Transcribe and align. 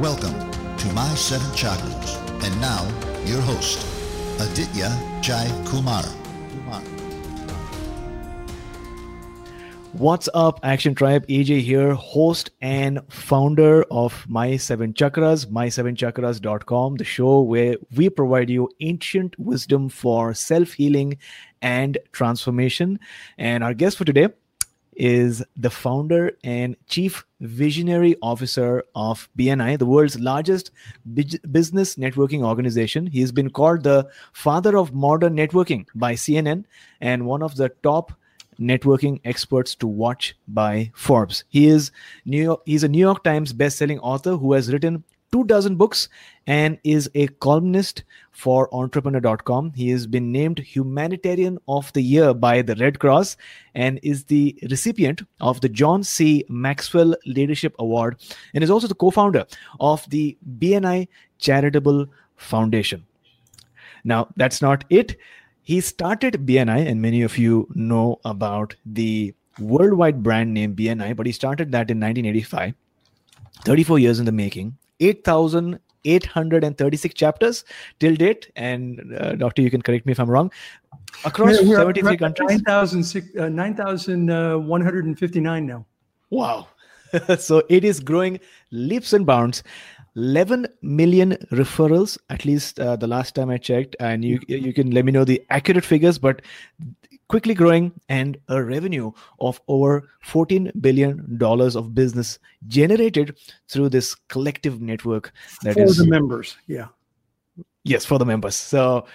Welcome 0.00 0.50
to 0.78 0.92
My 0.92 1.14
Seven 1.14 1.46
Chakras. 1.52 2.16
And 2.44 2.60
now, 2.60 2.82
your 3.26 3.40
host, 3.40 3.86
Aditya 4.40 4.90
Jai 5.22 5.46
Kumar. 5.66 6.02
What's 9.92 10.28
up, 10.34 10.58
Action 10.64 10.96
Tribe? 10.96 11.24
AJ 11.28 11.60
here, 11.60 11.94
host 11.94 12.50
and 12.60 13.00
founder 13.08 13.84
of 13.84 14.26
My 14.28 14.56
Seven 14.56 14.94
Chakras, 14.94 15.46
my7chakras.com, 15.46 16.96
the 16.96 17.04
show 17.04 17.42
where 17.42 17.76
we 17.94 18.10
provide 18.10 18.50
you 18.50 18.68
ancient 18.80 19.38
wisdom 19.38 19.88
for 19.88 20.34
self 20.34 20.72
healing 20.72 21.18
and 21.62 21.98
transformation. 22.10 22.98
And 23.38 23.62
our 23.62 23.74
guest 23.74 23.96
for 23.96 24.04
today 24.04 24.30
is 24.96 25.42
the 25.56 25.70
founder 25.70 26.32
and 26.44 26.76
chief 26.86 27.24
visionary 27.40 28.16
officer 28.22 28.84
of 28.94 29.28
BNI, 29.38 29.78
the 29.78 29.86
world's 29.86 30.18
largest 30.18 30.70
business 31.14 31.96
networking 31.96 32.44
organization. 32.44 33.06
He 33.06 33.20
has 33.20 33.32
been 33.32 33.50
called 33.50 33.82
the 33.82 34.08
father 34.32 34.76
of 34.78 34.94
modern 34.94 35.36
networking 35.36 35.86
by 35.94 36.14
CNN 36.14 36.64
and 37.00 37.26
one 37.26 37.42
of 37.42 37.56
the 37.56 37.70
top 37.82 38.12
networking 38.60 39.20
experts 39.24 39.74
to 39.74 39.86
watch 39.86 40.36
by 40.48 40.90
Forbes. 40.94 41.44
He 41.48 41.66
is 41.66 41.90
New 42.24 42.42
York, 42.42 42.62
he's 42.64 42.84
a 42.84 42.88
New 42.88 42.98
York 42.98 43.24
Times 43.24 43.52
best-selling 43.52 43.98
author 43.98 44.36
who 44.36 44.52
has 44.52 44.72
written 44.72 45.04
two 45.34 45.42
dozen 45.42 45.74
books 45.74 46.08
and 46.46 46.78
is 46.84 47.10
a 47.16 47.26
columnist 47.46 48.04
for 48.30 48.72
entrepreneur.com. 48.72 49.72
He 49.74 49.90
has 49.90 50.06
been 50.06 50.30
named 50.30 50.60
Humanitarian 50.60 51.58
of 51.66 51.92
the 51.92 52.02
Year 52.02 52.32
by 52.32 52.62
the 52.62 52.76
Red 52.76 53.00
Cross 53.00 53.36
and 53.74 53.98
is 54.04 54.22
the 54.24 54.56
recipient 54.70 55.22
of 55.40 55.60
the 55.60 55.68
John 55.68 56.04
C. 56.04 56.44
Maxwell 56.48 57.16
Leadership 57.26 57.74
Award 57.80 58.20
and 58.54 58.62
is 58.62 58.70
also 58.70 58.86
the 58.86 58.94
co 58.94 59.10
founder 59.10 59.44
of 59.80 60.08
the 60.10 60.38
BNI 60.60 61.08
Charitable 61.38 62.06
Foundation. 62.36 63.04
Now, 64.04 64.28
that's 64.36 64.62
not 64.62 64.84
it. 64.88 65.16
He 65.62 65.80
started 65.80 66.46
BNI, 66.46 66.86
and 66.86 67.02
many 67.02 67.22
of 67.22 67.38
you 67.38 67.66
know 67.74 68.20
about 68.24 68.76
the 68.84 69.34
worldwide 69.58 70.22
brand 70.22 70.54
name 70.54 70.76
BNI, 70.76 71.16
but 71.16 71.26
he 71.26 71.32
started 71.32 71.72
that 71.72 71.90
in 71.90 71.98
1985, 71.98 72.74
34 73.64 73.98
years 73.98 74.18
in 74.20 74.26
the 74.26 74.32
making 74.32 74.76
8,836 75.00 77.14
chapters 77.14 77.64
till 78.00 78.14
date. 78.14 78.50
And 78.56 79.14
uh, 79.18 79.34
doctor, 79.34 79.62
you 79.62 79.70
can 79.70 79.82
correct 79.82 80.06
me 80.06 80.12
if 80.12 80.20
I'm 80.20 80.30
wrong. 80.30 80.50
Across 81.24 81.62
we're, 81.62 81.76
73 81.76 82.10
we're 82.10 82.18
countries. 82.18 82.62
9,159 82.66 85.46
uh, 85.46 85.50
9, 85.50 85.66
now. 85.66 85.86
Wow. 86.30 86.68
so 87.38 87.62
it 87.68 87.84
is 87.84 88.00
growing 88.00 88.40
leaps 88.70 89.12
and 89.12 89.26
bounds. 89.26 89.62
11 90.16 90.68
million 90.80 91.32
referrals 91.50 92.16
at 92.30 92.44
least 92.44 92.78
uh, 92.78 92.94
the 92.94 93.06
last 93.06 93.34
time 93.34 93.50
i 93.50 93.58
checked 93.58 93.96
and 93.98 94.24
you 94.24 94.38
you 94.46 94.72
can 94.72 94.92
let 94.92 95.04
me 95.04 95.10
know 95.10 95.24
the 95.24 95.42
accurate 95.50 95.84
figures 95.84 96.18
but 96.18 96.40
quickly 97.34 97.54
growing 97.54 97.92
and 98.08 98.36
a 98.48 98.62
revenue 98.62 99.10
of 99.40 99.60
over 99.66 100.08
14 100.22 100.70
billion 100.80 101.36
dollars 101.36 101.74
of 101.74 101.94
business 101.94 102.38
generated 102.68 103.36
through 103.68 103.88
this 103.88 104.14
collective 104.28 104.80
network 104.80 105.32
that 105.62 105.74
for 105.74 105.82
is 105.82 105.96
the 105.96 106.06
members 106.06 106.56
yeah. 106.68 106.86
Yes 107.84 108.04
for 108.04 108.18
the 108.18 108.24
members. 108.24 108.56
So 108.56 109.06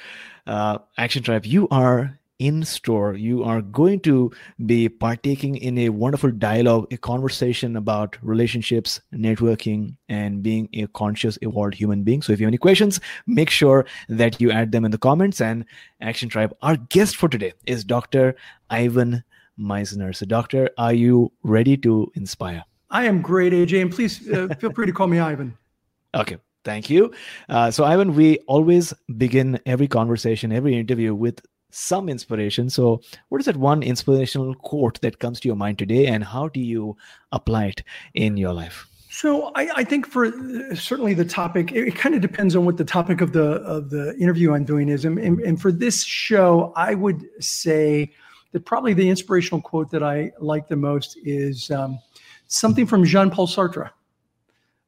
uh, 0.46 0.80
action 0.98 1.24
tribe 1.24 1.46
you 1.46 1.68
are 1.70 2.19
in 2.40 2.64
store 2.64 3.14
you 3.14 3.44
are 3.44 3.62
going 3.62 4.00
to 4.00 4.32
be 4.66 4.88
partaking 4.88 5.56
in 5.58 5.78
a 5.78 5.90
wonderful 5.90 6.32
dialogue 6.32 6.92
a 6.92 6.98
conversation 6.98 7.76
about 7.76 8.18
relationships 8.22 9.02
networking 9.14 9.96
and 10.08 10.42
being 10.42 10.70
a 10.74 10.88
conscious 10.88 11.38
evolved 11.42 11.74
human 11.74 12.04
being. 12.04 12.22
So 12.22 12.32
if 12.32 12.40
you 12.40 12.46
have 12.46 12.52
any 12.52 12.58
questions 12.58 13.00
make 13.28 13.50
sure 13.50 13.86
that 14.08 14.40
you 14.40 14.52
add 14.52 14.72
them 14.72 14.86
in 14.86 14.92
the 14.92 14.98
comments. 14.98 15.42
And 15.42 15.66
action 16.02 16.30
tribe 16.30 16.56
our 16.62 16.78
guest 16.78 17.18
for 17.18 17.28
today 17.30 17.54
is 17.66 17.84
dr 17.84 18.36
ivan 18.70 19.24
misner 19.60 20.16
so 20.16 20.26
doctor 20.26 20.70
are 20.78 20.94
you 20.94 21.32
ready 21.44 21.76
to 21.78 22.10
inspire? 22.16 22.64
I 22.90 23.06
am 23.06 23.22
great 23.22 23.54
aj 23.54 23.82
and 23.82 23.92
please 23.92 24.28
uh, 24.30 24.48
feel 24.60 24.72
free 24.72 24.86
to 24.86 24.94
call 24.94 25.08
me 25.08 25.20
ivan. 25.20 25.58
Okay 26.16 26.38
Thank 26.66 26.90
you. 26.90 27.14
Uh, 27.48 27.72
so, 27.72 27.86
Ivan, 27.86 28.16
we 28.16 28.40
always 28.40 28.94
begin 29.18 29.60
every 29.66 29.88
conversation, 29.88 30.52
every 30.52 30.78
interview 30.78 31.16
with 31.16 31.42
some 31.72 32.10
inspiration. 32.10 32.70
So, 32.70 33.02
what 33.30 33.40
is 33.40 33.46
that 33.46 33.58
one 33.58 33.84
inspirational 33.84 34.56
quote 34.56 35.02
that 35.02 35.20
comes 35.20 35.40
to 35.42 35.48
your 35.48 35.56
mind 35.56 35.78
today, 35.78 36.08
and 36.08 36.24
how 36.24 36.48
do 36.48 36.60
you 36.60 36.98
apply 37.32 37.66
it 37.66 37.84
in 38.14 38.38
your 38.38 38.54
life? 38.54 38.88
So, 39.10 39.52
I, 39.56 39.70
I 39.78 39.84
think 39.84 40.08
for 40.08 40.28
uh, 40.28 40.76
certainly 40.76 41.14
the 41.14 41.26
topic, 41.26 41.72
it, 41.72 41.90
it, 41.90 41.96
kind 41.96 42.16
of 42.16 42.22
depends 42.22 42.56
on 42.56 42.66
what 42.66 42.78
the 42.78 42.86
topic 42.86 43.22
of 43.22 43.34
the 43.34 43.56
of 43.62 43.90
the 43.90 44.16
interview 44.18 44.54
I'm 44.54 44.66
doing 44.66 44.90
is. 44.90 45.06
And, 45.06 45.20
and, 45.20 45.62
for 45.62 45.72
this 45.72 46.04
show, 46.04 46.74
I 46.76 46.96
would 46.96 47.26
say 47.44 48.12
that 48.52 48.66
probably 48.66 48.94
the 48.94 49.10
inspirational 49.10 49.62
quote 49.62 49.92
that 49.92 50.04
I 50.04 50.32
like 50.40 50.68
the 50.68 50.76
most 50.76 51.18
is 51.24 51.70
um, 51.72 52.00
something 52.48 52.86
from 52.86 53.04
Jean 53.04 53.30
Paul 53.30 53.48
Sartre. 53.48 53.90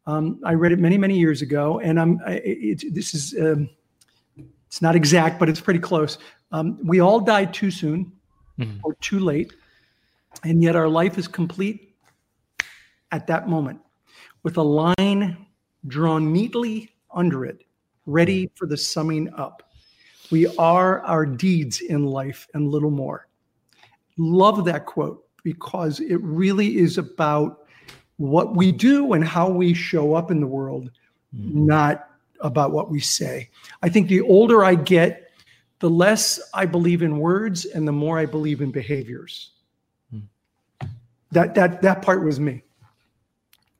Um, 0.08 0.40
I 0.44 0.54
read 0.54 0.72
it 0.72 0.80
many, 0.80 0.98
many 0.98 1.18
years 1.18 1.42
ago, 1.42 1.80
and 1.80 2.00
I'm. 2.00 2.20
I, 2.26 2.42
it, 2.44 2.94
this 2.94 3.14
is. 3.14 3.36
Um, 3.40 3.70
it's 4.68 4.82
not 4.82 4.96
exact, 4.96 5.38
but 5.38 5.50
it's 5.50 5.60
pretty 5.60 5.82
close. 5.82 6.18
Um, 6.52 6.78
we 6.84 7.00
all 7.00 7.20
die 7.20 7.46
too 7.46 7.72
soon 7.72 8.12
mm-hmm. 8.60 8.80
or 8.84 8.96
too 8.96 9.20
late, 9.20 9.54
and 10.44 10.62
yet 10.62 10.76
our 10.76 10.90
life 10.90 11.18
is 11.18 11.28
complete 11.28 11.96
at 13.12 13.28
that 13.28 13.48
moment 13.48 13.80
with 14.44 14.58
a 14.58 14.62
line 14.64 15.46
drawn 15.88 16.32
neatly 16.32 16.90
under 17.14 17.46
it, 17.46 17.64
ready 18.06 18.46
mm-hmm. 18.46 18.56
for 18.56 18.66
the 18.66 18.78
summing 18.78 19.34
up. 19.36 19.72
We 20.32 20.48
are 20.58 21.02
our 21.02 21.26
deeds 21.26 21.82
in 21.82 22.06
life 22.06 22.48
and 22.54 22.70
little 22.70 22.92
more. 22.92 23.28
Love 24.18 24.66
that 24.66 24.86
quote 24.86 25.26
because 25.44 26.00
it 26.00 26.22
really 26.22 26.78
is 26.78 26.98
about 26.98 27.66
what 28.18 28.56
we 28.56 28.72
do 28.72 29.14
and 29.14 29.26
how 29.26 29.50
we 29.50 29.74
show 29.74 30.14
up 30.14 30.32
in 30.32 30.40
the 30.40 30.48
world, 30.48 30.92
mm. 31.36 31.54
not 31.54 32.08
about 32.40 32.72
what 32.72 32.90
we 32.90 33.00
say. 33.00 33.50
I 33.82 33.90
think 33.90 34.08
the 34.08 34.22
older 34.22 34.64
I 34.64 34.76
get, 34.76 35.21
the 35.82 35.90
less 35.90 36.40
I 36.54 36.66
believe 36.66 37.02
in 37.02 37.18
words 37.18 37.66
and 37.66 37.88
the 37.88 37.92
more 37.92 38.18
I 38.18 38.26
believe 38.26 38.62
in 38.62 38.72
behaviors. 38.72 39.52
Mm. 40.14 40.24
That 41.32 41.56
that 41.56 41.82
that 41.82 42.02
part 42.02 42.24
was 42.24 42.40
me. 42.40 42.64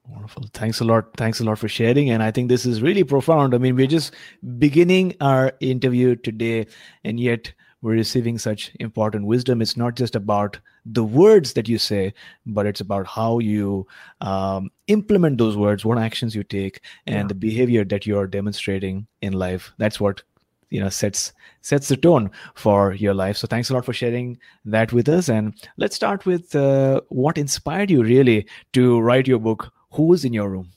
Wonderful. 0.10 0.46
Thanks 0.54 0.82
a 0.82 0.84
lot. 0.84 1.16
Thanks 1.16 1.40
a 1.40 1.46
lot 1.46 1.58
for 1.58 1.70
sharing. 1.70 2.10
And 2.10 2.22
I 2.22 2.32
think 2.32 2.50
this 2.50 2.66
is 2.66 2.82
really 2.82 3.04
profound. 3.04 3.54
I 3.54 3.60
mean, 3.60 3.76
we're 3.76 3.88
just 3.88 4.14
beginning 4.58 5.16
our 5.22 5.54
interview 5.62 6.16
today, 6.16 6.68
and 7.06 7.20
yet 7.20 7.54
we're 7.82 7.94
receiving 7.94 8.38
such 8.38 8.72
important 8.80 9.26
wisdom. 9.26 9.62
It's 9.62 9.78
not 9.78 9.96
just 9.96 10.16
about 10.16 10.60
the 10.86 11.04
words 11.04 11.54
that 11.54 11.70
you 11.70 11.78
say, 11.78 12.14
but 12.46 12.66
it's 12.66 12.82
about 12.82 13.08
how 13.08 13.40
you 13.40 13.88
um, 14.22 14.70
implement 14.88 15.38
those 15.38 15.56
words, 15.56 15.86
what 15.86 15.98
actions 15.98 16.36
you 16.36 16.44
take, 16.44 16.82
and 17.06 17.16
yeah. 17.16 17.28
the 17.28 17.36
behavior 17.36 17.86
that 17.86 18.06
you're 18.06 18.28
demonstrating 18.28 19.08
in 19.22 19.34
life. 19.34 19.72
That's 19.78 20.00
what 20.00 20.24
you 20.72 20.80
know 20.80 20.90
sets 20.90 21.32
sets 21.62 21.90
the 21.90 21.98
tone 21.98 22.32
for 22.56 22.94
your 22.94 23.14
life 23.14 23.38
so 23.38 23.46
thanks 23.46 23.70
a 23.70 23.74
lot 23.74 23.86
for 23.86 23.94
sharing 23.94 24.38
that 24.66 24.92
with 24.92 25.08
us 25.08 25.30
and 25.30 25.54
let's 25.78 25.96
start 25.96 26.26
with 26.26 26.56
uh, 26.56 27.00
what 27.10 27.38
inspired 27.38 27.92
you 27.92 28.04
really 28.04 28.48
to 28.74 29.00
write 29.00 29.28
your 29.28 29.40
book 29.40 29.72
who's 29.92 30.26
in 30.26 30.34
your 30.34 30.50
room 30.50 30.72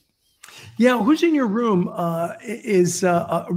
yeah 0.77 1.01
who's 1.01 1.23
in 1.23 1.33
your 1.33 1.47
room 1.47 1.89
uh, 1.93 2.33
is 2.43 3.03
uh, 3.03 3.47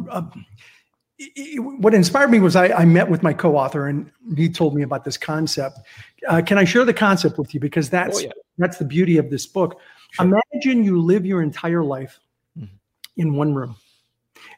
what 1.56 1.94
inspired 1.94 2.30
me 2.30 2.38
was 2.38 2.54
I, 2.54 2.68
I, 2.68 2.84
met 2.84 3.08
with 3.08 3.22
my 3.22 3.32
co-author 3.32 3.88
and 3.88 4.10
he 4.36 4.48
told 4.48 4.74
me 4.74 4.82
about 4.82 5.04
this 5.04 5.16
concept. 5.16 5.80
Uh, 6.28 6.40
can 6.44 6.58
I 6.58 6.64
share 6.64 6.84
the 6.84 6.94
concept 6.94 7.38
with 7.38 7.52
you? 7.52 7.60
Because 7.60 7.90
that's 7.90 8.18
oh, 8.18 8.22
yeah. 8.22 8.30
that's 8.56 8.78
the 8.78 8.84
beauty 8.84 9.18
of 9.18 9.28
this 9.28 9.44
book. 9.44 9.80
Sure. 10.12 10.26
Imagine 10.26 10.84
you 10.84 11.00
live 11.00 11.26
your 11.26 11.42
entire 11.42 11.82
life 11.82 12.20
mm-hmm. 12.56 12.72
in 13.16 13.34
one 13.34 13.52
room, 13.52 13.74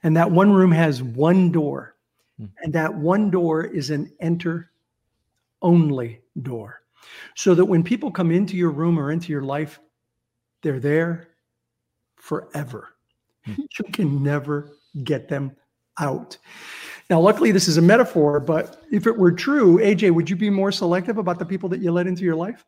and 0.02 0.16
that 0.16 0.30
one 0.30 0.52
room 0.52 0.72
has 0.72 1.02
one 1.02 1.50
door, 1.50 1.96
mm-hmm. 2.40 2.52
and 2.62 2.72
that 2.72 2.94
one 2.94 3.30
door 3.30 3.64
is 3.64 3.90
an 3.90 4.12
enter 4.20 4.70
only 5.62 6.20
door, 6.42 6.82
so 7.34 7.54
that 7.54 7.64
when 7.64 7.82
people 7.82 8.10
come 8.10 8.30
into 8.30 8.56
your 8.56 8.70
room 8.70 8.98
or 8.98 9.10
into 9.10 9.32
your 9.32 9.42
life, 9.42 9.80
they're 10.62 10.80
there 10.80 11.28
forever. 12.16 12.90
Mm-hmm. 13.46 13.62
You 13.62 13.92
can 13.92 14.22
never 14.22 14.70
get 15.04 15.28
them 15.28 15.56
out. 15.98 16.36
Now, 17.08 17.20
luckily, 17.20 17.50
this 17.50 17.68
is 17.68 17.76
a 17.76 17.82
metaphor, 17.82 18.38
but 18.40 18.82
if 18.90 19.06
it 19.06 19.16
were 19.16 19.32
true, 19.32 19.78
AJ, 19.78 20.12
would 20.12 20.30
you 20.30 20.36
be 20.36 20.50
more 20.50 20.70
selective 20.70 21.18
about 21.18 21.38
the 21.38 21.44
people 21.44 21.68
that 21.70 21.80
you 21.80 21.90
let 21.90 22.06
into 22.06 22.22
your 22.22 22.36
life? 22.36 22.64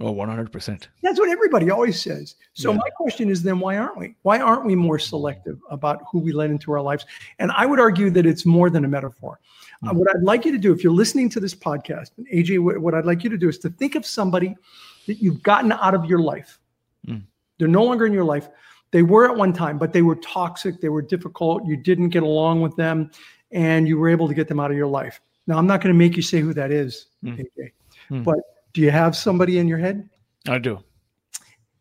Oh, 0.00 0.14
100%. 0.14 0.86
That's 1.02 1.20
what 1.20 1.28
everybody 1.28 1.70
always 1.70 2.00
says. 2.00 2.36
So, 2.54 2.70
yeah. 2.70 2.78
my 2.78 2.88
question 2.96 3.28
is 3.28 3.42
then, 3.42 3.58
why 3.60 3.76
aren't 3.76 3.98
we? 3.98 4.16
Why 4.22 4.40
aren't 4.40 4.64
we 4.64 4.74
more 4.74 4.98
selective 4.98 5.60
about 5.70 6.02
who 6.10 6.18
we 6.18 6.32
let 6.32 6.50
into 6.50 6.72
our 6.72 6.80
lives? 6.80 7.04
And 7.38 7.52
I 7.52 7.66
would 7.66 7.78
argue 7.78 8.08
that 8.10 8.24
it's 8.24 8.46
more 8.46 8.70
than 8.70 8.86
a 8.86 8.88
metaphor. 8.88 9.38
Mm. 9.84 9.90
Uh, 9.90 9.94
what 9.94 10.08
I'd 10.14 10.22
like 10.22 10.46
you 10.46 10.52
to 10.52 10.58
do, 10.58 10.72
if 10.72 10.82
you're 10.82 10.94
listening 10.94 11.28
to 11.30 11.40
this 11.40 11.54
podcast, 11.54 12.12
and 12.16 12.26
AJ, 12.28 12.58
what 12.80 12.94
I'd 12.94 13.04
like 13.04 13.22
you 13.22 13.28
to 13.30 13.38
do 13.38 13.50
is 13.50 13.58
to 13.58 13.68
think 13.68 13.94
of 13.94 14.06
somebody 14.06 14.56
that 15.06 15.20
you've 15.20 15.42
gotten 15.42 15.72
out 15.72 15.94
of 15.94 16.06
your 16.06 16.20
life. 16.20 16.58
Mm. 17.06 17.24
They're 17.58 17.68
no 17.68 17.84
longer 17.84 18.06
in 18.06 18.14
your 18.14 18.24
life 18.24 18.48
they 18.92 19.02
were 19.02 19.24
at 19.28 19.36
one 19.36 19.52
time, 19.52 19.78
but 19.78 19.92
they 19.92 20.02
were 20.02 20.16
toxic. 20.16 20.80
They 20.80 20.90
were 20.90 21.02
difficult. 21.02 21.66
You 21.66 21.76
didn't 21.76 22.10
get 22.10 22.22
along 22.22 22.60
with 22.60 22.76
them, 22.76 23.10
and 23.50 23.88
you 23.88 23.98
were 23.98 24.08
able 24.08 24.28
to 24.28 24.34
get 24.34 24.48
them 24.48 24.60
out 24.60 24.70
of 24.70 24.76
your 24.76 24.86
life. 24.86 25.20
Now, 25.46 25.58
I'm 25.58 25.66
not 25.66 25.80
going 25.80 25.92
to 25.92 25.98
make 25.98 26.14
you 26.14 26.22
say 26.22 26.40
who 26.40 26.54
that 26.54 26.70
is, 26.70 27.06
mm. 27.24 27.38
AJ, 27.38 27.72
mm. 28.10 28.22
but 28.22 28.38
do 28.72 28.80
you 28.80 28.90
have 28.90 29.16
somebody 29.16 29.58
in 29.58 29.68
your 29.68 29.78
head? 29.78 30.08
I 30.48 30.58
do. 30.58 30.82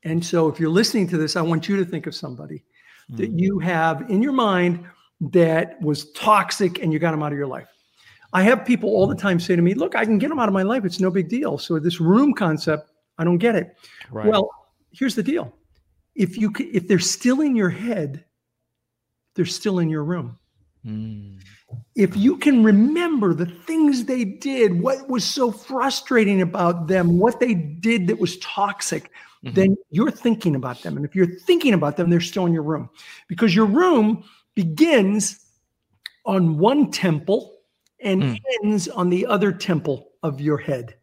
And 0.04 0.24
so, 0.24 0.48
if 0.48 0.60
you're 0.60 0.70
listening 0.70 1.08
to 1.10 1.18
this, 1.18 1.36
I 1.36 1.42
want 1.42 1.70
you 1.70 1.78
to 1.78 1.86
think 1.86 2.08
of 2.08 2.16
somebody 2.16 2.64
mm. 3.12 3.18
that 3.18 3.32
you 3.32 3.60
have 3.60 4.10
in 4.10 4.22
your 4.22 4.34
mind 4.34 4.86
that 5.32 5.80
was 5.82 6.12
toxic 6.14 6.82
and 6.82 6.92
you 6.92 7.00
got 7.00 7.12
them 7.12 7.22
out 7.22 7.32
of 7.32 7.38
your 7.38 7.48
life. 7.48 7.68
I 8.34 8.44
have 8.44 8.66
people 8.66 8.90
all 8.90 9.08
the 9.08 9.16
time 9.16 9.40
say 9.40 9.56
to 9.56 9.62
me, 9.62 9.74
Look, 9.74 9.96
I 9.96 10.06
can 10.06 10.18
get 10.18 10.30
them 10.30 10.40
out 10.40 10.48
of 10.48 10.54
my 10.54 10.64
life. 10.64 10.86
It's 10.86 11.00
no 11.00 11.12
big 11.12 11.30
deal. 11.30 11.58
So, 11.58 11.78
this 11.80 12.00
room 12.00 12.34
concept, 12.34 12.92
I 13.18 13.24
don't 13.24 13.38
get 13.38 13.56
it. 13.56 13.76
Right. 14.10 14.26
Well, 14.26 14.50
here's 14.92 15.16
the 15.16 15.24
deal 15.24 15.54
if 16.16 16.38
you 16.38 16.52
if 16.58 16.88
they're 16.88 17.00
still 17.00 17.42
in 17.42 17.56
your 17.56 17.70
head, 17.70 18.26
they're 19.36 19.46
still 19.46 19.80
in 19.80 19.90
your 19.90 20.04
room. 20.04 20.38
Mm. 20.86 21.40
If 21.96 22.16
you 22.16 22.38
can 22.38 22.64
remember 22.64 23.34
the 23.34 23.46
things 23.46 24.06
they 24.06 24.24
did, 24.24 24.82
what 24.82 25.10
was 25.10 25.24
so 25.24 25.52
frustrating 25.52 26.42
about 26.42 26.88
them, 26.88 27.20
what 27.20 27.40
they 27.40 27.54
did 27.54 28.08
that 28.08 28.20
was 28.20 28.38
toxic, 28.40 29.12
mm-hmm. 29.44 29.54
then 29.54 29.78
you're 29.90 30.12
thinking 30.12 30.56
about 30.56 30.82
them. 30.82 30.96
And 30.96 31.06
if 31.06 31.16
you're 31.16 31.40
thinking 31.40 31.74
about 31.74 31.98
them, 31.98 32.10
they're 32.10 32.22
still 32.22 32.46
in 32.46 32.54
your 32.54 32.64
room 32.64 32.90
because 33.28 33.56
your 33.56 33.66
room 33.66 34.24
begins 34.56 35.40
on 36.26 36.58
one 36.58 36.92
temple 36.92 37.58
and 38.00 38.22
mm. 38.22 38.38
ends 38.64 38.88
on 38.88 39.10
the 39.10 39.26
other 39.26 39.52
temple 39.52 40.10
of 40.24 40.40
your 40.40 40.58
head 40.58 40.96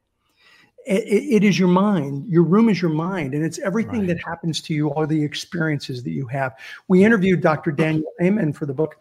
it, 0.88 1.42
it 1.42 1.44
is 1.44 1.58
your 1.58 1.68
mind. 1.68 2.26
Your 2.28 2.42
room 2.42 2.68
is 2.68 2.80
your 2.80 2.90
mind, 2.90 3.34
and 3.34 3.44
it's 3.44 3.58
everything 3.58 4.00
right. 4.00 4.08
that 4.08 4.20
happens 4.20 4.60
to 4.62 4.74
you, 4.74 4.88
all 4.88 5.06
the 5.06 5.22
experiences 5.22 6.02
that 6.02 6.10
you 6.10 6.26
have. 6.28 6.54
We 6.88 7.04
interviewed 7.04 7.42
Dr. 7.42 7.70
Daniel 7.70 8.10
Amen 8.22 8.52
for 8.52 8.64
the 8.64 8.72
book, 8.72 8.96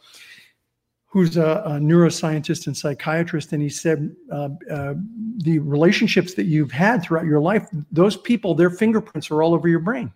who's 1.18 1.36
a, 1.36 1.64
a 1.66 1.72
neuroscientist 1.80 2.68
and 2.68 2.78
psychiatrist, 2.78 3.52
and 3.52 3.64
he 3.64 3.70
said 3.70 4.16
uh, 4.32 4.50
uh, 4.72 4.94
the 5.38 5.58
relationships 5.58 6.36
that 6.36 6.44
you've 6.44 6.72
had 6.72 7.02
throughout 7.02 7.26
your 7.26 7.40
life, 7.40 7.68
those 7.92 8.16
people, 8.16 8.54
their 8.54 8.70
fingerprints 8.70 9.32
are 9.32 9.42
all 9.42 9.56
over 9.56 9.68
your 9.68 9.80
brain, 9.80 10.12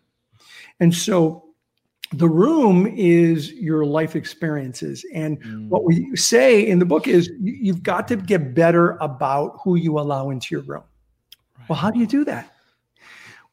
and 0.80 0.94
so 0.94 1.44
the 2.14 2.30
room 2.30 2.86
is 2.96 3.52
your 3.54 3.84
life 3.84 4.16
experiences. 4.16 5.04
And 5.12 5.42
mm. 5.42 5.70
what 5.70 5.86
we 5.86 6.16
say 6.16 6.62
in 6.62 6.78
the 6.78 6.86
book 6.86 7.08
is 7.08 7.32
you've 7.42 7.82
got 7.82 8.08
to 8.10 8.16
get 8.16 8.54
better 8.54 8.98
about 9.02 9.58
who 9.64 9.76
you 9.76 9.98
allow 9.98 10.30
into 10.30 10.54
your 10.54 10.62
room. 10.62 10.84
Well, 11.68 11.80
how 11.80 11.90
do 11.90 11.98
you 11.98 12.06
do 12.06 12.24
that? 12.26 12.54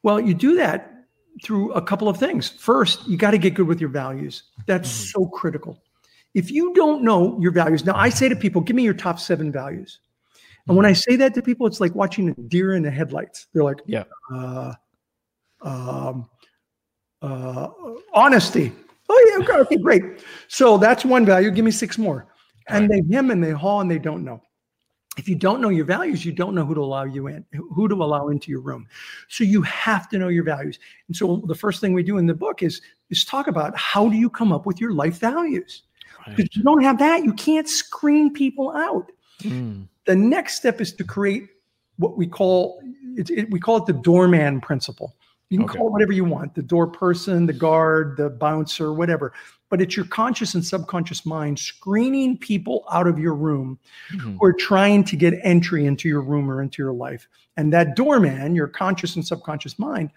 Well, 0.03 0.19
you 0.19 0.35
do 0.35 0.55
that 0.57 1.05
through 1.43 1.71
a 1.71 1.81
couple 1.81 2.09
of 2.09 2.17
things. 2.17 2.49
First, 2.49 3.07
you 3.07 3.17
got 3.17 3.31
to 3.31 3.39
get 3.39 3.55
good 3.55 3.65
with 3.65 3.81
your 3.81 3.89
values. 3.89 4.43
That's 4.67 4.89
mm-hmm. 4.89 5.21
so 5.21 5.25
critical. 5.27 5.81
If 6.33 6.51
you 6.51 6.73
don't 6.73 7.03
know 7.03 7.37
your 7.39 7.51
values, 7.51 7.85
now 7.85 7.95
I 7.95 8.09
say 8.09 8.29
to 8.29 8.35
people, 8.35 8.61
give 8.61 8.75
me 8.75 8.83
your 8.83 8.93
top 8.93 9.19
seven 9.19 9.51
values. 9.51 9.99
And 10.67 10.77
when 10.77 10.85
I 10.85 10.91
mm-hmm. 10.91 11.11
say 11.11 11.15
that 11.17 11.33
to 11.33 11.41
people, 11.41 11.65
it's 11.65 11.79
like 11.79 11.95
watching 11.95 12.29
a 12.29 12.33
deer 12.33 12.75
in 12.75 12.83
the 12.83 12.91
headlights. 12.91 13.47
They're 13.53 13.63
like, 13.63 13.81
yeah, 13.87 14.03
uh, 14.31 14.73
um, 15.61 16.29
uh, 17.21 17.69
honesty. 18.13 18.71
Oh 19.09 19.27
yeah, 19.31 19.43
okay, 19.43 19.59
okay, 19.61 19.77
great. 19.77 20.03
So 20.47 20.77
that's 20.77 21.03
one 21.03 21.25
value. 21.25 21.49
Give 21.49 21.65
me 21.65 21.71
six 21.71 21.97
more. 21.97 22.27
And 22.67 22.87
right. 22.87 23.01
they 23.07 23.15
him 23.15 23.31
and 23.31 23.43
they 23.43 23.51
haw 23.51 23.81
and 23.81 23.89
they 23.89 23.97
don't 23.97 24.23
know 24.23 24.43
if 25.19 25.27
you 25.27 25.35
don't 25.35 25.59
know 25.59 25.69
your 25.69 25.85
values 25.85 26.23
you 26.23 26.31
don't 26.31 26.55
know 26.55 26.65
who 26.65 26.73
to 26.73 26.81
allow 26.81 27.03
you 27.03 27.27
in 27.27 27.45
who 27.73 27.87
to 27.87 27.95
allow 27.95 28.29
into 28.29 28.49
your 28.49 28.61
room 28.61 28.87
so 29.27 29.43
you 29.43 29.61
have 29.63 30.07
to 30.07 30.17
know 30.17 30.29
your 30.29 30.45
values 30.45 30.79
and 31.07 31.15
so 31.15 31.43
the 31.47 31.55
first 31.55 31.81
thing 31.81 31.93
we 31.93 32.03
do 32.03 32.17
in 32.17 32.25
the 32.25 32.33
book 32.33 32.63
is 32.63 32.81
is 33.09 33.25
talk 33.25 33.47
about 33.47 33.75
how 33.77 34.07
do 34.07 34.15
you 34.15 34.29
come 34.29 34.53
up 34.53 34.65
with 34.65 34.79
your 34.79 34.93
life 34.93 35.19
values 35.19 35.83
because 36.25 36.43
right. 36.43 36.55
you 36.55 36.63
don't 36.63 36.83
have 36.83 36.99
that 36.99 37.23
you 37.23 37.33
can't 37.33 37.67
screen 37.67 38.31
people 38.33 38.71
out 38.71 39.11
mm. 39.41 39.85
the 40.05 40.15
next 40.15 40.55
step 40.55 40.81
is 40.81 40.93
to 40.93 41.03
create 41.03 41.47
what 41.97 42.17
we 42.17 42.27
call 42.27 42.81
it, 43.15 43.29
it, 43.29 43.51
we 43.51 43.59
call 43.59 43.77
it 43.77 43.85
the 43.85 43.93
doorman 43.93 44.61
principle 44.61 45.15
you 45.49 45.57
can 45.57 45.69
okay. 45.69 45.77
call 45.77 45.87
it 45.87 45.91
whatever 45.91 46.11
you 46.11 46.23
want 46.23 46.53
the 46.55 46.61
door 46.61 46.87
person 46.87 47.45
the 47.45 47.53
guard 47.53 48.15
the 48.17 48.29
bouncer 48.29 48.93
whatever 48.93 49.33
but 49.69 49.81
it's 49.81 49.95
your 49.95 50.05
conscious 50.05 50.55
and 50.55 50.65
subconscious 50.65 51.25
mind 51.25 51.59
screening 51.59 52.37
people 52.37 52.83
out 52.91 53.07
of 53.07 53.19
your 53.19 53.35
room 53.35 53.79
mm-hmm. 54.11 54.37
who 54.37 54.45
are 54.45 54.53
trying 54.53 55.03
to 55.05 55.15
get 55.15 55.35
entry 55.43 55.85
into 55.85 56.07
your 56.07 56.21
room 56.21 56.49
or 56.49 56.61
into 56.61 56.81
your 56.81 56.93
life. 56.93 57.27
And 57.55 57.71
that 57.73 57.95
doorman, 57.95 58.55
your 58.55 58.67
conscious 58.67 59.15
and 59.15 59.25
subconscious 59.25 59.77
mind, 59.77 60.11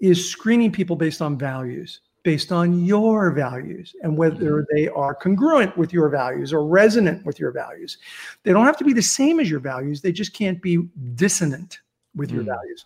is 0.00 0.30
screening 0.30 0.70
people 0.70 0.96
based 0.96 1.22
on 1.22 1.38
values, 1.38 2.00
based 2.22 2.52
on 2.52 2.84
your 2.84 3.30
values, 3.30 3.94
and 4.02 4.16
whether 4.16 4.62
mm-hmm. 4.62 4.76
they 4.76 4.88
are 4.88 5.14
congruent 5.14 5.76
with 5.76 5.92
your 5.92 6.08
values 6.08 6.52
or 6.52 6.66
resonant 6.66 7.24
with 7.24 7.38
your 7.38 7.50
values. 7.50 7.98
They 8.42 8.52
don't 8.52 8.66
have 8.66 8.76
to 8.78 8.84
be 8.84 8.92
the 8.92 9.02
same 9.02 9.40
as 9.40 9.50
your 9.50 9.60
values, 9.60 10.00
they 10.00 10.12
just 10.12 10.34
can't 10.34 10.60
be 10.60 10.88
dissonant 11.14 11.80
with 12.14 12.30
your 12.30 12.42
mm. 12.42 12.46
values. 12.46 12.84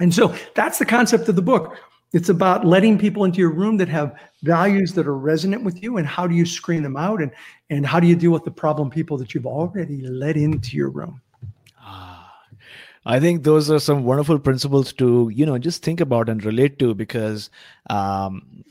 And 0.00 0.14
so 0.14 0.34
that's 0.54 0.78
the 0.78 0.86
concept 0.86 1.28
of 1.28 1.36
the 1.36 1.42
book. 1.42 1.76
It's 2.12 2.30
about 2.30 2.64
letting 2.64 2.98
people 2.98 3.24
into 3.24 3.38
your 3.38 3.50
room 3.50 3.76
that 3.78 3.88
have 3.88 4.14
values 4.42 4.94
that 4.94 5.06
are 5.06 5.18
resonant 5.18 5.62
with 5.62 5.82
you 5.82 5.98
and 5.98 6.06
how 6.06 6.26
do 6.26 6.34
you 6.34 6.46
screen 6.46 6.82
them 6.82 6.96
out 6.96 7.20
and 7.20 7.30
and 7.68 7.84
how 7.84 8.00
do 8.00 8.06
you 8.06 8.16
deal 8.16 8.30
with 8.30 8.44
the 8.44 8.50
problem 8.50 8.88
people 8.88 9.18
that 9.18 9.34
you've 9.34 9.46
already 9.46 10.00
let 10.00 10.36
into 10.36 10.76
your 10.76 10.88
room. 10.88 11.20
I 13.06 13.20
think 13.20 13.44
those 13.44 13.70
are 13.70 13.78
some 13.78 14.04
wonderful 14.04 14.38
principles 14.38 14.92
to, 14.94 15.30
you 15.32 15.46
know, 15.46 15.58
just 15.58 15.82
think 15.82 16.00
about 16.00 16.28
and 16.28 16.44
relate 16.44 16.78
to 16.80 16.94
because 16.94 17.50
um 17.90 18.64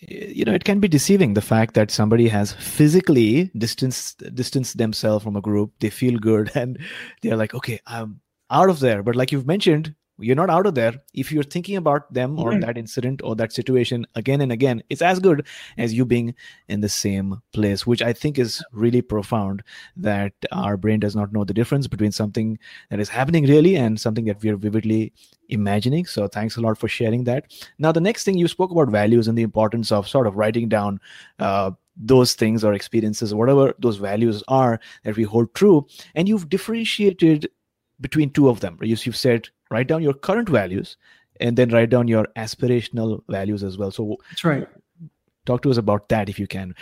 you 0.00 0.44
know 0.44 0.52
it 0.52 0.62
can 0.62 0.78
be 0.78 0.86
deceiving 0.86 1.34
the 1.34 1.42
fact 1.42 1.74
that 1.74 1.90
somebody 1.90 2.28
has 2.28 2.52
physically 2.52 3.50
distanced 3.58 4.22
distanced 4.32 4.78
themselves 4.78 5.24
from 5.24 5.34
a 5.34 5.40
group 5.40 5.72
they 5.80 5.90
feel 5.90 6.16
good 6.20 6.52
and 6.54 6.78
they're 7.20 7.36
like 7.36 7.52
okay 7.52 7.80
i'm 7.84 8.20
out 8.50 8.70
of 8.70 8.80
there. 8.80 9.02
But 9.02 9.16
like 9.16 9.32
you've 9.32 9.46
mentioned 9.46 9.94
you're 10.18 10.36
not 10.36 10.50
out 10.50 10.66
of 10.66 10.74
there 10.74 10.94
if 11.14 11.30
you're 11.32 11.42
thinking 11.42 11.76
about 11.76 12.12
them 12.12 12.38
or 12.38 12.58
that 12.58 12.76
incident 12.76 13.20
or 13.22 13.36
that 13.36 13.52
situation 13.52 14.06
again 14.14 14.40
and 14.40 14.52
again. 14.52 14.82
It's 14.90 15.02
as 15.02 15.18
good 15.20 15.46
as 15.76 15.94
you 15.94 16.04
being 16.04 16.34
in 16.68 16.80
the 16.80 16.88
same 16.88 17.40
place 17.52 17.86
which 17.86 18.02
i 18.02 18.12
think 18.12 18.38
is 18.38 18.62
really 18.72 19.02
profound 19.02 19.62
that 19.96 20.32
our 20.52 20.76
brain 20.76 21.00
does 21.00 21.16
not 21.16 21.32
know 21.32 21.44
the 21.44 21.54
difference 21.54 21.86
between 21.86 22.12
something 22.12 22.58
that 22.90 23.00
is 23.00 23.08
happening 23.08 23.46
really 23.46 23.76
and 23.76 24.00
something 24.00 24.24
that 24.26 24.42
we're 24.42 24.56
vividly 24.56 25.12
imagining. 25.48 26.04
So 26.04 26.28
thanks 26.28 26.56
a 26.56 26.60
lot 26.60 26.78
for 26.78 26.88
sharing 26.88 27.24
that. 27.24 27.52
Now 27.78 27.92
the 27.92 28.00
next 28.00 28.24
thing 28.24 28.38
you 28.38 28.48
spoke 28.48 28.70
about 28.70 28.90
values 28.90 29.28
and 29.28 29.36
the 29.36 29.42
importance 29.42 29.90
of 29.92 30.08
sort 30.08 30.26
of 30.26 30.36
writing 30.36 30.68
down 30.68 31.00
uh, 31.38 31.72
those 31.96 32.34
things 32.34 32.64
or 32.64 32.74
experiences 32.74 33.32
or 33.32 33.36
whatever 33.36 33.74
those 33.78 33.96
values 33.96 34.42
are 34.48 34.78
that 35.04 35.16
we 35.16 35.24
hold 35.24 35.54
true. 35.54 35.86
And 36.14 36.28
you've 36.28 36.48
differentiated 36.48 37.48
between 38.00 38.30
two 38.30 38.48
of 38.48 38.60
them 38.60 38.78
you've 38.80 39.16
said 39.16 39.48
write 39.70 39.86
down 39.86 40.02
your 40.02 40.14
current 40.14 40.48
values 40.48 40.96
and 41.40 41.56
then 41.56 41.70
write 41.70 41.90
down 41.90 42.08
your 42.08 42.26
aspirational 42.36 43.22
values 43.28 43.62
as 43.62 43.78
well. 43.78 43.90
So 43.90 44.16
that's 44.30 44.44
right. 44.44 44.68
talk 45.46 45.62
to 45.62 45.70
us 45.70 45.76
about 45.76 46.08
that 46.08 46.28
if 46.28 46.38
you 46.38 46.46
can. 46.46 46.74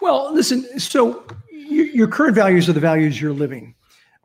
Well 0.00 0.32
listen 0.32 0.78
so 0.78 1.24
your, 1.50 1.86
your 1.86 2.08
current 2.08 2.34
values 2.34 2.68
are 2.68 2.72
the 2.72 2.80
values 2.80 3.20
you're 3.20 3.32
living. 3.32 3.74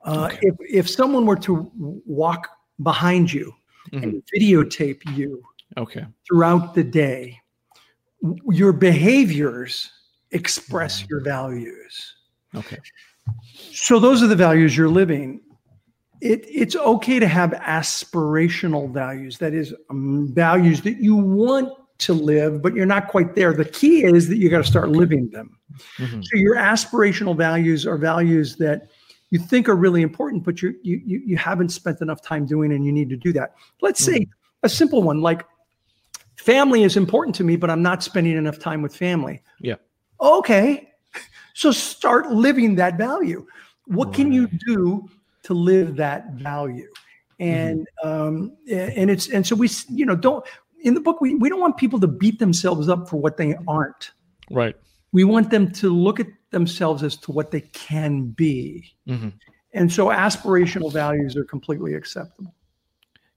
Uh, 0.06 0.30
okay. 0.32 0.40
if, 0.42 0.56
if 0.70 0.90
someone 0.90 1.26
were 1.26 1.36
to 1.36 1.72
walk 1.76 2.48
behind 2.84 3.32
you 3.32 3.54
mm-hmm. 3.92 4.04
and 4.04 4.24
videotape 4.34 5.02
you 5.16 5.44
okay. 5.78 6.06
throughout 6.26 6.74
the 6.74 6.84
day 6.84 7.40
your 8.50 8.74
behaviors 8.74 9.92
express 10.32 11.00
mm-hmm. 11.00 11.08
your 11.10 11.22
values. 11.22 12.16
Okay. 12.56 12.78
So 13.72 14.00
those 14.00 14.24
are 14.24 14.28
the 14.28 14.36
values 14.36 14.76
you're 14.76 14.90
living 14.90 15.42
it, 16.22 16.46
it's 16.48 16.76
okay 16.76 17.20
to 17.20 17.28
have 17.28 17.52
aspirational 17.52 18.92
values. 18.92 19.38
That 19.38 19.54
is, 19.54 19.74
um, 19.90 20.30
values 20.34 20.82
that 20.82 21.02
you 21.02 21.16
want 21.16 21.70
to 22.00 22.14
live, 22.14 22.62
but 22.62 22.74
you're 22.74 22.86
not 22.86 23.08
quite 23.08 23.36
there. 23.36 23.54
The 23.54 23.66
key 23.66 24.04
is 24.04 24.28
that 24.30 24.38
you 24.38 24.50
got 24.50 24.60
to 24.60 24.64
start 24.64 24.90
living 24.90 25.30
them. 25.30 25.58
Mm-hmm. 25.98 26.22
So 26.22 26.38
your 26.38 26.56
aspirational 26.56 27.36
values 27.36 27.86
are 27.86 27.98
values 27.98 28.56
that 28.58 28.90
you 29.32 29.40
think 29.40 29.70
are 29.70 29.76
really 29.76 30.02
important, 30.02 30.44
but 30.44 30.62
you 30.62 30.76
you 30.82 31.02
you 31.06 31.38
haven't 31.38 31.70
spent 31.70 32.02
enough 32.02 32.22
time 32.22 32.46
doing, 32.46 32.74
and 32.74 32.86
you 32.86 32.92
need 32.92 33.10
to 33.10 33.18
do 33.18 33.32
that. 33.34 33.54
Let's 33.82 34.02
mm-hmm. 34.02 34.24
say 34.24 34.28
a 34.64 34.70
simple 34.70 35.04
one 35.04 35.22
like 35.22 35.46
family 36.38 36.84
is 36.84 36.98
important 36.98 37.36
to 37.36 37.44
me, 37.44 37.56
but 37.56 37.70
I'm 37.70 37.84
not 37.84 38.02
spending 38.02 38.38
enough 38.38 38.60
time 38.60 38.82
with 38.82 38.96
family. 38.96 39.42
Yeah. 39.60 39.76
Okay. 40.20 40.90
So 41.54 41.72
start 41.72 42.32
living 42.32 42.76
that 42.76 42.98
value. 42.98 43.46
What 43.86 44.08
right. 44.08 44.16
can 44.16 44.32
you 44.32 44.48
do 44.66 45.10
to 45.44 45.54
live 45.54 45.96
that 45.98 46.32
value. 46.34 46.90
And 47.40 47.88
mm-hmm. 48.04 48.10
um, 48.10 48.58
and 48.70 49.10
it's 49.10 49.30
and 49.30 49.46
so 49.46 49.56
we 49.56 49.70
you 49.90 50.06
know 50.06 50.16
don't 50.16 50.46
in 50.82 50.94
the 50.94 51.02
book 51.02 51.22
we, 51.22 51.36
we 51.36 51.50
don't 51.50 51.60
want 51.60 51.78
people 51.78 52.00
to 52.00 52.08
beat 52.08 52.40
themselves 52.40 52.90
up 52.90 53.10
for 53.10 53.18
what 53.18 53.38
they 53.38 53.56
aren't. 53.68 54.12
Right. 54.52 54.76
We 55.12 55.24
want 55.24 55.50
them 55.50 55.72
to 55.74 55.90
look 55.90 56.20
at 56.20 56.28
themselves 56.52 57.04
as 57.04 57.16
to 57.18 57.32
what 57.32 57.52
they 57.52 57.62
can 57.62 58.28
be. 58.28 58.94
Mm-hmm. 59.08 59.30
and 59.74 59.92
so 59.92 60.08
aspirational 60.08 60.92
values 60.92 61.36
are 61.38 61.46
completely 61.46 61.94
acceptable. 61.94 62.54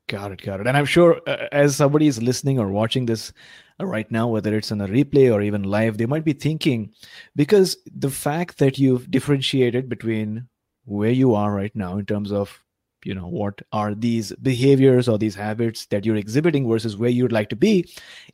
Got 0.09 0.33
it 0.33 0.43
got 0.43 0.61
it. 0.61 0.67
And 0.67 0.77
i'm 0.77 0.85
sure 0.85 1.21
uh, 1.29 1.47
as 1.53 1.77
somebody 1.77 2.09
is 2.09 2.21
listening 2.21 2.59
or 2.59 2.69
watching 2.69 3.07
this 3.07 3.33
uh, 3.81 3.87
right 3.87 4.11
now 4.11 4.27
whether 4.27 4.57
it's 4.57 4.73
on 4.73 4.81
a 4.81 4.89
replay 4.89 5.33
or 5.33 5.41
even 5.41 5.63
live 5.63 5.97
they 5.97 6.07
might 6.07 6.25
be 6.25 6.33
thinking 6.33 6.93
because 7.37 7.77
the 7.87 8.11
fact 8.11 8.59
that 8.59 8.79
you've 8.79 9.11
differentiated 9.11 9.89
between 9.89 10.49
where 10.85 11.11
you 11.11 11.35
are 11.35 11.53
right 11.53 11.75
now 11.75 11.97
in 11.99 12.07
terms 12.07 12.33
of 12.33 12.63
you 13.05 13.15
know 13.15 13.27
what 13.27 13.61
are 13.73 13.95
these 13.95 14.33
behaviors 14.43 15.09
or 15.09 15.19
these 15.19 15.35
habits 15.35 15.87
that 15.87 16.05
you're 16.05 16.17
exhibiting 16.17 16.69
versus 16.69 16.97
where 16.97 17.11
you'd 17.11 17.33
like 17.33 17.49
to 17.49 17.57
be 17.57 17.89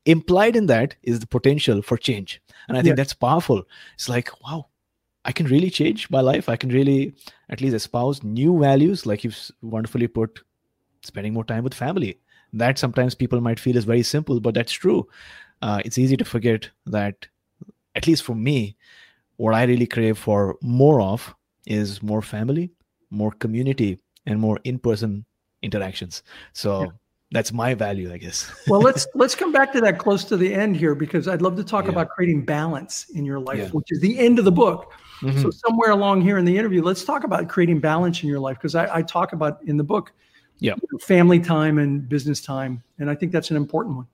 implied 0.04 0.56
in 0.56 0.66
that 0.66 0.94
is 1.02 1.20
the 1.20 1.26
potential 1.26 1.82
for 1.82 1.96
change. 1.96 2.42
And 2.68 2.76
i 2.76 2.82
think 2.82 2.92
yeah. 2.92 2.96
that's 2.96 3.14
powerful. 3.14 3.62
It's 3.94 4.08
like 4.08 4.30
wow 4.42 4.66
i 5.24 5.32
can 5.32 5.46
really 5.46 5.70
change 5.70 6.10
my 6.10 6.20
life. 6.20 6.48
I 6.48 6.56
can 6.56 6.70
really 6.70 7.14
at 7.48 7.60
least 7.60 7.74
espouse 7.74 8.22
new 8.22 8.58
values 8.58 9.06
like 9.06 9.24
you've 9.24 9.38
wonderfully 9.62 10.08
put 10.08 10.40
spending 11.02 11.32
more 11.32 11.44
time 11.44 11.64
with 11.64 11.74
family. 11.74 12.18
That 12.52 12.78
sometimes 12.78 13.14
people 13.14 13.40
might 13.40 13.60
feel 13.60 13.76
is 13.76 13.84
very 13.84 14.02
simple 14.02 14.40
but 14.40 14.54
that's 14.54 14.72
true. 14.72 15.08
Uh, 15.60 15.82
it's 15.84 15.98
easy 15.98 16.16
to 16.16 16.24
forget 16.24 16.70
that 16.86 17.26
at 17.94 18.06
least 18.06 18.22
for 18.22 18.34
me 18.34 18.76
what 19.36 19.54
i 19.54 19.64
really 19.64 19.86
crave 19.86 20.18
for 20.18 20.56
more 20.62 21.00
of 21.00 21.34
is 21.68 22.02
more 22.02 22.22
family, 22.22 22.70
more 23.10 23.30
community, 23.30 23.98
and 24.26 24.40
more 24.40 24.58
in-person 24.64 25.24
interactions. 25.62 26.22
So 26.52 26.82
yeah. 26.82 26.88
that's 27.30 27.52
my 27.52 27.74
value, 27.74 28.12
I 28.12 28.18
guess. 28.18 28.50
well, 28.66 28.80
let's 28.80 29.06
let's 29.14 29.34
come 29.34 29.52
back 29.52 29.72
to 29.74 29.80
that 29.82 29.98
close 29.98 30.24
to 30.24 30.36
the 30.36 30.52
end 30.52 30.76
here 30.76 30.94
because 30.94 31.28
I'd 31.28 31.42
love 31.42 31.56
to 31.56 31.64
talk 31.64 31.84
yeah. 31.84 31.92
about 31.92 32.08
creating 32.10 32.44
balance 32.44 33.10
in 33.10 33.24
your 33.24 33.38
life, 33.38 33.58
yeah. 33.58 33.68
which 33.68 33.90
is 33.90 34.00
the 34.00 34.18
end 34.18 34.38
of 34.38 34.44
the 34.44 34.52
book. 34.52 34.92
Mm-hmm. 35.20 35.42
So 35.42 35.50
somewhere 35.50 35.90
along 35.90 36.22
here 36.22 36.38
in 36.38 36.44
the 36.44 36.56
interview, 36.56 36.82
let's 36.82 37.04
talk 37.04 37.24
about 37.24 37.48
creating 37.48 37.80
balance 37.80 38.22
in 38.22 38.28
your 38.28 38.38
life 38.38 38.56
because 38.56 38.74
I, 38.74 38.98
I, 38.98 39.02
talk 39.02 39.32
about 39.32 39.60
in 39.64 39.76
the 39.76 39.82
book, 39.82 40.12
yeah, 40.60 40.74
you 40.80 40.88
know, 40.92 40.98
family 40.98 41.40
time 41.40 41.78
and 41.78 42.08
business 42.08 42.40
time, 42.40 42.82
and 42.98 43.10
I 43.10 43.16
think 43.16 43.32
that's 43.32 43.50
an 43.50 43.56
important 43.56 43.96
one. 43.96 44.06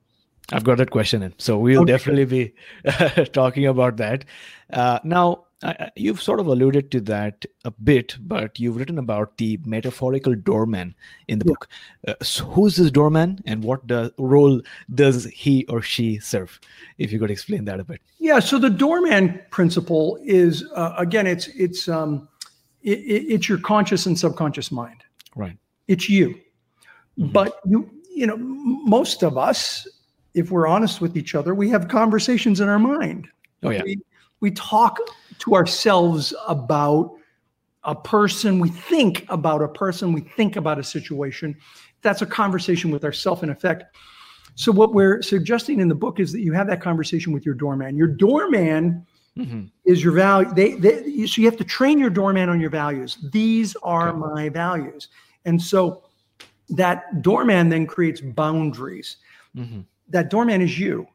I've 0.51 0.63
got 0.63 0.77
that 0.77 0.91
question 0.91 1.23
in, 1.23 1.33
so 1.37 1.57
we'll 1.57 1.81
okay. 1.81 1.91
definitely 1.91 2.25
be 2.25 3.25
talking 3.33 3.67
about 3.67 3.97
that. 3.97 4.25
Uh, 4.71 4.99
now, 5.03 5.44
I, 5.65 5.91
you've 5.95 6.21
sort 6.21 6.39
of 6.39 6.45
alluded 6.45 6.91
to 6.91 7.01
that 7.01 7.43
a 7.63 7.71
bit, 7.71 8.15
but 8.19 8.59
you've 8.59 8.75
written 8.75 8.99
about 8.99 9.37
the 9.37 9.59
metaphorical 9.65 10.35
doorman 10.35 10.93
in 11.27 11.39
the 11.39 11.45
yeah. 11.45 11.49
book. 11.49 11.67
Uh, 12.07 12.13
so 12.21 12.45
who's 12.45 12.75
this 12.75 12.91
doorman, 12.91 13.39
and 13.45 13.63
what 13.63 13.81
role 14.19 14.61
does 14.93 15.25
he 15.25 15.65
or 15.65 15.81
she 15.81 16.19
serve? 16.19 16.59
If 16.99 17.11
you 17.11 17.17
could 17.17 17.31
explain 17.31 17.65
that 17.65 17.79
a 17.79 17.83
bit. 17.83 17.99
Yeah. 18.19 18.39
So 18.39 18.59
the 18.59 18.69
doorman 18.69 19.41
principle 19.49 20.19
is 20.23 20.63
uh, 20.75 20.93
again, 20.97 21.25
it's 21.25 21.47
it's 21.47 21.89
um, 21.89 22.29
it, 22.83 22.99
it's 22.99 23.49
your 23.49 23.57
conscious 23.57 24.05
and 24.05 24.17
subconscious 24.17 24.71
mind. 24.71 25.03
Right. 25.35 25.57
It's 25.87 26.07
you, 26.07 26.29
mm-hmm. 27.17 27.31
but 27.31 27.59
you 27.65 27.89
you 28.13 28.27
know 28.27 28.37
most 28.37 29.23
of 29.23 29.35
us, 29.35 29.87
if 30.35 30.51
we're 30.51 30.67
honest 30.67 31.01
with 31.01 31.17
each 31.17 31.33
other, 31.33 31.55
we 31.55 31.69
have 31.71 31.87
conversations 31.87 32.59
in 32.61 32.69
our 32.69 32.79
mind. 32.79 33.27
Oh 33.63 33.71
yeah. 33.71 33.81
We, 33.83 33.99
we 34.41 34.51
talk 34.51 34.99
to 35.39 35.55
ourselves 35.55 36.33
about 36.47 37.15
a 37.83 37.95
person, 37.95 38.59
we 38.59 38.69
think 38.69 39.25
about 39.29 39.61
a 39.61 39.67
person, 39.67 40.11
we 40.11 40.21
think 40.21 40.55
about 40.55 40.79
a 40.79 40.83
situation. 40.83 41.55
That's 42.01 42.21
a 42.21 42.25
conversation 42.25 42.91
with 42.91 43.03
ourself 43.03 43.43
in 43.43 43.49
effect. 43.49 43.95
So 44.55 44.71
what 44.71 44.93
we're 44.93 45.21
suggesting 45.21 45.79
in 45.79 45.87
the 45.87 45.95
book 45.95 46.19
is 46.19 46.31
that 46.31 46.41
you 46.41 46.53
have 46.53 46.67
that 46.67 46.81
conversation 46.81 47.33
with 47.33 47.45
your 47.45 47.55
doorman. 47.55 47.97
Your 47.97 48.07
doorman 48.07 49.05
mm-hmm. 49.37 49.65
is 49.85 50.03
your 50.03 50.13
value. 50.13 50.51
They, 50.53 50.75
they, 50.75 51.25
so 51.27 51.41
you 51.41 51.47
have 51.47 51.57
to 51.57 51.63
train 51.63 51.99
your 51.99 52.09
doorman 52.09 52.49
on 52.49 52.59
your 52.59 52.69
values. 52.69 53.17
These 53.31 53.75
are 53.83 54.09
okay. 54.09 54.17
my 54.17 54.49
values. 54.49 55.09
And 55.43 55.61
so 55.61 56.03
that 56.69 57.21
doorman 57.21 57.69
then 57.69 57.85
creates 57.85 58.21
boundaries. 58.21 59.17
Mm-hmm. 59.55 59.81
That 60.09 60.29
doorman 60.29 60.61
is 60.61 60.79
you 60.79 61.07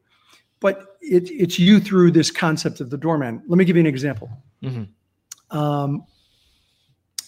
but 0.60 0.96
it, 1.00 1.30
it's 1.30 1.58
you 1.58 1.80
through 1.80 2.12
this 2.12 2.30
concept 2.30 2.80
of 2.80 2.90
the 2.90 2.96
doorman. 2.96 3.42
Let 3.48 3.58
me 3.58 3.64
give 3.64 3.76
you 3.76 3.80
an 3.80 3.86
example. 3.86 4.30
Mm-hmm. 4.62 5.56
Um, 5.56 6.04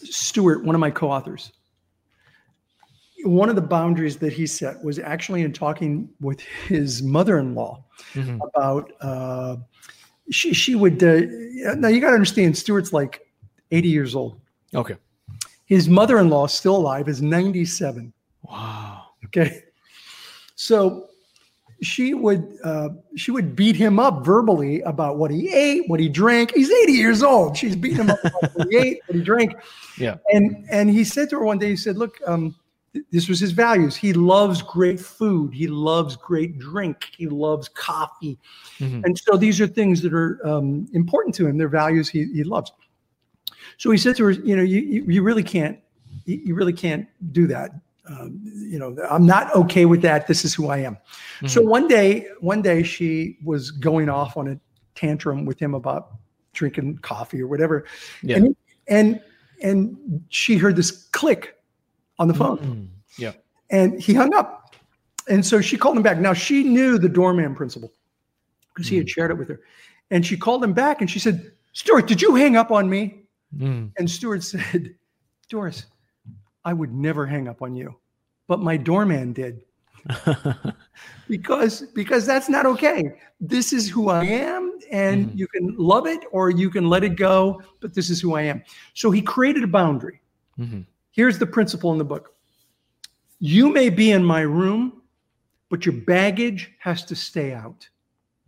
Stewart, 0.05 0.65
one 0.65 0.75
of 0.75 0.81
my 0.81 0.91
co-authors, 0.91 1.53
one 3.25 3.49
of 3.49 3.55
the 3.55 3.63
boundaries 3.63 4.17
that 4.19 4.33
he 4.33 4.47
set 4.47 4.83
was 4.83 4.99
actually 4.99 5.43
in 5.43 5.53
talking 5.53 6.09
with 6.21 6.41
his 6.41 7.03
mother-in-law 7.03 7.85
mm-hmm. 8.15 8.41
about. 8.43 8.93
Uh, 9.01 9.57
she 10.31 10.53
she 10.53 10.75
would. 10.75 11.03
Uh, 11.03 11.21
now 11.77 11.89
you 11.89 12.01
got 12.01 12.11
to 12.11 12.15
understand, 12.15 12.57
Stewart's 12.57 12.93
like 12.93 13.27
eighty 13.71 13.89
years 13.89 14.15
old. 14.15 14.41
Okay. 14.75 14.97
His 15.67 15.89
mother-in-law, 15.89 16.49
still 16.49 16.77
alive, 16.77 17.09
is 17.09 17.23
ninety-seven. 17.23 18.13
Wow. 18.43 19.05
Okay. 19.25 19.63
So 20.55 21.09
she 21.83 22.15
would 22.15 22.59
uh, 22.65 22.91
she 23.17 23.31
would 23.31 23.55
beat 23.57 23.77
him 23.77 23.99
up 23.99 24.25
verbally 24.25 24.81
about 24.83 25.19
what 25.19 25.31
he 25.31 25.53
ate, 25.53 25.89
what 25.89 26.01
he 26.01 26.09
drank. 26.09 26.55
He's 26.55 26.71
80 26.71 26.93
years 26.93 27.23
old. 27.23 27.57
She's 27.57 27.77
beating 27.77 27.99
him 27.99 28.11
up 28.11 28.25
about 28.25 28.55
what 28.55 28.69
he 28.71 28.77
ate, 28.79 29.01
what 29.07 29.17
he 29.17 29.23
drank. 29.23 29.55
Yeah. 29.99 30.17
And 30.33 30.65
and 30.71 30.89
he 30.89 31.05
said 31.05 31.29
to 31.31 31.39
her 31.39 31.45
one 31.45 31.59
day, 31.59 31.69
he 31.69 31.77
said, 31.77 31.97
"Look, 31.99 32.21
um, 32.27 32.55
this 33.11 33.29
was 33.29 33.41
his 33.41 33.53
values. 33.53 33.97
He 33.97 34.13
loves 34.13 34.63
great 34.63 35.01
food. 35.01 35.55
He 35.55 35.67
loves 35.67 36.17
great 36.17 36.59
drink. 36.59 37.09
He 37.17 37.27
loves 37.27 37.69
coffee. 37.69 38.39
Mm-hmm. 38.79 39.05
And 39.05 39.19
so 39.19 39.37
these 39.37 39.61
are 39.61 39.67
things 39.67 40.03
that 40.03 40.13
are 40.13 40.39
um, 40.47 40.87
important 40.93 41.35
to 41.37 41.47
him. 41.47 41.57
They're 41.57 41.69
values 41.69 42.09
he, 42.09 42.27
he 42.33 42.45
loves. 42.45 42.71
So 43.79 43.91
he 43.91 43.99
said 43.99 44.17
to 44.17 44.25
her, 44.25 44.31
you 44.31 44.57
know, 44.57 44.63
you, 44.63 44.81
you, 44.81 45.05
you 45.09 45.23
really 45.23 45.43
can't, 45.43 45.79
you 46.27 46.55
really 46.55 46.73
can't 46.73 47.07
do 47.33 47.47
that. 47.47 47.71
Um, 48.09 48.41
you 48.45 48.79
know, 48.79 48.97
I'm 49.09 49.27
not 49.27 49.55
okay 49.55 49.85
with 49.85 50.03
that. 50.03 50.27
This 50.27 50.45
is 50.45 50.55
who 50.55 50.69
I 50.69 50.79
am. 50.79 50.95
Mm-hmm. 50.97 51.47
So 51.47 51.63
one 51.63 51.87
day, 51.87 52.27
one 52.41 52.61
day 52.61 52.83
she 52.83 53.39
was 53.45 53.71
going 53.71 54.09
off 54.09 54.37
on 54.37 54.49
a 54.49 54.61
tantrum 54.95 55.45
with 55.45 55.59
him 55.61 55.75
about 55.75 56.11
drinking 56.53 56.99
coffee 56.99 57.41
or 57.41 57.47
whatever. 57.47 57.87
Yeah. 58.23 58.37
And, 58.39 58.57
and, 58.89 59.21
and 59.63 60.25
she 60.31 60.57
heard 60.57 60.75
this 60.75 60.91
click 60.91 61.57
on 62.19 62.29
the 62.29 62.35
phone 62.35 62.59
Mm. 62.59 62.89
Yeah. 63.19 63.33
and 63.71 64.01
he 64.01 64.15
hung 64.15 64.35
up. 64.35 64.75
And 65.29 65.45
so 65.47 65.61
she 65.61 65.77
called 65.77 65.97
him 65.97 66.03
back. 66.03 66.19
Now 66.19 66.33
she 66.33 66.65
knew 66.65 66.99
the 66.99 67.09
doorman 67.09 67.55
principle 67.55 67.93
because 68.75 68.89
he 68.89 68.97
had 68.97 69.09
shared 69.09 69.31
it 69.31 69.35
with 69.39 69.49
her. 69.49 69.61
And 70.11 70.27
she 70.27 70.37
called 70.37 70.65
him 70.65 70.73
back 70.73 71.01
and 71.01 71.09
she 71.11 71.19
said, 71.19 71.53
Stewart, 71.73 72.07
did 72.07 72.21
you 72.21 72.35
hang 72.35 72.57
up 72.57 72.71
on 72.71 72.91
me? 72.91 73.23
Mm. 73.57 73.93
And 73.97 74.11
Stewart 74.11 74.43
said, 74.43 74.95
Doris, 75.49 75.87
I 76.65 76.73
would 76.73 76.93
never 76.93 77.27
hang 77.27 77.49
up 77.49 77.63
on 77.63 77.75
you, 77.75 77.95
but 78.47 78.61
my 78.61 78.77
doorman 78.77 79.33
did 79.33 79.65
because 81.29 81.83
because 81.95 82.27
that's 82.27 82.49
not 82.49 82.67
okay. 82.67 83.13
This 83.41 83.73
is 83.73 83.89
who 83.89 84.09
I 84.09 84.25
am, 84.25 84.79
and 84.91 85.29
Mhm. 85.31 85.39
you 85.39 85.47
can 85.49 85.75
love 85.77 86.07
it 86.07 86.21
or 86.33 86.51
you 86.51 86.71
can 86.71 86.89
let 86.89 87.05
it 87.05 87.17
go, 87.17 87.63
but 87.81 87.95
this 87.95 88.11
is 88.11 88.21
who 88.21 88.35
I 88.35 88.43
am. 88.43 88.63
So 88.95 89.11
he 89.11 89.23
created 89.23 89.65
a 89.65 89.69
boundary. 89.69 90.21
Mhm. 90.59 90.87
Here's 91.13 91.39
the 91.39 91.47
principle 91.47 91.93
in 91.93 91.99
the 91.99 92.05
book. 92.05 92.35
You 93.39 93.73
may 93.73 93.91
be 93.91 94.13
in 94.13 94.25
my 94.25 94.43
room, 94.43 95.03
but 95.69 95.85
your 95.87 95.95
baggage 95.95 96.73
has 96.79 97.05
to 97.07 97.15
stay 97.17 97.53
out. 97.53 97.89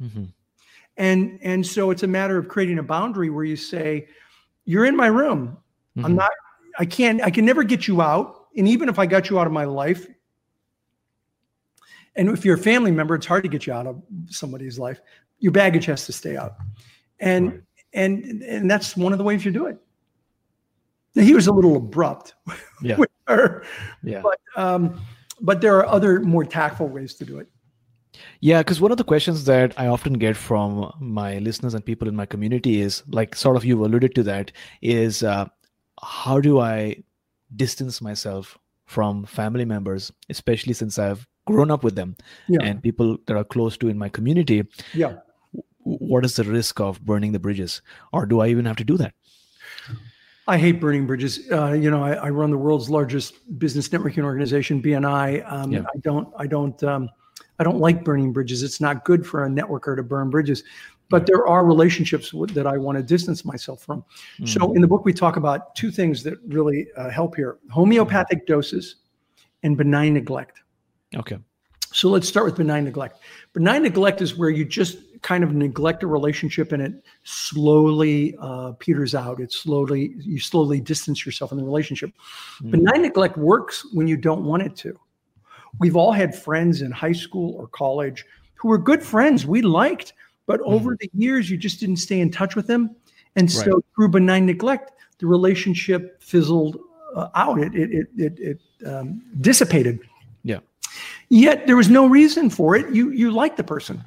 Mhm. 0.00 0.28
And 0.96 1.38
and 1.42 1.66
so 1.66 1.90
it's 1.90 2.02
a 2.04 2.08
matter 2.08 2.38
of 2.38 2.48
creating 2.48 2.78
a 2.78 2.82
boundary 2.82 3.30
where 3.30 3.44
you 3.44 3.56
say, 3.56 4.08
you're 4.64 4.84
in 4.84 4.96
my 4.96 5.08
room. 5.08 5.56
I'm 5.98 6.12
Mhm. 6.12 6.16
not, 6.16 6.30
I 6.78 6.84
can't, 6.84 7.22
I 7.22 7.30
can 7.30 7.44
never 7.44 7.62
get 7.62 7.86
you 7.88 8.02
out. 8.02 8.46
And 8.56 8.66
even 8.68 8.88
if 8.88 8.98
I 8.98 9.06
got 9.06 9.30
you 9.30 9.38
out 9.38 9.46
of 9.46 9.52
my 9.52 9.64
life, 9.64 10.06
and 12.16 12.28
if 12.30 12.44
you're 12.44 12.54
a 12.54 12.58
family 12.58 12.90
member, 12.92 13.14
it's 13.14 13.26
hard 13.26 13.42
to 13.42 13.48
get 13.48 13.66
you 13.66 13.72
out 13.72 13.86
of 13.86 14.00
somebody's 14.28 14.78
life. 14.78 15.00
Your 15.40 15.52
baggage 15.52 15.86
has 15.86 16.06
to 16.06 16.12
stay 16.12 16.36
out. 16.36 16.54
And 17.20 17.50
Right. 17.50 17.60
and 17.94 18.42
and 18.42 18.70
that's 18.70 18.96
one 18.96 19.12
of 19.12 19.18
the 19.18 19.24
ways 19.24 19.44
you 19.44 19.50
do 19.50 19.66
it. 19.66 19.78
Now, 21.14 21.22
he 21.22 21.34
was 21.34 21.46
a 21.46 21.52
little 21.52 21.76
abrupt 21.76 22.34
Yeah. 22.82 22.96
with 22.96 23.10
her, 23.28 23.64
Yeah. 24.02 24.22
but 24.22 24.38
um, 24.56 25.00
but 25.40 25.60
there 25.60 25.76
are 25.78 25.86
other 25.86 26.20
more 26.20 26.44
tactful 26.44 26.88
ways 26.88 27.14
to 27.14 27.24
do 27.24 27.38
it. 27.38 27.48
Yeah, 28.40 28.58
because 28.60 28.80
one 28.80 28.92
of 28.92 28.98
the 28.98 29.04
questions 29.04 29.44
that 29.46 29.74
I 29.76 29.88
often 29.88 30.14
get 30.14 30.36
from 30.36 30.92
my 31.00 31.38
listeners 31.38 31.74
and 31.74 31.84
people 31.84 32.06
in 32.06 32.14
my 32.14 32.26
community 32.26 32.80
is 32.80 33.02
like, 33.08 33.34
sort 33.34 33.56
of, 33.56 33.64
you've 33.64 33.80
alluded 33.80 34.14
to 34.14 34.22
that, 34.22 34.52
is 34.82 35.24
uh, 35.24 35.46
how 36.02 36.40
do 36.40 36.60
I 36.60 37.02
distance 37.56 38.00
myself 38.00 38.58
from 38.86 39.24
family 39.24 39.64
members, 39.64 40.12
especially 40.28 40.74
since 40.74 40.98
I've 40.98 41.26
grown 41.46 41.70
up 41.70 41.84
with 41.84 41.94
them 41.94 42.16
Yeah. 42.48 42.62
and 42.62 42.82
people 42.82 43.18
that 43.26 43.36
are 43.36 43.44
close 43.44 43.76
to 43.78 43.88
in 43.88 43.98
my 43.98 44.08
community? 44.08 44.64
Yeah. 44.92 45.16
What 45.78 46.24
is 46.24 46.36
the 46.36 46.44
risk 46.44 46.80
of 46.80 47.00
burning 47.04 47.32
the 47.32 47.38
bridges, 47.38 47.82
or 48.12 48.24
do 48.26 48.40
I 48.40 48.48
even 48.48 48.64
have 48.64 48.76
to 48.76 48.84
do 48.84 48.96
that? 48.96 49.14
I 50.46 50.58
hate 50.58 50.80
burning 50.80 51.06
bridges. 51.06 51.40
Uh, 51.50 51.72
you 51.72 51.90
know, 51.90 52.02
I, 52.04 52.12
I 52.14 52.30
run 52.30 52.50
the 52.50 52.58
world's 52.58 52.90
largest 52.90 53.34
business 53.58 53.88
networking 53.88 54.24
organization, 54.24 54.82
BNI. 54.82 55.50
Um, 55.50 55.72
Yeah. 55.72 55.80
I 55.94 55.98
don't, 56.00 56.28
I 56.38 56.46
don't, 56.46 56.82
um, 56.84 57.08
I 57.58 57.64
don't 57.64 57.78
like 57.78 58.04
burning 58.04 58.32
bridges. 58.32 58.62
It's 58.62 58.80
not 58.80 59.04
good 59.04 59.26
for 59.26 59.44
a 59.44 59.48
networker 59.48 59.96
to 59.96 60.02
burn 60.02 60.28
bridges. 60.28 60.62
But 61.10 61.26
there 61.26 61.46
are 61.46 61.64
relationships 61.64 62.32
that 62.54 62.66
I 62.66 62.78
want 62.78 62.96
to 62.96 63.04
distance 63.04 63.44
myself 63.44 63.82
from. 63.82 64.04
So 64.44 64.72
in 64.72 64.80
the 64.80 64.88
book, 64.88 65.04
we 65.04 65.12
talk 65.12 65.36
about 65.36 65.74
two 65.76 65.90
things 65.90 66.22
that 66.22 66.38
really 66.48 66.86
uh, 66.96 67.10
help 67.10 67.36
here: 67.36 67.58
homeopathic 67.70 68.46
doses 68.46 68.96
and 69.62 69.76
benign 69.76 70.14
neglect. 70.14 70.62
Okay. 71.16 71.38
So 71.92 72.08
let's 72.08 72.26
start 72.26 72.46
with 72.46 72.56
benign 72.56 72.84
neglect. 72.84 73.20
Benign 73.52 73.82
neglect 73.82 74.20
is 74.20 74.36
where 74.36 74.50
you 74.50 74.64
just 74.64 74.98
kind 75.22 75.44
of 75.44 75.54
neglect 75.54 76.02
a 76.02 76.06
relationship 76.06 76.72
and 76.72 76.82
it 76.82 76.92
slowly 77.22 78.34
uh, 78.40 78.72
peters 78.72 79.14
out. 79.14 79.40
It 79.40 79.52
slowly 79.52 80.14
you 80.18 80.40
slowly 80.40 80.80
distance 80.80 81.24
yourself 81.24 81.52
in 81.52 81.58
the 81.58 81.64
relationship. 81.64 82.10
Benign 82.68 83.02
neglect 83.02 83.36
works 83.36 83.86
when 83.92 84.08
you 84.08 84.16
don't 84.16 84.44
want 84.44 84.62
it 84.64 84.74
to. 84.76 84.98
We've 85.78 85.96
all 85.96 86.12
had 86.12 86.34
friends 86.34 86.82
in 86.82 86.90
high 86.90 87.12
school 87.12 87.54
or 87.54 87.68
college 87.68 88.24
who 88.56 88.68
were 88.68 88.78
good 88.78 89.02
friends 89.02 89.46
we 89.46 89.62
liked, 89.62 90.14
but 90.46 90.60
over 90.62 90.96
the 91.00 91.10
years 91.14 91.50
you 91.50 91.56
just 91.56 91.80
didn't 91.80 91.96
stay 91.96 92.20
in 92.20 92.30
touch 92.30 92.54
with 92.56 92.66
them, 92.66 92.94
and 93.36 93.50
so 93.50 93.74
Right. 93.76 93.84
through 93.94 94.08
benign 94.08 94.46
neglect, 94.46 94.92
the 95.18 95.26
relationship 95.26 96.22
fizzled 96.22 96.78
uh, 97.14 97.28
out. 97.36 97.60
It 97.60 97.74
it 97.74 98.08
it 98.16 98.38
it, 98.40 98.60
um, 98.86 99.22
dissipated 99.40 100.00
Yeah. 100.42 100.58
yet 101.28 101.66
there 101.66 101.76
was 101.76 101.88
no 101.88 102.06
reason 102.08 102.50
for 102.50 102.74
it 102.76 102.92
you 102.94 103.10
you 103.10 103.30
like 103.30 103.56
the 103.56 103.62
person 103.64 104.02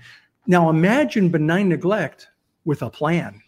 now 0.46 0.70
imagine 0.70 1.30
benign 1.30 1.70
neglect 1.70 2.28
with 2.66 2.82
a 2.82 2.90
plan 2.90 3.42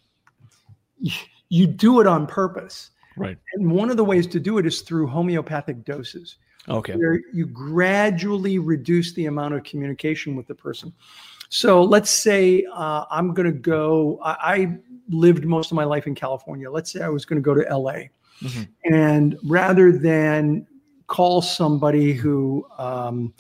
you, 0.98 1.12
you 1.50 1.68
do 1.68 2.00
it 2.00 2.08
on 2.08 2.26
purpose 2.26 2.92
Right. 3.18 3.38
and 3.54 3.70
one 3.70 3.90
of 3.92 3.98
the 3.98 4.04
ways 4.06 4.26
to 4.28 4.40
do 4.40 4.58
it 4.60 4.66
is 4.66 4.80
through 4.82 5.08
homeopathic 5.08 5.84
doses 5.84 6.38
Okay. 6.70 6.96
where 6.96 7.20
you 7.34 7.46
gradually 7.46 8.60
reduce 8.60 9.12
the 9.14 9.26
amount 9.26 9.54
of 9.56 9.64
communication 9.64 10.36
with 10.38 10.48
the 10.48 10.56
person 10.56 10.94
so 11.50 11.84
let's 11.84 12.10
say 12.10 12.64
uh, 12.74 13.06
i'm 13.12 13.34
going 13.34 13.46
to 13.46 13.60
go 13.60 14.20
I, 14.24 14.38
I 14.56 14.78
lived 15.10 15.46
most 15.46 15.72
of 15.72 15.76
my 15.76 15.84
life 15.84 16.08
in 16.08 16.16
california 16.16 16.70
let's 16.70 16.92
say 16.92 17.02
i 17.02 17.10
was 17.10 17.26
going 17.26 17.42
to 17.42 17.46
go 17.46 17.54
to 17.54 17.78
la 17.78 17.94
Mhm. 18.42 18.70
and 18.86 19.38
rather 19.44 19.92
than 19.92 20.66
call 21.08 21.42
somebody 21.42 22.14
who 22.14 22.66
um, 22.78 23.34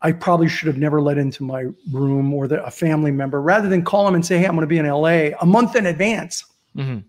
I 0.00 0.12
probably 0.12 0.48
should 0.48 0.66
have 0.66 0.78
never 0.78 1.02
let 1.02 1.18
into 1.18 1.42
my 1.44 1.66
room 1.90 2.32
or 2.32 2.46
the, 2.48 2.64
a 2.64 2.70
family 2.70 3.10
member, 3.10 3.42
rather 3.42 3.68
than 3.68 3.82
call 3.82 4.04
them 4.06 4.14
and 4.14 4.24
say, 4.24 4.38
"Hey, 4.38 4.46
I'm 4.46 4.52
going 4.52 4.60
to 4.62 4.66
be 4.66 4.78
in 4.78 4.86
LA 4.86 5.30
a 5.40 5.46
month 5.46 5.76
in 5.76 5.86
advance," 5.86 6.44
Mhm. 6.76 7.04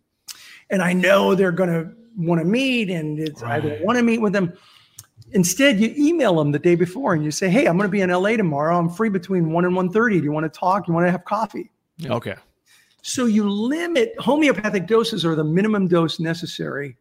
and 0.69 0.81
I 0.81 0.91
know 0.93 1.35
they're 1.35 1.51
going 1.51 1.69
to 1.69 1.91
want 2.17 2.39
to 2.39 2.45
meet, 2.45 2.89
and 2.89 3.19
it's 3.19 3.43
I 3.43 3.59
don't 3.59 3.79
want 3.81 3.97
to 3.97 4.03
meet 4.03 4.19
with 4.19 4.33
them. 4.33 4.51
Instead, 5.36 5.80
you 5.82 5.93
email 5.98 6.36
them 6.36 6.52
the 6.52 6.60
day 6.60 6.76
before 6.76 7.13
and 7.13 7.24
you 7.24 7.30
say, 7.30 7.50
"Hey, 7.50 7.65
I'm 7.65 7.78
going 7.78 7.88
to 7.88 7.91
be 7.91 8.02
in 8.02 8.10
LA 8.10 8.38
tomorrow. 8.38 8.80
I'm 8.80 8.89
free 8.89 9.10
between 9.10 9.52
one 9.52 9.65
and 9.65 9.76
1.30. 9.76 10.19
Do 10.19 10.24
you 10.24 10.32
want 10.32 10.52
to 10.52 10.60
talk? 10.60 10.88
You 10.88 10.93
want 10.93 11.06
to 11.06 11.12
have 11.12 11.26
coffee?" 11.26 11.69
Okay. 12.06 12.36
So 13.02 13.26
you 13.26 13.48
limit 13.50 14.13
homeopathic 14.17 14.88
doses 14.88 15.26
are 15.26 15.36
the 15.36 15.43
minimum 15.43 15.88
dose 15.88 16.19
necessary 16.19 16.98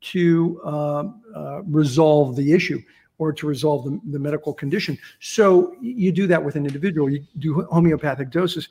to 0.00 0.60
uh, 0.64 1.04
uh, 1.34 1.62
resolve 1.64 2.34
the 2.34 2.52
issue 2.52 2.80
or 3.18 3.32
to 3.32 3.46
resolve 3.46 3.84
the, 3.84 4.00
the 4.10 4.18
medical 4.18 4.52
condition. 4.52 4.98
So 5.20 5.74
you 5.80 6.12
do 6.12 6.26
that 6.26 6.42
with 6.42 6.56
an 6.56 6.66
individual. 6.66 7.10
You 7.10 7.24
do 7.38 7.62
homeopathic 7.70 8.30
doses. 8.30 8.68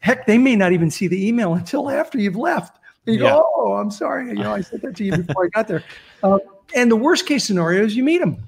Heck, 0.00 0.26
they 0.26 0.38
may 0.38 0.56
not 0.56 0.72
even 0.72 0.90
see 0.90 1.06
the 1.06 1.28
email 1.28 1.54
until 1.60 1.90
after 1.90 2.18
you've 2.18 2.36
left. 2.36 2.78
And 3.06 3.14
you 3.14 3.22
Yeah. 3.22 3.30
go, 3.30 3.46
"Oh, 3.56 3.72
I'm 3.74 3.90
sorry. 3.90 4.28
You 4.28 4.36
know, 4.36 4.54
I 4.54 4.62
said 4.62 4.80
that 4.82 4.96
to 4.96 5.04
you 5.04 5.12
before 5.12 5.44
I 5.44 5.48
got 5.48 5.68
there." 5.68 5.84
Uh, 6.22 6.38
and 6.74 6.90
the 6.90 6.96
worst 6.96 7.26
case 7.26 7.44
scenario 7.44 7.84
is 7.84 7.96
you 7.96 8.04
meet 8.04 8.18
them. 8.18 8.42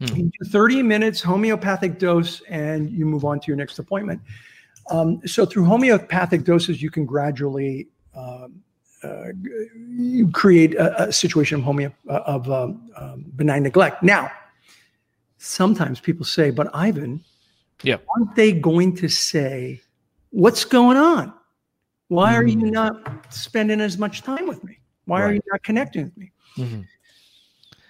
Hmm. 0.00 0.16
You 0.16 0.30
do 0.40 0.50
30 0.50 0.82
minutes 0.82 1.20
homeopathic 1.22 1.98
dose, 1.98 2.42
and 2.48 2.90
you 2.90 3.06
move 3.06 3.24
on 3.24 3.40
to 3.40 3.46
your 3.46 3.56
next 3.56 3.78
appointment. 3.78 4.20
Um, 4.90 5.20
so 5.26 5.46
through 5.46 5.64
homeopathic 5.64 6.44
doses, 6.44 6.82
you 6.82 6.90
can 6.90 7.06
gradually 7.06 7.88
um, 8.14 8.62
uh, 9.02 9.28
you 9.88 10.30
create 10.30 10.74
a, 10.74 11.08
a 11.08 11.12
situation 11.12 11.60
of 11.60 11.64
homeo 11.64 11.92
of 12.08 12.50
um, 12.50 12.90
um, 12.96 13.24
benign 13.36 13.62
neglect. 13.62 14.02
Now, 14.02 14.30
sometimes 15.38 16.00
people 16.00 16.24
say, 16.24 16.50
"But 16.50 16.68
Ivan, 16.74 17.22
Yeah. 17.82 17.96
aren't 18.16 18.34
they 18.34 18.52
going 18.52 18.94
to 18.96 19.08
say 19.08 19.80
what's 20.30 20.64
going 20.64 20.96
on? 20.96 21.32
Why 22.08 22.34
are 22.36 22.46
you 22.46 22.56
Mm. 22.58 22.72
not 22.72 23.32
spending 23.34 23.80
as 23.80 23.98
much 23.98 24.22
time 24.22 24.46
with 24.46 24.62
me? 24.64 24.78
Why 25.06 25.22
are 25.22 25.32
you 25.32 25.40
not 25.50 25.62
connecting 25.62 26.04
with 26.04 26.16
me?" 26.16 26.32
Mhm. 26.56 26.86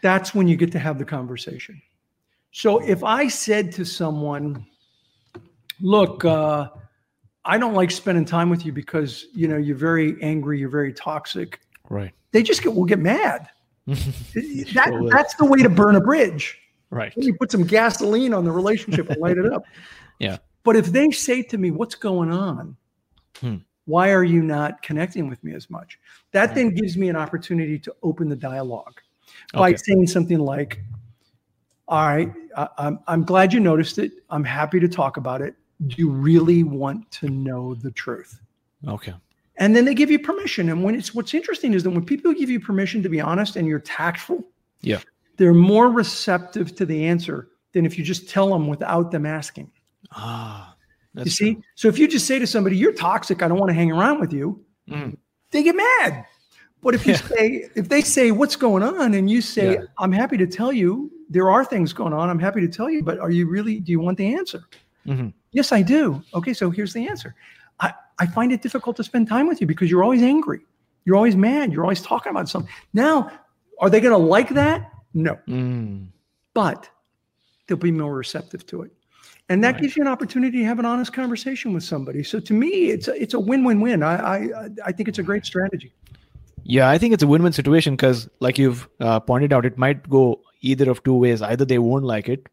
That's 0.05 0.35
when 0.35 0.47
you 0.47 0.55
get 0.55 0.71
to 0.73 0.79
have 0.79 0.99
the 0.99 1.05
conversation. 1.07 1.81
So 2.53 2.79
if 2.81 3.03
I 3.03 3.27
said 3.27 3.73
to 3.73 3.87
someone, 3.87 4.67
"Look," 5.81 6.27
uh, 6.27 6.69
I 7.47 7.57
don't 7.57 7.73
like 7.73 7.91
spending 7.91 8.27
time 8.27 8.51
with 8.51 8.67
you 8.67 8.73
because 8.73 9.25
you 9.33 9.49
know 9.49 9.57
you're 9.57 9.79
very 9.79 10.23
angry, 10.23 10.59
you're 10.59 10.69
very 10.69 10.93
toxic. 10.93 11.61
Right. 11.89 12.13
They 12.33 12.43
just 12.43 12.63
get 12.63 12.75
will 12.75 12.85
get 12.85 12.99
mad. 12.99 13.49
That, 14.75 14.89
Sure 14.89 15.09
that's 15.09 15.37
the 15.37 15.47
way 15.47 15.63
to 15.63 15.71
burn 15.71 15.97
a 15.97 16.03
bridge. 16.03 16.59
Right. 16.91 17.15
You 17.17 17.35
put 17.35 17.51
some 17.51 17.65
gasoline 17.65 18.35
on 18.35 18.45
the 18.45 18.53
relationship 18.53 19.09
and 19.09 19.19
light 19.23 19.39
it 19.39 19.51
up. 19.51 19.65
Yeah. 20.19 20.37
But 20.65 20.77
if 20.77 20.87
they 20.87 21.11
say 21.13 21.43
to 21.45 21.57
me, 21.57 21.71
"What's 21.71 21.95
going 21.95 22.31
on? 22.31 22.77
Hmm. 23.39 23.57
Why 23.87 24.13
are 24.13 24.23
you 24.23 24.43
not 24.43 24.83
connecting 24.83 25.31
with 25.31 25.43
me 25.43 25.55
as 25.55 25.71
much?" 25.71 25.99
That 26.33 26.55
then 26.55 26.75
gives 26.75 26.99
me 26.99 27.09
an 27.09 27.17
opportunity 27.17 27.79
to 27.79 27.95
open 28.03 28.29
the 28.29 28.37
dialogue 28.37 29.01
by 29.53 29.71
Okay. 29.71 29.77
saying 29.77 30.07
something 30.07 30.39
like, 30.39 30.81
"All 31.89 32.07
right, 32.07 32.33
I, 32.57 32.69
I'm 32.79 32.99
I'm 33.07 33.25
glad 33.25 33.53
you 33.53 33.61
noticed 33.61 33.99
it. 33.99 34.13
I'm 34.31 34.45
happy 34.45 34.81
to 34.81 34.89
talk 34.89 35.17
about 35.17 35.41
it. 35.41 35.55
Do 35.87 35.95
you 35.99 36.11
really 36.11 36.63
want 36.63 37.11
to 37.13 37.29
know 37.29 37.75
the 37.75 37.91
truth?" 37.91 38.41
Okay. 38.87 39.15
and 39.57 39.75
then 39.75 39.85
they 39.85 39.95
give 39.95 40.11
you 40.11 40.19
permission 40.19 40.69
and 40.69 40.83
when 40.83 40.95
it's 40.97 41.15
what's 41.15 41.33
interesting 41.33 41.73
is 41.75 41.85
that 41.85 41.91
when 41.91 42.05
people 42.05 42.35
give 42.35 42.51
you 42.51 42.59
permission 42.61 43.03
to 43.03 43.09
be 43.09 43.21
honest 43.21 43.57
and 43.57 43.67
you're 43.69 43.79
tactful 43.79 44.45
Yeah. 44.83 44.99
they're 45.37 45.55
more 45.55 45.89
receptive 45.91 46.75
to 46.75 46.85
the 46.85 47.07
answer 47.07 47.49
than 47.73 47.87
if 47.87 47.97
you 47.97 48.05
just 48.05 48.29
tell 48.29 48.51
them 48.51 48.67
without 48.67 49.11
them 49.11 49.25
asking. 49.27 49.71
Ah, 50.13 50.75
you 51.15 51.31
see? 51.31 51.55
True. 51.55 51.63
So 51.77 51.89
if 51.89 51.99
you 51.99 52.07
just 52.09 52.27
say 52.27 52.39
to 52.39 52.47
somebody, 52.47 52.77
"You're 52.77 52.93
toxic. 52.93 53.43
I 53.43 53.49
don't 53.49 53.59
want 53.59 53.71
to 53.71 53.75
hang 53.75 53.91
around 53.91 54.21
with 54.21 54.33
you," 54.33 54.65
mm. 54.89 55.17
they 55.51 55.63
get 55.63 55.77
mad. 55.77 56.27
But 56.85 56.95
if 56.95 57.07
you 57.07 57.15
yeah. 57.15 57.19
say, 57.19 57.69
if 57.75 57.89
they 57.89 58.03
say, 58.03 58.31
"What's 58.31 58.55
going 58.55 58.83
on?" 58.83 59.15
and 59.15 59.29
you 59.29 59.41
say, 59.41 59.75
yeah. 59.75 59.85
"I'm 59.99 60.13
happy 60.13 60.37
to 60.37 60.47
tell 60.47 60.73
you 60.73 61.11
there 61.31 61.51
are 61.51 61.65
things 61.65 61.93
going 61.93 62.13
on. 62.13 62.31
I'm 62.31 62.39
happy 62.39 62.61
to 62.61 62.69
tell 62.69 62.89
you, 62.89 63.03
but 63.03 63.19
are 63.19 63.31
you 63.31 63.49
really? 63.49 63.81
Do 63.81 63.91
you 63.91 63.99
want 63.99 64.19
the 64.19 64.35
answer?" 64.35 64.63
Mm-hmm. 65.07 65.31
Yes, 65.51 65.73
I 65.73 65.83
do. 65.83 66.23
Okay, 66.35 66.53
so 66.53 66.71
here's 66.71 66.93
the 66.93 67.09
answer. 67.09 67.35
I, 67.81 67.93
I 68.19 68.27
find 68.27 68.53
it 68.53 68.63
difficult 68.63 68.97
to 68.97 69.05
spend 69.05 69.29
time 69.29 69.47
with 69.49 69.61
you 69.61 69.67
because 69.67 69.91
you're 69.91 70.05
always 70.05 70.23
angry. 70.23 70.61
You're 71.05 71.17
always 71.17 71.37
mad. 71.37 71.73
You're 71.73 71.85
always 71.85 72.03
talking 72.03 72.31
about 72.31 72.49
something. 72.49 72.73
Now, 72.93 73.31
are 73.81 73.91
they 73.91 74.01
going 74.01 74.13
to 74.13 74.27
like 74.27 74.51
that? 74.51 74.91
No. 75.13 75.39
Mm. 75.47 76.09
But 76.55 76.89
they'll 77.67 77.77
be 77.77 77.93
more 77.93 78.15
receptive 78.15 78.67
to 78.67 78.83
it. 78.83 78.93
And 79.49 79.63
that 79.63 79.75
right. 79.75 79.83
gives 79.83 79.97
you 79.97 80.03
an 80.03 80.09
opportunity 80.09 80.59
to 80.59 80.65
have 80.65 80.79
an 80.79 80.87
honest 80.87 81.13
conversation 81.13 81.75
with 81.75 81.85
somebody. 81.85 82.23
So 82.23 82.41
to 82.41 82.55
me, 82.55 82.91
it's 82.91 83.09
a, 83.09 83.21
it's 83.21 83.35
a 83.35 83.41
win-win-win. 83.41 84.03
I, 84.03 84.15
I, 84.17 84.69
I 84.87 84.93
think 84.93 85.09
it's 85.09 85.19
a 85.19 85.23
great 85.23 85.45
strategy. 85.45 85.93
Yeah, 86.65 86.89
I 86.89 86.99
think 86.99 87.13
it's 87.13 87.23
a 87.23 87.27
win-win 87.27 87.53
situation 87.53 87.95
because, 87.95 88.29
like 88.41 88.59
you've 88.59 88.89
uh, 89.01 89.21
pointed 89.21 89.53
out, 89.53 89.67
it 89.67 89.77
might 89.77 90.09
go 90.09 90.41
either 90.63 90.91
of 90.91 91.03
two 91.03 91.15
ways. 91.15 91.43
Either 91.43 91.65
they 91.65 91.79
won't 91.79 92.05
like 92.05 92.29
it, 92.29 92.47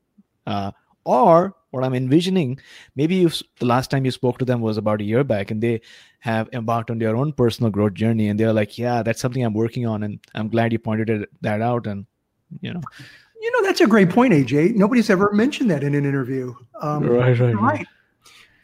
uh, 0.46 0.72
or 1.06 1.56
what 1.72 1.86
I'm 1.86 1.94
envisioning, 1.94 2.60
maybe 2.96 3.26
the 3.26 3.66
last 3.66 3.90
time 3.90 4.04
you 4.04 4.12
spoke 4.12 4.38
to 4.40 4.46
them 4.46 4.60
was 4.60 4.78
about 4.78 5.00
a 5.00 5.06
year 5.06 5.24
back, 5.24 5.50
and 5.50 5.64
they 5.64 5.82
have 6.20 6.50
embarked 6.52 6.92
on 6.92 7.00
their 7.00 7.16
own 7.16 7.32
personal 7.32 7.72
growth 7.72 7.94
journey, 7.94 8.28
and 8.28 8.38
they're 8.38 8.54
like, 8.54 8.78
"Yeah, 8.78 9.02
that's 9.02 9.22
something 9.22 9.44
I'm 9.44 9.54
working 9.54 9.88
on," 9.88 10.04
and 10.04 10.20
I'm 10.36 10.50
glad 10.50 10.74
you 10.74 10.80
pointed 10.80 11.28
that 11.40 11.62
out. 11.62 11.88
And 11.88 12.06
you 12.60 12.74
know, 12.74 12.82
you 13.42 13.52
know, 13.52 13.64
that's 13.64 13.80
a 13.80 13.88
great 13.88 14.10
point, 14.10 14.34
AJ. 14.34 14.76
Nobody's 14.76 15.10
ever 15.10 15.32
mentioned 15.32 15.72
that 15.72 15.84
in 15.84 15.96
an 15.96 16.06
interview. 16.06 16.54
Um, 16.82 17.04
right, 17.04 17.40
right, 17.40 17.56
right. 17.56 17.88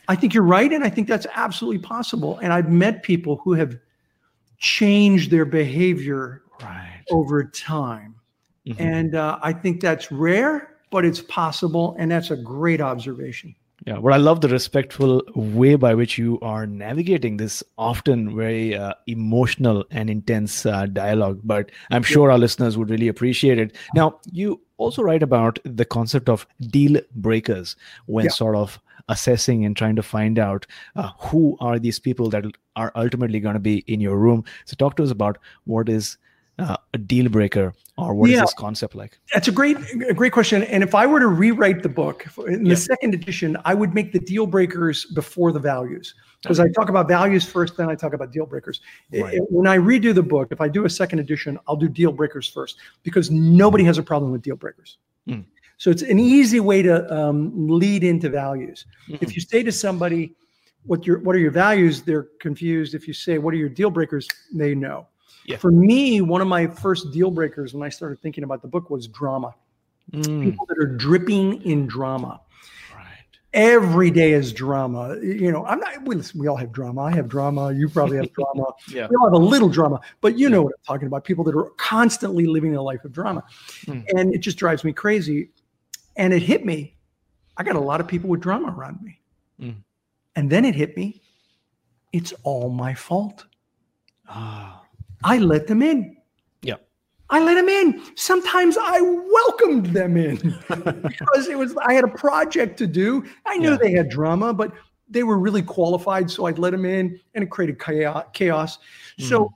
I 0.10 0.16
think 0.16 0.34
you're 0.34 0.44
right, 0.44 0.72
and 0.72 0.84
I 0.84 0.90
think 0.90 1.08
that's 1.08 1.28
absolutely 1.36 1.80
possible. 1.80 2.38
And 2.42 2.52
I've 2.52 2.70
met 2.70 3.04
people 3.04 3.38
who 3.38 3.54
have 3.54 3.78
changed 4.58 5.32
their 5.32 5.46
behavior 5.46 6.44
right. 6.62 7.04
over 7.12 7.44
time, 7.44 8.16
mm-hmm. 8.66 8.82
and 8.82 9.16
uh, 9.16 9.40
I 9.42 9.54
think 9.54 9.82
that's 9.82 10.12
rare, 10.12 10.76
but 10.92 11.06
it's 11.06 11.22
possible, 11.22 11.96
and 12.00 12.12
that's 12.12 12.32
a 12.32 12.38
great 12.38 12.82
observation. 12.82 13.56
Yeah, 13.86 14.00
but 14.00 14.12
I 14.12 14.18
love 14.18 14.42
the 14.42 14.50
respectful 14.50 15.22
way 15.34 15.76
by 15.76 15.94
which 15.94 16.18
you 16.18 16.40
are 16.42 16.66
navigating 16.66 17.38
this 17.38 17.64
often 17.78 18.36
very 18.36 18.76
uh, 18.76 18.94
emotional 19.06 19.86
and 19.92 20.10
intense 20.10 20.66
uh, 20.66 20.88
dialogue. 20.88 21.40
But 21.44 21.72
I'm 21.92 22.04
sure 22.04 22.32
our 22.32 22.38
listeners 22.38 22.78
would 22.78 22.90
really 22.90 23.08
appreciate 23.08 23.60
it. 23.60 23.76
Now, 23.94 24.20
you 24.32 24.60
also 24.78 25.04
write 25.04 25.24
about 25.24 25.60
the 25.64 25.86
concept 25.86 26.28
of 26.28 26.48
deal 26.60 27.00
breakers 27.16 27.76
when 28.08 28.26
yeah. 28.26 28.32
sort 28.32 28.56
of 28.56 28.80
assessing 29.10 29.66
and 29.66 29.76
trying 29.76 29.96
to 29.96 30.04
find 30.04 30.40
out 30.40 30.66
uh, 30.96 31.12
who 31.20 31.58
are 31.60 31.80
these 31.80 32.00
people 32.00 32.30
that 32.30 32.46
are 32.76 32.92
ultimately 32.96 33.40
going 33.40 33.54
to 33.54 33.60
be 33.60 33.80
in 33.88 34.02
your 34.02 34.18
room. 34.18 34.44
So, 34.66 34.76
talk 34.76 34.96
to 34.98 35.04
us 35.04 35.12
about 35.12 35.38
what 35.66 35.90
is 35.90 36.18
uh, 36.60 36.78
a 36.94 36.98
deal 36.98 37.30
breaker 37.30 37.74
or 37.98 38.14
what 38.14 38.30
yeah, 38.30 38.38
is 38.38 38.42
this 38.42 38.54
concept 38.54 38.96
like 38.96 39.20
that's 39.34 39.48
a 39.48 39.52
great 39.52 39.78
a 40.08 40.14
great 40.14 40.32
question 40.32 40.64
and 40.64 40.84
if 40.84 40.96
i 40.96 41.06
were 41.06 41.20
to 41.20 41.28
rewrite 41.28 41.84
the 41.84 41.90
book 41.90 42.26
in 42.48 42.64
the 42.64 42.70
yeah. 42.70 42.76
second 42.76 43.14
edition 43.14 43.58
i 43.66 43.74
would 43.74 43.94
make 43.94 44.12
the 44.12 44.20
deal 44.20 44.46
breakers 44.46 45.06
before 45.06 45.52
the 45.52 45.60
values 45.60 46.16
because 46.42 46.60
okay. 46.60 46.70
i 46.70 46.72
talk 46.74 46.90
about 46.90 47.08
values 47.08 47.46
first 47.46 47.78
then 47.78 47.90
i 47.90 47.96
talk 47.96 48.14
about 48.14 48.32
deal 48.32 48.46
breakers 48.46 48.82
right. 49.14 49.40
when 49.50 49.68
i 49.68 49.78
redo 49.78 50.14
the 50.14 50.24
book 50.24 50.50
if 50.52 50.62
i 50.62 50.68
do 50.68 50.86
a 50.86 50.90
second 50.90 51.20
edition 51.20 51.60
i'll 51.68 51.76
do 51.76 51.90
deal 51.90 52.12
breakers 52.12 52.48
first 52.48 52.78
because 53.04 53.30
nobody 53.32 53.84
has 53.84 53.98
a 53.98 54.04
problem 54.04 54.32
with 54.32 54.42
deal 54.42 54.56
breakers 54.56 54.98
mm. 55.28 55.44
So 55.78 55.90
it's 55.90 56.02
an 56.02 56.20
easy 56.20 56.60
way 56.60 56.82
to 56.82 57.14
um, 57.14 57.52
lead 57.68 58.04
into 58.04 58.30
values 58.30 58.86
mm-hmm. 59.08 59.24
if 59.24 59.36
you 59.36 59.42
say 59.42 59.64
to 59.64 59.72
somebody 59.72 60.36
what 60.84 61.06
your 61.06 61.20
what 61.20 61.36
are 61.36 61.40
your 61.40 61.52
values 61.52 62.02
they're 62.02 62.28
confused 62.40 62.94
if 62.94 63.08
you 63.08 63.14
say 63.14 63.38
what 63.38 63.54
are 63.54 63.58
your 63.58 63.70
deal 63.70 63.90
breakers 63.90 64.28
they 64.54 64.74
know 64.76 65.08
yeah. 65.48 65.56
For 65.56 65.72
me, 65.72 66.20
one 66.22 66.42
of 66.42 66.48
my 66.48 66.68
first 66.68 67.12
deal 67.12 67.32
breakers 67.32 67.74
when 67.74 67.82
I 67.82 67.90
started 67.90 68.20
thinking 68.20 68.44
about 68.44 68.62
the 68.62 68.68
book 68.68 68.90
was 68.90 69.08
drama. 69.08 69.56
Mm. 70.12 70.44
People 70.44 70.66
that 70.68 70.78
are 70.78 70.86
dripping 70.86 71.62
in 71.64 71.88
drama. 71.88 72.42
Right. 72.94 73.06
Every 73.54 74.12
day 74.12 74.34
is 74.34 74.52
drama. 74.52 75.18
You 75.22 75.54
know, 75.54 75.66
I'm 75.66 75.80
not. 75.80 76.06
We, 76.06 76.22
we 76.36 76.48
all 76.48 76.58
have 76.58 76.74
drama. 76.74 77.04
I 77.04 77.16
have 77.16 77.30
drama. 77.30 77.74
You 77.74 77.88
probably 77.88 78.18
have 78.18 78.32
drama. 78.34 78.66
yeah. 78.90 79.08
We 79.10 79.16
all 79.16 79.26
have 79.26 79.34
a 79.34 79.38
little 79.38 79.70
drama, 79.70 80.02
but 80.20 80.38
you 80.38 80.50
know 80.50 80.64
what 80.64 80.74
I'm 80.80 80.96
talking 80.96 81.08
about. 81.08 81.24
People 81.24 81.46
that 81.46 81.56
are 81.56 81.72
constantly 81.78 82.46
living 82.46 82.76
a 82.76 82.82
life 82.82 83.06
of 83.06 83.14
drama, 83.14 83.44
mm. 83.86 84.04
and 84.16 84.34
it 84.36 84.40
just 84.40 84.58
drives 84.58 84.84
me 84.84 84.92
crazy. 84.92 85.50
And 86.18 86.34
it 86.34 86.42
hit 86.42 86.66
me. 86.66 86.96
I 87.58 87.64
got 87.64 87.76
a 87.76 87.80
lot 87.80 88.02
of 88.02 88.08
people 88.08 88.30
with 88.30 88.42
drama 88.42 88.74
around 88.76 89.02
me, 89.02 89.20
mm. 89.60 89.76
and 90.36 90.50
then 90.50 90.66
it 90.66 90.76
hit 90.76 90.96
me. 90.98 91.22
It's 92.14 92.34
all 92.44 92.70
my 92.70 92.94
fault. 92.94 93.46
Ah. 94.30 94.84
I 95.24 95.38
let 95.40 95.68
them 95.68 95.82
in. 95.82 96.18
Yeah. 96.62 96.76
I 97.30 97.44
let 97.44 97.56
them 97.56 97.70
in. 97.70 98.02
Sometimes 98.16 98.78
I 98.80 99.02
welcomed 99.02 99.88
them 99.88 100.16
in 100.18 100.36
because 100.68 101.48
it 101.48 101.58
was 101.58 101.76
I 101.78 101.94
had 101.94 102.04
a 102.04 102.10
project 102.10 102.78
to 102.80 102.88
do. 102.88 103.26
I 103.46 103.58
knew 103.58 103.72
yeah. 103.72 103.78
they 103.78 103.92
had 103.92 104.10
drama, 104.10 104.54
but 104.54 104.72
they 105.10 105.24
were 105.24 105.38
really 105.38 105.62
qualified, 105.62 106.30
so 106.30 106.46
I'd 106.46 106.60
let 106.60 106.72
them 106.72 106.86
in, 106.86 107.20
and 107.34 107.44
it 107.44 107.50
created 107.50 107.80
chaos. 107.80 108.78
Mm. 109.20 109.30
So 109.30 109.54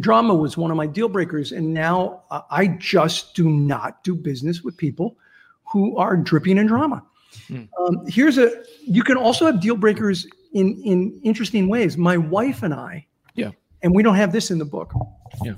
drama 0.00 0.34
was 0.34 0.56
one 0.56 0.70
of 0.70 0.76
my 0.76 0.86
deal 0.86 1.08
breakers, 1.08 1.52
and 1.52 1.72
now 1.72 2.22
uh, 2.30 2.42
I 2.50 2.68
just 2.68 3.34
do 3.34 3.48
not 3.50 4.02
do 4.04 4.14
business 4.14 4.62
with 4.62 4.76
people 4.76 5.16
who 5.74 5.96
are 5.98 6.16
dripping 6.16 6.56
in 6.56 6.66
drama. 6.66 7.04
Mm. 7.48 7.68
Um, 7.78 8.06
here's 8.06 8.38
a 8.38 8.62
you 8.80 9.02
can 9.02 9.18
also 9.18 9.44
have 9.44 9.60
deal 9.60 9.76
breakers 9.76 10.26
in 10.54 10.80
in 10.84 11.20
interesting 11.22 11.68
ways. 11.68 11.98
My 11.98 12.16
wife 12.16 12.62
and 12.62 12.72
I 12.72 13.06
yeah, 13.34 13.50
and 13.82 13.94
we 13.94 14.02
don't 14.02 14.14
have 14.14 14.32
this 14.32 14.50
in 14.50 14.58
the 14.58 14.64
book. 14.64 14.94
Yeah. 15.44 15.54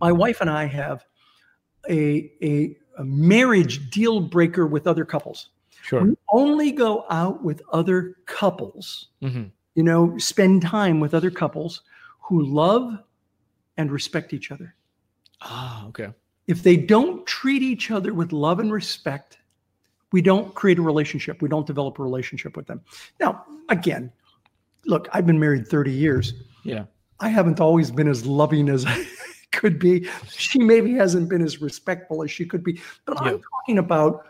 My 0.00 0.10
wife 0.10 0.40
and 0.40 0.50
I 0.50 0.66
have 0.66 1.04
a, 1.88 2.30
a, 2.42 2.76
a 2.98 3.04
marriage 3.04 3.90
deal 3.90 4.20
breaker 4.20 4.66
with 4.66 4.86
other 4.86 5.04
couples. 5.04 5.50
Sure. 5.82 6.02
We 6.02 6.16
only 6.32 6.72
go 6.72 7.04
out 7.10 7.42
with 7.42 7.62
other 7.72 8.16
couples, 8.26 9.08
mm-hmm. 9.22 9.44
you 9.74 9.82
know, 9.82 10.16
spend 10.18 10.62
time 10.62 11.00
with 11.00 11.14
other 11.14 11.30
couples 11.30 11.82
who 12.20 12.44
love 12.44 12.98
and 13.76 13.90
respect 13.90 14.32
each 14.32 14.50
other. 14.50 14.74
Ah, 15.40 15.86
okay. 15.86 16.08
If 16.46 16.62
they 16.62 16.76
don't 16.76 17.26
treat 17.26 17.62
each 17.62 17.90
other 17.90 18.12
with 18.12 18.32
love 18.32 18.58
and 18.58 18.72
respect, 18.72 19.38
we 20.12 20.22
don't 20.22 20.54
create 20.54 20.78
a 20.78 20.82
relationship. 20.82 21.42
We 21.42 21.48
don't 21.48 21.66
develop 21.66 21.98
a 21.98 22.02
relationship 22.02 22.56
with 22.56 22.66
them. 22.66 22.80
Now, 23.20 23.44
again, 23.68 24.12
look, 24.86 25.08
I've 25.12 25.26
been 25.26 25.38
married 25.38 25.66
30 25.68 25.92
years. 25.92 26.34
Yeah. 26.64 26.84
I 27.20 27.28
haven't 27.28 27.60
always 27.60 27.90
been 27.90 28.08
as 28.08 28.24
loving 28.24 28.68
as 28.68 28.86
I 28.88 29.04
could 29.52 29.78
be. 29.78 30.08
She 30.30 30.60
maybe 30.60 30.94
hasn't 30.94 31.28
been 31.28 31.42
as 31.42 31.60
respectful 31.60 32.22
as 32.22 32.30
she 32.30 32.46
could 32.46 32.64
be. 32.64 32.80
But 33.04 33.18
yeah. 33.20 33.32
I'm 33.32 33.40
talking 33.40 33.78
about 33.78 34.26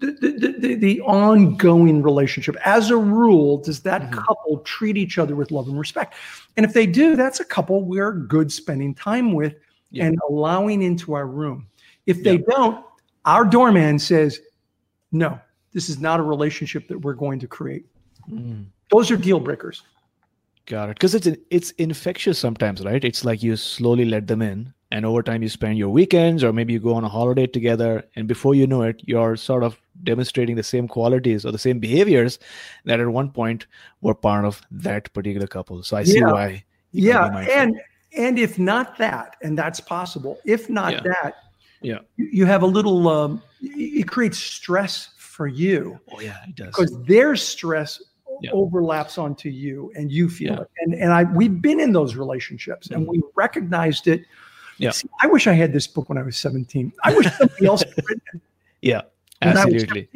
the, 0.00 0.12
the, 0.12 0.54
the, 0.58 0.74
the, 0.74 1.00
ongoing 1.02 2.02
relationship. 2.02 2.56
As 2.64 2.90
a 2.90 2.96
rule, 2.96 3.58
does 3.58 3.80
that 3.82 4.02
mm-hmm. 4.02 4.14
couple 4.14 4.58
treat 4.58 4.96
each 4.96 5.18
other 5.18 5.36
with 5.36 5.50
love 5.50 5.68
and 5.68 5.78
respect? 5.78 6.14
And 6.56 6.66
if 6.66 6.72
they 6.72 6.84
do, 6.84 7.16
that's 7.16 7.40
a 7.40 7.44
couple 7.44 7.82
we're 7.84 8.12
good 8.12 8.52
spending 8.52 8.94
time 8.94 9.32
with 9.32 9.54
yeah. 9.90 10.06
and 10.06 10.18
allowing 10.28 10.82
into 10.82 11.14
our 11.14 11.26
room. 11.26 11.68
If 12.06 12.22
they 12.22 12.34
yeah. 12.34 12.46
don't, 12.48 12.84
our 13.24 13.44
doorman 13.44 13.98
says, 13.98 14.40
no, 15.14 15.40
this 15.72 15.88
is 15.88 16.00
not 16.00 16.20
a 16.20 16.22
relationship 16.22 16.88
that 16.88 16.98
we're 16.98 17.14
going 17.14 17.38
to 17.38 17.46
create. 17.46 17.86
Mm. 18.30 18.66
Those 18.90 19.10
are 19.10 19.16
deal 19.16 19.40
breakers. 19.40 19.82
Got 20.66 20.90
it. 20.90 20.96
Because 20.96 21.14
it's 21.14 21.28
it's 21.50 21.70
infectious 21.72 22.38
sometimes, 22.38 22.82
right? 22.82 23.04
It's 23.04 23.24
like 23.24 23.42
you 23.42 23.56
slowly 23.56 24.06
let 24.06 24.26
them 24.26 24.42
in, 24.42 24.72
and 24.90 25.04
over 25.04 25.22
time 25.22 25.42
you 25.42 25.48
spend 25.48 25.78
your 25.78 25.90
weekends, 25.90 26.42
or 26.42 26.52
maybe 26.52 26.72
you 26.72 26.80
go 26.80 26.94
on 26.94 27.04
a 27.04 27.08
holiday 27.08 27.46
together, 27.46 28.02
and 28.16 28.26
before 28.26 28.54
you 28.54 28.66
know 28.66 28.82
it, 28.82 29.02
you're 29.04 29.36
sort 29.36 29.62
of 29.62 29.80
demonstrating 30.02 30.56
the 30.56 30.62
same 30.62 30.88
qualities 30.88 31.44
or 31.44 31.52
the 31.52 31.58
same 31.58 31.78
behaviors 31.78 32.38
that 32.86 32.98
at 32.98 33.08
one 33.08 33.30
point 33.30 33.66
were 34.00 34.14
part 34.14 34.44
of 34.44 34.62
that 34.70 35.12
particular 35.12 35.46
couple. 35.46 35.82
So 35.82 35.96
I 35.96 36.04
see 36.04 36.18
yeah. 36.18 36.32
why. 36.32 36.64
Yeah, 36.92 37.46
and 37.50 37.78
and 38.16 38.38
if 38.38 38.58
not 38.58 38.96
that, 38.98 39.36
and 39.42 39.58
that's 39.58 39.80
possible. 39.80 40.38
If 40.46 40.70
not 40.70 40.94
yeah. 40.94 41.00
that, 41.02 41.34
yeah, 41.84 41.98
you 42.16 42.46
have 42.46 42.62
a 42.62 42.66
little. 42.66 43.08
Um, 43.08 43.42
it 43.60 44.08
creates 44.08 44.38
stress 44.38 45.10
for 45.18 45.46
you. 45.46 46.00
Oh 46.12 46.20
yeah, 46.20 46.38
it 46.48 46.54
does. 46.54 46.68
Because 46.68 47.02
their 47.04 47.36
stress 47.36 48.02
yeah. 48.40 48.50
overlaps 48.52 49.18
onto 49.18 49.48
you 49.48 49.92
and 49.96 50.10
you 50.10 50.28
feel 50.28 50.52
yeah. 50.52 50.60
it. 50.60 50.70
And 50.80 50.94
and 50.94 51.12
I 51.12 51.24
we've 51.24 51.60
been 51.60 51.80
in 51.80 51.92
those 51.92 52.16
relationships 52.16 52.88
and 52.88 53.02
mm-hmm. 53.02 53.10
we 53.10 53.22
recognized 53.34 54.08
it. 54.08 54.24
Yeah. 54.78 54.90
See, 54.90 55.08
I 55.20 55.26
wish 55.26 55.46
I 55.46 55.52
had 55.52 55.72
this 55.72 55.86
book 55.86 56.08
when 56.08 56.18
I 56.18 56.22
was 56.22 56.36
17. 56.36 56.92
I 57.04 57.14
wish 57.14 57.26
somebody 57.36 57.66
else 57.66 57.82
had 57.82 57.96
written 58.08 58.22
it. 58.34 58.40
Yeah. 58.80 59.00
Absolutely. 59.40 60.08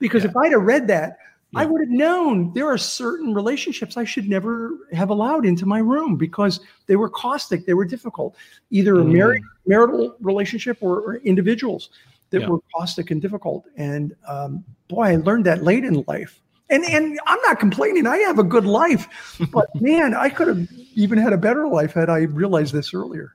because 0.00 0.24
yeah. 0.24 0.30
if 0.30 0.36
I'd 0.36 0.50
have 0.50 0.62
read 0.62 0.88
that, 0.88 1.18
I 1.56 1.64
would 1.64 1.80
have 1.80 1.88
known 1.90 2.52
there 2.52 2.68
are 2.68 2.78
certain 2.78 3.32
relationships 3.32 3.96
I 3.96 4.04
should 4.04 4.28
never 4.28 4.78
have 4.92 5.10
allowed 5.10 5.46
into 5.46 5.64
my 5.66 5.78
room 5.78 6.16
because 6.16 6.60
they 6.86 6.96
were 6.96 7.08
caustic, 7.08 7.64
they 7.64 7.74
were 7.74 7.86
difficult, 7.86 8.36
either 8.70 9.00
a 9.00 9.04
Mm. 9.04 9.12
married 9.12 9.42
marital 9.66 10.14
relationship 10.20 10.78
or, 10.82 11.00
or 11.00 11.16
individuals 11.16 11.90
that 12.30 12.42
Yeah. 12.42 12.48
were 12.48 12.58
caustic 12.74 13.10
and 13.10 13.22
difficult. 13.22 13.64
And 13.76 14.14
um, 14.26 14.62
boy, 14.88 15.04
I 15.04 15.16
learned 15.16 15.46
that 15.46 15.64
late 15.64 15.84
in 15.84 16.04
life. 16.06 16.40
And 16.70 16.84
and 16.84 17.18
I'm 17.26 17.40
not 17.46 17.58
complaining. 17.58 18.06
I 18.06 18.18
have 18.18 18.38
a 18.38 18.44
good 18.44 18.66
life, 18.66 19.08
but 19.50 19.64
man, 19.80 20.14
I 20.14 20.28
could 20.28 20.48
have 20.48 20.68
even 20.94 21.16
had 21.18 21.32
a 21.32 21.38
better 21.38 21.66
life 21.66 21.94
had 21.94 22.10
I 22.10 22.18
realized 22.24 22.74
this 22.74 22.92
earlier. 22.92 23.34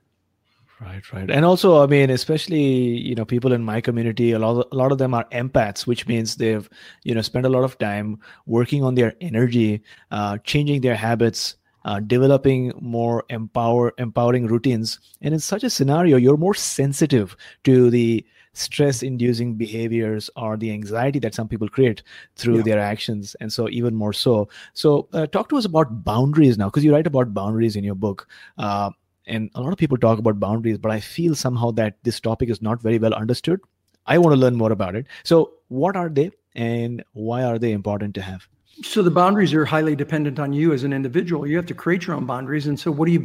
Right, 0.80 1.12
right. 1.12 1.30
And 1.30 1.44
also, 1.44 1.82
I 1.82 1.86
mean, 1.86 2.10
especially, 2.10 2.60
you 2.60 3.14
know, 3.14 3.24
people 3.24 3.52
in 3.52 3.62
my 3.64 3.80
community, 3.80 4.32
a 4.32 4.38
lot 4.38 4.58
of, 4.58 4.66
a 4.72 4.76
lot 4.76 4.92
of 4.92 4.98
them 4.98 5.14
are 5.14 5.24
empaths, 5.30 5.86
which 5.86 6.06
means 6.08 6.36
they've, 6.36 6.68
you 7.04 7.14
know, 7.14 7.22
spent 7.22 7.46
a 7.46 7.48
lot 7.48 7.62
of 7.62 7.78
time 7.78 8.18
working 8.46 8.82
on 8.82 8.94
their 8.96 9.14
energy, 9.20 9.82
uh, 10.10 10.36
changing 10.38 10.80
their 10.80 10.96
habits, 10.96 11.54
uh, 11.84 12.00
developing 12.00 12.72
more 12.80 13.24
empower 13.30 13.94
empowering 13.98 14.46
routines. 14.46 14.98
And 15.22 15.32
in 15.32 15.40
such 15.40 15.62
a 15.62 15.70
scenario, 15.70 16.16
you're 16.16 16.36
more 16.36 16.54
sensitive 16.54 17.36
to 17.64 17.88
the 17.88 18.26
stress 18.52 19.02
inducing 19.02 19.54
behaviors 19.54 20.28
or 20.36 20.56
the 20.56 20.72
anxiety 20.72 21.18
that 21.20 21.34
some 21.34 21.48
people 21.48 21.68
create 21.68 22.02
through 22.36 22.58
Yeah. 22.58 22.62
their 22.62 22.78
actions 22.78 23.34
and 23.40 23.52
so 23.52 23.68
even 23.68 23.94
more 23.96 24.12
so 24.12 24.48
so 24.74 25.08
uh, 25.12 25.26
talk 25.26 25.48
to 25.48 25.56
us 25.56 25.64
about 25.64 26.04
boundaries 26.04 26.56
now 26.56 26.66
because 26.68 26.84
you 26.84 26.92
write 26.92 27.06
about 27.08 27.34
boundaries 27.34 27.74
in 27.74 27.82
your 27.82 27.96
book 27.96 28.28
uh, 28.58 28.90
and 29.26 29.50
a 29.54 29.60
lot 29.60 29.72
of 29.72 29.78
people 29.78 29.96
talk 29.98 30.18
about 30.18 30.38
boundaries 30.40 30.78
but 30.78 30.90
i 30.90 31.00
feel 31.00 31.34
somehow 31.34 31.70
that 31.70 31.96
this 32.02 32.20
topic 32.20 32.48
is 32.50 32.60
not 32.62 32.80
very 32.82 32.98
well 32.98 33.14
understood 33.14 33.60
i 34.06 34.18
want 34.18 34.34
to 34.34 34.40
learn 34.40 34.54
more 34.54 34.72
about 34.72 34.94
it 34.94 35.06
so 35.22 35.52
what 35.68 35.96
are 35.96 36.08
they 36.08 36.30
and 36.54 37.02
why 37.12 37.42
are 37.42 37.58
they 37.58 37.72
important 37.72 38.14
to 38.14 38.22
have 38.22 38.48
So 38.82 39.02
the 39.06 39.10
boundaries 39.16 39.52
are 39.54 39.64
highly 39.64 39.94
dependent 39.98 40.40
on 40.44 40.52
you 40.52 40.72
as 40.72 40.82
an 40.86 40.92
individual. 40.92 41.46
You 41.46 41.56
have 41.58 41.66
to 41.66 41.74
create 41.74 42.06
your 42.06 42.16
own 42.16 42.26
boundaries. 42.26 42.66
And 42.66 42.78
so 42.78 42.90
what 42.90 43.06
do 43.06 43.12
you 43.12 43.20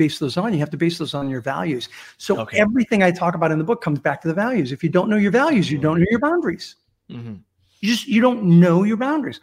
base 0.00 0.18
those 0.18 0.36
on? 0.36 0.52
You 0.52 0.58
have 0.60 0.68
to 0.70 0.76
base 0.76 0.98
those 0.98 1.14
on 1.14 1.30
your 1.30 1.40
values. 1.40 1.88
So 2.18 2.36
Okay. 2.40 2.58
everything 2.60 3.02
I 3.02 3.10
talk 3.10 3.34
about 3.34 3.50
in 3.50 3.56
the 3.56 3.64
book 3.64 3.80
comes 3.86 3.98
back 3.98 4.20
to 4.22 4.28
the 4.28 4.34
values. 4.34 4.72
If 4.72 4.84
you 4.84 4.90
don't 4.90 5.08
know 5.08 5.16
your 5.16 5.32
values, 5.32 5.70
you 5.72 5.78
don't 5.78 6.00
know 6.00 6.06
your 6.10 6.20
boundaries. 6.20 6.76
mm-hmm. 7.10 7.36
You 7.80 7.88
just 7.94 8.06
you 8.08 8.20
don't 8.20 8.42
know 8.60 8.84
your 8.84 8.98
boundaries. 8.98 9.40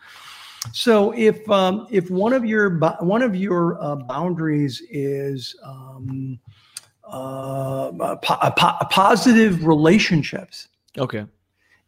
So 0.74 1.12
if 1.12 1.50
um, 1.50 1.88
if 1.90 2.10
one 2.10 2.34
of 2.34 2.46
your 2.46 2.80
one 3.00 3.22
of 3.22 3.36
your 3.36 3.82
uh, 3.82 3.96
boundaries 3.96 4.82
is 4.90 5.56
um, 5.64 6.40
uh, 7.12 7.92
a 8.00 8.18
po- 8.52 8.86
positive 8.90 9.66
relationships, 9.66 10.68
okay 10.98 11.26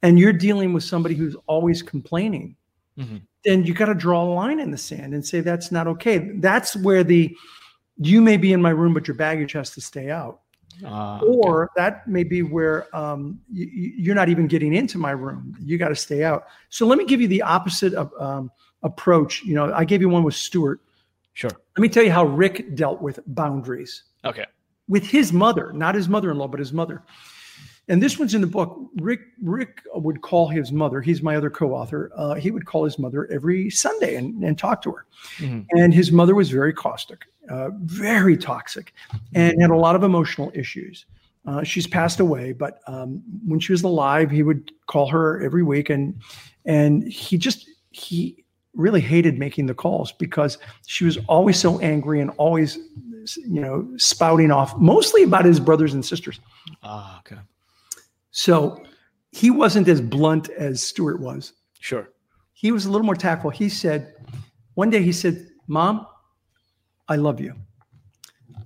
and 0.02 0.18
you're 0.18 0.34
dealing 0.34 0.74
with 0.74 0.84
somebody 0.84 1.16
who's 1.16 1.36
always 1.48 1.82
complaining, 1.82 2.56
Mhm. 2.98 3.22
then 3.44 3.66
you 3.66 3.74
got 3.74 3.88
to 3.88 3.94
draw 3.94 4.24
a 4.24 4.32
line 4.34 4.60
in 4.60 4.72
the 4.72 4.78
sand 4.78 5.14
and 5.14 5.26
say 5.26 5.42
that's 5.42 5.72
not 5.72 5.88
okay. 5.88 6.32
That's 6.36 6.76
where 6.76 7.04
the 7.04 7.36
you 7.98 8.22
may 8.22 8.38
be 8.38 8.54
in 8.54 8.62
my 8.62 8.70
room, 8.70 8.94
but 8.94 9.08
your 9.08 9.16
baggage 9.16 9.52
has 9.54 9.72
to 9.72 9.82
stay 9.82 10.10
out. 10.10 10.40
Okay. 10.82 11.26
Or 11.26 11.70
that 11.76 12.08
may 12.08 12.24
be 12.24 12.44
where 12.44 12.94
um, 12.96 13.42
you, 13.52 13.66
you're 13.98 14.16
not 14.16 14.30
even 14.30 14.48
getting 14.48 14.74
into 14.74 14.98
my 14.98 15.12
room. 15.12 15.54
You 15.62 15.78
got 15.78 15.90
to 15.90 15.96
stay 15.96 16.24
out. 16.24 16.46
So 16.70 16.88
let 16.88 16.98
me 16.98 17.04
give 17.06 17.20
you 17.20 17.28
the 17.28 17.42
opposite 17.42 17.94
of 17.94 18.14
um, 18.18 18.52
approach. 18.84 19.44
You 19.44 19.56
know, 19.56 19.74
I 19.74 19.86
gave 19.86 20.02
you 20.02 20.10
one 20.10 20.24
with 20.24 20.36
Stewart. 20.36 20.80
sure 21.34 21.52
Let 21.78 21.82
me 21.82 21.90
tell 21.90 22.04
you 22.04 22.12
how 22.12 22.26
Rick 22.26 22.76
dealt 22.76 23.02
with 23.02 23.20
boundaries 23.28 24.04
okay 24.26 24.46
with 24.90 25.06
his 25.06 25.32
mother, 25.32 25.72
not 25.72 25.96
his 25.96 26.10
mother-in-law, 26.10 26.48
but 26.48 26.60
his 26.60 26.74
mother. 26.74 27.04
And 27.88 28.04
this 28.04 28.20
one's 28.20 28.36
in 28.36 28.42
the 28.42 28.48
book. 28.48 28.78
Rick 28.98 29.22
Rick 29.42 29.82
would 29.96 30.22
call 30.22 30.48
his 30.48 30.72
mother. 30.72 31.02
He's 31.02 31.24
my 31.24 31.36
other 31.36 31.50
co-author. 31.50 32.12
Uh, 32.16 32.36
he 32.36 32.52
would 32.52 32.66
call 32.66 32.84
his 32.84 33.00
mother 33.00 33.28
every 33.32 33.70
Sunday 33.72 34.16
and, 34.16 34.44
and 34.44 34.58
talk 34.58 34.84
to 34.84 34.92
her. 34.92 35.06
Mhm. 35.38 35.66
And 35.72 35.94
his 35.94 36.12
mother 36.12 36.36
was 36.36 36.52
very 36.52 36.72
caustic, 36.72 37.26
uh, 37.50 37.70
very 37.82 38.38
toxic, 38.38 38.94
and 39.34 39.60
had 39.60 39.72
a 39.72 39.76
lot 39.76 39.96
of 39.96 40.04
emotional 40.04 40.52
issues. 40.54 41.08
Uh, 41.46 41.64
she's 41.64 41.88
passed 41.88 42.20
away, 42.20 42.52
but 42.52 42.80
um, 42.86 43.24
when 43.48 43.60
she 43.60 43.72
was 43.72 43.82
alive, 43.82 44.30
he 44.30 44.44
would 44.44 44.72
call 44.86 45.08
her 45.10 45.42
every 45.42 45.64
week, 45.64 45.90
and 45.90 46.14
and 46.66 47.08
he 47.08 47.40
just 47.40 47.68
he 47.90 48.46
really 48.76 49.02
hated 49.02 49.38
making 49.38 49.66
the 49.66 49.74
calls 49.74 50.12
because 50.12 50.58
she 50.86 51.06
was 51.06 51.18
always 51.28 51.60
so 51.60 51.80
angry 51.80 52.22
and 52.22 52.32
always 52.38 52.78
you 53.38 53.62
know 53.62 53.88
spouting 53.98 54.52
off 54.52 54.78
mostly 54.78 55.24
about 55.24 55.46
his 55.46 55.60
brothers 55.60 55.94
and 55.94 56.06
sisters. 56.06 56.40
Ah 56.84 57.20
okay. 57.20 57.42
So 58.32 58.84
he 59.32 59.52
wasn't 59.52 59.88
as 59.88 60.02
blunt 60.02 60.50
as 60.50 60.82
stewart 60.82 61.20
was. 61.20 61.54
Sure. 61.80 62.10
He 62.54 62.72
was 62.72 62.86
a 62.86 62.92
little 62.92 63.06
more 63.06 63.16
tactful. 63.16 63.50
He 63.50 63.70
said 63.70 64.14
one 64.76 64.90
day 64.90 65.04
he 65.04 65.12
said 65.12 65.48
mom 65.68 66.06
i 67.10 67.16
love 67.16 67.42
you. 67.42 67.56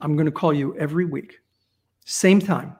I'm 0.01 0.15
going 0.17 0.25
to 0.25 0.31
call 0.31 0.53
you 0.53 0.77
every 0.77 1.05
week. 1.05 1.39
Same 2.05 2.39
time. 2.39 2.75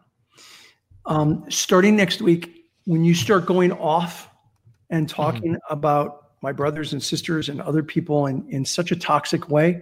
Um, 1.06 1.46
starting 1.50 1.96
next 1.96 2.22
week 2.22 2.66
when 2.84 3.06
you 3.06 3.16
start 3.16 3.46
going 3.46 3.72
off 3.72 4.30
and 4.90 5.08
talking 5.08 5.58
about 5.70 6.23
my 6.44 6.52
brothers 6.52 6.94
and 6.94 7.02
sisters 7.02 7.50
and 7.50 7.60
other 7.62 7.82
people 7.82 8.28
in, 8.28 8.46
in 8.50 8.64
such 8.66 8.92
a 8.92 8.96
toxic 8.96 9.50
way 9.50 9.82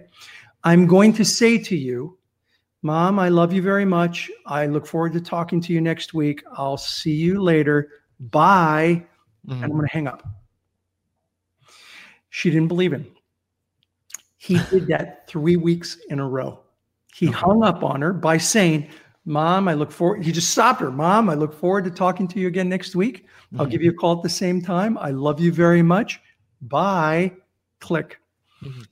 i'm 0.64 0.86
going 0.86 1.12
to 1.12 1.24
say 1.24 1.58
to 1.58 1.76
you 1.76 2.16
mom 2.82 3.18
i 3.18 3.28
love 3.28 3.52
you 3.52 3.60
very 3.60 3.84
much 3.84 4.30
i 4.46 4.64
look 4.66 4.86
forward 4.86 5.12
to 5.12 5.20
talking 5.20 5.60
to 5.60 5.72
you 5.72 5.80
next 5.80 6.14
week 6.14 6.42
i'll 6.56 6.76
see 6.78 7.12
you 7.14 7.42
later 7.42 7.90
bye 8.18 9.04
Mhm. 9.48 9.54
and 9.54 9.64
I'm 9.64 9.70
going 9.70 9.88
to 9.88 9.92
hang 9.92 10.06
up. 10.06 10.22
She 12.30 12.48
didn't 12.48 12.68
believe 12.68 12.92
him. 12.92 13.06
He 14.36 14.54
did 14.70 14.86
that 14.86 15.26
three 15.26 15.56
weeks 15.56 15.98
in 16.10 16.20
a 16.20 16.28
row. 16.28 16.60
He 17.12 17.26
hung 17.26 17.64
up 17.64 17.82
on 17.82 18.00
her 18.02 18.12
by 18.12 18.38
saying, 18.38 18.86
Mom, 19.24 19.66
I 19.66 19.74
look 19.74 19.90
forward. 19.90 20.24
He 20.24 20.30
just 20.30 20.50
stopped 20.50 20.80
her. 20.80 20.92
Mom, 20.92 21.28
I 21.28 21.34
look 21.34 21.52
forward 21.52 21.82
to 21.86 21.90
talking 21.90 22.28
to 22.28 22.38
you 22.38 22.46
again 22.46 22.68
next 22.68 22.94
week. 22.94 23.26
I'll 23.58 23.66
give 23.66 23.82
you 23.82 23.90
a 23.90 23.94
call 23.94 24.16
at 24.16 24.22
the 24.22 24.28
same 24.28 24.62
time. 24.62 24.96
I 24.96 25.10
love 25.10 25.40
you 25.40 25.50
very 25.52 25.82
much. 25.82 26.20
Bye. 26.62 27.32
Click. 27.80 28.18
Mhm. 28.62 28.86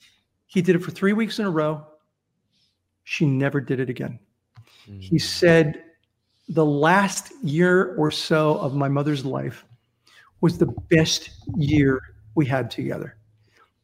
He 0.47 0.61
did 0.63 0.75
it 0.77 0.81
for 0.81 0.91
three 0.91 1.13
weeks 1.13 1.39
in 1.39 1.47
a 1.47 1.51
row. 1.51 1.87
She 3.05 3.25
never 3.25 3.61
did 3.61 3.81
it 3.81 3.89
again. 3.89 4.19
He 4.87 5.17
Mm. 5.17 5.21
said, 5.21 5.85
The 6.49 6.65
last 6.67 7.33
year 7.45 7.95
or 7.95 8.11
so 8.11 8.59
of 8.59 8.75
my 8.75 8.89
mother's 8.89 9.25
life 9.25 9.65
was 10.41 10.59
the 10.59 10.67
best 10.91 11.31
year 11.57 12.01
we 12.35 12.45
had 12.45 12.73
together 12.73 13.17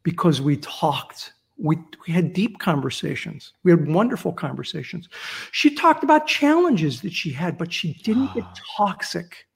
because 0.03 0.41
we 0.41 0.57
talked. 0.57 1.31
We, 1.57 1.77
we 2.05 2.13
had 2.13 2.33
deep 2.33 2.59
conversations. 2.59 3.53
We 3.63 3.71
had 3.71 3.87
wonderful 3.87 4.33
conversations. 4.33 5.07
She 5.53 5.73
talked 5.73 6.03
about 6.03 6.27
challenges 6.27 6.99
that 7.03 7.13
she 7.13 7.31
had, 7.31 7.57
but 7.57 7.71
she 7.71 7.93
didn't 8.03 8.33
get 8.33 8.43
toxic. 8.77 9.47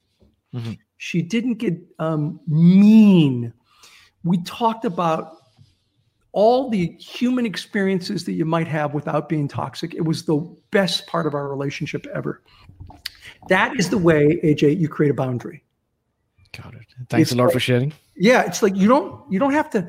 Mhm. 0.54 0.78
She 0.98 1.22
didn't 1.22 1.56
get 1.56 1.78
um, 2.00 2.40
mean. 2.48 3.52
We 4.24 4.42
talked 4.44 4.86
about 4.86 5.38
all 6.34 6.70
the 6.70 6.88
human 6.94 7.46
experiences 7.46 8.24
that 8.26 8.34
you 8.34 8.46
might 8.46 8.68
have 8.68 8.94
without 8.94 9.28
being 9.28 9.48
toxic. 9.48 9.94
It 9.94 10.06
was 10.06 10.24
the 10.24 10.38
best 10.72 11.08
part 11.08 11.26
of 11.28 11.34
our 11.34 11.50
relationship 11.50 12.06
ever. 12.14 12.42
That 13.50 13.78
is 13.78 13.90
the 13.90 13.98
way, 13.98 14.40
AJ, 14.44 14.80
you 14.80 14.88
create 14.88 15.10
a 15.10 15.14
boundary. 15.16 15.64
got 16.56 16.74
it 16.74 16.86
thanks 17.10 17.30
It's 17.30 17.32
a 17.32 17.36
lot 17.36 17.46
like- 17.46 17.54
for 17.54 17.60
sharing 17.60 17.92
Yeah, 18.16 18.44
it's 18.44 18.62
like 18.62 18.76
you 18.76 18.88
don't 18.88 19.30
you 19.32 19.40
don't 19.40 19.54
have 19.54 19.70
to 19.72 19.88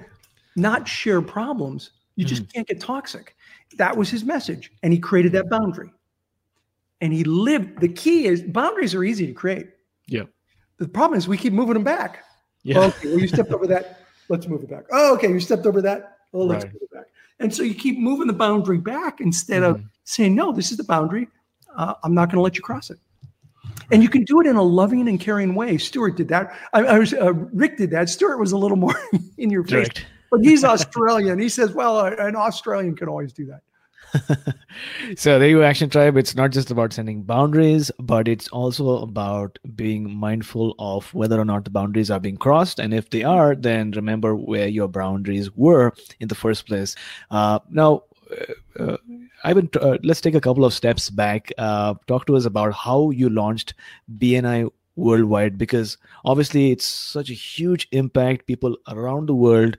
not 0.57 0.87
share 0.89 1.21
problems. 1.23 1.91
You 2.17 2.25
just 2.25 2.45
mm. 2.45 2.53
can't 2.53 2.69
get 2.69 2.81
toxic. 2.81 3.35
That 3.79 3.97
was 3.97 4.11
his 4.11 4.23
message, 4.25 4.71
and 4.83 4.93
he 4.93 4.99
created 4.99 5.33
that 5.33 5.49
boundary. 5.49 5.91
And 7.01 7.13
he 7.13 7.25
lived. 7.25 7.81
The 7.81 7.89
key 7.89 8.27
is 8.27 8.43
boundaries 8.43 8.95
are 8.95 9.03
easy 9.05 9.27
to 9.27 9.33
create. 9.33 9.69
yeah 10.07 10.25
The 10.79 10.89
problem 10.89 11.19
is 11.19 11.27
we 11.29 11.37
keep 11.37 11.53
moving 11.53 11.75
them 11.75 11.85
back. 11.85 12.25
yeah 12.63 12.79
Okay, 12.81 13.09
well, 13.09 13.19
you 13.19 13.29
stepped 13.29 13.51
over 13.53 13.67
that. 13.69 13.99
Let's 14.29 14.47
move 14.47 14.63
it 14.63 14.71
back. 14.71 14.85
Oh, 14.93 15.15
okay, 15.15 15.29
you 15.29 15.41
stepped 15.41 15.67
over 15.67 15.83
that. 15.83 16.19
Oh, 16.33 16.45
let's 16.45 16.65
Right. 16.65 16.73
move 16.73 16.83
it 16.83 16.91
back. 16.93 17.05
And 17.41 17.53
so 17.55 17.63
you 17.63 17.75
keep 17.75 17.99
moving 17.99 18.27
the 18.27 18.33
boundary 18.33 18.79
back 18.79 19.21
instead 19.21 19.63
of 19.63 19.83
saying, 20.05 20.35
no, 20.35 20.53
this 20.53 20.71
is 20.71 20.77
the 20.77 20.85
boundary. 20.85 21.29
Uh, 21.77 21.95
I'm 22.05 22.15
not 22.15 22.29
going 22.29 22.37
to 22.37 22.43
let 22.43 22.57
you 22.57 22.63
cross 22.63 22.91
it. 22.91 22.99
And 23.91 24.03
you 24.03 24.09
can 24.09 24.25
do 24.25 24.41
it 24.41 24.47
in 24.47 24.57
a 24.57 24.63
loving 24.63 25.09
and 25.09 25.19
caring 25.21 25.55
way. 25.55 25.77
Stewart 25.77 26.17
did 26.17 26.29
that. 26.29 26.57
I, 26.73 26.81
I 26.85 26.99
was 26.99 27.13
uh, 27.15 27.33
Rick 27.33 27.79
did 27.79 27.91
that. 27.91 28.09
Stewart 28.09 28.39
was 28.39 28.53
a 28.53 28.57
little 28.57 28.77
more 28.77 28.95
in 29.39 29.51
your 29.51 29.65
face, 29.65 29.89
direct 29.89 30.07
but 30.33 30.41
he's 30.43 30.65
Australian. 30.65 31.39
He 31.39 31.51
says, 31.51 31.73
well, 31.73 32.01
an 32.07 32.35
Australian 32.35 32.97
can 32.97 33.07
always 33.09 33.35
do 33.35 33.45
that. 33.47 33.61
so 35.17 35.39
there 35.39 35.49
you 35.49 35.63
action 35.63 35.89
tribe. 35.89 36.17
It's 36.17 36.35
not 36.35 36.51
just 36.51 36.71
about 36.71 36.93
sending 36.93 37.23
boundaries 37.23 37.91
but 37.99 38.29
it's 38.29 38.49
also 38.49 38.99
about 38.99 39.59
being 39.75 40.15
mindful 40.15 40.75
of 40.79 41.13
whether 41.15 41.41
or 41.41 41.45
not 41.45 41.65
the 41.65 41.71
boundaries 41.71 42.11
are 42.11 42.21
being 42.21 42.37
crossed. 42.37 42.79
And 42.79 42.93
if 42.93 43.11
they 43.11 43.25
are 43.25 43.55
then 43.55 43.91
remember 43.93 44.35
where 44.37 44.69
your 44.69 44.89
boundaries 44.89 45.55
were 45.57 45.93
in 46.21 46.29
the 46.29 46.35
first 46.35 46.67
place. 46.67 46.95
Uh, 47.31 47.59
now 47.71 48.03
uh, 48.79 48.97
uh, 49.45 49.63
uh, 49.81 49.99
let's 50.03 50.21
take 50.21 50.35
a 50.35 50.41
couple 50.41 50.65
of 50.65 50.73
steps 50.73 51.11
back. 51.11 51.53
Uh, 51.59 51.95
talk 52.07 52.27
to 52.27 52.37
us 52.37 52.45
about 52.45 52.73
how 52.73 53.11
you 53.11 53.29
launched 53.29 53.75
BNI 54.19 54.71
worldwide 54.97 55.57
because 55.57 55.97
obviously 56.25 56.71
it's 56.71 56.85
such 56.85 57.31
a 57.31 57.35
huge 57.35 57.89
impact 57.93 58.47
people 58.47 58.77
around 58.89 59.27
the 59.27 59.35
world 59.35 59.77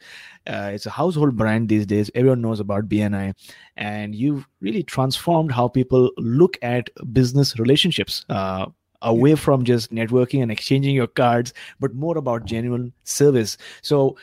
uh, 0.47 0.71
it's 0.73 0.85
a 0.85 0.89
household 0.89 1.37
brand 1.37 1.69
these 1.69 1.85
days 1.85 2.09
everyone 2.15 2.41
knows 2.41 2.59
about 2.59 2.89
bni 2.89 3.33
and 3.77 4.15
you've 4.15 4.47
really 4.59 4.81
transformed 4.83 5.51
how 5.51 5.67
people 5.67 6.09
look 6.17 6.57
at 6.63 6.89
business 7.13 7.59
relationships 7.59 8.25
uh, 8.29 8.65
away 9.03 9.35
from 9.35 9.63
just 9.63 9.91
networking 9.91 10.41
and 10.41 10.51
exchanging 10.51 10.95
your 10.95 11.07
cards 11.07 11.53
but 11.79 11.93
more 11.93 12.17
about 12.17 12.45
genuine 12.45 12.91
service. 13.03 13.57
So 13.81 14.17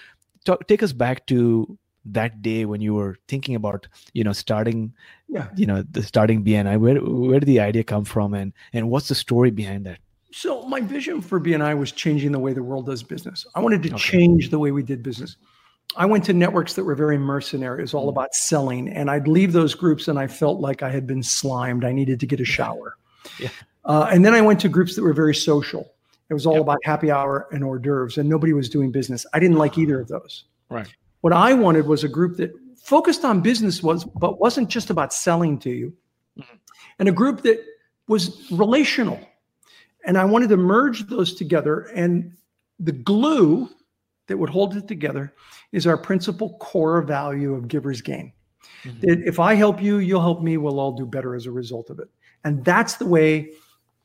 talk, 0.44 0.66
take 0.66 0.82
us 0.82 0.92
back 0.92 1.26
to 1.26 1.78
that 2.06 2.40
day 2.42 2.64
when 2.64 2.80
you 2.80 2.94
were 2.94 3.16
thinking 3.28 3.54
about 3.54 3.86
you 4.14 4.24
know 4.24 4.32
starting 4.32 4.92
Yeah. 5.28 5.48
you 5.54 5.66
know 5.66 5.84
the 5.90 6.02
starting 6.02 6.42
bni 6.42 6.80
where 6.80 6.96
where 6.96 7.38
did 7.40 7.46
the 7.46 7.60
idea 7.60 7.84
come 7.84 8.04
from 8.06 8.32
and 8.32 8.52
and 8.72 8.88
what's 8.90 9.08
the 9.08 9.14
story 9.14 9.50
behind 9.50 9.84
that 9.84 9.98
So 10.32 10.62
my 10.62 10.80
vision 10.80 11.20
for 11.20 11.40
BNI 11.40 11.76
was 11.78 11.92
changing 11.92 12.32
the 12.32 12.38
way 12.38 12.52
the 12.52 12.62
world 12.62 12.86
does 12.86 13.02
business. 13.02 13.46
I 13.54 13.60
wanted 13.60 13.82
to 13.84 13.88
Okay. 13.90 13.98
change 13.98 14.50
the 14.50 14.58
way 14.58 14.70
we 14.70 14.82
did 14.82 15.02
business. 15.02 15.36
I 15.96 16.06
went 16.06 16.24
to 16.26 16.32
networks 16.32 16.74
that 16.74 16.84
were 16.84 16.94
very 16.94 17.18
mercenary. 17.18 17.78
It 17.80 17.82
was 17.82 17.94
all 17.94 18.06
Mm. 18.06 18.10
about 18.10 18.32
selling, 18.34 18.88
and 18.88 19.10
I'd 19.10 19.26
leave 19.26 19.52
those 19.52 19.74
groups, 19.74 20.06
and 20.06 20.18
I 20.20 20.28
felt 20.28 20.60
like 20.60 20.82
I 20.84 20.90
had 20.90 21.04
been 21.06 21.22
slimed. 21.22 21.84
I 21.84 21.90
needed 21.92 22.20
to 22.20 22.26
get 22.26 22.40
a 22.40 22.44
shower. 22.44 22.96
Yeah. 23.38 23.48
Uh, 23.84 24.08
and 24.10 24.24
then 24.24 24.32
I 24.34 24.40
went 24.40 24.60
to 24.60 24.68
groups 24.68 24.94
that 24.96 25.02
were 25.02 25.12
very 25.12 25.34
social. 25.34 25.92
It 26.28 26.34
was 26.34 26.46
all 26.46 26.54
Yep. 26.54 26.62
about 26.62 26.78
happy 26.84 27.10
hour 27.10 27.48
and 27.50 27.64
hors 27.64 27.78
d'oeuvres, 27.80 28.16
and 28.18 28.28
nobody 28.28 28.52
was 28.52 28.68
doing 28.70 28.90
business. 28.92 29.26
I 29.34 29.40
didn't 29.40 29.56
like 29.58 29.76
either 29.78 30.00
of 30.00 30.08
those. 30.08 30.44
right 30.70 30.86
What 31.22 31.32
I 31.34 31.52
wanted 31.52 31.86
was 31.86 32.02
a 32.04 32.08
group 32.08 32.36
that 32.36 32.52
focused 32.76 33.24
on 33.26 33.40
business 33.42 33.82
was, 33.82 34.04
but 34.04 34.40
wasn't 34.40 34.68
just 34.70 34.88
about 34.88 35.12
selling 35.12 35.58
to 35.58 35.70
you, 35.70 35.92
Mhm. 36.38 36.44
and 37.00 37.08
a 37.08 37.12
group 37.12 37.42
that 37.42 37.58
was 38.08 38.50
relational. 38.52 39.18
And 40.06 40.18
I 40.18 40.24
wanted 40.24 40.48
to 40.50 40.56
merge 40.56 41.06
those 41.06 41.34
together. 41.34 41.90
And 41.94 42.32
the 42.78 42.92
glue 42.92 43.68
that 44.26 44.36
would 44.36 44.50
hold 44.50 44.76
it 44.76 44.88
together 44.88 45.34
is 45.72 45.86
our 45.86 45.96
principal 45.96 46.56
core 46.58 47.02
value 47.02 47.54
of 47.54 47.68
givers 47.68 48.00
gain. 48.00 48.32
Mhm. 48.84 49.00
That 49.00 49.22
if 49.26 49.38
I 49.38 49.54
help 49.54 49.82
you, 49.82 49.98
you'll 49.98 50.20
help 50.20 50.42
me. 50.42 50.56
We'll 50.56 50.80
all 50.80 50.92
do 50.92 51.06
better 51.06 51.34
as 51.34 51.46
a 51.46 51.50
result 51.50 51.90
of 51.90 51.98
it. 51.98 52.08
And 52.44 52.64
that's 52.64 52.96
the 52.96 53.06
way 53.06 53.50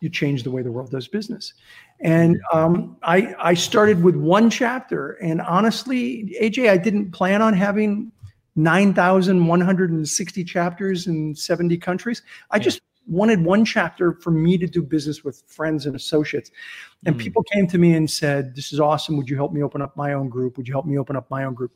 you 0.02 0.10
change 0.10 0.44
the 0.44 0.52
way 0.52 0.62
the 0.62 0.72
world 0.72 0.92
does 0.92 1.08
business. 1.08 1.54
And 2.02 2.38
um, 2.52 2.98
I, 3.02 3.34
I 3.40 3.54
started 3.54 4.04
with 4.04 4.16
one 4.16 4.50
chapter. 4.50 5.14
And 5.14 5.42
honestly, 5.42 6.36
AJ, 6.42 6.70
I 6.70 6.78
didn't 6.78 7.12
plan 7.12 7.42
on 7.42 7.54
having 7.54 8.12
9,160 8.56 10.44
chapters 10.44 11.08
in 11.08 11.36
70 11.36 11.78
countries. 11.78 12.22
I 12.52 12.60
just 12.60 12.82
wanted 13.08 13.44
one 13.44 13.64
chapter 13.66 14.14
for 14.14 14.32
me 14.32 14.58
to 14.58 14.68
do 14.68 14.82
business 14.82 15.24
with 15.24 15.44
friends 15.48 15.86
and 15.86 15.96
associates. 15.96 16.52
And 17.06 17.16
Mm. 17.16 17.20
people 17.20 17.44
came 17.44 17.68
to 17.68 17.78
me 17.78 17.94
and 17.94 18.10
said, 18.10 18.56
This 18.56 18.74
is 18.74 18.80
awesome. 18.80 19.16
Would 19.18 19.30
you 19.30 19.36
help 19.36 19.54
me 19.54 19.62
open 19.62 19.82
up 19.82 19.96
my 19.96 20.14
own 20.14 20.30
group? 20.30 20.58
Would 20.58 20.68
you 20.68 20.74
help 20.74 20.86
me 20.86 20.98
open 20.98 21.16
up 21.16 21.30
my 21.30 21.44
own 21.44 21.54
group? 21.54 21.72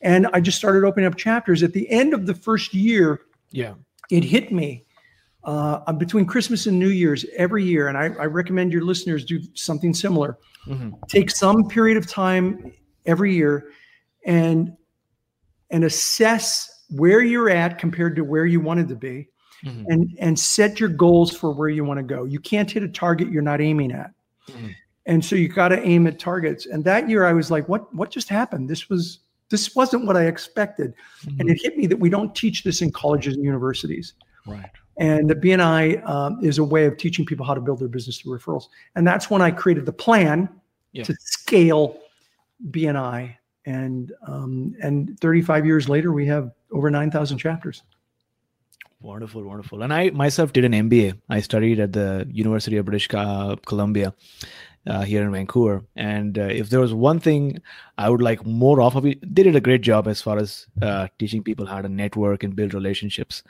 And 0.00 0.26
I 0.32 0.40
just 0.40 0.56
started 0.58 0.84
opening 0.84 1.06
up 1.06 1.16
chapters. 1.16 1.62
At 1.62 1.72
the 1.72 1.90
end 1.90 2.14
of 2.14 2.26
the 2.26 2.34
first 2.34 2.72
year, 2.74 3.20
yeah 3.50 3.74
it 4.10 4.24
hit 4.24 4.50
me 4.52 4.84
uh, 5.44 5.92
between 5.92 6.26
Christmas 6.26 6.66
and 6.66 6.78
New 6.78 6.88
Year's 6.88 7.24
every 7.36 7.64
year. 7.64 7.88
And 7.88 7.96
I, 7.96 8.06
I 8.20 8.26
recommend 8.26 8.72
your 8.72 8.82
listeners 8.84 9.24
do 9.24 9.40
something 9.54 9.94
similar. 9.94 10.36
Mhm. 10.66 10.92
Take 11.08 11.30
some 11.30 11.68
period 11.68 11.96
of 11.96 12.06
time 12.06 12.72
every 13.06 13.34
year 13.34 13.70
and 14.26 14.72
and 15.70 15.84
assess 15.84 16.84
where 16.90 17.22
you're 17.22 17.48
at 17.48 17.78
compared 17.78 18.16
to 18.16 18.22
where 18.24 18.44
you 18.44 18.60
wanted 18.60 18.88
to 18.88 18.96
be 18.96 19.28
Mhm. 19.64 19.84
and 19.88 20.16
and 20.18 20.38
set 20.38 20.80
your 20.80 20.88
goals 20.88 21.36
for 21.36 21.52
where 21.52 21.68
you 21.68 21.84
want 21.84 21.98
to 21.98 22.02
go. 22.04 22.24
You 22.24 22.40
can't 22.40 22.70
hit 22.70 22.82
a 22.82 22.88
target 22.88 23.30
you're 23.30 23.42
not 23.42 23.60
aiming 23.60 23.92
at. 23.92 24.12
Mhm. 24.48 24.74
And 25.06 25.24
so 25.24 25.34
you 25.36 25.48
got 25.48 25.68
to 25.68 25.82
aim 25.82 26.06
at 26.06 26.18
targets. 26.18 26.66
And 26.66 26.84
that 26.84 27.08
year 27.08 27.24
I 27.24 27.32
was 27.32 27.50
like, 27.50 27.68
what 27.68 27.92
what 27.94 28.10
just 28.10 28.28
happened? 28.28 28.68
This 28.68 28.88
was 28.88 29.20
this 29.48 29.74
wasn't 29.74 30.06
what 30.06 30.16
I 30.16 30.26
expected. 30.26 30.94
And 31.38 31.50
it 31.50 31.58
hit 31.60 31.76
me 31.76 31.86
that 31.88 31.98
we 31.98 32.08
don't 32.08 32.34
teach 32.34 32.62
this 32.62 32.82
in 32.82 32.92
colleges 32.92 33.34
and 33.34 33.44
universities. 33.44 34.14
right 34.46 34.70
And 34.96 35.28
the 35.28 35.34
BNI 35.34 35.96
um, 36.08 36.38
is 36.42 36.58
a 36.58 36.64
way 36.64 36.86
of 36.86 36.96
teaching 36.96 37.26
people 37.26 37.44
how 37.44 37.54
to 37.54 37.60
build 37.60 37.80
their 37.80 37.88
business 37.88 38.18
through 38.18 38.38
referrals. 38.38 38.66
And 38.94 39.06
that's 39.06 39.28
when 39.30 39.42
I 39.42 39.50
created 39.50 39.86
the 39.86 39.92
plan 39.92 40.48
Yeah. 40.92 41.04
to 41.04 41.14
scale 41.20 41.98
BNI. 42.70 43.36
And 43.66 44.12
um, 44.26 44.74
and 44.82 45.18
35 45.20 45.66
years 45.66 45.88
later, 45.88 46.12
we 46.12 46.26
have 46.26 46.52
over 46.72 46.90
9,000 46.90 47.36
chapters. 47.38 47.82
Wonderful, 49.02 49.42
wonderful. 49.44 49.82
And 49.82 49.92
I 49.94 50.10
myself 50.10 50.52
did 50.52 50.64
an 50.64 50.72
MBA. 50.72 51.18
I 51.30 51.40
studied 51.40 51.80
at 51.80 51.92
the 51.94 52.26
University 52.30 52.76
of 52.76 52.84
British 52.84 53.08
Columbia 53.08 54.12
uh, 54.86 55.02
here 55.02 55.22
in 55.22 55.32
Vancouver. 55.32 55.84
And 55.96 56.38
uh, 56.38 56.42
if 56.42 56.68
there 56.68 56.80
was 56.80 56.92
one 56.92 57.18
thing 57.18 57.60
I 57.96 58.10
would 58.10 58.20
like 58.20 58.44
more 58.44 58.82
of, 58.82 59.02
they 59.02 59.14
did 59.14 59.56
a 59.56 59.60
great 59.60 59.80
job 59.80 60.06
as 60.06 60.20
far 60.20 60.36
as 60.38 60.66
uh, 60.82 61.08
teaching 61.18 61.42
people 61.42 61.64
how 61.64 61.80
to 61.80 61.88
network 61.88 62.42
and 62.42 62.54
build 62.54 62.74
relationships. 62.74 63.42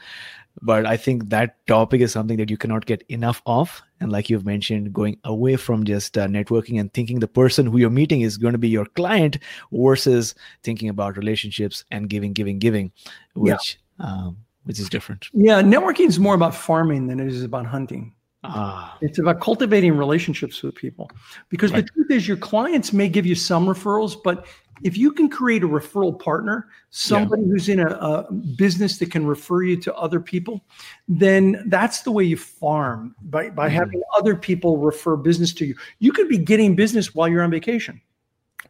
But 0.63 0.87
I 0.87 0.97
think 0.97 1.31
that 1.31 1.65
topic 1.67 2.01
is 2.01 2.13
something 2.13 2.37
that 2.37 2.51
you 2.51 2.57
cannot 2.57 2.87
get 2.87 3.03
enough 3.09 3.43
of. 3.47 3.83
And 4.01 4.13
like 4.13 4.31
you've 4.31 4.47
mentioned, 4.47 4.93
going 4.93 5.19
away 5.25 5.57
from 5.57 5.85
just 5.85 6.17
uh, 6.17 6.27
networking 6.29 6.79
and 6.79 6.93
thinking 6.93 7.19
the 7.19 7.29
person 7.29 7.67
who 7.67 7.79
you're 7.79 7.91
meeting 7.91 8.21
is 8.21 8.37
going 8.37 8.53
to 8.53 8.59
be 8.59 8.69
your 8.69 8.87
client 8.87 9.39
versus 9.73 10.35
thinking 10.63 10.89
about 10.89 11.17
relationships 11.17 11.85
and 11.91 12.09
giving, 12.09 12.33
giving, 12.33 12.59
giving, 12.59 12.93
Yeah. 13.35 13.55
which 13.55 13.79
um, 13.99 14.37
which 14.65 14.79
is 14.79 14.89
different. 14.89 15.29
Yeah, 15.33 15.63
networking 15.63 16.07
is 16.07 16.19
more 16.19 16.35
about 16.35 16.55
farming 16.55 17.07
than 17.07 17.21
it 17.21 17.29
is 17.29 17.43
about 17.43 17.67
hunting. 17.67 18.15
Ah, 18.43 18.97
It's 19.03 19.19
about 19.19 19.41
cultivating 19.41 19.97
relationships 19.97 20.63
with 20.63 20.75
people. 20.75 21.11
Because 21.51 21.73
Right. 21.73 21.85
the 21.85 21.91
truth 21.93 22.11
is, 22.11 22.27
your 22.29 22.39
clients 22.39 22.93
may 22.93 23.09
give 23.09 23.27
you 23.27 23.35
some 23.35 23.67
referrals, 23.67 24.17
but 24.25 24.47
if 24.83 24.97
you 24.97 25.13
can 25.13 25.29
create 25.29 25.63
a 25.63 25.69
referral 25.69 26.19
partner, 26.19 26.69
somebody 26.89 27.43
who's 27.45 27.69
in 27.69 27.81
a, 27.81 27.89
a 27.89 28.33
business 28.57 28.97
that 28.99 29.11
can 29.11 29.27
refer 29.27 29.63
you 29.63 29.77
to 29.83 29.95
other 29.95 30.21
people, 30.21 30.65
then 31.07 31.63
that's 31.67 32.01
the 32.01 32.11
way 32.11 32.25
you 32.25 32.39
farm 32.39 33.15
by, 33.25 33.51
by 33.51 33.69
Mhm. 33.69 33.73
having 33.73 34.03
other 34.17 34.35
people 34.35 34.79
refer 34.79 35.17
business 35.17 35.53
to 35.55 35.67
you. 35.67 35.75
You 35.99 36.11
could 36.13 36.29
be 36.31 36.39
getting 36.39 36.75
business 36.75 37.15
while 37.15 37.29
you're 37.29 37.43
on 37.43 37.51
vacation. 37.51 38.01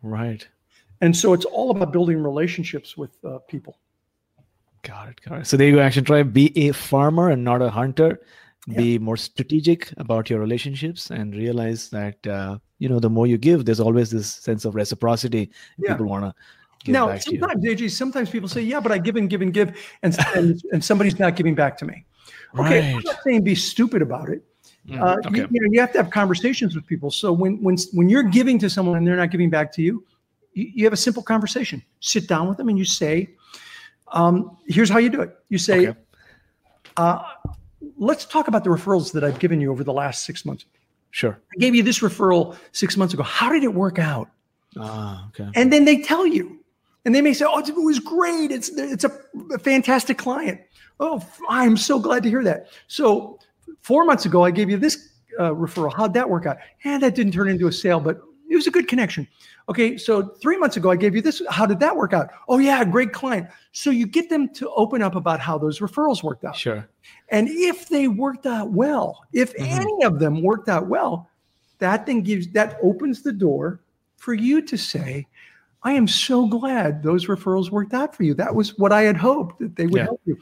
right. 0.03 0.49
And 1.03 1.17
so 1.17 1.33
it's 1.33 1.45
all 1.47 1.71
about 1.71 1.93
building 1.93 2.23
relationships 2.23 2.97
with 2.97 3.13
uh, 3.25 3.39
people. 3.49 3.79
Got 4.83 5.09
it. 5.09 5.21
Got 5.29 5.41
it. 5.41 5.47
So 5.47 5.57
there 5.57 5.69
you 5.69 5.77
go. 5.77 5.81
Action 5.81 6.05
Tribe. 6.05 6.33
Be 6.33 6.57
a 6.69 6.73
farmer 6.73 7.31
and 7.31 7.45
not 7.45 7.63
a 7.63 7.71
hunter. 7.71 8.21
Be 8.77 8.99
more 8.99 9.17
strategic 9.17 9.93
about 9.97 10.31
your 10.31 10.39
relationships 10.39 11.11
and 11.11 11.35
realize 11.35 11.89
that 11.91 12.25
uh, 12.27 12.59
you 12.79 12.89
know 12.89 13.01
the 13.01 13.11
more 13.11 13.27
you 13.27 13.39
give, 13.39 13.65
there's 13.65 13.81
always 13.81 14.11
this 14.11 14.31
sense 14.31 14.65
of 14.65 14.75
reciprocity. 14.75 15.51
Yeah. 15.79 15.93
People 15.93 16.07
want 16.07 16.25
to 16.25 16.35
give 16.85 16.93
now, 16.93 17.09
back 17.09 17.23
to 17.23 17.33
you. 17.33 17.41
sometimes, 17.41 17.65
AJ, 17.65 17.91
sometimes 17.91 18.31
people 18.31 18.49
say, 18.49 18.61
yeah, 18.61 18.79
but 18.79 18.93
I 18.93 18.99
give 18.99 19.17
and 19.17 19.29
give 19.29 19.43
and 19.43 19.53
give, 19.53 19.77
and, 20.03 20.17
and, 20.35 20.63
and 20.73 20.85
somebody's 20.85 21.19
not 21.19 21.37
giving 21.37 21.55
back 21.55 21.79
to 21.79 21.85
me. 21.85 22.05
Okay, 22.59 22.95
I'm 22.95 23.03
not 23.03 23.23
saying 23.25 23.43
be 23.43 23.55
stupid 23.55 24.03
about 24.03 24.29
it. 24.29 24.45
Mm, 24.89 25.01
Uh, 25.01 25.17
okay. 25.27 25.39
you, 25.39 25.49
you 25.51 25.61
know, 25.61 25.69
you 25.71 25.81
have 25.81 25.93
to 25.93 26.03
have 26.03 26.11
conversations 26.11 26.75
with 26.75 26.87
people. 26.87 27.11
So 27.11 27.33
when 27.33 27.63
when 27.63 27.77
when 27.93 28.09
you're 28.09 28.23
giving 28.23 28.59
to 28.61 28.71
someone 28.71 28.99
and 28.99 29.07
they're 29.07 29.17
not 29.17 29.31
giving 29.31 29.51
back 29.51 29.73
to 29.75 29.83
you, 29.83 30.05
you, 30.55 30.71
you 30.75 30.85
have 30.85 30.93
a 30.93 30.99
simple 30.99 31.23
conversation. 31.23 31.83
Sit 32.01 32.29
down 32.29 32.49
with 32.49 32.57
them 32.57 32.69
and 32.69 32.79
you 32.79 32.85
say, 32.85 33.31
um, 34.13 34.57
"Here's 34.67 34.89
how 34.91 34.99
you 34.99 35.11
do 35.11 35.21
it." 35.21 35.37
You 35.49 35.59
say, 35.59 35.89
Okay. 35.89 35.99
uh, 36.97 37.23
"Let's 37.99 38.25
talk 38.25 38.49
about 38.49 38.65
the 38.65 38.71
referrals 38.71 39.13
that 39.13 39.25
I've 39.25 39.39
given 39.39 39.61
you 39.61 39.71
over 39.71 39.85
the 39.85 39.93
last 39.93 40.25
six 40.25 40.45
months. 40.45 40.65
Sure. 41.13 41.39
I 41.53 41.59
gave 41.59 41.75
you 41.75 41.83
this 41.83 42.01
referral 42.01 42.57
six 42.73 42.97
months 42.97 43.15
ago. 43.15 43.23
How 43.23 43.53
did 43.53 43.65
it 43.65 43.75
work 43.75 43.99
out?" 43.99 44.29
Ah, 44.79 45.29
okay. 45.29 45.49
And 45.55 45.73
then 45.73 45.85
they 45.85 46.01
tell 46.03 46.27
you, 46.27 46.61
and 47.05 47.15
they 47.15 47.21
may 47.23 47.33
say, 47.33 47.45
"Oh, 47.49 47.59
it 47.59 47.75
was 47.75 47.99
great. 47.99 48.51
It's 48.51 48.69
it's 48.71 49.05
a, 49.05 49.13
a 49.53 49.59
fantastic 49.59 50.19
client." 50.19 50.61
Oh, 51.01 51.25
I'm 51.49 51.77
so 51.77 51.99
glad 51.99 52.23
to 52.25 52.29
hear 52.29 52.45
that. 52.45 52.69
So, 52.87 53.39
four 53.81 54.05
months 54.05 54.27
ago, 54.27 54.45
I 54.45 54.51
gave 54.51 54.69
you 54.69 54.77
this 54.77 55.09
uh, 55.39 55.51
referral. 55.51 55.93
How'd 55.95 56.13
that 56.15 56.29
work 56.29 56.45
out? 56.47 56.59
And 56.85 57.03
that 57.03 57.15
didn't 57.15 57.33
turn 57.33 57.49
into 57.49 57.67
a 57.69 57.73
sale, 57.73 58.01
but 58.01 58.21
it 58.51 58.57
was 58.57 58.67
a 58.67 58.71
good 58.71 58.89
connection. 58.89 59.27
Okay, 59.69 59.97
so 59.97 60.23
three 60.43 60.59
months 60.59 60.77
ago, 60.77 60.91
I 60.91 60.97
gave 60.97 61.15
you 61.15 61.23
this. 61.23 61.41
How 61.49 61.65
did 61.65 61.79
that 61.81 61.97
work 61.97 62.13
out? 62.13 62.31
Oh 62.49 62.59
yeah, 62.59 62.85
great 62.85 63.13
client. 63.13 63.47
So 63.73 63.91
you 63.91 64.07
get 64.07 64.29
them 64.29 64.49
to 64.55 64.69
open 64.71 65.01
up 65.01 65.15
about 65.15 65.39
how 65.39 65.57
those 65.57 65.79
referrals 65.79 66.23
worked 66.25 66.45
out. 66.45 66.57
Sure. 66.57 66.87
And 67.29 67.49
if 67.49 67.89
they 67.89 68.09
worked 68.09 68.47
out 68.47 68.73
well, 68.73 69.25
if 69.33 69.55
Mhm. 69.57 69.69
any 69.69 70.05
of 70.05 70.19
them 70.19 70.43
worked 70.43 70.69
out 70.69 70.89
well, 70.89 71.31
that 71.79 72.05
then 72.05 72.23
gives 72.23 72.49
that 72.49 72.79
opens 72.83 73.23
the 73.23 73.33
door 73.33 73.81
for 74.17 74.35
you 74.35 74.61
to 74.63 74.77
say, 74.77 75.27
I 75.83 75.93
am 75.93 76.09
so 76.09 76.47
glad 76.47 77.03
those 77.03 77.27
referrals 77.27 77.71
worked 77.71 77.95
out 77.95 78.15
for 78.15 78.25
you. 78.25 78.35
That 78.35 78.55
was 78.55 78.77
what 78.77 78.93
I 78.93 79.03
had 79.03 79.17
hoped 79.17 79.61
that 79.61 79.77
they 79.77 79.87
would 79.87 79.97
Yeah. 79.97 80.05
help 80.05 80.21
you. 80.27 80.37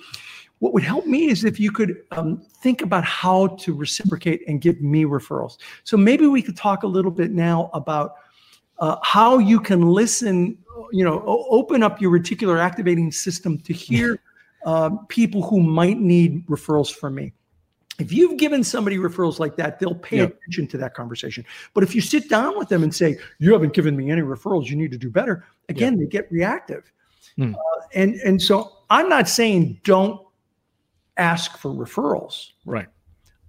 What 0.60 0.72
would 0.74 0.82
help 0.82 1.06
me 1.06 1.30
is 1.30 1.44
if 1.44 1.60
you 1.60 1.70
could 1.70 2.02
um, 2.10 2.42
think 2.62 2.82
about 2.82 3.04
how 3.04 3.48
to 3.48 3.74
reciprocate 3.74 4.42
and 4.48 4.60
give 4.60 4.80
me 4.80 5.04
referrals. 5.04 5.58
So 5.84 5.96
maybe 5.96 6.26
we 6.26 6.42
could 6.42 6.56
talk 6.56 6.82
a 6.82 6.86
little 6.86 7.10
bit 7.12 7.30
now 7.30 7.70
about 7.74 8.16
uh, 8.78 8.96
how 9.02 9.38
you 9.38 9.60
can 9.60 9.82
listen, 9.82 10.58
you 10.92 11.04
know, 11.04 11.22
open 11.26 11.82
up 11.82 12.00
your 12.00 12.10
reticular 12.10 12.60
activating 12.60 13.12
system 13.12 13.58
to 13.58 13.72
hear 13.72 14.18
um, 14.64 15.06
people 15.08 15.42
who 15.42 15.60
might 15.60 15.98
need 15.98 16.46
referrals 16.46 16.92
from 16.92 17.14
me. 17.14 17.32
If 17.98 18.12
you've 18.12 18.38
given 18.38 18.62
somebody 18.62 18.96
referrals 18.96 19.40
like 19.40 19.56
that, 19.56 19.80
they'll 19.80 19.94
pay 19.94 20.18
Yeah. 20.18 20.24
attention 20.24 20.68
to 20.68 20.78
that 20.78 20.94
conversation. 20.94 21.44
But 21.74 21.82
if 21.82 21.94
you 21.96 22.00
sit 22.00 22.28
down 22.28 22.56
with 22.56 22.68
them 22.68 22.84
and 22.84 22.94
say, 22.94 23.18
"You 23.40 23.52
haven't 23.52 23.72
given 23.74 23.96
me 23.96 24.10
any 24.10 24.22
referrals, 24.22 24.66
you 24.66 24.76
need 24.76 24.92
to 24.92 24.98
do 24.98 25.10
better," 25.10 25.44
again, 25.68 25.98
they 25.98 26.06
get 26.06 26.30
reactive. 26.30 26.92
Hmm. 27.34 27.54
Uh, 27.54 27.80
and 27.94 28.14
and 28.24 28.40
so 28.40 28.70
I'm 28.88 29.08
not 29.08 29.28
saying 29.28 29.80
don't 29.82 30.20
ask 31.18 31.58
for 31.58 31.70
referrals. 31.70 32.50
Right. 32.64 32.86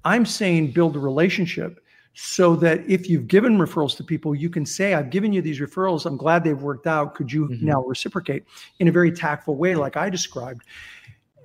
I'm 0.05 0.25
saying 0.25 0.71
build 0.71 0.95
a 0.95 0.99
relationship 0.99 1.79
so 2.13 2.55
that 2.57 2.81
if 2.89 3.09
you've 3.09 3.27
given 3.27 3.57
referrals 3.57 3.95
to 3.97 4.03
people, 4.03 4.35
you 4.35 4.49
can 4.49 4.65
say, 4.65 4.93
I've 4.93 5.09
given 5.09 5.31
you 5.31 5.41
these 5.41 5.59
referrals. 5.59 6.05
I'm 6.05 6.17
glad 6.17 6.43
they've 6.43 6.61
worked 6.61 6.87
out. 6.87 7.15
Could 7.15 7.31
you 7.31 7.47
Mhm. 7.47 7.61
now 7.61 7.83
reciprocate 7.83 8.43
in 8.79 8.87
a 8.87 8.91
very 8.91 9.11
tactful 9.11 9.55
way, 9.55 9.75
like 9.75 9.95
I 9.95 10.09
described? 10.09 10.63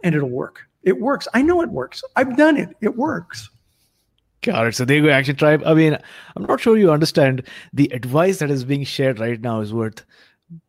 And 0.02 0.14
it'll 0.14 0.30
work. 0.30 0.62
It 0.82 1.00
works. 1.00 1.28
I 1.34 1.42
know 1.42 1.60
it 1.62 1.70
works. 1.70 2.02
I've 2.16 2.36
done 2.36 2.56
it. 2.56 2.76
It 2.80 2.96
works. 2.96 3.50
Got 4.42 4.66
it. 4.66 4.74
So 4.74 4.84
there 4.84 4.96
you 4.98 5.04
go, 5.04 5.10
Action 5.10 5.36
Tribe. 5.36 5.62
I 5.64 5.72
mean, 5.74 5.96
I'm 6.36 6.42
not 6.44 6.60
sure 6.60 6.76
you 6.76 6.90
understand 6.92 7.42
the 7.72 7.90
advice 7.92 8.38
that 8.38 8.50
is 8.50 8.64
being 8.64 8.84
shared 8.84 9.18
right 9.18 9.40
now 9.40 9.60
is 9.60 9.72
worth 9.72 10.04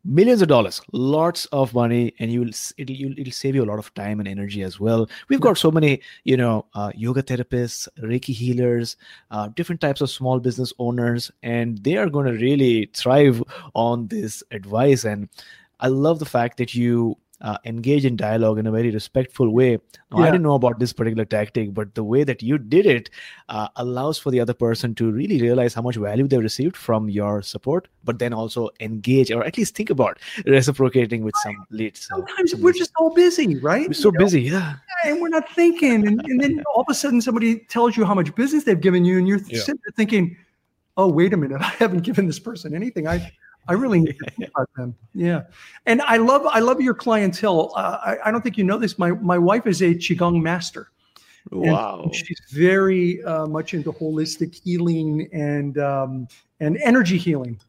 millions 0.04 0.42
of 0.42 0.48
dollars, 0.48 0.80
lots 0.92 1.46
of 1.46 1.74
money, 1.74 2.14
and 2.18 2.32
you 2.32 2.40
will 2.40 2.50
it'll 2.76 2.96
you'll, 2.96 3.18
it'll 3.18 3.32
save 3.32 3.54
you 3.54 3.64
a 3.64 3.66
lot 3.66 3.78
of 3.78 3.92
time 3.94 4.20
and 4.20 4.28
energy 4.28 4.62
as 4.62 4.80
well. 4.80 5.08
We've 5.28 5.40
got 5.40 5.58
so 5.58 5.70
many, 5.70 6.00
you 6.24 6.36
know, 6.36 6.66
uh, 6.74 6.92
yoga 6.94 7.22
therapists, 7.22 7.88
Reiki 8.02 8.34
healers, 8.34 8.96
uh, 9.30 9.48
different 9.48 9.80
types 9.80 10.00
of 10.00 10.10
small 10.10 10.40
business 10.40 10.72
owners, 10.78 11.30
and 11.42 11.78
they 11.78 11.96
are 11.96 12.08
going 12.08 12.26
to 12.26 12.32
really 12.32 12.90
thrive 12.94 13.42
on 13.74 14.08
this 14.08 14.42
advice. 14.50 15.04
And 15.04 15.28
I 15.80 15.88
love 15.88 16.18
the 16.18 16.24
fact 16.26 16.56
that 16.58 16.74
you 16.74 17.16
uh, 17.42 17.58
engage 17.66 18.04
in 18.04 18.16
dialogue 18.16 18.58
in 18.58 18.66
a 18.66 18.70
very 18.72 18.90
respectful 18.90 19.50
way. 19.50 19.78
Now, 20.10 20.18
I 20.22 20.26
didn't 20.26 20.42
know 20.42 20.54
about 20.54 20.78
this 20.78 20.92
particular 20.92 21.24
tactic, 21.26 21.74
but 21.74 21.94
the 21.94 22.02
way 22.04 22.24
that 22.24 22.42
you 22.42 22.56
did 22.56 22.86
it 22.86 23.10
uh, 23.50 23.68
allows 23.76 24.18
for 24.18 24.30
the 24.30 24.40
other 24.40 24.54
person 24.54 24.94
to 24.94 25.10
really 25.10 25.40
realize 25.42 25.74
how 25.74 25.82
much 25.82 25.96
value 25.96 26.26
they've 26.26 26.40
received 26.40 26.76
from 26.76 27.10
your 27.10 27.42
support, 27.42 27.88
but 28.04 28.18
then 28.18 28.32
also 28.32 28.70
engage 28.80 29.30
or 29.30 29.44
at 29.44 29.58
least 29.58 29.74
think 29.74 29.90
about 29.90 30.18
reciprocating 30.46 31.22
with 31.24 31.34
some 31.42 31.56
leads. 31.70 32.06
Sometimes 32.06 32.52
some 32.52 32.60
we're 32.62 32.68
leads. 32.68 32.78
just 32.78 32.92
all 32.98 33.12
busy, 33.14 33.56
right? 33.56 33.86
We're 33.88 33.92
so 33.94 34.08
You 34.12 34.18
know? 34.18 34.24
busy. 34.24 34.42
Yeah. 34.42 34.74
and 35.04 35.20
we're 35.20 35.28
not 35.28 35.48
thinking. 35.54 36.06
And, 36.06 36.20
and 36.24 36.40
then 36.40 36.62
all 36.74 36.80
of 36.82 36.86
a 36.88 36.94
sudden, 36.94 37.20
somebody 37.20 37.58
tells 37.68 37.96
you 37.96 38.04
how 38.06 38.14
much 38.14 38.34
business 38.34 38.64
they've 38.64 38.80
given 38.80 39.04
you, 39.04 39.18
and 39.18 39.28
you're 39.28 39.40
Yeah. 39.46 39.60
sitting 39.60 39.80
there 39.84 39.92
thinking, 39.94 40.36
"Oh, 40.96 41.08
wait 41.08 41.34
a 41.34 41.36
minute! 41.36 41.60
I 41.60 41.68
haven't 41.78 42.00
given 42.00 42.26
this 42.26 42.38
person 42.38 42.74
anything. 42.74 43.06
I, 43.06 43.30
I 43.68 43.72
really 43.74 44.00
need 44.00 44.18
to 44.18 44.30
think 44.36 44.50
about 44.50 44.68
them." 44.76 44.94
Yeah, 45.14 45.42
and 45.86 46.02
I 46.02 46.16
love, 46.16 46.46
I 46.46 46.60
love 46.60 46.80
your 46.80 46.94
clientele. 46.94 47.72
Uh, 47.76 47.98
I, 48.04 48.28
I 48.28 48.30
don't 48.30 48.42
think 48.42 48.58
you 48.58 48.64
know 48.64 48.78
this. 48.78 48.98
My 48.98 49.10
my 49.12 49.38
wife 49.38 49.66
is 49.66 49.82
a 49.82 49.94
qigong 49.94 50.42
master. 50.42 50.90
And 51.52 51.62
Wow. 51.62 52.10
she's 52.12 52.40
very 52.50 53.22
uh, 53.22 53.46
much 53.46 53.72
into 53.72 53.92
holistic 53.92 54.60
healing 54.64 55.28
and 55.32 55.78
um, 55.78 56.26
and 56.58 56.76
energy 56.82 57.18
healing. 57.18 57.60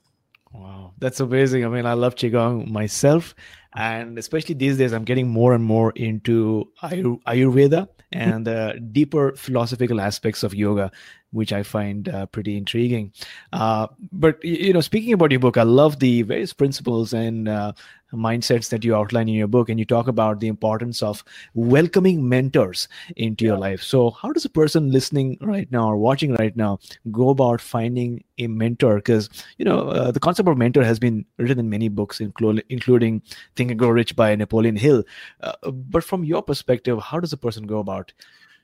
Wow, 0.52 0.94
that's 0.98 1.20
amazing. 1.20 1.66
I 1.66 1.68
mean, 1.68 1.86
I 1.86 1.94
love 1.94 2.16
Qigong 2.16 2.68
myself. 2.68 3.36
And 3.78 4.18
especially 4.18 4.56
these 4.56 4.80
days, 4.80 4.92
I'm 4.92 5.04
getting 5.04 5.28
more 5.28 5.54
and 5.54 5.64
more 5.64 5.92
into 5.92 6.68
Ayur- 6.82 7.22
Ayurveda 7.28 7.88
and 8.12 8.48
uh, 8.48 8.74
deeper 8.92 9.36
philosophical 9.36 10.02
aspects 10.02 10.42
of 10.42 10.56
yoga, 10.56 10.92
which 11.30 11.54
I 11.54 11.62
find 11.62 12.10
uh, 12.10 12.26
pretty 12.26 12.58
intriguing. 12.58 13.14
Uh, 13.54 13.86
but, 14.12 14.44
you 14.44 14.74
know, 14.74 14.82
speaking 14.82 15.14
about 15.14 15.30
your 15.30 15.40
book, 15.40 15.58
I 15.58 15.64
love 15.64 16.00
the 16.00 16.24
various 16.24 16.54
principles 16.54 17.14
and 17.14 17.48
uh, 17.48 17.74
mindsets 18.14 18.70
that 18.70 18.84
you 18.84 18.96
outline 18.96 19.28
in 19.28 19.36
your 19.36 19.48
book. 19.48 19.70
And 19.70 19.80
you 19.80 19.86
talk 19.86 20.08
about 20.08 20.40
the 20.40 20.48
importance 20.48 21.04
of 21.04 21.24
welcoming 21.54 22.28
mentors 22.28 22.88
into 23.16 23.46
your 23.46 23.58
life. 23.58 23.82
So, 23.82 24.12
how 24.12 24.32
does 24.32 24.46
a 24.46 24.50
person 24.50 24.92
listening 24.92 25.38
right 25.42 25.70
now 25.72 25.90
or 25.90 25.98
watching 25.98 26.34
right 26.36 26.56
now 26.56 26.80
go 27.12 27.30
about 27.30 27.62
finding 27.62 28.24
a 28.38 28.48
mentor? 28.48 28.96
Because 28.96 29.30
you 29.58 29.66
know, 29.66 29.90
uh, 29.90 30.12
the 30.12 30.20
concept 30.20 30.48
of 30.48 30.58
mentor 30.58 30.84
has 30.84 31.00
been 31.00 31.26
written 31.38 31.60
in 31.60 31.70
many 31.70 31.90
books, 31.90 32.22
including 32.22 32.64
including 32.70 33.22
Think 33.68 33.72
and 33.72 33.80
Grow 33.80 33.90
Rich 33.90 34.16
by 34.16 34.36
Napoleon 34.36 34.76
Hill. 34.78 35.04
Uh, 35.42 35.72
but 35.72 36.04
from 36.04 36.24
your 36.24 36.42
perspective, 36.42 37.00
how 37.02 37.20
does 37.20 37.34
a 37.34 37.38
person 37.38 37.68
go 37.68 37.80
about 37.80 38.14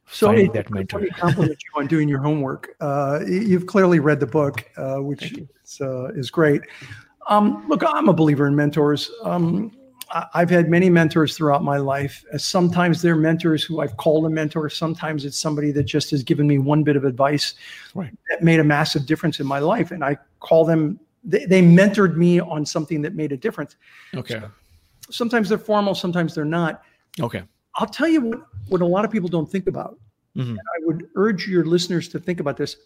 So 0.07 0.27
finding 0.27 0.47
it- 0.47 0.53
that 0.53 0.71
mentor? 0.71 0.99
Me 1.01 1.09
compliment 1.09 1.59
you 1.63 1.79
on 1.81 1.87
doing 1.87 2.07
your 2.09 2.19
homework. 2.19 2.69
Uh, 2.79 3.19
you've 3.27 3.67
clearly 3.67 3.99
read 3.99 4.19
the 4.19 4.27
book, 4.27 4.63
uh, 4.77 4.97
which 4.97 5.33
is, 5.33 5.81
uh, 5.81 6.05
is 6.13 6.31
great. 6.31 6.61
Um, 7.29 7.65
look, 7.67 7.83
I'm 7.85 8.07
a 8.09 8.13
believer 8.13 8.47
in 8.47 8.55
mentors. 8.55 9.11
Um, 9.23 9.71
I- 10.11 10.27
I've 10.35 10.49
had 10.49 10.69
many 10.69 10.89
mentors 10.89 11.35
throughout 11.35 11.63
my 11.63 11.77
life. 11.77 12.23
Uh, 12.33 12.37
Sometimes 12.37 13.01
they're 13.01 13.15
mentors 13.15 13.63
who 13.63 13.79
I've 13.81 13.95
called 13.97 14.25
a 14.25 14.29
mentor. 14.29 14.69
Sometimes 14.69 15.25
it's 15.25 15.37
somebody 15.37 15.71
that 15.71 15.83
just 15.83 16.11
has 16.11 16.21
given 16.23 16.47
me 16.47 16.59
one 16.59 16.83
bit 16.83 16.95
of 16.95 17.03
advice 17.05 17.55
Right. 17.95 18.11
that 18.29 18.41
made 18.43 18.59
a 18.59 18.63
massive 18.63 19.05
difference 19.05 19.39
in 19.39 19.47
my 19.47 19.59
life, 19.59 19.91
and 19.91 20.03
I 20.03 20.17
call 20.39 20.65
them. 20.65 20.99
They, 21.25 21.45
they 21.45 21.61
mentored 21.61 22.17
me 22.17 22.41
on 22.41 22.65
something 22.65 23.01
that 23.03 23.15
made 23.15 23.31
a 23.31 23.37
difference. 23.37 23.77
Okay. 24.13 24.41
Sometimes 25.13 25.49
they're 25.49 25.57
formal, 25.57 25.93
sometimes 25.95 26.33
they're 26.33 26.43
not. 26.45 26.81
Okay. 27.19 27.43
I'll 27.75 27.87
tell 27.87 28.07
you 28.07 28.21
what, 28.21 28.39
what 28.69 28.81
a 28.81 28.85
lot 28.85 29.05
of 29.05 29.11
people 29.11 29.29
don't 29.29 29.49
think 29.49 29.67
about. 29.67 29.99
Mhm. 30.35 30.49
And 30.49 30.59
I 30.59 30.85
would 30.85 31.07
urge 31.15 31.47
your 31.47 31.65
listeners 31.65 32.07
to 32.09 32.19
think 32.19 32.39
about 32.39 32.57
this 32.57 32.77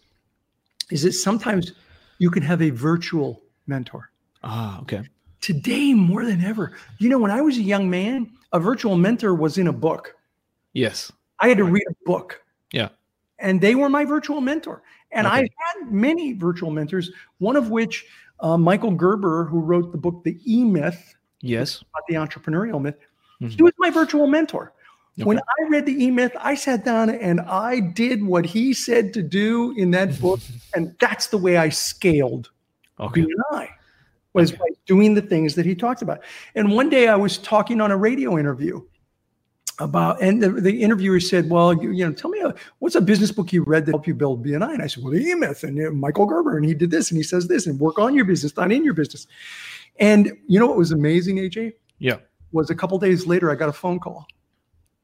is 0.90 1.02
that 1.02 1.12
sometimes 1.12 1.72
you 2.18 2.30
can 2.30 2.42
have 2.42 2.60
a 2.62 2.70
virtual 2.70 3.42
mentor. 3.66 4.10
Ah. 4.42 4.80
Okay. 4.82 5.02
Today, 5.40 5.94
more 5.94 6.24
than 6.24 6.42
ever, 6.44 6.76
you 6.98 7.08
know, 7.08 7.18
when 7.18 7.30
I 7.30 7.40
was 7.40 7.56
a 7.58 7.62
young 7.62 7.88
man, 7.88 8.30
a 8.52 8.60
virtual 8.60 8.96
mentor 8.96 9.34
was 9.34 9.56
in 9.56 9.68
a 9.68 9.72
book. 9.72 10.14
Yes. 10.72 11.12
I 11.40 11.48
had 11.48 11.58
to 11.58 11.64
read 11.64 11.84
a 11.88 11.94
book. 12.04 12.42
Yeah. 12.72 12.88
And 13.38 13.60
they 13.60 13.74
were 13.74 13.88
my 13.88 14.04
virtual 14.04 14.40
mentor. 14.40 14.82
And 15.12 15.26
I 15.26 15.38
Okay. 15.40 15.50
had 15.74 15.92
many 15.92 16.32
virtual 16.32 16.70
mentors, 16.70 17.10
one 17.38 17.56
of 17.56 17.70
which, 17.70 18.04
uh, 18.40 18.58
Michael 18.58 18.90
Gerber, 18.90 19.44
who 19.44 19.60
wrote 19.60 19.92
the 19.92 19.98
book, 19.98 20.24
The 20.24 20.38
E 20.44 20.64
Myth, 20.64 21.14
Yes. 21.40 21.80
about 21.80 22.02
the 22.08 22.14
entrepreneurial 22.14 22.80
myth, 22.80 22.96
Mhm. 23.40 23.50
he 23.56 23.62
was 23.62 23.72
my 23.78 23.90
virtual 23.90 24.26
mentor. 24.26 24.72
When 25.24 25.38
I 25.38 25.68
read 25.68 25.84
the 25.84 26.04
E 26.04 26.12
Myth, 26.12 26.30
I 26.38 26.54
sat 26.54 26.84
down 26.84 27.10
and 27.10 27.40
I 27.40 27.80
did 27.80 28.22
what 28.22 28.46
he 28.46 28.72
said 28.72 29.12
to 29.14 29.22
do 29.22 29.74
in 29.76 29.90
that 29.90 30.20
book, 30.20 30.38
and 30.76 30.94
that's 31.00 31.26
the 31.28 31.38
way 31.38 31.56
I 31.56 31.70
scaled 31.70 32.50
Okay. 33.00 33.22
BNI 33.22 33.68
was 34.32 34.52
Okay. 34.52 34.58
by 34.60 34.66
doing 34.86 35.14
the 35.14 35.22
things 35.22 35.54
that 35.56 35.66
he 35.66 35.74
talked 35.74 36.02
about. 36.02 36.20
And 36.54 36.70
one 36.72 36.88
day 36.88 37.08
I 37.08 37.16
was 37.16 37.38
talking 37.38 37.80
on 37.80 37.90
a 37.90 37.96
radio 37.96 38.38
interview 38.38 38.80
about, 39.80 40.20
and 40.20 40.40
the, 40.42 40.50
the 40.50 40.82
interviewer 40.82 41.18
said, 41.20 41.48
"Well, 41.50 41.72
you, 41.82 41.90
you 41.92 42.04
know, 42.06 42.12
tell 42.12 42.30
me, 42.30 42.40
uh 42.40 42.52
what's 42.80 42.94
a 42.96 43.00
business 43.00 43.30
book 43.32 43.52
you 43.52 43.62
read 43.64 43.86
that 43.86 43.92
helped 43.92 44.06
you 44.08 44.14
build 44.14 44.44
BNI?" 44.44 44.74
And 44.74 44.82
I 44.82 44.86
said, 44.88 45.02
"Well, 45.02 45.12
the 45.12 45.20
E 45.24 45.34
Myth 45.34 45.62
and 45.64 45.84
uh, 45.84 45.90
Michael 45.90 46.26
Gerber, 46.26 46.56
and 46.56 46.64
he 46.66 46.74
did 46.74 46.90
this, 46.92 47.10
and 47.10 47.16
he 47.16 47.22
says 47.24 47.46
this, 47.48 47.66
and 47.66 47.78
work 47.80 47.98
on 47.98 48.14
your 48.14 48.24
business, 48.24 48.56
not 48.56 48.70
in 48.70 48.84
your 48.84 48.94
business." 48.94 49.26
And 49.98 50.32
you 50.46 50.58
know 50.60 50.66
what 50.66 50.76
was 50.76 50.92
amazing, 50.92 51.36
AJ? 51.36 51.72
Yeah. 51.98 52.16
Was 52.52 52.70
a 52.70 52.74
couple 52.74 52.98
days 52.98 53.26
later 53.26 53.50
I 53.50 53.54
got 53.54 53.68
a 53.68 53.72
phone 53.72 53.98
call 53.98 54.26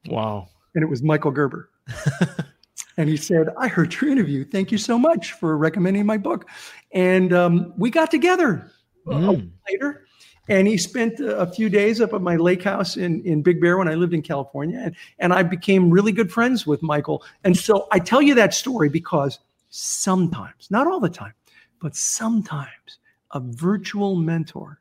Wow. 0.07 0.47
and 0.73 0.83
it 0.83 0.87
was 0.89 1.03
Michael 1.03 1.31
Gerber. 1.31 1.69
and 2.97 3.09
he 3.09 3.17
said, 3.17 3.47
I 3.57 3.67
heard 3.67 3.93
your 3.99 4.09
interview. 4.09 4.45
Thank 4.45 4.71
you 4.71 4.77
so 4.77 4.97
much 4.97 5.33
for 5.33 5.57
recommending 5.57 6.05
my 6.05 6.17
book. 6.17 6.49
And 6.91 7.33
um, 7.33 7.73
we 7.77 7.89
got 7.89 8.11
together 8.11 8.71
Mm. 9.07 9.51
later. 9.69 10.07
And 10.49 10.67
he 10.67 10.77
spent 10.77 11.19
a 11.19 11.37
a 11.41 11.45
few 11.45 11.69
days 11.69 12.01
up 12.01 12.13
at 12.13 12.21
my 12.21 12.37
lake 12.37 12.63
house 12.63 12.97
in, 12.97 13.23
in 13.23 13.43
Big 13.43 13.61
Bear 13.61 13.77
when 13.77 13.87
I 13.87 13.93
lived 13.93 14.15
in 14.15 14.23
California. 14.23 14.79
And, 14.83 14.95
and 15.19 15.31
I 15.31 15.43
became 15.43 15.91
really 15.91 16.11
good 16.11 16.31
friends 16.31 16.65
with 16.65 16.81
Michael. 16.81 17.23
And 17.43 17.55
so 17.55 17.87
I 17.91 17.99
tell 17.99 18.19
you 18.21 18.33
that 18.35 18.53
story 18.55 18.89
because 18.89 19.37
sometimes, 19.69 20.71
not 20.71 20.87
all 20.87 20.99
the 20.99 21.09
time, 21.09 21.33
but 21.81 21.95
sometimes 21.95 22.97
a 23.31 23.39
virtual 23.39 24.15
mentor 24.15 24.79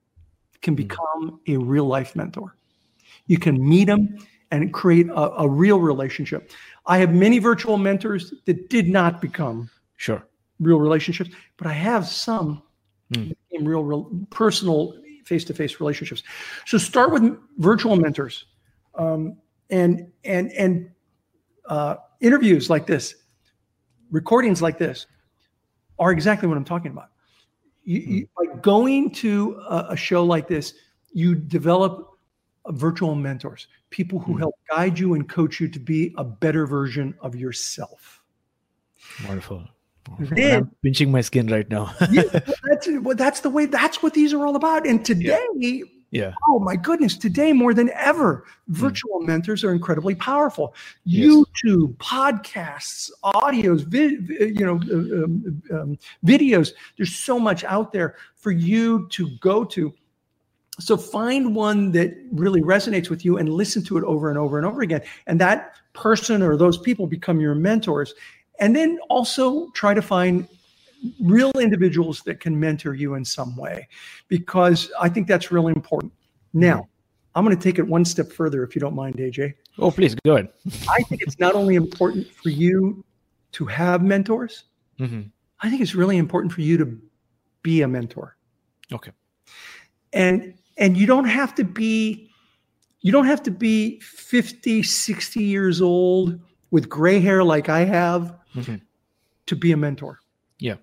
can 0.64 0.74
become 0.74 1.40
a 1.46 1.56
real 1.56 1.86
life 1.86 2.16
mentor. 2.16 2.56
You 3.26 3.38
can 3.38 3.56
meet 3.66 3.84
them 3.84 4.18
and 4.50 4.72
create 4.72 5.08
a, 5.08 5.44
a 5.44 5.48
real 5.48 5.78
relationship. 5.80 6.50
I 6.86 6.98
have 6.98 7.14
many 7.14 7.38
virtual 7.38 7.76
mentors 7.76 8.34
that 8.46 8.68
did 8.68 8.88
not 8.88 9.20
become 9.20 9.70
Sure. 9.96 10.26
real 10.58 10.80
relationships, 10.80 11.30
but 11.56 11.66
I 11.68 11.72
have 11.72 12.06
some 12.06 12.62
Hmm. 13.14 13.28
that 13.28 13.60
real, 13.60 13.84
real 13.84 14.26
personal 14.30 14.94
face-to-face 15.26 15.78
relationships. 15.78 16.22
So 16.64 16.78
start 16.78 17.12
with 17.12 17.38
virtual 17.58 17.96
mentors, 17.96 18.46
um, 18.94 19.36
and 19.68 20.10
and 20.24 20.50
and 20.52 20.90
uh, 21.68 21.96
interviews 22.20 22.70
like 22.70 22.86
this, 22.86 23.14
recordings 24.10 24.62
like 24.62 24.78
this, 24.78 25.06
are 25.98 26.12
exactly 26.12 26.48
what 26.48 26.56
I'm 26.56 26.64
talking 26.64 26.92
about. 26.92 27.10
You, 27.84 28.00
you, 28.00 28.28
by 28.36 28.54
going 28.60 29.10
to 29.12 29.60
a, 29.68 29.86
a 29.90 29.96
show 29.96 30.24
like 30.24 30.48
this, 30.48 30.74
you 31.12 31.34
develop 31.34 32.10
virtual 32.68 33.14
mentors, 33.14 33.68
people 33.90 34.18
who 34.18 34.32
Hmm. 34.32 34.38
help 34.40 34.54
guide 34.70 34.98
you 34.98 35.14
and 35.14 35.28
coach 35.28 35.60
you 35.60 35.68
to 35.68 35.78
be 35.78 36.14
a 36.16 36.24
better 36.24 36.66
version 36.66 37.14
of 37.20 37.36
yourself. 37.36 38.22
Wonderful. 39.26 39.64
Wonderful. 40.08 40.36
Then- 40.36 40.56
I'm 40.62 40.70
pinching 40.82 41.10
my 41.12 41.20
skin 41.20 41.46
right 41.48 41.68
now. 41.68 41.94
yeah, 42.10 42.22
that's 42.68 42.88
well, 43.02 43.16
that's 43.16 43.40
the 43.40 43.50
way. 43.50 43.66
That's 43.66 44.02
what 44.02 44.14
these 44.14 44.32
are 44.32 44.46
all 44.46 44.56
about. 44.56 44.86
And 44.86 45.04
today, 45.04 45.46
Yeah. 45.56 45.84
Oh 46.48 46.60
my 46.60 46.76
goodness, 46.76 47.16
today 47.16 47.52
more 47.52 47.74
than 47.74 47.90
ever, 47.90 48.44
virtual 48.68 49.20
mm. 49.20 49.26
mentors 49.26 49.64
are 49.64 49.72
incredibly 49.72 50.14
powerful. 50.14 50.74
Yes. 51.04 51.26
YouTube, 51.26 51.96
podcasts, 51.96 53.10
audios, 53.24 53.84
vi- 53.84 54.18
you 54.46 54.64
know, 54.64 54.76
uh, 54.76 55.24
um, 55.24 55.62
um, 55.72 55.98
videos. 56.24 56.72
There's 56.96 57.14
so 57.14 57.38
much 57.38 57.64
out 57.64 57.92
there 57.92 58.14
for 58.36 58.52
you 58.52 59.08
to 59.10 59.28
go 59.40 59.64
to. 59.64 59.92
So 60.78 60.96
find 60.96 61.54
one 61.54 61.92
that 61.92 62.16
really 62.32 62.62
resonates 62.62 63.10
with 63.10 63.24
you 63.24 63.38
and 63.38 63.48
listen 63.48 63.82
to 63.84 63.98
it 63.98 64.04
over 64.04 64.28
and 64.28 64.38
over 64.38 64.56
and 64.56 64.66
over 64.66 64.82
again. 64.82 65.02
And 65.26 65.40
that 65.40 65.74
person 65.92 66.42
or 66.42 66.56
those 66.56 66.78
people 66.78 67.06
become 67.06 67.40
your 67.40 67.54
mentors. 67.54 68.14
And 68.60 68.74
then 68.74 68.98
also 69.08 69.70
try 69.70 69.94
to 69.94 70.02
find 70.02 70.48
real 71.20 71.50
individuals 71.52 72.22
that 72.22 72.40
can 72.40 72.58
mentor 72.58 72.94
you 72.94 73.14
in 73.14 73.24
some 73.24 73.56
way, 73.56 73.88
because 74.28 74.90
I 75.00 75.08
think 75.08 75.26
that's 75.26 75.50
really 75.50 75.72
important. 75.72 76.12
Now, 76.52 76.88
I'm 77.34 77.44
going 77.44 77.56
to 77.56 77.62
take 77.62 77.78
it 77.78 77.86
one 77.86 78.04
step 78.04 78.30
further, 78.30 78.62
if 78.62 78.74
you 78.74 78.80
don't 78.80 78.94
mind, 78.94 79.16
AJ. 79.16 79.54
Oh, 79.78 79.90
please 79.90 80.14
go 80.24 80.34
ahead. 80.34 80.50
I 80.88 81.02
think 81.02 81.22
it's 81.22 81.38
not 81.38 81.54
only 81.54 81.74
important 81.74 82.28
for 82.30 82.50
you 82.50 83.04
to 83.52 83.66
have 83.66 84.02
mentors, 84.02 84.64
mm-hmm. 84.98 85.22
I 85.60 85.70
think 85.70 85.82
it's 85.82 85.94
really 85.94 86.16
important 86.16 86.52
for 86.52 86.60
you 86.60 86.76
to 86.78 86.98
be 87.62 87.82
a 87.82 87.88
mentor. 87.88 88.36
Okay. 88.92 89.12
And 90.12 90.54
and 90.76 90.96
you 90.96 91.06
don't 91.06 91.24
have 91.24 91.54
to 91.56 91.64
be 91.64 92.30
you 93.00 93.10
don't 93.10 93.26
have 93.26 93.42
to 93.42 93.50
be 93.50 94.00
50, 94.00 94.82
60 94.82 95.42
years 95.42 95.80
old 95.82 96.40
with 96.70 96.88
gray 96.88 97.20
hair 97.20 97.44
like 97.44 97.68
I 97.68 97.84
have 97.84 98.34
mm-hmm. 98.54 98.76
to 99.46 99.56
be 99.56 99.72
a 99.72 99.76
mentor. 99.76 100.20
Yeah 100.58 100.76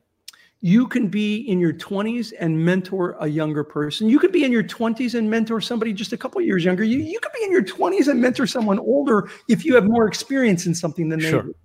you 0.61 0.87
can 0.87 1.07
be 1.07 1.37
in 1.37 1.59
your 1.59 1.73
20s 1.73 2.33
and 2.39 2.63
mentor 2.63 3.17
a 3.19 3.27
younger 3.27 3.63
person. 3.63 4.07
You 4.07 4.19
could 4.19 4.31
be 4.31 4.43
in 4.43 4.51
your 4.51 4.63
20s 4.63 5.15
and 5.15 5.27
mentor 5.27 5.59
somebody 5.59 5.91
just 5.91 6.13
a 6.13 6.17
couple 6.17 6.39
years 6.39 6.63
younger. 6.63 6.83
You, 6.83 6.99
you 6.99 7.19
could 7.19 7.31
be 7.33 7.43
in 7.43 7.51
your 7.51 7.63
20s 7.63 8.07
and 8.07 8.21
mentor 8.21 8.45
someone 8.45 8.77
older 8.77 9.27
if 9.49 9.65
you 9.65 9.73
have 9.73 9.85
more 9.85 10.07
experience 10.07 10.67
in 10.67 10.75
something 10.75 11.09
than 11.09 11.19
they 11.19 11.31
sure. 11.31 11.43
do. 11.43 11.55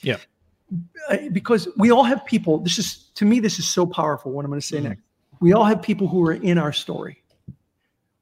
Yeah. 0.00 0.16
Uh, 1.10 1.18
because 1.32 1.68
we 1.76 1.92
all 1.92 2.02
have 2.02 2.24
people, 2.24 2.58
this 2.58 2.78
is, 2.78 3.10
to 3.14 3.26
me, 3.26 3.40
this 3.40 3.58
is 3.58 3.68
so 3.68 3.84
powerful 3.84 4.32
what 4.32 4.44
I'm 4.44 4.50
going 4.50 4.60
to 4.60 4.66
say 4.66 4.78
mm 4.78 4.84
next. 4.84 5.02
We 5.38 5.52
all 5.52 5.64
have 5.64 5.82
people 5.82 6.08
who 6.08 6.26
are 6.26 6.32
in 6.32 6.56
our 6.56 6.72
story, 6.72 7.22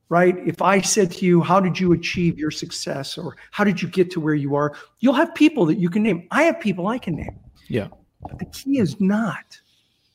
right? 0.08 0.36
If 0.44 0.60
I 0.60 0.80
said 0.80 1.12
to 1.12 1.24
you, 1.24 1.42
How 1.42 1.60
did 1.60 1.78
you 1.78 1.92
achieve 1.92 2.40
your 2.40 2.50
success 2.50 3.16
or 3.16 3.36
how 3.52 3.62
did 3.62 3.80
you 3.80 3.86
get 3.86 4.10
to 4.10 4.20
where 4.20 4.34
you 4.34 4.56
are? 4.56 4.74
You'll 4.98 5.14
have 5.14 5.32
people 5.32 5.64
that 5.66 5.78
you 5.78 5.88
can 5.88 6.02
name. 6.02 6.26
I 6.32 6.42
have 6.42 6.58
people 6.58 6.88
I 6.88 6.98
can 6.98 7.14
name. 7.14 7.38
Yeah. 7.68 7.86
But 8.22 8.40
the 8.40 8.46
key 8.46 8.80
is 8.80 9.00
not 9.00 9.60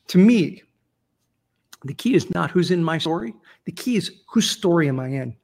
to 0.09 0.17
me, 0.17 0.63
the 1.85 1.93
key 1.93 2.13
is 2.13 2.29
not 2.31 2.51
who's 2.51 2.71
in 2.71 2.83
my 2.83 2.97
story. 2.97 3.33
The 3.65 3.71
key 3.71 3.95
is 3.95 4.11
whose 4.27 4.49
story 4.49 4.89
am 4.89 4.99
I 4.99 5.07
in? 5.07 5.35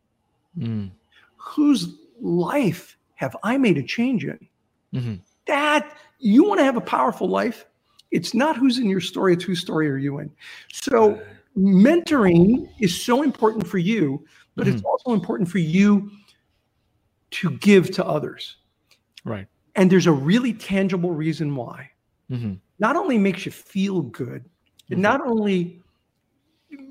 Mm. 0.58 0.92
Whose 1.38 1.96
life 2.20 2.98
have 3.16 3.36
I 3.44 3.58
made 3.58 3.78
a 3.78 3.84
change 3.84 4.26
in? 4.26 4.48
Mm-hmm. 4.94 5.16
That 5.48 5.96
you 6.20 6.44
want 6.44 6.60
to 6.60 6.66
have 6.66 6.78
a 6.78 6.82
powerful 6.82 7.30
life. 7.30 7.66
It's 8.12 8.34
not 8.34 8.58
who's 8.58 8.80
in 8.80 8.90
your 8.90 9.02
story, 9.02 9.34
it's 9.34 9.44
whose 9.44 9.60
story 9.60 9.90
are 9.90 9.98
you 9.98 10.20
in. 10.20 10.32
So, 10.72 11.22
mentoring 11.58 12.70
is 12.80 13.02
so 13.02 13.24
important 13.24 13.68
for 13.68 13.78
you, 13.78 14.26
but 14.56 14.66
mm-hmm. 14.66 14.76
it's 14.76 14.86
also 14.86 15.14
important 15.14 15.50
for 15.50 15.60
you 15.60 16.12
to 17.32 17.52
give 17.52 17.92
to 17.92 18.06
others. 18.06 18.58
Right. 19.24 19.48
And 19.76 19.92
there's 19.92 20.08
a 20.08 20.12
really 20.12 20.54
tangible 20.54 21.12
reason 21.12 21.56
why. 21.56 21.92
Mm-hmm. 22.32 22.54
Not 22.80 22.96
only 22.96 23.18
makes 23.18 23.46
you 23.46 23.52
feel 23.52 24.02
good, 24.02 24.46
it 24.90 24.98
not 24.98 25.22
only 25.22 25.82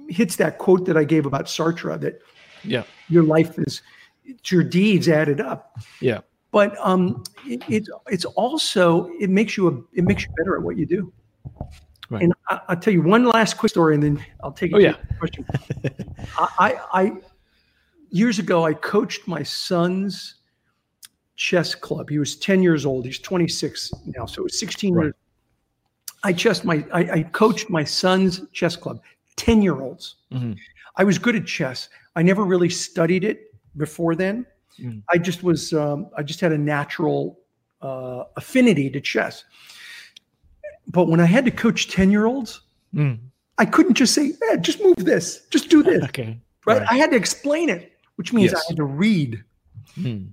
hits 0.09 0.36
that 0.36 0.59
quote 0.59 0.86
that 0.86 0.97
I 0.97 1.05
gave 1.05 1.26
about 1.26 1.47
Sartre 1.47 1.99
that 2.01 2.20
yeah, 2.62 2.84
your 3.09 3.22
life 3.22 3.59
is 3.59 3.82
it's 4.24 4.51
your 4.51 4.62
deeds 4.62 5.09
added 5.09 5.40
up. 5.40 5.78
Yeah. 6.01 6.20
But 6.51 6.76
um, 6.80 7.24
it, 7.47 7.62
it, 7.68 7.88
it's 8.09 8.24
also 8.24 9.11
it 9.20 9.28
makes 9.28 9.57
you 9.57 9.68
a 9.68 9.99
it 9.99 10.05
makes 10.05 10.24
you 10.24 10.30
better 10.36 10.57
at 10.57 10.62
what 10.62 10.76
you 10.76 10.86
do. 10.86 11.12
Right. 12.11 12.22
And 12.22 12.34
I, 12.49 12.61
will 12.68 12.76
tell 12.76 12.92
you 12.92 13.03
one 13.03 13.24
last 13.24 13.57
quick 13.57 13.70
story, 13.70 13.95
and 13.95 14.03
then 14.03 14.24
I'll 14.42 14.53
take 14.53 14.72
oh, 14.74 14.78
yeah. 14.78 14.95
question. 15.18 15.47
I, 16.38 16.78
I 16.92 17.12
years 18.11 18.38
ago 18.38 18.64
I 18.64 18.74
coached 18.74 19.26
my 19.26 19.42
son's 19.42 20.36
chess 21.36 21.74
club. 21.74 22.09
He 22.09 22.18
was 22.18 22.36
10 22.36 22.62
years 22.62 22.86
old. 22.86 23.07
He's 23.07 23.18
26 23.18 23.92
now, 24.16 24.26
so 24.26 24.42
it 24.42 24.45
was 24.45 24.61
16 24.61 24.95
right. 24.95 25.05
years 25.05 25.14
I 26.25 26.33
just 26.33 26.64
my 26.64 26.85
I, 26.93 27.01
I 27.01 27.22
coached 27.22 27.70
my 27.70 27.85
son's 27.85 28.41
chess 28.53 28.77
club, 28.77 29.01
10 29.37 29.62
year 29.62 29.81
olds. 29.81 30.16
Mm-hmm. 30.33 30.55
I 30.97 31.05
was 31.05 31.18
good 31.18 31.37
at 31.37 31.47
chess. 31.47 31.89
I 32.16 32.22
never 32.22 32.45
really 32.45 32.70
studied 32.70 33.25
it 33.25 33.55
before 33.77 34.14
then. 34.14 34.47
Mm. 34.81 35.03
I 35.09 35.18
just 35.18 35.43
was 35.43 35.72
um, 35.72 36.09
I 36.16 36.22
just 36.22 36.41
had 36.41 36.53
a 36.53 36.59
natural 36.59 37.39
uh, 37.83 38.25
affinity 38.37 38.91
to 38.91 39.01
chess. 39.01 39.45
But 40.87 41.09
when 41.09 41.20
I 41.20 41.27
had 41.27 41.45
to 41.45 41.51
coach 41.51 41.89
10 41.89 42.11
year 42.11 42.27
olds, 42.27 42.62
mm. 42.95 43.18
I 43.59 43.66
couldn't 43.66 43.95
just 43.95 44.14
say, 44.14 44.33
eh, 44.51 44.57
just 44.57 44.83
move 44.83 44.97
this, 44.97 45.47
just 45.51 45.68
do 45.68 45.83
this. 45.83 46.03
okay. 46.05 46.39
Right? 46.66 46.81
right? 46.81 46.89
I 46.91 46.97
had 46.97 47.11
to 47.11 47.16
explain 47.16 47.68
it, 47.68 47.93
which 48.16 48.33
means 48.33 48.53
yes. 48.53 48.62
I 48.64 48.70
had 48.70 48.77
to 48.77 48.85
read. 48.85 49.45
Mm. 49.99 50.31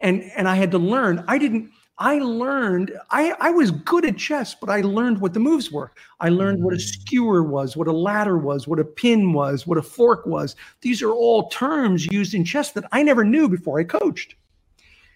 And 0.00 0.22
and 0.36 0.48
I 0.48 0.56
had 0.56 0.70
to 0.72 0.78
learn. 0.78 1.24
I 1.28 1.38
didn't 1.38 1.70
I 2.00 2.18
learned, 2.18 2.92
I, 3.10 3.34
I 3.40 3.50
was 3.50 3.72
good 3.72 4.04
at 4.04 4.16
chess, 4.16 4.54
but 4.54 4.70
I 4.70 4.82
learned 4.82 5.20
what 5.20 5.34
the 5.34 5.40
moves 5.40 5.72
were. 5.72 5.92
I 6.20 6.28
learned 6.28 6.62
what 6.62 6.74
a 6.74 6.76
mm. 6.76 6.80
skewer 6.80 7.42
was, 7.42 7.76
what 7.76 7.88
a 7.88 7.92
ladder 7.92 8.38
was, 8.38 8.68
what 8.68 8.78
a 8.78 8.84
pin 8.84 9.32
was, 9.32 9.66
what 9.66 9.78
a 9.78 9.82
fork 9.82 10.24
was. 10.24 10.54
These 10.80 11.02
are 11.02 11.10
all 11.10 11.48
terms 11.48 12.06
used 12.06 12.34
in 12.34 12.44
chess 12.44 12.70
that 12.72 12.84
I 12.92 13.02
never 13.02 13.24
knew 13.24 13.48
before 13.48 13.80
I 13.80 13.84
coached. 13.84 14.36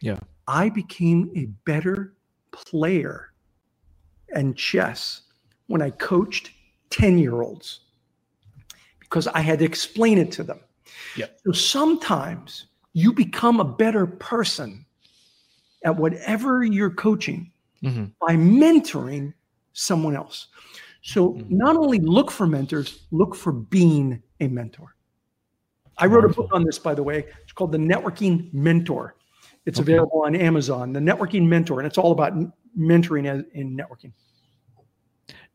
Yeah. 0.01 0.19
I 0.49 0.71
became 0.71 1.31
a 1.37 1.47
better 1.65 2.15
player 2.51 3.33
and 4.35 4.57
chess 4.57 5.23
when 5.69 5.83
I 5.83 5.91
coached 5.91 6.51
10 6.91 7.19
year 7.19 7.43
olds 7.43 7.81
because 8.99 9.29
I 9.29 9.41
had 9.41 9.61
to 9.61 9.65
explain 9.65 10.19
it 10.19 10.33
to 10.33 10.43
them. 10.43 10.59
Yeah. 11.17 11.27
So 11.45 11.53
sometimes 11.53 12.67
you 12.93 13.13
become 13.13 13.61
a 13.61 13.65
better 13.65 14.05
person 14.07 14.85
at 15.85 15.97
whatever 15.97 16.65
you're 16.65 16.91
coaching 16.91 17.51
mm-hmm. 17.83 18.05
by 18.21 18.35
mentoring 18.37 19.33
someone 19.73 20.17
else. 20.17 20.49
So 21.03 21.31
mm-hmm. 21.31 21.57
not 21.57 21.77
only 21.77 21.99
look 21.99 22.31
for 22.31 22.47
mentors, 22.47 23.01
look 23.11 23.35
for 23.35 23.53
being 23.53 24.23
a 24.41 24.49
mentor. 24.49 24.95
I 25.99 26.07
wrote 26.07 26.25
a 26.25 26.29
book 26.29 26.51
on 26.53 26.65
this, 26.65 26.79
by 26.79 26.95
the 26.95 27.03
way. 27.03 27.27
It's 27.43 27.53
called 27.53 27.73
The 27.73 27.79
Networking 27.79 28.53
Mentor. 28.53 29.17
It's 29.67 29.79
okay. 29.79 29.93
available 29.93 30.23
on 30.25 30.35
Amazon, 30.35 30.93
The 30.93 31.01
Networking 31.01 31.47
Mentor, 31.47 31.81
and 31.81 31.87
it's 31.87 31.99
all 31.99 32.13
about 32.13 32.33
mentoring 32.79 33.45
in 33.55 33.77
networking. 33.77 34.13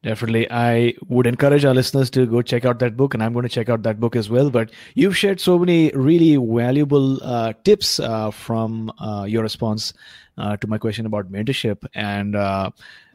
Definitely. 0.03 0.49
I 0.51 0.93
would 1.07 1.25
encourage 1.25 1.65
our 1.65 1.73
listeners 1.73 2.09
to 2.11 2.25
go 2.27 2.41
check 2.41 2.65
out 2.65 2.79
that 2.79 2.95
book, 2.95 3.13
and 3.13 3.23
I'm 3.23 3.33
going 3.33 3.43
to 3.43 3.49
check 3.49 3.67
out 3.67 3.81
that 3.83 3.99
book 3.99 4.15
as 4.15 4.29
well. 4.29 4.49
But 4.49 4.71
you've 4.93 5.17
shared 5.17 5.39
so 5.39 5.57
many 5.57 5.91
really 5.93 6.37
valuable 6.37 7.21
uh, 7.23 7.53
tips 7.63 7.99
uh, 7.99 8.29
from 8.31 8.91
uh, 8.99 9.25
your 9.27 9.41
response 9.41 9.93
uh, 10.37 10.55
to 10.57 10.67
my 10.67 10.77
question 10.77 11.07
about 11.07 11.31
mentorship. 11.31 11.85
And 11.95 12.35
uh, 12.35 12.69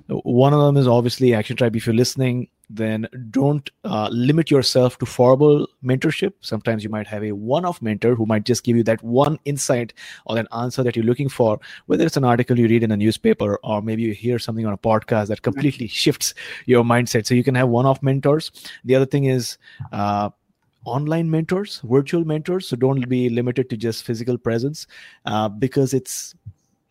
one 0.08 0.52
of 0.52 0.60
them 0.60 0.76
is 0.76 0.88
obviously 0.88 1.34
Action 1.34 1.56
Tribe. 1.56 1.76
If 1.76 1.86
you're 1.86 1.94
listening, 1.94 2.48
then 2.74 3.06
don't 3.30 3.70
uh, 3.84 4.08
limit 4.10 4.50
yourself 4.50 4.98
to 4.98 5.06
formal 5.06 5.68
mentorship. 5.84 6.32
Sometimes 6.40 6.82
you 6.82 6.90
might 6.90 7.06
have 7.06 7.22
a 7.22 7.32
one 7.32 7.64
off 7.64 7.82
mentor 7.82 8.14
who 8.14 8.26
might 8.26 8.44
just 8.44 8.64
give 8.64 8.76
you 8.76 8.82
that 8.84 9.02
one 9.02 9.38
insight 9.44 9.92
or 10.26 10.38
an 10.38 10.48
answer 10.52 10.82
that 10.82 10.96
you're 10.96 11.04
looking 11.04 11.28
for, 11.28 11.60
whether 11.86 12.04
it's 12.04 12.16
an 12.16 12.24
article 12.24 12.58
you 12.58 12.68
read 12.68 12.82
in 12.82 12.92
a 12.92 12.96
newspaper 12.96 13.58
or 13.62 13.82
maybe 13.82 14.02
you 14.02 14.12
hear 14.12 14.38
something 14.38 14.66
on 14.66 14.72
a 14.72 14.78
podcast 14.78 15.28
that 15.28 15.42
completely 15.42 15.86
shifts 16.02 16.34
your 16.66 16.82
mindset. 16.82 17.26
So 17.26 17.34
you 17.34 17.44
can 17.44 17.54
have 17.54 17.68
one 17.68 17.86
off 17.86 18.02
mentors. 18.02 18.50
The 18.84 18.94
other 18.94 19.06
thing 19.06 19.24
is, 19.24 19.58
uh, 19.92 20.30
online 20.84 21.30
mentors 21.30 21.80
virtual 21.84 22.24
mentors 22.24 22.66
so 22.66 22.76
don't 22.76 23.08
be 23.08 23.28
limited 23.28 23.70
to 23.70 23.76
just 23.76 24.04
physical 24.04 24.36
presence 24.36 24.86
uh, 25.26 25.48
because 25.48 25.94
it's 25.94 26.34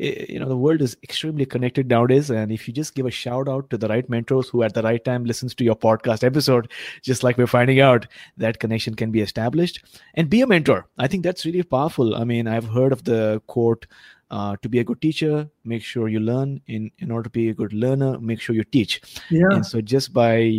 you 0.01 0.39
know 0.39 0.47
the 0.49 0.57
world 0.57 0.81
is 0.81 0.97
extremely 1.03 1.45
connected 1.45 1.87
nowadays. 1.87 2.29
And 2.29 2.51
if 2.51 2.67
you 2.67 2.73
just 2.73 2.95
give 2.95 3.05
a 3.05 3.11
shout 3.11 3.47
out 3.47 3.69
to 3.69 3.77
the 3.77 3.87
right 3.87 4.07
mentors 4.09 4.49
who 4.49 4.63
at 4.63 4.73
the 4.73 4.81
right 4.81 5.03
time 5.03 5.25
listens 5.25 5.53
to 5.55 5.63
your 5.63 5.75
podcast 5.75 6.23
episode 6.23 6.71
just 7.01 7.23
like 7.23 7.37
we're 7.37 7.47
finding 7.47 7.79
out 7.79 8.07
that 8.37 8.59
connection 8.59 8.95
can 8.95 9.11
be 9.11 9.21
established. 9.21 9.83
And 10.15 10.29
be 10.29 10.41
a 10.41 10.47
mentor. 10.47 10.87
I 10.97 11.07
think 11.07 11.23
that's 11.23 11.45
really 11.45 11.63
powerful. 11.63 12.15
I 12.15 12.23
mean 12.23 12.47
i've 12.47 12.67
heard 12.67 12.91
of 12.91 13.03
the 13.03 13.41
quote 13.47 13.85
uh, 14.31 14.55
to 14.61 14.69
be 14.69 14.79
a 14.79 14.83
good 14.83 15.01
teacher 15.01 15.49
make 15.65 15.83
sure 15.83 16.07
you 16.07 16.19
learn. 16.19 16.61
In 16.67 16.89
in 16.97 17.11
order 17.11 17.23
to 17.23 17.29
be 17.29 17.49
a 17.49 17.53
good 17.53 17.73
learner 17.73 18.19
make 18.19 18.41
sure 18.41 18.55
you 18.55 18.63
teach. 18.63 19.01
Yeah. 19.29 19.51
And 19.51 19.65
so 19.65 19.81
just 19.81 20.13
by 20.13 20.51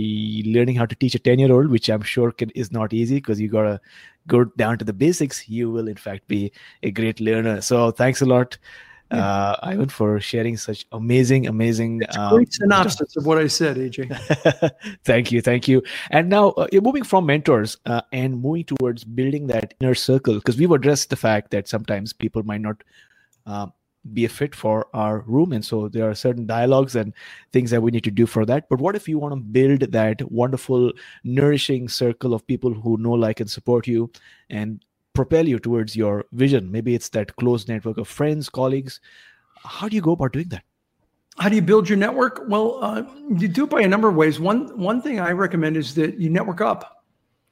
learning 0.45 0.77
how 0.77 0.87
to 0.87 0.95
teach 0.95 1.17
a 1.17 1.19
10 1.19 1.41
year 1.41 1.53
old 1.53 1.69
which 1.69 1.89
i'm 1.89 2.03
sure 2.03 2.31
can, 2.31 2.51
is 2.51 2.71
not 2.71 2.93
easy 2.93 3.17
because 3.17 3.41
you 3.41 3.49
gotta 3.49 3.81
go 4.29 4.45
down 4.45 4.79
to 4.79 4.85
the 4.85 4.93
basics 4.93 5.49
you 5.49 5.69
will 5.69 5.89
in 5.89 5.97
fact 5.97 6.29
be 6.29 6.53
a 6.85 6.93
great 6.93 7.19
learner. 7.19 7.61
So 7.61 7.91
thanks 7.91 8.23
a 8.23 8.27
lot 8.27 8.57
uh, 9.13 9.57
Ivan, 9.63 9.89
for 9.89 10.19
sharing 10.21 10.57
such 10.57 10.87
amazing, 10.93 11.47
amazing. 11.47 12.03
Um, 12.17 12.35
great 12.35 12.53
synopsis 12.53 13.17
of 13.17 13.27
what 13.27 13.39
I 13.39 13.47
said, 13.47 13.77
AJ. 13.77 14.71
thank 15.05 15.31
you, 15.31 15.43
thank 15.43 15.69
you. 15.69 15.83
And 16.11 16.29
now 16.29 16.51
uh, 16.51 16.67
you're 16.73 16.83
moving 16.83 17.05
from 17.05 17.27
mentors 17.27 17.77
uh, 17.87 18.03
and 18.13 18.41
moving 18.41 18.65
towards 18.65 19.05
building 19.05 19.47
that 19.49 19.75
inner 19.81 19.95
circle 19.95 20.35
because 20.35 20.57
we've 20.57 20.71
addressed 20.71 21.11
the 21.11 21.17
fact 21.17 21.51
that 21.51 21.69
sometimes 21.69 22.13
people 22.13 22.43
might 22.43 22.63
not 22.63 22.83
uh, 23.47 23.67
be 24.13 24.25
a 24.25 24.29
fit 24.29 24.55
for 24.55 24.89
our 24.95 25.21
room, 25.21 25.53
and 25.53 25.65
so 25.65 25.89
there 25.89 26.09
are 26.09 26.15
certain 26.15 26.47
dialogues 26.47 26.97
and 26.97 27.13
things 27.53 27.71
that 27.71 27.83
we 27.83 27.91
need 27.91 28.05
to 28.05 28.11
do 28.11 28.27
for 28.27 28.45
that. 28.47 28.69
But 28.69 28.81
what 28.81 28.97
if 28.97 29.09
you 29.09 29.19
want 29.19 29.35
to 29.35 29.41
build 29.41 29.81
that 29.93 30.23
wonderful, 30.33 30.93
nourishing 31.23 31.89
circle 31.89 32.35
of 32.35 32.47
people 32.47 32.73
who 32.75 32.97
know, 32.99 33.13
like, 33.13 33.41
and 33.41 33.51
support 33.51 33.87
you, 33.87 34.11
and 34.51 34.85
propel 35.15 35.47
you 35.47 35.59
towards 35.59 35.95
your 35.97 36.25
vision. 36.33 36.71
Maybe 36.71 36.95
it's 36.95 37.09
that 37.11 37.37
close 37.37 37.69
network 37.69 37.99
of 37.99 38.09
friends, 38.09 38.49
colleagues. 38.49 39.01
How 39.65 39.89
do 39.89 39.97
you 39.97 40.03
go 40.03 40.13
about 40.13 40.33
doing 40.33 40.49
that? 40.49 40.65
How 41.39 41.49
do 41.49 41.57
you 41.57 41.63
build 41.63 41.89
your 41.89 41.99
network? 41.99 42.43
Well, 42.47 42.79
uh, 42.83 43.05
you 43.39 43.49
do 43.49 43.65
it 43.65 43.71
by 43.71 43.81
a 43.81 43.89
number 43.89 44.09
of 44.09 44.17
ways. 44.17 44.39
One 44.39 44.77
one 44.79 45.01
thing 45.01 45.19
I 45.19 45.33
recommend 45.33 45.77
is 45.77 45.95
that 45.95 46.19
you 46.19 46.29
network 46.29 46.61
up. 46.61 47.05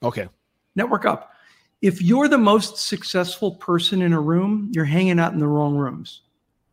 Okay. 0.02 0.28
Network 0.76 1.06
up. 1.06 1.32
If 1.80 2.02
you're 2.02 2.28
the 2.28 2.38
most 2.38 2.76
successful 2.76 3.52
person 3.56 4.02
in 4.02 4.12
a 4.12 4.20
room, 4.20 4.70
you're 4.74 4.84
hanging 4.84 5.18
out 5.18 5.32
in 5.32 5.38
the 5.38 5.46
wrong 5.46 5.76
rooms. 5.76 6.22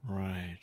Right. 0.05 0.59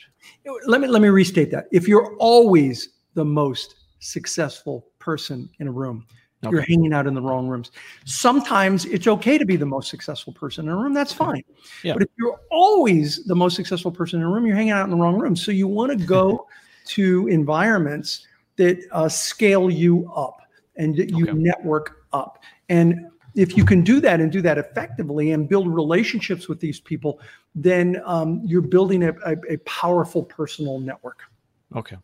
Let 0.67 0.81
me 0.81 0.87
let 0.87 1.01
me 1.01 1.09
restate 1.09 1.51
that. 1.51 1.65
If 1.71 1.87
you're 1.87 2.15
always 2.17 2.89
the 3.15 3.25
most 3.25 3.75
successful 3.99 4.87
person 4.99 5.49
in 5.59 5.67
a 5.67 5.71
room, 5.71 6.05
Okay. 6.45 6.55
You're 6.55 6.63
hanging 6.63 6.93
out 6.93 7.07
in 7.07 7.13
the 7.13 7.21
wrong 7.21 7.47
rooms. 7.47 7.71
Sometimes 8.05 8.85
it's 8.85 9.07
okay 9.07 9.37
to 9.37 9.45
be 9.45 9.55
the 9.55 9.65
most 9.65 9.89
successful 9.89 10.33
person 10.33 10.65
in 10.65 10.71
a 10.71 10.75
room. 10.75 10.93
That's 10.93 11.13
fine. 11.13 11.43
Yeah. 11.83 11.93
But 11.93 12.03
if 12.03 12.09
you're 12.17 12.39
always 12.51 13.23
the 13.25 13.35
most 13.35 13.55
successful 13.55 13.91
person 13.91 14.19
in 14.19 14.25
a 14.25 14.29
room, 14.29 14.45
you're 14.45 14.55
hanging 14.55 14.71
out 14.71 14.83
in 14.83 14.89
the 14.89 14.97
wrong 14.97 15.19
room. 15.19 15.35
So 15.35 15.51
you 15.51 15.67
want 15.67 15.97
to 15.97 16.05
go 16.05 16.47
to 16.87 17.27
environments 17.27 18.27
that 18.57 18.79
uh, 18.91 19.09
scale 19.09 19.69
you 19.69 20.11
up 20.15 20.41
and 20.75 20.95
that 20.97 21.09
you 21.09 21.25
okay. 21.27 21.33
network 21.33 22.05
up. 22.13 22.43
And 22.69 23.07
if 23.35 23.57
you 23.57 23.65
can 23.65 23.83
do 23.83 23.99
that 23.99 24.21
and 24.21 24.31
do 24.31 24.41
that 24.41 24.57
effectively 24.57 25.31
and 25.31 25.49
build 25.49 25.67
relationships 25.67 26.47
with 26.47 26.59
these 26.59 26.79
people, 26.79 27.19
then 27.53 28.01
um, 28.05 28.41
you're 28.45 28.61
building 28.61 29.03
a, 29.03 29.13
a, 29.25 29.35
a 29.49 29.57
powerful 29.57 30.23
personal 30.23 30.79
network. 30.79 31.23
Okay 31.75 31.97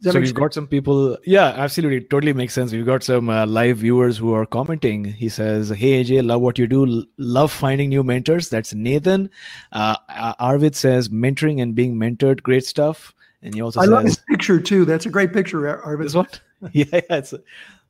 so 0.00 0.20
we've 0.20 0.34
got 0.34 0.54
some 0.54 0.66
people 0.66 1.16
yeah 1.24 1.48
absolutely. 1.56 2.00
Totally 2.00 2.32
makes 2.32 2.54
sense. 2.54 2.72
We've 2.72 2.86
got 2.86 3.02
some 3.02 3.28
uh, 3.30 3.46
live 3.46 3.78
viewers 3.78 4.18
who 4.18 4.32
are 4.34 4.46
commenting. 4.46 5.04
He 5.04 5.28
says 5.28 5.70
hey 5.70 6.02
aj 6.02 6.24
love 6.24 6.40
what 6.40 6.58
you 6.58 6.66
do. 6.66 6.86
L- 6.86 7.04
love 7.18 7.52
finding 7.52 7.88
new 7.88 8.02
mentors. 8.02 8.48
That's 8.48 8.74
nathan. 8.74 9.30
Uh, 9.72 9.96
arvid 10.38 10.76
says 10.76 11.08
mentoring 11.08 11.62
and 11.62 11.74
being 11.74 11.96
mentored 11.96 12.42
great 12.42 12.64
stuff. 12.64 13.12
And 13.42 13.54
he 13.54 13.60
also 13.60 13.80
i 13.80 13.84
says, 13.84 13.90
love 13.90 14.04
this 14.04 14.22
picture 14.28 14.60
too. 14.60 14.84
That's 14.84 15.06
a 15.06 15.10
great 15.10 15.32
picture 15.32 15.82
arvid. 15.82 16.06
This 16.06 16.14
one? 16.14 16.28
Yeah, 16.72 16.86
yeah 16.92 17.00
it's 17.10 17.34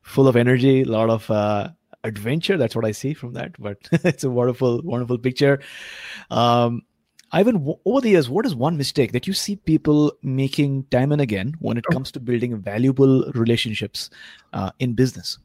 full 0.01 0.27
of 0.27 0.35
energy 0.35 0.81
a 0.81 0.85
lot 0.85 1.09
of 1.09 1.31
uh, 1.31 1.69
adventure. 2.03 2.57
That's 2.57 2.75
what 2.75 2.85
i 2.85 2.91
see 2.91 3.13
from 3.13 3.33
that 3.33 3.59
but 3.59 3.77
it's 3.91 4.23
a 4.23 4.29
wonderful 4.29 4.81
wonderful 4.83 5.17
picture. 5.17 5.61
Um, 6.29 6.83
Ivan, 7.31 7.75
over 7.85 8.01
the 8.01 8.09
years, 8.09 8.29
what 8.29 8.45
is 8.45 8.55
one 8.55 8.77
mistake 8.77 9.11
that 9.11 9.27
you 9.27 9.33
see 9.33 9.55
people 9.55 10.13
making 10.21 10.83
time 10.85 11.11
and 11.11 11.21
again 11.21 11.55
when 11.59 11.77
it 11.77 11.85
comes 11.91 12.11
to 12.11 12.19
building 12.19 12.57
valuable 12.61 13.29
relationships 13.33 14.09
uh, 14.53 14.71
in 14.79 14.93
business? 14.93 15.37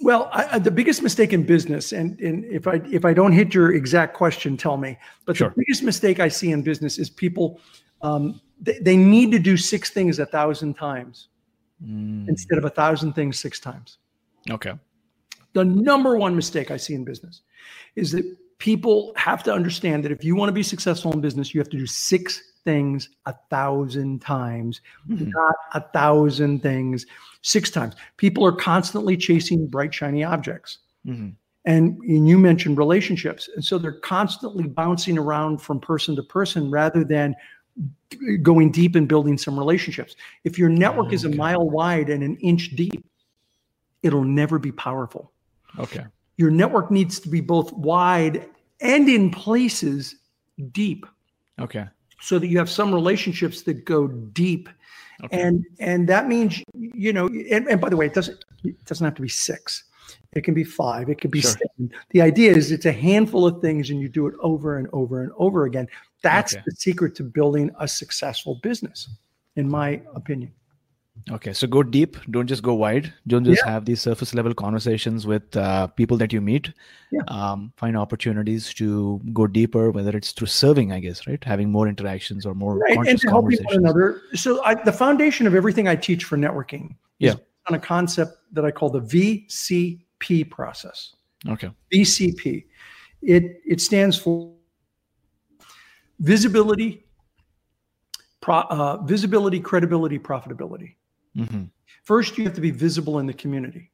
Well, 0.00 0.28
I, 0.32 0.58
the 0.58 0.70
biggest 0.70 1.02
mistake 1.02 1.32
in 1.32 1.44
business, 1.44 1.92
and, 1.92 2.20
and 2.20 2.44
if 2.44 2.66
I 2.66 2.80
if 2.90 3.04
I 3.04 3.14
don't 3.14 3.32
hit 3.32 3.54
your 3.54 3.72
exact 3.72 4.14
question, 4.14 4.56
tell 4.56 4.76
me. 4.76 4.98
But 5.24 5.36
sure. 5.36 5.50
the 5.50 5.54
biggest 5.58 5.82
mistake 5.82 6.20
I 6.20 6.28
see 6.28 6.50
in 6.50 6.62
business 6.62 6.98
is 6.98 7.08
people 7.08 7.60
um, 8.02 8.40
they, 8.60 8.78
they, 8.80 8.96
need 8.96 9.32
to 9.32 9.38
do 9.38 9.56
six 9.56 9.90
things 9.90 10.18
a 10.18 10.26
thousand 10.26 10.74
times 10.74 11.28
mm. 11.82 12.28
instead 12.28 12.58
of 12.58 12.64
a 12.64 12.70
thousand 12.70 13.14
things 13.14 13.38
six 13.38 13.58
times. 13.58 13.98
Okay. 14.50 14.74
The 15.54 15.64
number 15.64 16.16
one 16.16 16.36
mistake 16.36 16.70
I 16.70 16.76
see 16.76 16.94
in 16.94 17.04
business 17.04 17.42
is 17.96 18.12
that 18.12 18.24
people 18.58 19.12
have 19.16 19.42
to 19.44 19.52
understand 19.52 20.04
that 20.04 20.12
if 20.12 20.24
you 20.24 20.36
want 20.36 20.48
to 20.48 20.52
be 20.52 20.62
successful 20.62 21.12
in 21.12 21.20
business, 21.20 21.54
you 21.54 21.60
have 21.60 21.68
to 21.70 21.78
do 21.78 21.86
six 21.86 22.42
things 22.64 23.10
a 23.26 23.34
thousand 23.50 24.20
times, 24.20 24.80
mm-hmm. 25.08 25.30
not 25.30 25.54
a 25.74 25.80
thousand 25.92 26.62
things 26.62 27.06
six 27.42 27.70
times. 27.70 27.94
People 28.16 28.46
are 28.46 28.52
constantly 28.52 29.16
chasing 29.16 29.66
bright, 29.66 29.92
shiny 29.92 30.24
objects. 30.24 30.78
Mm-hmm. 31.06 31.30
And, 31.66 31.98
and 31.98 32.28
you 32.28 32.38
mentioned 32.38 32.76
relationships. 32.76 33.48
And 33.54 33.64
so 33.64 33.78
they're 33.78 33.92
constantly 34.00 34.64
bouncing 34.64 35.18
around 35.18 35.62
from 35.62 35.80
person 35.80 36.14
to 36.16 36.22
person 36.22 36.70
rather 36.70 37.04
than 37.04 37.34
going 38.42 38.70
deep 38.70 38.94
and 38.94 39.08
building 39.08 39.38
some 39.38 39.58
relationships. 39.58 40.14
If 40.44 40.58
your 40.58 40.68
network 40.68 41.12
is 41.12 41.24
a 41.24 41.30
mile 41.30 41.68
wide 41.68 42.10
and 42.10 42.22
an 42.22 42.36
inch 42.36 42.76
deep, 42.76 43.04
it'll 44.02 44.24
never 44.24 44.58
be 44.58 44.72
powerful. 44.72 45.32
Okay 45.78 46.04
your 46.36 46.50
network 46.50 46.90
needs 46.90 47.20
to 47.20 47.28
be 47.28 47.40
both 47.40 47.72
wide 47.72 48.48
and 48.80 49.08
in 49.08 49.30
places 49.30 50.16
deep. 50.72 51.06
Okay. 51.60 51.86
So 52.20 52.38
that 52.38 52.48
you 52.48 52.58
have 52.58 52.70
some 52.70 52.92
relationships 52.92 53.62
that 53.62 53.84
go 53.84 54.08
deep. 54.08 54.68
Okay. 55.22 55.40
And 55.40 55.64
and 55.78 56.08
that 56.08 56.26
means 56.26 56.62
you 56.74 57.12
know 57.12 57.26
and, 57.26 57.68
and 57.68 57.80
by 57.80 57.88
the 57.88 57.96
way 57.96 58.06
it 58.06 58.14
doesn't 58.14 58.44
it 58.64 58.84
doesn't 58.84 59.04
have 59.04 59.14
to 59.14 59.22
be 59.22 59.28
six. 59.28 59.84
It 60.32 60.42
can 60.42 60.52
be 60.54 60.64
five, 60.64 61.08
it 61.08 61.20
can 61.20 61.30
be 61.30 61.40
sure. 61.40 61.52
seven. 61.52 61.92
The 62.10 62.20
idea 62.20 62.52
is 62.52 62.72
it's 62.72 62.86
a 62.86 62.92
handful 62.92 63.46
of 63.46 63.60
things 63.60 63.90
and 63.90 64.00
you 64.00 64.08
do 64.08 64.26
it 64.26 64.34
over 64.40 64.78
and 64.78 64.88
over 64.92 65.22
and 65.22 65.30
over 65.36 65.64
again. 65.64 65.86
That's 66.22 66.54
okay. 66.54 66.62
the 66.66 66.72
secret 66.72 67.14
to 67.16 67.22
building 67.22 67.70
a 67.78 67.86
successful 67.86 68.56
business, 68.56 69.08
in 69.54 69.68
my 69.68 70.02
opinion. 70.14 70.52
Okay, 71.30 71.52
so 71.52 71.66
go 71.66 71.82
deep. 71.82 72.16
Don't 72.30 72.46
just 72.46 72.62
go 72.62 72.74
wide. 72.74 73.12
Don't 73.26 73.44
just 73.44 73.62
yeah. 73.64 73.72
have 73.72 73.84
these 73.86 74.00
surface 74.00 74.34
level 74.34 74.52
conversations 74.52 75.26
with 75.26 75.56
uh, 75.56 75.86
people 75.86 76.16
that 76.18 76.32
you 76.32 76.40
meet. 76.40 76.72
Yeah. 77.12 77.22
Um, 77.28 77.72
find 77.76 77.96
opportunities 77.96 78.74
to 78.74 79.20
go 79.32 79.46
deeper, 79.46 79.90
whether 79.90 80.14
it's 80.16 80.32
through 80.32 80.48
serving, 80.48 80.92
I 80.92 81.00
guess, 81.00 81.26
right? 81.26 81.42
Having 81.42 81.70
more 81.70 81.88
interactions 81.88 82.44
or 82.44 82.54
more 82.54 82.78
right. 82.78 82.96
conscious 82.96 83.12
and 83.12 83.20
to 83.22 83.28
help 83.30 83.44
one 83.44 83.56
another. 83.70 84.22
So 84.34 84.62
I, 84.64 84.74
the 84.74 84.92
foundation 84.92 85.46
of 85.46 85.54
everything 85.54 85.88
I 85.88 85.96
teach 85.96 86.24
for 86.24 86.36
networking 86.36 86.96
yeah. 87.18 87.30
is 87.30 87.36
on 87.68 87.74
a 87.74 87.80
concept 87.80 88.36
that 88.52 88.64
I 88.64 88.70
call 88.70 88.90
the 88.90 89.00
VCP 89.00 90.50
process. 90.50 91.14
Okay. 91.48 91.70
VCP. 91.92 92.64
It 93.22 93.62
it 93.64 93.80
stands 93.80 94.18
for 94.18 94.52
visibility, 96.18 97.06
pro, 98.42 98.56
uh, 98.56 99.02
visibility, 99.04 99.60
credibility, 99.60 100.18
profitability. 100.18 100.96
Mm-hmm. 101.36 101.64
First, 102.02 102.38
you 102.38 102.44
have 102.44 102.54
to 102.54 102.60
be 102.60 102.70
visible 102.70 103.18
in 103.18 103.26
the 103.26 103.32
community. 103.32 103.90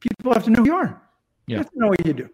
People 0.00 0.32
have 0.32 0.44
to 0.44 0.50
know 0.50 0.60
who 0.60 0.66
you 0.66 0.74
are. 0.74 1.02
Yeah. 1.46 1.54
You 1.54 1.56
have 1.58 1.70
to 1.70 1.78
know 1.78 1.88
what 1.88 2.06
you 2.06 2.12
do. 2.12 2.30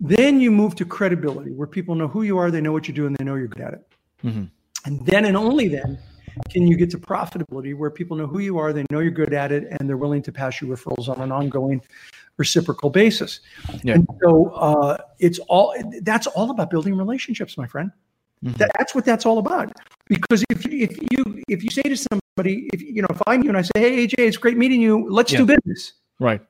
Then 0.00 0.40
you 0.40 0.50
move 0.50 0.74
to 0.76 0.84
credibility, 0.84 1.52
where 1.52 1.66
people 1.66 1.94
know 1.94 2.08
who 2.08 2.22
you 2.22 2.36
are, 2.36 2.50
they 2.50 2.60
know 2.60 2.72
what 2.72 2.86
you 2.86 2.94
do, 2.94 3.06
and 3.06 3.16
they 3.16 3.24
know 3.24 3.34
you're 3.34 3.48
good 3.48 3.62
at 3.62 3.74
it. 3.74 3.88
Mm-hmm. 4.24 4.44
And 4.84 5.06
then 5.06 5.24
and 5.24 5.36
only 5.36 5.68
then 5.68 5.98
can 6.50 6.66
you 6.66 6.76
get 6.76 6.90
to 6.90 6.98
profitability, 6.98 7.74
where 7.74 7.90
people 7.90 8.16
know 8.16 8.26
who 8.26 8.40
you 8.40 8.58
are, 8.58 8.72
they 8.74 8.84
know 8.90 9.00
you're 9.00 9.10
good 9.10 9.32
at 9.32 9.52
it, 9.52 9.68
and 9.70 9.88
they're 9.88 9.96
willing 9.96 10.22
to 10.22 10.32
pass 10.32 10.60
you 10.60 10.68
referrals 10.68 11.08
on 11.08 11.20
an 11.22 11.32
ongoing 11.32 11.80
reciprocal 12.36 12.90
basis. 12.90 13.40
Yeah. 13.82 13.94
And 13.94 14.06
so 14.22 14.50
uh, 14.50 14.98
it's 15.18 15.38
all 15.48 15.74
that's 16.02 16.26
all 16.26 16.50
about 16.50 16.68
building 16.68 16.94
relationships, 16.94 17.56
my 17.56 17.66
friend. 17.66 17.90
Mm-hmm. 18.44 18.58
That, 18.58 18.70
that's 18.76 18.94
what 18.94 19.06
that's 19.06 19.24
all 19.24 19.38
about. 19.38 19.72
Because 20.08 20.44
if 20.50 20.66
if 20.66 20.98
you 21.10 21.42
if 21.48 21.64
you 21.64 21.70
say 21.70 21.82
to 21.82 21.96
somebody 21.96 22.25
somebody, 22.36 22.68
if 22.72 22.82
you 22.82 23.02
know, 23.02 23.08
if 23.10 23.22
I'm 23.26 23.42
you 23.42 23.48
and 23.48 23.58
I 23.58 23.62
say, 23.62 23.70
"Hey, 23.76 24.06
AJ, 24.06 24.14
it's 24.18 24.36
great 24.36 24.56
meeting 24.56 24.80
you. 24.80 25.08
Let's 25.10 25.32
yeah. 25.32 25.38
do 25.38 25.46
business." 25.46 25.94
Right. 26.20 26.40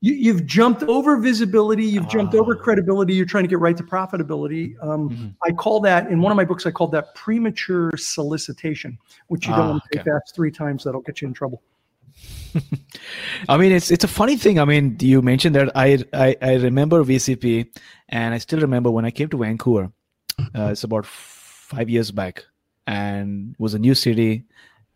You, 0.00 0.34
have 0.34 0.44
jumped 0.44 0.82
over 0.82 1.16
visibility. 1.16 1.86
You've 1.86 2.08
jumped 2.10 2.34
over 2.34 2.54
ah. 2.54 2.62
credibility. 2.62 3.14
You're 3.14 3.24
trying 3.24 3.44
to 3.44 3.48
get 3.48 3.58
right 3.58 3.74
to 3.74 3.82
profitability. 3.82 4.74
Um, 4.82 5.08
mm-hmm. 5.08 5.28
I 5.42 5.52
call 5.52 5.80
that 5.80 6.10
in 6.10 6.20
one 6.20 6.30
of 6.30 6.36
my 6.36 6.44
books. 6.44 6.66
I 6.66 6.70
call 6.72 6.88
that 6.88 7.14
premature 7.14 7.90
solicitation, 7.96 8.98
which 9.28 9.46
you 9.46 9.54
don't 9.54 9.70
want 9.70 9.82
to 9.90 9.98
say 9.98 10.04
fast 10.04 10.34
three 10.34 10.50
times. 10.50 10.84
That'll 10.84 11.00
get 11.00 11.22
you 11.22 11.28
in 11.28 11.32
trouble. 11.32 11.62
I 13.48 13.56
mean, 13.56 13.72
it's 13.72 13.90
it's 13.90 14.04
a 14.04 14.08
funny 14.08 14.36
thing. 14.36 14.60
I 14.60 14.66
mean, 14.66 14.98
you 15.00 15.22
mentioned 15.22 15.56
that 15.56 15.74
I 15.74 16.04
I, 16.12 16.36
I 16.42 16.54
remember 16.56 17.02
VCP, 17.02 17.66
and 18.10 18.34
I 18.34 18.38
still 18.38 18.60
remember 18.60 18.90
when 18.90 19.06
I 19.06 19.10
came 19.10 19.30
to 19.30 19.38
Vancouver. 19.38 19.90
Uh, 20.54 20.70
it's 20.72 20.84
about 20.84 21.06
five 21.06 21.88
years 21.88 22.10
back, 22.10 22.44
and 22.86 23.56
was 23.58 23.72
a 23.72 23.78
new 23.78 23.94
city 23.94 24.44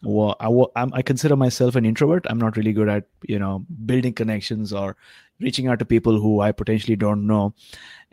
well 0.02 0.36
I, 0.40 0.80
I'm, 0.80 0.92
I 0.94 1.02
consider 1.02 1.36
myself 1.36 1.76
an 1.76 1.84
introvert. 1.84 2.26
I'm 2.28 2.38
not 2.38 2.56
really 2.56 2.72
good 2.72 2.88
at 2.88 3.04
you 3.26 3.38
know 3.38 3.64
building 3.86 4.12
connections 4.12 4.72
or 4.72 4.96
reaching 5.40 5.68
out 5.68 5.78
to 5.78 5.84
people 5.84 6.20
who 6.20 6.40
i 6.40 6.52
potentially 6.52 6.96
don't 6.96 7.26
know. 7.26 7.54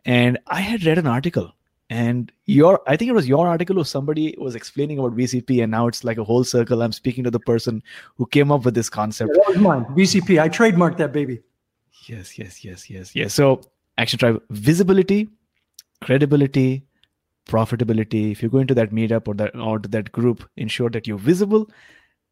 And 0.06 0.38
i 0.48 0.62
had 0.62 0.84
read 0.86 0.98
an 0.98 1.08
article 1.08 1.54
and 1.90 2.32
your 2.46 2.82
i 2.88 2.96
think 2.96 3.10
it 3.10 3.14
was 3.14 3.28
your 3.28 3.48
article 3.48 3.78
or 3.80 3.86
somebody 3.86 4.36
was 4.40 4.56
explaining 4.56 4.98
about 4.98 5.16
vcp 5.16 5.62
and 5.62 5.72
now 5.72 5.86
it's 5.88 6.04
like 6.04 6.18
a 6.18 6.24
whole 6.24 6.44
circle. 6.44 6.82
I'm 6.82 6.92
speaking 6.92 7.24
to 7.24 7.32
the 7.32 7.40
person 7.40 7.84
who 8.16 8.26
came 8.26 8.52
up 8.52 8.66
with 8.66 8.74
this 8.74 8.90
concept. 8.90 9.34
That 9.34 9.48
was 9.48 9.58
mine. 9.58 9.86
Vcp 9.86 10.42
i 10.42 10.50
trademarked 10.50 10.98
that 10.98 11.12
baby. 11.14 11.42
Yes 12.08 12.38
yes 12.38 12.64
yes 12.64 12.90
yes 12.90 13.16
yes. 13.16 13.34
So 13.34 13.62
action 13.98 14.20
tribe 14.20 14.42
visibility 14.50 15.30
credibility 16.02 16.84
profitability. 17.48 18.32
If 18.32 18.44
you 18.44 18.50
go 18.50 18.60
into 18.60 18.74
that 18.76 18.92
meetup 18.92 19.28
or 19.28 19.34
that 19.36 19.56
or 19.56 19.80
that 19.80 20.12
group, 20.12 20.48
ensure 20.58 20.90
that 20.90 21.08
you're 21.08 21.18
visible. 21.18 21.70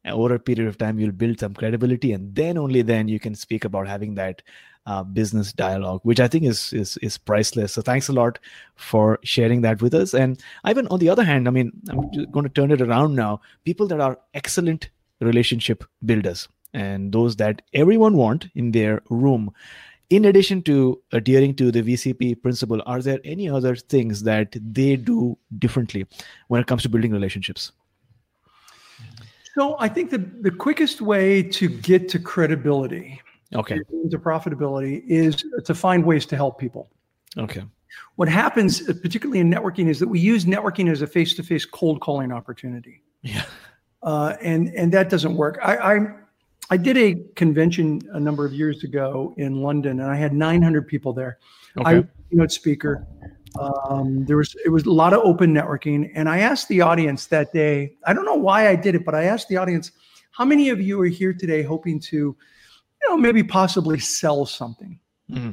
Over 0.06 0.36
a 0.36 0.40
period 0.40 0.68
of 0.68 0.78
time, 0.78 1.00
you'll 1.00 1.14
build 1.14 1.40
some 1.40 1.54
credibility, 1.54 2.12
and 2.12 2.36
then 2.36 2.58
only 2.58 2.82
then 2.82 3.08
you 3.08 3.20
can 3.22 3.36
speak 3.36 3.64
about 3.64 3.88
having 3.88 4.16
that 4.16 4.42
uh, 4.86 5.02
business 5.02 5.54
dialogue, 5.54 6.02
which 6.04 6.20
I 6.20 6.28
think 6.28 6.44
is, 6.44 6.74
is 6.74 6.98
is 6.98 7.18
priceless. 7.18 7.74
So 7.74 7.82
thanks 7.82 8.10
a 8.10 8.14
lot 8.14 8.38
for 8.76 9.18
sharing 9.24 9.62
that 9.62 9.82
with 9.82 9.94
us. 9.94 10.14
And 10.14 10.42
Ivan, 10.66 10.88
on 10.88 11.00
the 11.00 11.08
other 11.08 11.24
hand, 11.24 11.48
I 11.48 11.52
mean, 11.52 11.72
I'm 11.90 12.12
going 12.32 12.44
to 12.44 12.50
turn 12.50 12.72
it 12.72 12.82
around 12.82 13.16
now. 13.16 13.40
People 13.64 13.88
that 13.88 14.02
are 14.02 14.20
excellent 14.34 14.90
relationship 15.22 15.86
builders 16.06 16.50
and 16.74 17.14
those 17.14 17.38
that 17.38 17.62
everyone 17.74 18.18
want 18.18 18.48
in 18.56 18.72
their 18.72 19.02
room 19.10 19.54
in 20.10 20.26
addition 20.26 20.62
to 20.64 21.02
adhering 21.12 21.56
to 21.56 21.72
the 21.72 21.82
vcp 21.82 22.42
principle 22.42 22.82
are 22.86 23.02
there 23.02 23.20
any 23.24 23.50
other 23.50 23.76
things 23.76 24.24
that 24.24 24.56
they 24.62 24.96
do 24.96 25.38
differently 25.60 26.06
when 26.48 26.62
it 26.62 26.68
comes 26.68 26.84
to 26.84 26.90
building 26.90 27.12
relationships? 27.12 27.72
So 29.56 29.76
i 29.80 29.88
think 29.88 30.10
the, 30.12 30.18
the 30.18 30.52
quickest 30.52 31.02
way 31.02 31.44
to 31.44 31.70
get 31.70 32.10
to 32.10 32.20
credibility 32.20 33.22
okay. 33.56 33.80
to 34.10 34.20
profitability 34.20 35.04
is 35.08 35.44
to 35.64 35.76
find 35.76 36.04
ways 36.06 36.26
to 36.28 36.36
help 36.36 36.60
people. 36.60 36.90
Okay. 37.38 37.64
What 38.16 38.28
happens 38.28 38.82
particularly 38.82 39.40
in 39.40 39.52
networking 39.52 39.88
is 39.88 40.00
that 40.00 40.08
we 40.08 40.20
use 40.20 40.46
networking 40.46 40.92
as 40.92 41.02
a 41.02 41.08
face-to-face 41.08 41.66
cold 41.66 42.02
calling 42.02 42.32
opportunity. 42.32 43.04
Yeah. 43.22 43.46
Uh, 44.02 44.36
and 44.42 44.70
and 44.70 44.92
that 44.92 45.10
doesn't 45.10 45.36
work. 45.36 45.60
I, 45.64 45.78
I 45.78 46.08
I 46.74 46.78
did 46.78 46.98
a 46.98 47.14
convention 47.36 48.02
a 48.14 48.20
number 48.20 48.48
of 48.48 48.52
years 48.52 48.84
ago 48.84 49.36
in 49.38 49.62
London, 49.62 50.00
and 50.00 50.10
I 50.10 50.16
had 50.16 50.34
900 50.34 50.88
people 50.88 51.14
there. 51.14 51.38
Okay. 51.78 52.00
I 52.00 52.04
keynote 52.32 52.52
speaker. 52.52 53.06
Um, 53.60 54.26
there 54.26 54.38
was 54.38 54.56
it 54.66 54.70
was 54.70 54.84
a 54.88 54.92
lot 54.92 55.14
of 55.14 55.20
open 55.20 55.54
networking, 55.54 56.12
and 56.16 56.28
I 56.28 56.40
asked 56.40 56.70
the 56.70 56.82
audience 56.82 57.28
that 57.28 57.54
day. 57.54 57.94
I 58.08 58.14
don't 58.14 58.26
know 58.26 58.34
why 58.34 58.70
I 58.70 58.76
did 58.76 58.96
it, 58.96 59.06
but 59.06 59.14
I 59.14 59.26
asked 59.26 59.50
the 59.50 59.58
audience, 59.58 59.92
"How 60.32 60.46
many 60.46 60.70
of 60.70 60.82
you 60.82 61.00
are 61.02 61.06
here 61.06 61.32
today 61.32 61.62
hoping 61.62 62.00
to, 62.10 62.18
you 62.18 63.08
know, 63.08 63.18
maybe 63.18 63.44
possibly 63.44 64.00
sell 64.00 64.44
something?" 64.48 65.00
Mm-hmm. 65.30 65.52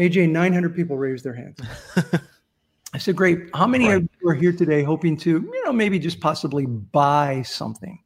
AJ, 0.00 0.30
900 0.30 0.76
people 0.76 0.96
raised 0.96 1.24
their 1.24 1.34
hands. 1.34 1.58
I 2.94 2.98
said, 2.98 3.16
"Great. 3.16 3.50
How 3.54 3.66
many 3.66 3.88
right. 3.88 3.96
of 3.96 4.08
you 4.22 4.28
are 4.28 4.34
here 4.34 4.52
today 4.52 4.84
hoping 4.84 5.16
to, 5.16 5.30
you 5.30 5.64
know, 5.64 5.72
maybe 5.72 5.98
just 5.98 6.20
possibly 6.20 6.64
buy 6.64 7.42
something?" 7.42 7.98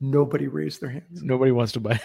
Nobody 0.00 0.46
raised 0.46 0.80
their 0.80 0.90
hands. 0.90 1.22
Nobody 1.22 1.50
wants 1.50 1.72
to 1.72 1.80
buy. 1.80 2.00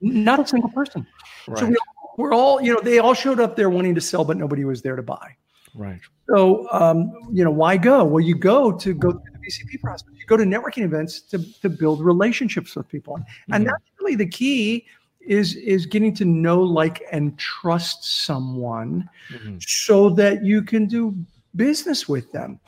Not 0.00 0.40
a 0.40 0.46
single 0.46 0.70
person. 0.70 1.06
Right. 1.46 1.58
So 1.58 1.66
we, 1.66 1.76
we're 2.16 2.34
all, 2.34 2.60
you 2.60 2.74
know, 2.74 2.80
they 2.82 2.98
all 2.98 3.14
showed 3.14 3.40
up 3.40 3.56
there 3.56 3.70
wanting 3.70 3.94
to 3.94 4.00
sell, 4.00 4.24
but 4.24 4.36
nobody 4.36 4.64
was 4.64 4.82
there 4.82 4.96
to 4.96 5.02
buy. 5.02 5.36
Right. 5.74 6.00
So, 6.28 6.70
um, 6.72 7.12
you 7.32 7.44
know, 7.44 7.50
why 7.50 7.76
go? 7.76 8.04
Well, 8.04 8.20
you 8.20 8.34
go 8.34 8.72
to 8.72 8.94
go 8.94 9.12
through 9.12 9.32
the 9.32 9.38
VCP 9.38 9.80
process. 9.80 10.08
You 10.12 10.26
go 10.26 10.36
to 10.36 10.44
networking 10.44 10.82
events 10.82 11.20
to, 11.22 11.60
to 11.60 11.68
build 11.68 12.04
relationships 12.04 12.76
with 12.76 12.88
people, 12.88 13.16
mm-hmm. 13.16 13.54
and 13.54 13.66
that's 13.66 13.84
really 14.00 14.14
the 14.14 14.28
key. 14.28 14.86
Is 15.20 15.56
is 15.56 15.84
getting 15.84 16.14
to 16.14 16.24
know, 16.24 16.60
like, 16.60 17.02
and 17.12 17.38
trust 17.38 18.24
someone, 18.24 19.08
mm-hmm. 19.30 19.56
so 19.60 20.10
that 20.10 20.42
you 20.42 20.62
can 20.62 20.86
do 20.86 21.14
business 21.54 22.08
with 22.08 22.32
them. 22.32 22.60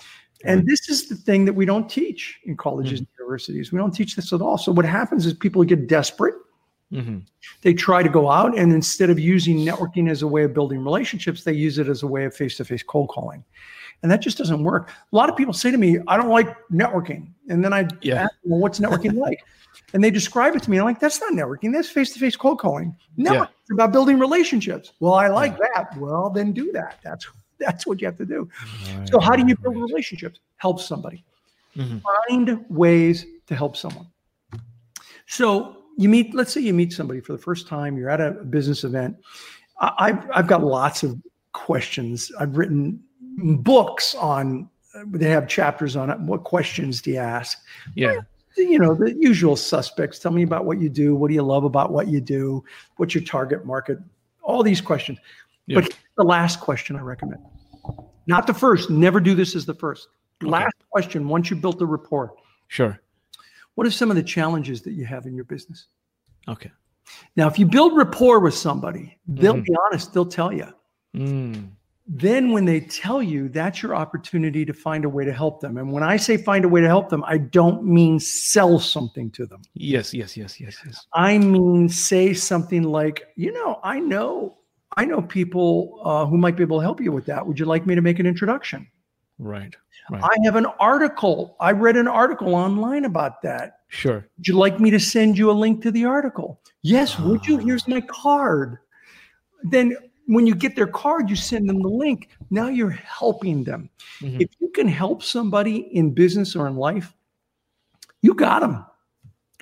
And 0.45 0.66
this 0.66 0.88
is 0.88 1.09
the 1.09 1.16
thing 1.16 1.45
that 1.45 1.53
we 1.53 1.66
don't 1.66 1.88
teach 1.88 2.41
in 2.45 2.57
colleges 2.57 2.95
mm-hmm. 2.95 2.99
and 3.01 3.18
universities. 3.18 3.72
We 3.72 3.78
don't 3.78 3.91
teach 3.91 4.16
this 4.16 4.32
at 4.32 4.41
all. 4.41 4.57
So 4.57 4.72
what 4.72 4.84
happens 4.86 5.26
is 5.26 5.34
people 5.34 5.62
get 5.64 5.86
desperate. 5.86 6.34
Mm-hmm. 6.93 7.18
They 7.62 7.74
try 7.74 8.03
to 8.03 8.09
go 8.09 8.30
out, 8.30 8.59
and 8.59 8.72
instead 8.72 9.11
of 9.11 9.18
using 9.18 9.59
networking 9.59 10.11
as 10.11 10.22
a 10.22 10.26
way 10.26 10.43
of 10.43 10.53
building 10.53 10.82
relationships, 10.82 11.45
they 11.45 11.53
use 11.53 11.78
it 11.78 11.88
as 11.88 12.03
a 12.03 12.07
way 12.07 12.24
of 12.24 12.34
face-to-face 12.34 12.82
cold 12.82 13.11
calling, 13.11 13.45
and 14.03 14.11
that 14.11 14.20
just 14.20 14.36
doesn't 14.36 14.64
work. 14.64 14.91
A 15.12 15.16
lot 15.16 15.28
of 15.28 15.36
people 15.36 15.55
say 15.55 15.70
to 15.70 15.78
me, 15.78 15.99
"I 16.09 16.16
don't 16.16 16.30
like 16.30 16.49
networking," 16.68 17.28
and 17.49 17.64
then 17.64 17.72
I 17.72 17.86
yeah. 18.03 18.24
ask 18.24 18.32
them, 18.43 18.51
"Well, 18.51 18.61
what's 18.61 18.80
networking 18.80 19.14
like?" 19.26 19.38
And 19.93 20.03
they 20.03 20.11
describe 20.11 20.57
it 20.57 20.64
to 20.64 20.70
me. 20.70 20.78
I'm 20.78 20.84
like, 20.84 20.99
"That's 20.99 21.20
not 21.20 21.32
networking. 21.32 21.72
That's 21.72 21.88
face-to-face 21.88 22.34
cold 22.34 22.59
calling. 22.59 22.97
Networking 23.16 23.49
yeah. 23.68 23.74
about 23.74 23.93
building 23.93 24.18
relationships." 24.18 24.93
Well, 24.99 25.14
I 25.14 25.28
like 25.28 25.53
yeah. 25.53 25.84
that. 25.84 25.97
Well, 25.97 26.28
then 26.28 26.51
do 26.51 26.72
that. 26.72 26.99
That's 27.05 27.28
that's 27.61 27.87
what 27.87 28.01
you 28.01 28.07
have 28.07 28.17
to 28.17 28.27
do. 28.27 28.49
Right. 28.97 29.09
So, 29.09 29.21
how 29.21 29.37
do 29.37 29.47
you 29.47 29.57
build 29.57 29.77
relationships? 29.77 30.41
Help 30.57 30.81
somebody. 30.81 31.25
Mm-hmm. 31.77 31.99
Find 32.29 32.65
ways 32.69 33.27
to 33.47 33.55
help 33.55 33.77
someone. 33.77 34.07
So, 35.27 35.77
you 35.97 36.09
meet, 36.09 36.35
let's 36.35 36.53
say 36.53 36.61
you 36.61 36.75
meet 36.75 36.93
somebody 36.93 37.21
for 37.21 37.33
the 37.33 37.39
first 37.39 37.69
time, 37.69 37.97
you're 37.97 38.11
at 38.11 38.21
a 38.21 38.31
business 38.31 38.85
event. 38.85 39.17
I've, 39.81 40.29
I've 40.33 40.47
got 40.47 40.63
lots 40.63 41.03
of 41.03 41.21
questions. 41.53 42.33
I've 42.39 42.57
written 42.57 43.03
books 43.39 44.15
on, 44.15 44.69
they 45.07 45.31
have 45.31 45.47
chapters 45.49 45.97
on 45.97 46.11
it. 46.11 46.19
What 46.21 46.45
questions 46.45 47.01
do 47.03 47.11
you 47.11 47.19
ask? 47.19 47.59
Yeah. 47.95 48.21
You 48.57 48.79
know, 48.79 48.95
the 48.95 49.15
usual 49.15 49.57
suspects. 49.57 50.19
Tell 50.19 50.33
me 50.33 50.43
about 50.43 50.65
what 50.65 50.81
you 50.81 50.89
do. 50.89 51.15
What 51.15 51.29
do 51.29 51.35
you 51.35 51.43
love 51.43 51.65
about 51.65 51.93
what 51.93 52.09
you 52.09 52.21
do? 52.21 52.65
What's 52.97 53.15
your 53.15 53.25
target 53.25 53.65
market? 53.65 53.99
All 54.43 54.63
these 54.63 54.81
questions. 54.81 55.19
Yeah. 55.67 55.81
But 55.81 55.97
the 56.17 56.25
last 56.25 56.61
question 56.61 56.97
I 56.97 57.01
recommend. 57.01 57.43
Not 58.27 58.47
the 58.47 58.55
first. 58.55 58.91
Never 58.91 59.21
do 59.21 59.35
this 59.35 59.57
as 59.57 59.67
the 59.67 59.75
first. 59.75 60.09
Okay. 60.43 60.51
Last 60.51 60.75
question 60.91 61.29
once 61.29 61.51
you 61.51 61.57
built 61.57 61.79
the 61.79 61.87
rapport. 61.87 62.35
Sure. 62.69 63.01
What 63.75 63.87
are 63.87 63.91
some 63.91 64.11
of 64.11 64.17
the 64.17 64.23
challenges 64.23 64.83
that 64.83 64.93
you 64.93 65.05
have 65.05 65.27
in 65.27 65.35
your 65.35 65.45
business? 65.45 65.87
Okay. 66.49 66.71
Now, 67.37 67.49
if 67.49 67.59
you 67.59 67.67
build 67.67 67.97
rapport 67.97 68.41
with 68.41 68.55
somebody, 68.55 69.19
they'll 69.27 69.55
mm. 69.55 69.65
be 69.65 69.75
honest, 69.87 70.13
they'll 70.13 70.27
tell 70.27 70.53
you. 70.53 70.69
Mm. 71.17 71.71
Then, 72.07 72.53
when 72.53 72.65
they 72.65 72.81
tell 72.81 73.23
you, 73.23 73.49
that's 73.49 73.83
your 73.83 73.95
opportunity 73.95 74.65
to 74.65 74.73
find 74.73 75.05
a 75.05 75.09
way 75.09 75.25
to 75.25 75.33
help 75.33 75.61
them. 75.61 75.77
And 75.77 75.93
when 75.93 76.03
I 76.03 76.17
say 76.17 76.37
find 76.37 76.65
a 76.65 76.69
way 76.69 76.81
to 76.81 76.89
help 76.89 77.09
them, 77.09 77.23
I 77.27 77.39
don't 77.39 77.85
mean 77.85 78.19
sell 78.19 78.79
something 78.81 79.31
to 79.33 79.47
them. 79.47 79.63
Yes, 79.75 80.13
yes, 80.13 80.37
yes, 80.37 80.61
yes, 80.61 80.77
yes. 80.85 81.07
I 81.15 81.39
mean, 81.39 81.89
say 81.89 82.35
something 82.35 82.83
like, 82.83 83.29
you 83.37 83.53
know, 83.53 83.79
I 83.85 84.01
know 84.01 84.59
I 84.97 85.05
know 85.05 85.22
people 85.22 86.01
uh, 86.05 86.26
who 86.26 86.36
might 86.36 86.57
be 86.57 86.62
able 86.62 86.78
to 86.78 86.82
help 86.82 87.01
you 87.01 87.12
with 87.12 87.26
that. 87.26 87.47
Would 87.47 87.59
you 87.59 87.64
like 87.64 87.86
me 87.86 87.95
to 87.95 88.01
make 88.01 88.18
an 88.18 88.26
introduction? 88.26 88.86
Right, 89.38 89.74
right. 90.11 90.22
I 90.22 90.36
have 90.45 90.57
an 90.57 90.66
article. 90.78 91.57
I 91.61 91.72
read 91.72 91.97
an 91.97 92.09
article 92.09 92.55
online 92.55 93.07
about 93.07 93.41
that. 93.43 93.78
Sure. 93.88 94.26
Would 94.36 94.49
you 94.49 94.55
like 94.55 94.78
me 94.80 94.91
to 94.91 95.01
send 95.01 95.38
you 95.38 95.51
a 95.51 95.53
link 95.53 95.82
to 95.82 95.91
the 95.91 96.05
article? 96.05 96.61
Yes. 96.82 97.18
Would 97.18 97.47
you? 97.47 97.57
Here's 97.57 97.88
my 97.88 98.03
card. 98.03 98.78
Then 99.62 99.97
when 100.26 100.47
you 100.47 100.55
get 100.55 100.76
their 100.76 100.86
card, 100.86 101.30
you 101.30 101.36
send 101.36 101.68
them 101.68 101.82
the 101.82 101.88
link. 101.88 102.28
Now 102.51 102.68
you're 102.68 102.91
helping 102.91 103.64
them. 103.64 103.91
Mm-hmm. 104.20 104.43
If 104.43 104.51
you 104.61 104.68
can 104.68 104.86
help 104.86 105.22
somebody 105.22 105.88
in 105.97 106.12
business 106.12 106.55
or 106.55 106.66
in 106.66 106.76
life, 106.76 107.14
you 108.22 108.34
got 108.34 108.61
them. 108.61 108.84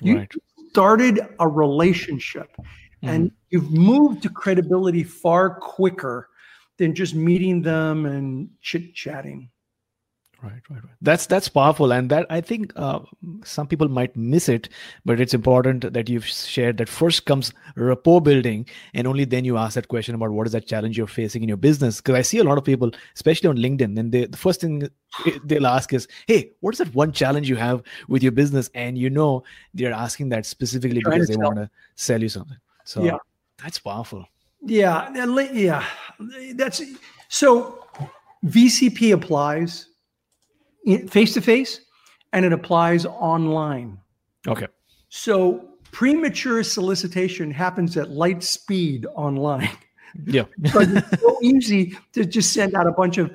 You 0.01 0.17
right. 0.17 0.31
started 0.69 1.21
a 1.39 1.47
relationship. 1.47 2.55
Mm-hmm. 3.03 3.15
And 3.15 3.31
you've 3.49 3.71
moved 3.71 4.23
to 4.23 4.29
credibility 4.29 5.03
far 5.03 5.55
quicker 5.59 6.29
than 6.77 6.95
just 6.95 7.15
meeting 7.15 7.61
them 7.61 8.05
and 8.05 8.49
chit 8.61 8.93
chatting. 8.93 9.49
Right, 10.41 10.61
right, 10.69 10.81
right. 10.81 10.93
That's 11.01 11.25
that's 11.25 11.49
powerful, 11.49 11.91
and 11.91 12.09
that 12.11 12.25
I 12.29 12.39
think 12.39 12.71
uh, 12.77 12.99
some 13.43 13.67
people 13.67 13.89
might 13.89 14.15
miss 14.15 14.47
it, 14.47 14.69
but 15.03 15.19
it's 15.19 15.33
important 15.33 15.91
that 15.91 16.07
you've 16.07 16.25
shared 16.25 16.77
that 16.77 16.87
first 16.87 17.25
comes 17.25 17.51
rapport 17.75 18.21
building, 18.21 18.65
and 18.93 19.05
only 19.05 19.25
then 19.25 19.43
you 19.43 19.57
ask 19.57 19.75
that 19.75 19.89
question 19.89 20.15
about 20.15 20.31
what 20.31 20.47
is 20.47 20.53
that 20.53 20.65
challenge 20.65 20.97
you're 20.97 21.07
facing 21.07 21.43
in 21.43 21.49
your 21.49 21.57
business. 21.57 21.97
Because 21.97 22.15
I 22.15 22.21
see 22.21 22.37
a 22.37 22.45
lot 22.45 22.57
of 22.57 22.63
people, 22.63 22.89
especially 23.15 23.49
on 23.49 23.57
LinkedIn, 23.57 23.99
and 23.99 24.13
they, 24.13 24.27
the 24.27 24.37
first 24.37 24.61
thing 24.61 24.87
they'll 25.43 25.67
ask 25.67 25.91
is, 25.91 26.07
"Hey, 26.25 26.51
what 26.61 26.73
is 26.73 26.77
that 26.77 26.95
one 26.95 27.11
challenge 27.11 27.49
you 27.49 27.57
have 27.57 27.83
with 28.07 28.23
your 28.23 28.31
business?" 28.31 28.69
And 28.73 28.97
you 28.97 29.09
know 29.09 29.43
they're 29.73 29.91
asking 29.91 30.29
that 30.29 30.45
specifically 30.45 31.01
because 31.03 31.27
they 31.27 31.35
want 31.35 31.57
to 31.57 31.69
sell 31.95 32.21
you 32.21 32.29
something. 32.29 32.57
So 32.89 33.03
yeah. 33.03 33.17
that's 33.61 33.77
powerful. 33.77 34.25
Yeah, 34.65 35.13
yeah, 35.53 35.85
that's 36.55 36.81
so. 37.27 37.85
VCP 38.45 39.13
applies 39.13 39.89
face 41.09 41.33
to 41.35 41.41
face, 41.41 41.81
and 42.33 42.45
it 42.45 42.51
applies 42.51 43.05
online. 43.05 43.99
Okay. 44.47 44.65
So 45.09 45.69
premature 45.91 46.63
solicitation 46.63 47.51
happens 47.51 47.95
at 47.95 48.09
light 48.09 48.41
speed 48.41 49.05
online. 49.13 49.69
Yeah. 50.25 50.45
because 50.61 50.91
it's 50.91 51.21
so 51.21 51.37
easy 51.43 51.95
to 52.13 52.25
just 52.25 52.53
send 52.53 52.73
out 52.73 52.87
a 52.87 52.91
bunch 52.91 53.19
of 53.19 53.31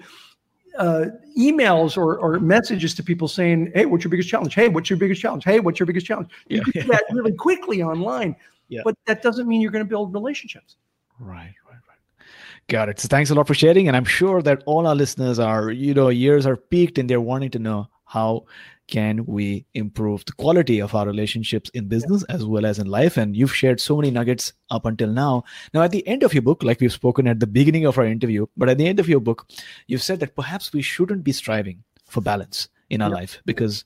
uh, 0.79 1.05
emails 1.39 1.97
or, 1.97 2.19
or 2.19 2.41
messages 2.41 2.93
to 2.97 3.05
people 3.05 3.29
saying, 3.29 3.71
"Hey, 3.73 3.87
what's 3.87 4.03
your 4.03 4.11
biggest 4.11 4.29
challenge? 4.29 4.55
Hey, 4.55 4.69
what's 4.69 4.91
your 4.91 4.99
biggest 4.99 5.21
challenge? 5.21 5.45
Hey, 5.45 5.61
what's 5.61 5.79
your 5.79 5.87
biggest 5.87 6.07
challenge?" 6.07 6.31
You 6.49 6.61
yeah. 6.75 6.83
do 6.83 6.89
that 6.89 7.05
really 7.13 7.35
quickly 7.35 7.85
online. 7.85 8.35
Yeah. 8.69 8.83
But 8.85 8.97
that 9.07 9.23
doesn't 9.23 9.47
mean 9.47 9.61
you're 9.61 9.71
going 9.71 9.85
to 9.85 9.89
build 9.89 10.13
relationships. 10.15 10.77
Right, 11.19 11.55
right, 11.69 11.79
right. 11.89 12.29
Got 12.69 12.89
it. 12.89 13.01
So 13.01 13.09
thanks 13.09 13.31
a 13.31 13.35
lot 13.35 13.47
for 13.47 13.55
sharing. 13.55 13.89
And 13.89 13.97
I'm 13.97 14.05
sure 14.05 14.43
that 14.43 14.63
all 14.67 14.87
our 14.87 14.95
listeners 14.95 15.39
are, 15.39 15.71
you 15.71 15.95
know, 15.95 16.11
ears 16.11 16.47
are 16.47 16.57
peaked 16.57 16.99
and 16.99 17.09
they're 17.09 17.21
wanting 17.21 17.51
to 17.51 17.59
know 17.59 17.89
how 18.05 18.45
can 18.87 19.25
we 19.25 19.65
improve 19.75 20.25
the 20.27 20.33
quality 20.33 20.81
of 20.81 20.95
our 20.95 21.07
relationships 21.07 21.71
in 21.71 21.89
business 21.89 22.23
as 22.25 22.45
well 22.45 22.67
as 22.67 22.79
in 22.79 22.87
life 22.87 23.17
and 23.17 23.35
you've 23.35 23.55
shared 23.55 23.81
so 23.81 23.97
many 23.97 24.11
nuggets 24.11 24.53
up 24.71 24.85
until 24.85 25.09
now 25.09 25.43
now 25.73 25.81
at 25.81 25.91
the 25.91 26.07
end 26.07 26.23
of 26.23 26.35
your 26.35 26.43
book 26.43 26.63
like 26.63 26.81
we've 26.81 26.93
spoken 26.93 27.27
at 27.27 27.41
the 27.41 27.47
beginning 27.47 27.87
of 27.87 27.97
our 27.97 28.05
interview 28.05 28.47
but 28.59 28.69
at 28.69 28.77
the 28.77 28.87
end 28.87 29.01
of 29.01 29.09
your 29.09 29.21
book 29.21 29.49
you've 29.87 30.03
said 30.03 30.21
that 30.21 30.37
perhaps 30.37 30.73
we 30.73 30.83
shouldn't 30.83 31.25
be 31.25 31.33
striving 31.33 31.83
for 32.05 32.21
balance 32.21 32.69
in 32.91 33.01
our 33.01 33.11
life 33.11 33.41
because 33.47 33.85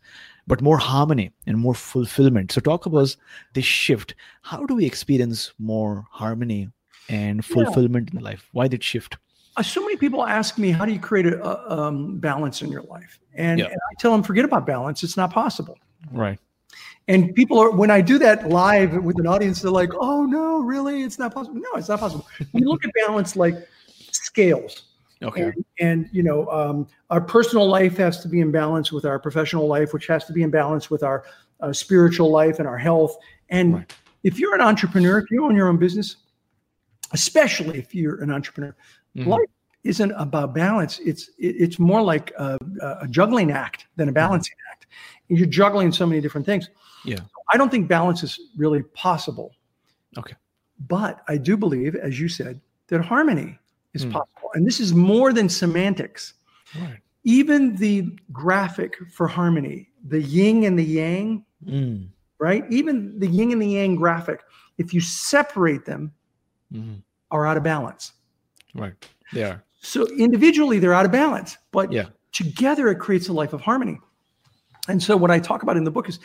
but 0.48 0.60
more 0.60 0.78
harmony 0.78 1.30
and 1.46 1.56
more 1.58 1.74
fulfillment 1.74 2.50
so 2.50 2.60
talk 2.60 2.86
about 2.86 3.14
this 3.54 3.64
shift 3.64 4.14
how 4.42 4.64
do 4.66 4.74
we 4.74 4.84
experience 4.84 5.52
more 5.58 6.06
harmony 6.10 6.68
and 7.08 7.44
fulfillment 7.44 8.10
yeah. 8.12 8.18
in 8.18 8.24
life 8.24 8.48
why 8.52 8.66
did 8.66 8.82
shift 8.82 9.16
uh, 9.58 9.62
so 9.62 9.80
many 9.80 9.96
people 9.96 10.24
ask 10.24 10.56
me, 10.56 10.70
how 10.70 10.84
do 10.84 10.92
you 10.92 11.00
create 11.00 11.26
a, 11.26 11.44
a 11.44 11.80
um, 11.80 12.18
balance 12.18 12.62
in 12.62 12.70
your 12.70 12.82
life? 12.82 13.18
And, 13.34 13.60
and, 13.60 13.72
I 13.72 13.94
tell 13.98 14.12
them, 14.12 14.22
forget 14.22 14.44
about 14.44 14.66
balance. 14.66 15.02
It's 15.02 15.16
not 15.16 15.32
possible. 15.32 15.76
Right. 16.12 16.38
And 17.08 17.34
people 17.34 17.58
are, 17.58 17.70
when 17.72 17.90
I 17.90 18.00
do 18.00 18.18
that 18.20 18.48
live 18.48 19.02
with 19.02 19.18
an 19.18 19.26
audience, 19.26 19.62
they're 19.62 19.70
like, 19.72 19.90
oh, 19.94 20.24
no, 20.26 20.60
really? 20.60 21.02
It's 21.02 21.18
not 21.18 21.34
possible. 21.34 21.56
No, 21.56 21.70
it's 21.74 21.88
not 21.88 21.98
possible. 21.98 22.26
we 22.52 22.60
look 22.60 22.84
at 22.84 22.92
balance 23.06 23.34
like 23.34 23.56
scales. 24.12 24.84
Okay. 25.22 25.42
And, 25.42 25.64
and 25.80 26.08
you 26.12 26.22
know, 26.22 26.46
um, 26.48 26.86
our 27.10 27.20
personal 27.20 27.66
life 27.66 27.96
has 27.96 28.20
to 28.20 28.28
be 28.28 28.40
in 28.40 28.52
balance 28.52 28.92
with 28.92 29.04
our 29.04 29.18
professional 29.18 29.66
life, 29.66 29.92
which 29.92 30.06
has 30.06 30.24
to 30.26 30.32
be 30.32 30.42
in 30.42 30.50
balance 30.50 30.90
with 30.90 31.02
our 31.02 31.24
uh, 31.60 31.72
spiritual 31.72 32.30
life 32.30 32.58
and 32.60 32.68
our 32.68 32.78
health. 32.78 33.16
And 33.48 33.74
right. 33.74 33.96
if 34.22 34.38
you're 34.38 34.54
an 34.54 34.60
entrepreneur, 34.60 35.18
if 35.18 35.30
you 35.30 35.44
own 35.44 35.56
your 35.56 35.68
own 35.68 35.76
business, 35.76 36.16
especially 37.12 37.78
if 37.78 37.94
you're 37.94 38.22
an 38.22 38.30
entrepreneur, 38.30 38.76
Mm-hmm. 39.18 39.30
Life 39.30 39.48
isn't 39.84 40.12
about 40.12 40.54
balance. 40.54 40.98
It's 41.00 41.30
it's 41.38 41.78
more 41.78 42.02
like 42.02 42.32
a, 42.38 42.58
a 43.00 43.08
juggling 43.08 43.50
act 43.50 43.86
than 43.96 44.08
a 44.08 44.10
mm-hmm. 44.10 44.14
balancing 44.14 44.54
mm-hmm. 44.54 44.72
act. 44.72 44.86
You're 45.28 45.46
juggling 45.46 45.92
so 45.92 46.06
many 46.06 46.20
different 46.20 46.46
things. 46.46 46.70
Yeah. 47.04 47.20
I 47.52 47.56
don't 47.56 47.70
think 47.70 47.88
balance 47.88 48.22
is 48.22 48.38
really 48.56 48.82
possible. 48.82 49.52
Okay. 50.16 50.34
But 50.88 51.22
I 51.28 51.36
do 51.36 51.56
believe, 51.56 51.94
as 51.96 52.20
you 52.20 52.28
said, 52.28 52.60
that 52.88 53.04
harmony 53.04 53.58
is 53.94 54.04
mm. 54.04 54.12
possible. 54.12 54.50
And 54.54 54.66
this 54.66 54.80
is 54.80 54.94
more 54.94 55.32
than 55.32 55.48
semantics. 55.48 56.34
Right. 56.80 56.98
Even 57.24 57.76
the 57.76 58.16
graphic 58.32 58.96
for 59.12 59.26
harmony, 59.26 59.90
the 60.06 60.20
yin 60.20 60.64
and 60.64 60.78
the 60.78 60.84
yang, 60.84 61.44
mm. 61.64 62.08
right? 62.38 62.64
Even 62.70 63.18
the 63.18 63.26
yin 63.26 63.52
and 63.52 63.60
the 63.60 63.66
yang 63.66 63.96
graphic, 63.96 64.40
if 64.78 64.94
you 64.94 65.00
separate 65.00 65.84
them, 65.84 66.12
mm. 66.72 67.02
are 67.30 67.46
out 67.46 67.56
of 67.56 67.62
balance. 67.62 68.12
Right. 68.74 68.94
They 69.32 69.42
are. 69.42 69.62
So 69.80 70.06
individually, 70.16 70.78
they're 70.78 70.94
out 70.94 71.06
of 71.06 71.12
balance, 71.12 71.56
but 71.70 71.92
yeah. 71.92 72.06
together 72.32 72.88
it 72.88 72.96
creates 72.96 73.28
a 73.28 73.32
life 73.32 73.52
of 73.52 73.60
harmony. 73.60 73.98
And 74.88 75.02
so 75.02 75.16
what 75.16 75.30
I 75.30 75.38
talk 75.38 75.62
about 75.62 75.76
in 75.76 75.84
the 75.84 75.90
book 75.90 76.08
is, 76.08 76.18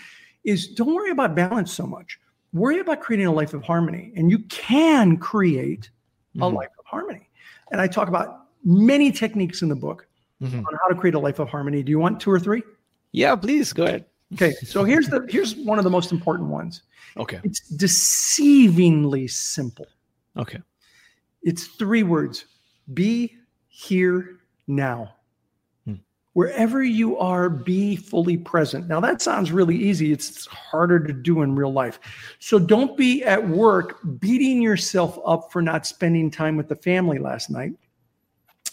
is 0.44 0.68
don't 0.70 0.94
worry 0.94 1.12
about 1.12 1.36
balance 1.36 1.72
so 1.72 1.86
much. 1.86 2.20
Worry 2.54 2.80
about 2.80 3.02
creating 3.02 3.28
a 3.28 3.32
life 3.32 3.54
of 3.54 3.64
harmony. 3.64 4.14
And 4.16 4.32
you 4.32 4.40
can 4.50 5.18
create 5.18 5.90
a 6.42 6.48
life 6.48 6.70
of 6.80 6.86
harmony. 6.86 7.23
And 7.74 7.82
I 7.82 7.88
talk 7.88 8.08
about 8.08 8.46
many 8.64 9.12
techniques 9.12 9.62
in 9.62 9.68
the 9.68 9.76
book 9.76 10.08
mm-hmm. 10.42 10.60
on 10.60 10.80
how 10.82 10.88
to 10.88 10.96
create 10.96 11.16
a 11.16 11.20
life 11.20 11.40
of 11.40 11.50
harmony. 11.50 11.84
Do 11.84 11.90
you 11.90 12.00
want 12.00 12.22
two 12.22 12.32
or 12.32 12.40
three? 12.40 12.64
Yeah, 13.12 13.36
please 13.36 13.74
go 13.74 13.84
ahead. 13.84 14.06
Okay. 14.34 14.52
So 14.64 14.84
here's 14.84 15.10
the 15.10 15.26
here's 15.30 15.56
one 15.56 15.78
of 15.78 15.84
the 15.84 15.90
most 15.90 16.12
important 16.12 16.50
ones. 16.50 16.84
Okay. 17.18 17.40
It's 17.44 17.62
deceivingly 17.76 19.30
simple. 19.30 19.88
Okay. 20.38 20.60
It's 21.44 21.68
three 21.68 22.04
words 22.04 22.46
be 22.94 23.36
here 23.68 24.38
now. 24.68 25.16
Wherever 26.34 26.84
you 26.84 27.18
are, 27.18 27.48
be 27.48 27.96
fully 27.96 28.38
present. 28.38 28.88
Now, 28.88 29.00
that 29.00 29.22
sounds 29.22 29.52
really 29.52 29.76
easy. 29.76 30.12
It's 30.12 30.48
harder 30.48 31.00
to 31.00 31.14
do 31.14 31.44
in 31.44 31.56
real 31.56 31.72
life. 31.72 32.00
So 32.40 32.58
don't 32.58 32.98
be 32.98 33.24
at 33.24 33.48
work 33.48 34.00
beating 34.20 34.60
yourself 34.62 35.20
up 35.26 35.52
for 35.52 35.62
not 35.62 35.86
spending 35.86 36.32
time 36.32 36.58
with 36.58 36.70
the 36.70 36.76
family 36.76 37.20
last 37.20 37.52
night. 37.52 37.74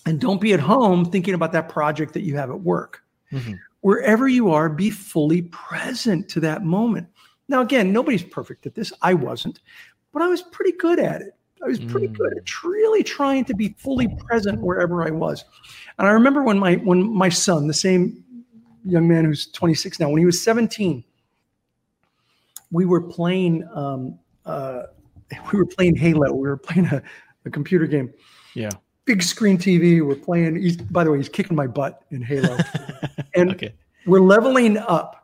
And 0.07 0.19
don't 0.19 0.41
be 0.41 0.55
at 0.55 0.61
home 0.61 1.05
thinking 1.05 1.35
about 1.35 1.53
that 1.53 1.69
project 1.69 2.15
that 2.15 2.23
you 2.23 2.35
have 2.37 2.51
at 2.51 2.61
work. 2.61 3.03
Mm-hmm. 3.31 3.55
Wherever 3.83 4.27
you 4.27 4.51
are, 4.51 4.71
be 4.71 4.91
fully 4.91 5.43
present 5.43 6.31
to 6.31 6.41
that 6.41 6.65
moment. 6.65 7.09
Now, 7.49 7.61
again, 7.61 7.93
nobody's 7.93 8.23
perfect 8.23 8.65
at 8.65 8.75
this. 8.75 8.93
I 9.03 9.13
wasn't, 9.13 9.61
but 10.13 10.23
I 10.23 10.29
was 10.29 10.41
pretty 10.41 10.73
good 10.73 10.99
at 10.99 11.21
it. 11.21 11.35
I 11.63 11.69
was 11.69 11.79
pretty 11.79 12.09
mm. 12.09 12.17
good 12.17 12.37
at 12.37 12.65
really 12.65 13.03
trying 13.03 13.45
to 13.45 13.55
be 13.55 13.75
fully 13.79 14.09
present 14.27 14.61
wherever 14.61 15.07
I 15.07 15.11
was. 15.11 15.45
And 15.99 16.09
I 16.09 16.13
remember 16.13 16.43
when 16.43 16.59
my 16.59 16.77
when 16.77 17.13
my 17.13 17.29
son, 17.29 17.67
the 17.67 17.75
same 17.75 18.25
young 18.85 19.07
man 19.07 19.27
who's 19.27 19.47
26 19.49 20.01
now, 20.01 20.09
when 20.09 20.19
he 20.19 20.27
was 20.27 20.43
17, 20.43 21.05
we 22.71 22.87
were 22.87 23.03
playing 23.03 23.69
um, 23.75 24.19
uh, 24.47 24.85
we 25.53 25.59
were 25.59 25.67
playing 25.67 25.97
Halo. 25.97 26.33
We 26.33 26.49
were 26.49 26.57
playing 26.57 26.87
a, 26.87 27.03
a 27.45 27.51
computer 27.51 27.87
game. 27.87 28.13
Yeah. 28.55 28.71
Big 29.05 29.23
screen 29.23 29.59
TV. 29.59 30.07
We're 30.07 30.15
playing. 30.15 30.57
He's, 30.57 30.77
by 30.77 31.05
the 31.05 31.11
way, 31.11 31.19
he's 31.19 31.29
kicking 31.29 31.57
my 31.57 31.67
butt 31.67 32.03
in 32.11 32.23
Halo. 32.23 32.57
and 33.35 33.51
okay. 33.53 33.75
we're 34.07 34.21
leveling 34.21 34.77
up. 34.77 35.17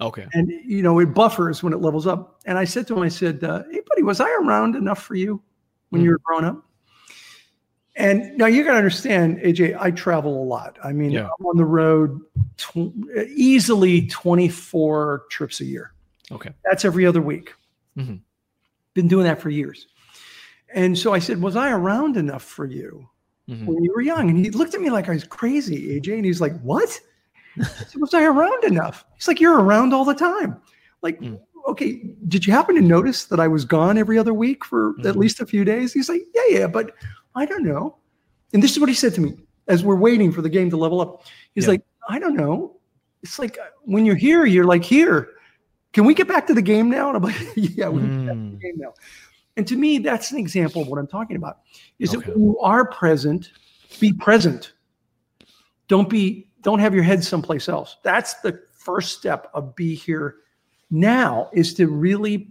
Okay. 0.00 0.26
And 0.32 0.50
you 0.64 0.82
know, 0.82 0.98
it 0.98 1.14
buffers 1.14 1.62
when 1.62 1.72
it 1.72 1.80
levels 1.80 2.06
up. 2.06 2.40
And 2.46 2.58
I 2.58 2.64
said 2.64 2.86
to 2.88 2.96
him, 2.96 3.02
I 3.02 3.08
said, 3.08 3.44
uh, 3.44 3.62
"Hey, 3.70 3.80
buddy, 3.86 4.02
was 4.02 4.20
I 4.20 4.30
around 4.42 4.74
enough 4.74 5.02
for 5.02 5.14
you?" 5.14 5.42
When 5.90 6.02
mm. 6.02 6.06
you 6.06 6.10
were 6.10 6.20
growing 6.24 6.44
up? 6.44 6.64
And 7.96 8.38
now 8.38 8.46
you 8.46 8.64
got 8.64 8.72
to 8.72 8.78
understand, 8.78 9.38
AJ, 9.40 9.76
I 9.78 9.90
travel 9.90 10.42
a 10.42 10.44
lot. 10.44 10.78
I 10.82 10.92
mean, 10.92 11.10
yeah. 11.10 11.28
I'm 11.38 11.46
on 11.46 11.56
the 11.56 11.64
road 11.64 12.18
tw- 12.56 12.94
easily 13.28 14.06
24 14.06 15.24
trips 15.30 15.60
a 15.60 15.64
year. 15.64 15.92
Okay. 16.32 16.50
That's 16.64 16.84
every 16.84 17.04
other 17.04 17.20
week. 17.20 17.52
Mm-hmm. 17.98 18.16
Been 18.94 19.08
doing 19.08 19.24
that 19.24 19.40
for 19.40 19.50
years. 19.50 19.86
And 20.72 20.98
so 20.98 21.12
I 21.12 21.18
said, 21.18 21.42
Was 21.42 21.56
I 21.56 21.72
around 21.72 22.16
enough 22.16 22.44
for 22.44 22.64
you 22.64 23.08
mm-hmm. 23.48 23.66
when 23.66 23.82
you 23.82 23.92
were 23.92 24.00
young? 24.00 24.30
And 24.30 24.38
he 24.38 24.50
looked 24.50 24.74
at 24.74 24.80
me 24.80 24.90
like 24.90 25.08
I 25.08 25.12
was 25.12 25.24
crazy, 25.24 26.00
AJ. 26.00 26.14
And 26.14 26.24
he's 26.24 26.40
like, 26.40 26.58
What? 26.60 26.98
I 27.60 27.64
said, 27.64 28.00
Was 28.00 28.14
I 28.14 28.22
around 28.22 28.64
enough? 28.64 29.04
He's 29.16 29.28
like, 29.28 29.40
You're 29.40 29.60
around 29.60 29.92
all 29.92 30.04
the 30.04 30.14
time. 30.14 30.60
Like, 31.02 31.20
mm 31.20 31.38
okay, 31.70 32.02
did 32.28 32.46
you 32.46 32.52
happen 32.52 32.74
to 32.74 32.80
notice 32.80 33.24
that 33.26 33.40
I 33.40 33.48
was 33.48 33.64
gone 33.64 33.98
every 33.98 34.18
other 34.18 34.34
week 34.34 34.64
for 34.64 34.92
mm-hmm. 34.94 35.06
at 35.06 35.16
least 35.16 35.40
a 35.40 35.46
few 35.46 35.64
days? 35.64 35.92
He's 35.92 36.08
like, 36.08 36.22
yeah, 36.34 36.58
yeah, 36.58 36.66
but 36.66 36.92
I 37.34 37.46
don't 37.46 37.64
know. 37.64 37.96
And 38.52 38.62
this 38.62 38.72
is 38.72 38.80
what 38.80 38.88
he 38.88 38.94
said 38.94 39.14
to 39.14 39.20
me 39.20 39.36
as 39.68 39.84
we're 39.84 39.96
waiting 39.96 40.32
for 40.32 40.42
the 40.42 40.48
game 40.48 40.68
to 40.70 40.76
level 40.76 41.00
up. 41.00 41.24
He's 41.54 41.64
yeah. 41.64 41.70
like, 41.70 41.82
I 42.08 42.18
don't 42.18 42.36
know. 42.36 42.76
It's 43.22 43.38
like 43.38 43.58
uh, 43.58 43.66
when 43.82 44.04
you're 44.04 44.16
here, 44.16 44.44
you're 44.44 44.64
like, 44.64 44.84
here, 44.84 45.30
can 45.92 46.04
we 46.04 46.14
get 46.14 46.28
back 46.28 46.46
to 46.48 46.54
the 46.54 46.62
game 46.62 46.90
now? 46.90 47.08
And 47.08 47.16
I'm 47.16 47.22
like, 47.22 47.36
yeah, 47.56 47.88
we 47.88 48.00
can 48.00 48.26
get 48.26 48.26
back 48.26 48.34
to 48.34 48.40
the 48.40 48.56
mm. 48.56 48.60
game 48.60 48.74
now. 48.76 48.94
And 49.56 49.66
to 49.66 49.76
me, 49.76 49.98
that's 49.98 50.32
an 50.32 50.38
example 50.38 50.82
of 50.82 50.88
what 50.88 50.98
I'm 50.98 51.06
talking 51.06 51.36
about. 51.36 51.60
Is 51.98 52.14
okay. 52.14 52.26
that 52.26 52.36
when 52.36 52.44
you 52.44 52.58
are 52.60 52.86
present, 52.90 53.50
be 53.98 54.12
present. 54.12 54.72
Don't 55.88 56.08
be, 56.08 56.48
don't 56.62 56.78
have 56.78 56.94
your 56.94 57.02
head 57.02 57.22
someplace 57.22 57.68
else. 57.68 57.96
That's 58.02 58.34
the 58.40 58.60
first 58.72 59.18
step 59.18 59.50
of 59.54 59.74
be 59.76 59.94
here 59.94 60.36
now 60.90 61.50
is 61.52 61.74
to 61.74 61.88
really 61.88 62.48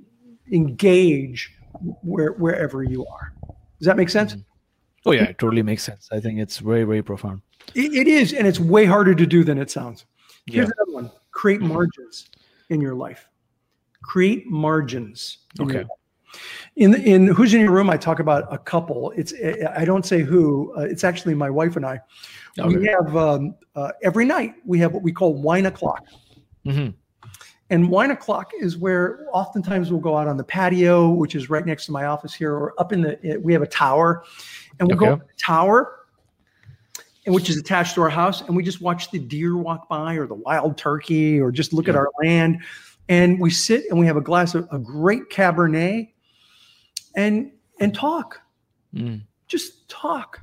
engage 0.51 1.51
where, 2.01 2.33
wherever 2.33 2.83
you 2.83 3.05
are. 3.05 3.33
Does 3.79 3.85
that 3.85 3.97
make 3.97 4.09
sense? 4.09 4.33
Mm-hmm. 4.33 4.41
Oh 5.05 5.11
yeah, 5.11 5.23
it 5.23 5.39
totally 5.39 5.63
makes 5.63 5.83
sense. 5.83 6.09
I 6.11 6.19
think 6.19 6.39
it's 6.39 6.57
very 6.59 6.83
very 6.83 7.01
profound. 7.01 7.41
it, 7.73 7.93
it 7.93 8.07
is, 8.07 8.33
and 8.33 8.45
it's 8.45 8.59
way 8.59 8.85
harder 8.85 9.15
to 9.15 9.25
do 9.25 9.43
than 9.43 9.57
it 9.57 9.71
sounds. 9.71 10.05
Here's 10.45 10.67
yeah. 10.67 10.73
another 10.77 10.93
one: 10.93 11.11
create 11.31 11.61
mm-hmm. 11.61 11.73
margins 11.73 12.29
in 12.69 12.81
your 12.81 12.95
life. 12.95 13.27
Create 14.01 14.45
margins. 14.47 15.39
In 15.59 15.69
okay. 15.69 15.85
In 16.75 16.93
in 16.95 17.27
who's 17.27 17.53
in 17.53 17.61
your 17.61 17.71
room? 17.71 17.89
I 17.89 17.97
talk 17.97 18.19
about 18.19 18.53
a 18.53 18.57
couple. 18.57 19.11
It's 19.11 19.33
I 19.75 19.85
don't 19.85 20.05
say 20.05 20.21
who. 20.21 20.73
Uh, 20.77 20.81
it's 20.81 21.03
actually 21.03 21.33
my 21.33 21.49
wife 21.49 21.75
and 21.75 21.85
I. 21.85 21.99
Okay. 22.59 22.77
We 22.77 22.85
have 22.87 23.15
um, 23.15 23.55
uh, 23.75 23.91
every 24.03 24.25
night 24.25 24.55
we 24.65 24.79
have 24.79 24.93
what 24.93 25.01
we 25.01 25.11
call 25.11 25.33
wine 25.33 25.65
o'clock. 25.65 26.03
Mm-hmm. 26.65 26.89
And 27.69 27.89
wine 27.89 28.11
o'clock 28.11 28.51
is 28.59 28.77
where 28.77 29.27
oftentimes 29.31 29.91
we'll 29.91 30.01
go 30.01 30.17
out 30.17 30.27
on 30.27 30.37
the 30.37 30.43
patio, 30.43 31.09
which 31.09 31.35
is 31.35 31.49
right 31.49 31.65
next 31.65 31.85
to 31.85 31.91
my 31.91 32.05
office 32.05 32.33
here, 32.33 32.53
or 32.53 32.73
up 32.79 32.91
in 32.91 33.01
the, 33.01 33.39
we 33.43 33.53
have 33.53 33.61
a 33.61 33.67
tower, 33.67 34.23
and 34.79 34.87
we'll 34.87 34.97
okay. 34.97 35.05
go 35.05 35.13
up 35.13 35.19
the 35.19 35.33
tower, 35.43 35.99
and 37.25 37.35
which 37.35 37.49
is 37.49 37.57
attached 37.57 37.93
to 37.95 38.01
our 38.01 38.09
house, 38.09 38.41
and 38.41 38.55
we 38.55 38.63
just 38.63 38.81
watch 38.81 39.11
the 39.11 39.19
deer 39.19 39.55
walk 39.55 39.87
by, 39.87 40.15
or 40.15 40.25
the 40.25 40.33
wild 40.33 40.77
turkey, 40.77 41.39
or 41.39 41.51
just 41.51 41.71
look 41.71 41.85
yeah. 41.85 41.93
at 41.93 41.95
our 41.95 42.09
land, 42.23 42.59
and 43.07 43.39
we 43.39 43.51
sit 43.51 43.85
and 43.89 43.99
we 43.99 44.07
have 44.07 44.17
a 44.17 44.21
glass 44.21 44.55
of 44.55 44.67
a 44.71 44.79
great 44.79 45.29
Cabernet, 45.29 46.09
and 47.15 47.51
and 47.79 47.93
talk, 47.93 48.41
mm. 48.95 49.21
just 49.47 49.87
talk 49.89 50.41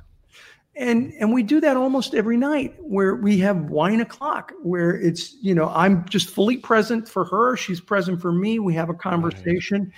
and 0.77 1.13
and 1.19 1.33
we 1.33 1.43
do 1.43 1.59
that 1.59 1.75
almost 1.75 2.13
every 2.13 2.37
night 2.37 2.75
where 2.79 3.15
we 3.15 3.37
have 3.37 3.57
wine 3.69 4.01
o'clock 4.01 4.53
where 4.63 4.95
it's 4.95 5.35
you 5.41 5.55
know 5.55 5.69
i'm 5.69 6.07
just 6.07 6.29
fully 6.29 6.57
present 6.57 7.07
for 7.07 7.25
her 7.25 7.55
she's 7.57 7.81
present 7.81 8.21
for 8.21 8.31
me 8.31 8.59
we 8.59 8.73
have 8.73 8.89
a 8.89 8.93
conversation 8.93 9.83
right. 9.83 9.91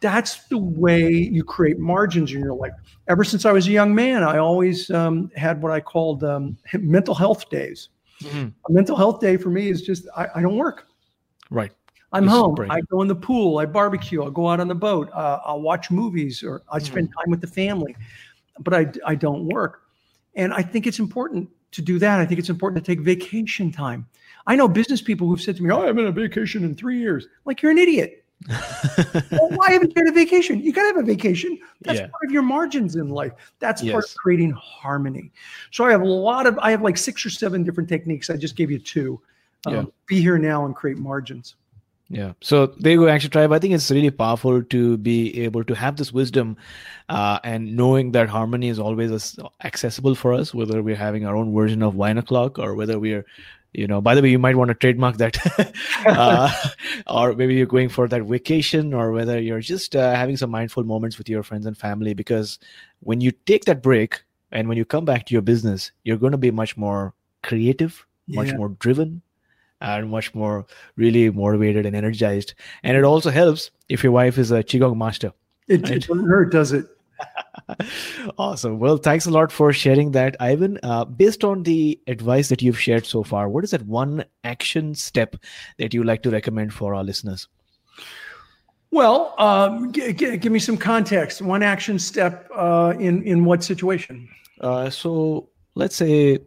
that's 0.00 0.44
the 0.46 0.58
way 0.58 1.08
you 1.10 1.44
create 1.44 1.78
margins 1.78 2.32
in 2.32 2.40
your 2.40 2.54
life 2.54 2.72
ever 3.08 3.24
since 3.24 3.44
i 3.44 3.52
was 3.52 3.66
a 3.68 3.72
young 3.72 3.94
man 3.94 4.22
i 4.22 4.38
always 4.38 4.90
um, 4.90 5.30
had 5.36 5.60
what 5.62 5.70
i 5.70 5.80
called 5.80 6.24
um, 6.24 6.56
mental 6.74 7.14
health 7.14 7.48
days 7.50 7.90
Mm-hmm. 8.22 8.48
A 8.68 8.72
mental 8.72 8.96
health 8.96 9.20
day 9.20 9.36
for 9.36 9.50
me 9.50 9.68
is 9.68 9.82
just 9.82 10.06
I, 10.16 10.28
I 10.36 10.42
don't 10.42 10.56
work. 10.56 10.86
Right. 11.50 11.72
I'm 12.12 12.26
home. 12.26 12.56
I 12.70 12.80
go 12.82 13.02
in 13.02 13.08
the 13.08 13.16
pool. 13.16 13.58
I 13.58 13.66
barbecue. 13.66 14.22
I'll 14.22 14.30
go 14.30 14.48
out 14.48 14.60
on 14.60 14.68
the 14.68 14.74
boat. 14.74 15.10
Uh, 15.12 15.40
I'll 15.44 15.60
watch 15.60 15.90
movies 15.90 16.42
or 16.42 16.62
I 16.70 16.78
spend 16.78 17.08
mm-hmm. 17.08 17.18
time 17.20 17.30
with 17.30 17.40
the 17.40 17.46
family, 17.46 17.94
but 18.60 18.72
I, 18.72 18.86
I 19.04 19.14
don't 19.16 19.46
work. 19.46 19.82
And 20.36 20.52
I 20.54 20.62
think 20.62 20.86
it's 20.86 20.98
important 20.98 21.48
to 21.72 21.82
do 21.82 21.98
that. 21.98 22.20
I 22.20 22.26
think 22.26 22.38
it's 22.38 22.50
important 22.50 22.84
to 22.84 22.90
take 22.90 23.00
vacation 23.00 23.72
time. 23.72 24.06
I 24.46 24.54
know 24.54 24.68
business 24.68 25.02
people 25.02 25.26
who've 25.26 25.40
said 25.40 25.56
to 25.56 25.62
me, 25.62 25.70
"Oh, 25.72 25.82
I 25.82 25.86
haven't 25.86 26.06
a 26.06 26.12
vacation 26.12 26.64
in 26.64 26.74
three 26.76 26.98
years." 26.98 27.26
like 27.44 27.62
you're 27.62 27.72
an 27.72 27.78
idiot. 27.78 28.22
well, 29.32 29.48
why 29.50 29.72
haven't 29.72 29.92
you 29.96 30.04
had 30.04 30.08
a 30.08 30.12
vacation? 30.12 30.60
You 30.60 30.72
got 30.72 30.82
to 30.82 30.88
have 30.88 30.96
a 30.98 31.02
vacation. 31.02 31.58
That's 31.80 32.00
yeah. 32.00 32.08
part 32.08 32.24
of 32.26 32.30
your 32.30 32.42
margins 32.42 32.96
in 32.96 33.08
life. 33.08 33.32
That's 33.60 33.82
yes. 33.82 33.92
part 33.92 34.04
of 34.04 34.14
creating 34.14 34.50
harmony. 34.52 35.32
So 35.70 35.84
I 35.84 35.90
have 35.90 36.02
a 36.02 36.06
lot 36.06 36.46
of, 36.46 36.58
I 36.58 36.70
have 36.70 36.82
like 36.82 36.98
six 36.98 37.24
or 37.24 37.30
seven 37.30 37.64
different 37.64 37.88
techniques. 37.88 38.28
I 38.28 38.36
just 38.36 38.54
gave 38.54 38.70
you 38.70 38.78
two. 38.78 39.20
Um, 39.64 39.74
yeah. 39.74 39.84
Be 40.06 40.20
here 40.20 40.38
now 40.38 40.66
and 40.66 40.76
create 40.76 40.98
margins. 40.98 41.56
Yeah. 42.08 42.34
So 42.40 42.66
there 42.66 42.92
you 42.92 43.00
go, 43.00 43.08
Action 43.08 43.30
Tribe. 43.30 43.52
I 43.52 43.58
think 43.58 43.74
it's 43.74 43.90
really 43.90 44.10
powerful 44.10 44.62
to 44.62 44.96
be 44.98 45.42
able 45.42 45.64
to 45.64 45.74
have 45.74 45.96
this 45.96 46.12
wisdom 46.12 46.56
uh, 47.08 47.40
and 47.42 47.76
knowing 47.76 48.12
that 48.12 48.28
harmony 48.28 48.68
is 48.68 48.78
always 48.78 49.36
accessible 49.64 50.14
for 50.14 50.32
us, 50.32 50.54
whether 50.54 50.82
we're 50.82 50.94
having 50.94 51.26
our 51.26 51.34
own 51.34 51.52
version 51.52 51.82
of 51.82 51.96
wine 51.96 52.18
o'clock 52.18 52.58
or 52.58 52.74
whether 52.74 52.98
we're 53.00 53.24
you 53.72 53.86
know 53.86 54.00
by 54.00 54.14
the 54.14 54.22
way 54.22 54.30
you 54.30 54.38
might 54.38 54.56
want 54.56 54.68
to 54.68 54.74
trademark 54.74 55.18
that 55.18 55.36
uh, 56.06 56.50
or 57.06 57.34
maybe 57.34 57.54
you're 57.54 57.66
going 57.66 57.88
for 57.88 58.08
that 58.08 58.22
vacation 58.22 58.94
or 58.94 59.12
whether 59.12 59.38
you're 59.38 59.60
just 59.60 59.94
uh, 59.94 60.14
having 60.14 60.36
some 60.36 60.50
mindful 60.50 60.82
moments 60.84 61.18
with 61.18 61.28
your 61.28 61.42
friends 61.42 61.66
and 61.66 61.76
family 61.76 62.14
because 62.14 62.58
when 63.00 63.20
you 63.20 63.30
take 63.44 63.66
that 63.66 63.82
break 63.82 64.22
and 64.50 64.68
when 64.68 64.78
you 64.78 64.84
come 64.84 65.04
back 65.04 65.26
to 65.26 65.34
your 65.34 65.42
business 65.42 65.92
you're 66.04 66.16
going 66.16 66.32
to 66.32 66.38
be 66.38 66.50
much 66.50 66.76
more 66.76 67.12
creative 67.42 68.06
much 68.28 68.48
yeah. 68.48 68.56
more 68.56 68.70
driven 68.70 69.20
and 69.80 70.10
much 70.10 70.34
more 70.34 70.66
really 70.96 71.30
motivated 71.30 71.86
and 71.86 71.94
energized 71.94 72.54
and 72.82 72.96
it 72.96 73.04
also 73.04 73.30
helps 73.30 73.70
if 73.88 74.02
your 74.02 74.12
wife 74.12 74.38
is 74.38 74.50
a 74.50 74.62
qigong 74.62 74.96
master 74.96 75.32
it, 75.68 75.82
right? 75.82 75.92
it 75.92 76.06
doesn't 76.06 76.26
hurt 76.26 76.50
does 76.52 76.72
it 76.72 76.86
awesome. 78.38 78.78
Well, 78.78 78.96
thanks 78.96 79.26
a 79.26 79.30
lot 79.30 79.50
for 79.50 79.72
sharing 79.72 80.12
that, 80.12 80.36
Ivan. 80.40 80.78
Uh, 80.82 81.04
based 81.04 81.44
on 81.44 81.62
the 81.62 81.98
advice 82.06 82.48
that 82.48 82.62
you've 82.62 82.78
shared 82.78 83.06
so 83.06 83.22
far, 83.22 83.48
what 83.48 83.64
is 83.64 83.70
that 83.70 83.82
one 83.86 84.24
action 84.44 84.94
step 84.94 85.36
that 85.78 85.94
you 85.94 86.04
like 86.04 86.22
to 86.22 86.30
recommend 86.30 86.72
for 86.72 86.94
our 86.94 87.04
listeners? 87.04 87.48
Well, 88.90 89.34
um, 89.38 89.92
g- 89.92 90.12
g- 90.12 90.36
give 90.36 90.52
me 90.52 90.58
some 90.58 90.76
context. 90.76 91.42
One 91.42 91.62
action 91.62 91.98
step 91.98 92.48
uh, 92.54 92.94
in 92.98 93.22
in 93.24 93.44
what 93.44 93.64
situation? 93.64 94.28
Uh, 94.60 94.90
so 94.90 95.48
let's 95.74 95.96
say 95.96 96.38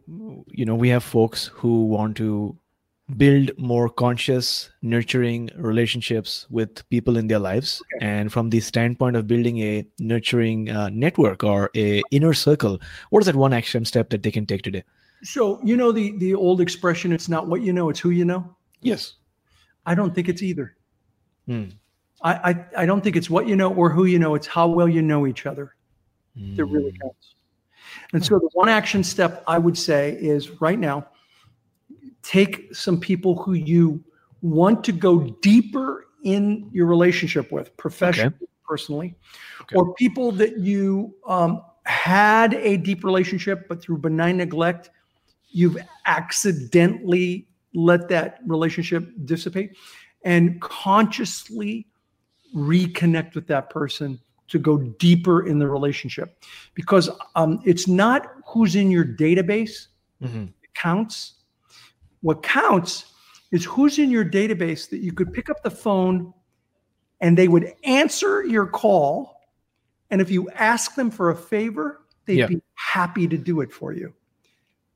you 0.48 0.66
know 0.66 0.76
we 0.76 0.90
have 0.90 1.04
folks 1.04 1.48
who 1.48 1.86
want 1.86 2.18
to 2.18 2.58
build 3.18 3.52
more 3.58 3.90
conscious 3.90 4.70
nurturing 4.82 5.50
relationships 5.56 6.46
with 6.50 6.88
people 6.90 7.18
in 7.18 7.28
their 7.28 7.40
lives 7.40 7.82
okay. 7.96 8.06
and 8.06 8.32
from 8.32 8.50
the 8.52 8.60
standpoint 8.60 9.16
of 9.16 9.26
building 9.28 9.60
a 9.60 9.86
nurturing 9.98 10.70
uh, 10.70 10.90
network 10.90 11.44
or 11.44 11.72
a 11.76 12.04
inner 12.12 12.34
circle 12.34 12.80
what 13.10 13.22
is 13.22 13.26
that 13.26 13.36
one 13.36 13.54
action 13.54 13.84
step 13.84 14.10
that 14.10 14.22
they 14.22 14.32
can 14.32 14.46
take 14.46 14.62
today 14.62 14.84
so 15.24 15.60
you 15.64 15.76
know 15.76 15.92
the 15.92 16.16
the 16.18 16.36
old 16.36 16.62
expression 16.62 17.12
it's 17.12 17.28
not 17.28 17.48
what 17.48 17.62
you 17.62 17.74
know 17.74 17.90
it's 17.90 18.00
who 18.00 18.12
you 18.12 18.26
know 18.26 18.56
yes 18.82 19.14
i 19.86 19.96
don't 19.96 20.14
think 20.14 20.30
it's 20.30 20.44
either 20.44 20.76
hmm. 21.48 21.66
I, 22.22 22.52
I 22.52 22.66
i 22.84 22.86
don't 22.86 23.04
think 23.04 23.16
it's 23.16 23.30
what 23.30 23.48
you 23.48 23.56
know 23.56 23.74
or 23.74 23.90
who 23.90 24.06
you 24.06 24.20
know 24.20 24.36
it's 24.36 24.48
how 24.48 24.68
well 24.68 24.88
you 24.88 25.02
know 25.02 25.26
each 25.26 25.48
other 25.48 25.76
mm. 26.38 26.56
that 26.56 26.66
really 26.66 26.92
hmm. 26.92 26.98
counts 27.02 27.36
and 28.14 28.24
so 28.24 28.38
the 28.38 28.50
one 28.54 28.70
action 28.70 29.04
step 29.04 29.44
i 29.48 29.58
would 29.58 29.78
say 29.78 30.16
is 30.22 30.62
right 30.62 30.78
now 30.78 31.08
take 32.30 32.76
some 32.76 33.00
people 33.00 33.42
who 33.42 33.54
you 33.54 34.04
want 34.44 34.84
to 34.84 34.92
go 34.92 35.22
deeper 35.42 36.06
in 36.24 36.70
your 36.72 36.86
relationship 36.86 37.52
with, 37.52 37.76
professionally, 37.76 38.28
okay. 38.28 38.46
personally, 38.68 39.16
okay. 39.62 39.76
or 39.76 39.96
people 39.96 40.32
that 40.34 40.60
you 40.60 41.12
um, 41.28 41.60
had 41.86 42.54
a 42.54 42.78
deep 42.78 43.04
relationship, 43.04 43.68
but 43.68 43.82
through 43.82 43.98
benign 43.98 44.38
neglect, 44.38 44.92
you've 45.50 45.78
accidentally 46.06 47.48
let 47.74 48.08
that 48.10 48.42
relationship 48.46 49.10
dissipate, 49.26 49.76
and 50.24 50.62
consciously 50.62 51.88
reconnect 52.56 53.34
with 53.34 53.48
that 53.48 53.72
person 53.72 54.20
to 54.50 54.60
go 54.60 54.78
deeper 54.78 55.48
in 55.48 55.58
the 55.58 55.68
relationship 55.68 56.44
because 56.76 57.10
um, 57.36 57.60
it's 57.66 57.88
not 57.88 58.28
who's 58.46 58.76
in 58.76 58.92
your 58.92 59.06
database 59.06 59.88
mm-hmm. 60.22 60.46
counts 60.76 61.39
what 62.22 62.44
counts 62.44 63.14
is 63.52 63.66
who's 63.66 64.00
in 64.00 64.12
your 64.12 64.26
database 64.26 64.90
that 64.90 65.00
you 65.00 65.12
could 65.12 65.34
pick 65.34 65.50
up 65.50 65.64
the 65.64 65.72
phone 65.72 66.34
and 67.22 67.38
they 67.38 67.48
would 67.48 67.74
answer 67.84 68.44
your 68.46 68.66
call. 68.66 69.42
And 70.10 70.22
if 70.22 70.30
you 70.30 70.50
ask 70.52 70.96
them 70.96 71.12
for 71.12 71.30
a 71.30 71.36
favor, 71.36 72.02
they'd 72.26 72.40
yeah. 72.40 72.48
be 72.48 72.62
happy 72.76 73.28
to 73.28 73.38
do 73.38 73.62
it 73.62 73.72
for 73.72 73.94
you. 73.94 74.14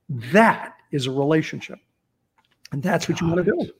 That 0.10 0.78
is 0.92 1.08
a 1.08 1.12
relationship. 1.12 1.80
And 2.72 2.82
that's 2.82 3.08
what 3.08 3.22
you 3.22 3.28
want 3.28 3.46
to 3.46 3.52
do 3.52 3.72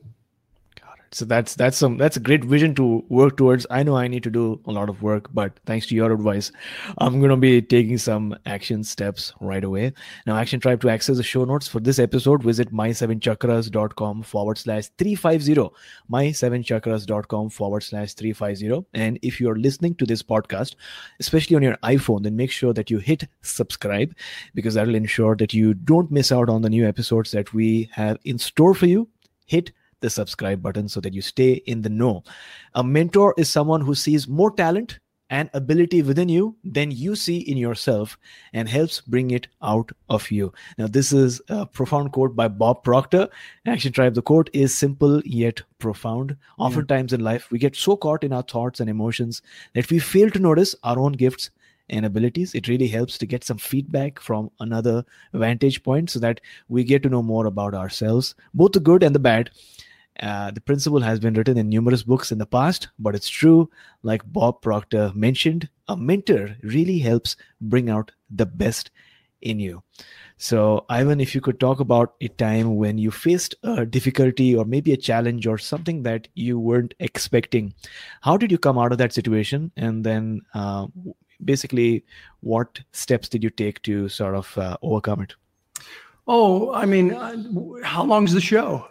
so 1.14 1.26
that's 1.26 1.56
that's 1.56 1.78
some 1.78 1.98
that's 1.98 2.18
a 2.18 2.20
great 2.20 2.44
vision 2.44 2.76
to 2.76 3.04
work 3.10 3.38
towards. 3.38 3.66
I 3.70 3.84
know 3.84 3.96
i 3.96 4.08
need 4.08 4.24
to 4.24 4.30
do 4.30 4.60
a 4.66 4.72
lot 4.72 4.90
of 4.90 5.02
work 5.02 5.34
but 5.34 5.60
thanks 5.66 5.88
to 5.88 5.96
your 5.96 6.12
advice 6.12 6.52
i'm 6.98 7.22
to 7.22 7.38
be 7.38 7.62
taking 7.62 7.98
some 7.98 8.36
action 8.46 8.84
steps 8.84 9.34
right 9.40 9.64
away. 9.64 9.94
Now 10.26 10.38
action 10.38 10.60
tribe 10.60 10.82
to 10.82 10.90
access 10.90 11.18
the 11.18 11.24
show 11.24 11.46
notes 11.46 11.68
for 11.68 11.80
this 11.80 12.00
episode 12.00 12.44
visit 12.44 12.74
my7chakras.com 12.74 14.24
forward 14.24 14.58
slash 14.58 14.88
350 14.98 15.74
my7chakras.com 16.12 17.50
forward 17.50 17.82
slash 17.82 18.14
350 18.14 18.86
and 18.94 19.20
if 19.22 19.40
you're 19.40 19.58
listening 19.58 19.96
to 19.96 20.06
this 20.06 20.24
podcast 20.24 20.76
especially 21.20 21.56
on 21.56 21.62
your 21.62 21.78
iphone 21.84 22.24
then 22.24 22.36
make 22.36 22.52
sure 22.52 22.74
that 22.74 22.90
you 22.90 22.98
hit 22.98 23.28
subscribe 23.42 24.14
because 24.54 24.74
that 24.74 24.88
will 24.88 24.96
ensure 24.96 25.36
that 25.36 25.54
you 25.54 25.74
don't 25.74 26.12
miss 26.12 26.32
out 26.32 26.50
on 26.50 26.62
the 26.62 26.70
new 26.70 26.88
episodes 26.88 27.32
that 27.32 27.54
we 27.54 27.90
have 27.92 28.18
in 28.24 28.38
store 28.38 28.74
for 28.74 28.86
you. 28.86 29.08
Hit 29.46 29.72
the 30.04 30.10
subscribe 30.10 30.62
button 30.62 30.88
so 30.88 31.02
that 31.02 31.14
you 31.14 31.22
stay 31.22 31.54
in 31.66 31.82
the 31.82 31.90
know. 31.90 32.24
A 32.76 32.84
mentor 32.84 33.34
is 33.38 33.50
someone 33.50 33.82
who 33.82 33.96
sees 33.96 34.28
more 34.28 34.52
talent 34.52 35.00
and 35.30 35.50
ability 35.54 36.04
within 36.04 36.30
you 36.30 36.56
than 36.64 36.92
you 36.92 37.16
see 37.16 37.38
in 37.40 37.58
yourself 37.58 38.18
and 38.52 38.70
helps 38.70 39.02
bring 39.02 39.32
it 39.32 39.48
out 39.64 39.92
of 40.10 40.30
you. 40.30 40.54
Now, 40.78 40.86
this 40.88 41.12
is 41.12 41.42
a 41.48 41.66
profound 41.66 42.12
quote 42.12 42.36
by 42.36 42.50
Bob 42.50 42.84
Proctor. 42.84 43.30
Action 43.66 43.94
Tribe, 43.94 44.14
the 44.14 44.22
quote 44.22 44.50
is 44.54 44.76
simple 44.76 45.22
yet 45.26 45.64
profound. 45.80 46.36
Oftentimes 46.60 47.14
in 47.14 47.22
life, 47.22 47.50
we 47.50 47.58
get 47.58 47.76
so 47.76 47.96
caught 47.96 48.24
in 48.24 48.34
our 48.34 48.44
thoughts 48.44 48.80
and 48.80 48.90
emotions 48.90 49.42
that 49.74 49.90
we 49.90 49.98
fail 49.98 50.30
to 50.30 50.40
notice 50.40 50.76
our 50.84 51.00
own 51.00 51.14
gifts 51.14 51.50
and 51.90 52.06
abilities. 52.06 52.54
It 52.54 52.68
really 52.68 52.88
helps 52.88 53.18
to 53.18 53.26
get 53.26 53.44
some 53.44 53.58
feedback 53.58 54.20
from 54.20 54.52
another 54.60 55.04
vantage 55.34 55.82
point 55.84 56.10
so 56.10 56.20
that 56.20 56.42
we 56.68 56.84
get 56.84 57.04
to 57.04 57.10
know 57.10 57.24
more 57.24 57.46
about 57.46 57.74
ourselves, 57.74 58.36
both 58.54 58.74
the 58.74 58.80
good 58.80 59.04
and 59.04 59.16
the 59.16 59.20
bad, 59.20 59.50
uh, 60.20 60.52
the 60.52 60.62
principle 60.62 61.02
has 61.02 61.20
been 61.20 61.34
written 61.34 61.58
in 61.58 61.70
numerous 61.70 62.04
books 62.04 62.32
in 62.32 62.38
the 62.38 62.46
past, 62.46 62.90
but 63.00 63.16
it's 63.16 63.30
true, 63.30 63.70
like 64.04 64.22
Bob 64.32 64.62
Proctor 64.62 65.12
mentioned, 65.16 65.70
a 65.88 65.98
mentor 65.98 66.56
really 66.64 67.00
helps 67.00 67.36
bring 67.62 67.90
out 67.90 68.12
the 68.30 68.46
best 68.46 68.92
in 69.42 69.60
you. 69.60 69.84
So, 70.38 70.86
Ivan, 70.90 71.22
if 71.22 71.36
you 71.36 71.42
could 71.42 71.60
talk 71.60 71.80
about 71.80 72.16
a 72.22 72.28
time 72.28 72.76
when 72.76 72.98
you 72.98 73.12
faced 73.12 73.56
a 73.64 73.86
difficulty 73.86 74.56
or 74.56 74.66
maybe 74.66 74.92
a 74.92 74.98
challenge 74.98 75.48
or 75.48 75.58
something 75.58 76.04
that 76.04 76.28
you 76.34 76.60
weren't 76.60 76.94
expecting, 77.00 77.74
how 78.22 78.38
did 78.38 78.52
you 78.52 78.58
come 78.58 78.78
out 78.78 78.92
of 78.92 78.98
that 78.98 79.14
situation? 79.14 79.72
And 79.78 80.04
then, 80.04 80.42
uh, 80.54 80.88
basically, 81.44 82.04
what 82.42 82.80
steps 82.92 83.30
did 83.30 83.44
you 83.44 83.50
take 83.50 83.82
to 83.84 84.10
sort 84.10 84.36
of 84.36 84.58
uh, 84.58 84.78
overcome 84.82 85.22
it? 85.22 85.36
Oh, 86.28 86.74
I 86.74 86.86
mean, 86.86 87.14
uh, 87.14 87.36
how 87.84 88.04
long's 88.04 88.34
the 88.34 88.42
show? 88.42 88.88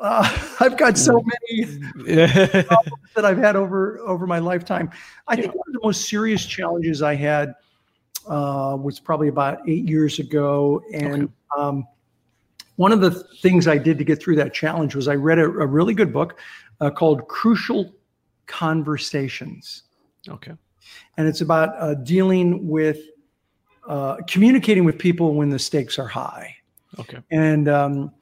Uh, 0.00 0.38
I've 0.60 0.76
got 0.76 0.96
so 0.96 1.22
many 1.22 1.64
that 2.06 3.24
I've 3.24 3.38
had 3.38 3.56
over 3.56 3.98
over 4.00 4.26
my 4.26 4.38
lifetime. 4.38 4.90
I 5.26 5.36
think 5.36 5.54
one 5.54 5.64
of 5.68 5.74
the 5.74 5.80
most 5.82 6.08
serious 6.08 6.44
challenges 6.44 7.02
I 7.02 7.14
had 7.14 7.54
uh, 8.26 8.76
was 8.80 9.00
probably 9.00 9.28
about 9.28 9.68
eight 9.68 9.88
years 9.88 10.18
ago, 10.18 10.82
and 10.92 11.24
okay. 11.24 11.32
um, 11.56 11.86
one 12.76 12.92
of 12.92 13.00
the 13.00 13.10
things 13.10 13.66
I 13.66 13.78
did 13.78 13.98
to 13.98 14.04
get 14.04 14.22
through 14.22 14.36
that 14.36 14.54
challenge 14.54 14.94
was 14.94 15.08
I 15.08 15.14
read 15.14 15.38
a, 15.38 15.44
a 15.44 15.66
really 15.66 15.94
good 15.94 16.12
book 16.12 16.38
uh, 16.80 16.90
called 16.90 17.26
"Crucial 17.28 17.92
Conversations." 18.46 19.84
Okay, 20.28 20.52
and 21.16 21.26
it's 21.26 21.40
about 21.40 21.74
uh, 21.78 21.94
dealing 21.94 22.68
with 22.68 23.00
uh, 23.88 24.16
communicating 24.28 24.84
with 24.84 24.98
people 24.98 25.34
when 25.34 25.50
the 25.50 25.58
stakes 25.58 25.98
are 25.98 26.08
high. 26.08 26.54
Okay, 26.98 27.18
and 27.30 27.68
um, 27.68 28.12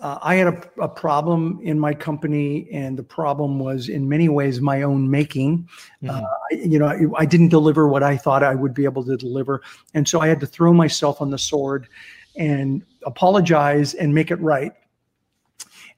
uh, 0.00 0.18
I 0.22 0.36
had 0.36 0.46
a, 0.46 0.82
a, 0.82 0.88
problem 0.88 1.58
in 1.62 1.78
my 1.78 1.92
company, 1.92 2.68
and 2.70 2.96
the 2.96 3.02
problem 3.02 3.58
was 3.58 3.88
in 3.88 4.08
many 4.08 4.28
ways 4.28 4.60
my 4.60 4.82
own 4.82 5.10
making. 5.10 5.68
Mm-hmm. 6.02 6.10
Uh, 6.10 6.22
you 6.50 6.78
know, 6.78 6.86
I, 6.86 7.22
I, 7.22 7.24
didn't 7.24 7.48
deliver 7.48 7.88
what 7.88 8.04
I 8.04 8.16
thought 8.16 8.44
I 8.44 8.54
would 8.54 8.74
be 8.74 8.84
able 8.84 9.02
to 9.04 9.16
deliver, 9.16 9.60
and 9.94 10.06
so 10.06 10.20
I 10.20 10.28
had 10.28 10.38
to 10.40 10.46
throw 10.46 10.72
myself 10.72 11.20
on 11.20 11.30
the 11.30 11.38
sword 11.38 11.88
and 12.36 12.84
apologize 13.06 13.94
and 13.94 14.14
make 14.14 14.30
it 14.30 14.40
right. 14.40 14.72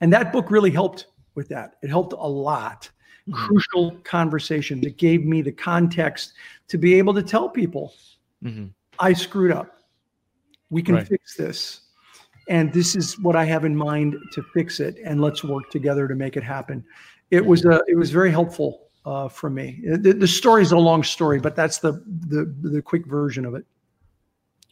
And 0.01 0.11
that 0.14 0.32
book 0.32 0.51
really 0.51 0.70
helped 0.70 1.07
with 1.34 1.48
that. 1.48 1.76
It 1.82 1.90
helped 1.90 2.14
a 2.14 2.28
lot. 2.28 2.88
Mm-hmm. 3.28 3.34
Crucial 3.34 3.96
conversation 4.05 4.80
that 4.80 4.96
gave 4.96 5.26
me 5.26 5.42
the 5.42 5.53
context 5.53 6.32
to 6.68 6.78
be 6.78 6.94
able 6.94 7.12
to 7.12 7.22
tell 7.22 7.51
people, 7.51 7.92
mm-hmm. 8.42 8.66
I 8.98 9.12
screwed 9.12 9.53
up. 9.53 9.82
We 10.70 10.82
can 10.82 10.94
right. 10.94 11.07
fix 11.07 11.36
this. 11.36 11.82
And 12.51 12.72
this 12.72 12.96
is 12.96 13.18
what 13.20 13.36
I 13.36 13.44
have 13.44 13.64
in 13.64 13.76
mind 13.76 14.16
to 14.32 14.42
fix 14.53 14.80
it. 14.80 14.98
And 15.05 15.20
let's 15.20 15.42
work 15.42 15.70
together 15.70 16.09
to 16.09 16.14
make 16.14 16.36
it 16.36 16.42
happen. 16.42 16.84
It 17.30 17.46
was 17.46 17.64
a, 17.64 17.80
it 17.86 17.96
was 17.96 18.11
very 18.11 18.30
helpful 18.30 18.88
uh, 19.07 19.28
for 19.28 19.48
me. 19.48 19.80
The, 19.84 20.12
the 20.12 20.26
story 20.26 20.62
is 20.62 20.72
a 20.72 20.78
long 20.78 21.05
story, 21.05 21.38
but 21.38 21.55
that's 21.55 21.78
the, 21.78 21.92
the 22.28 22.53
the 22.61 22.82
quick 22.82 23.07
version 23.07 23.46
of 23.46 23.55
it. 23.55 23.64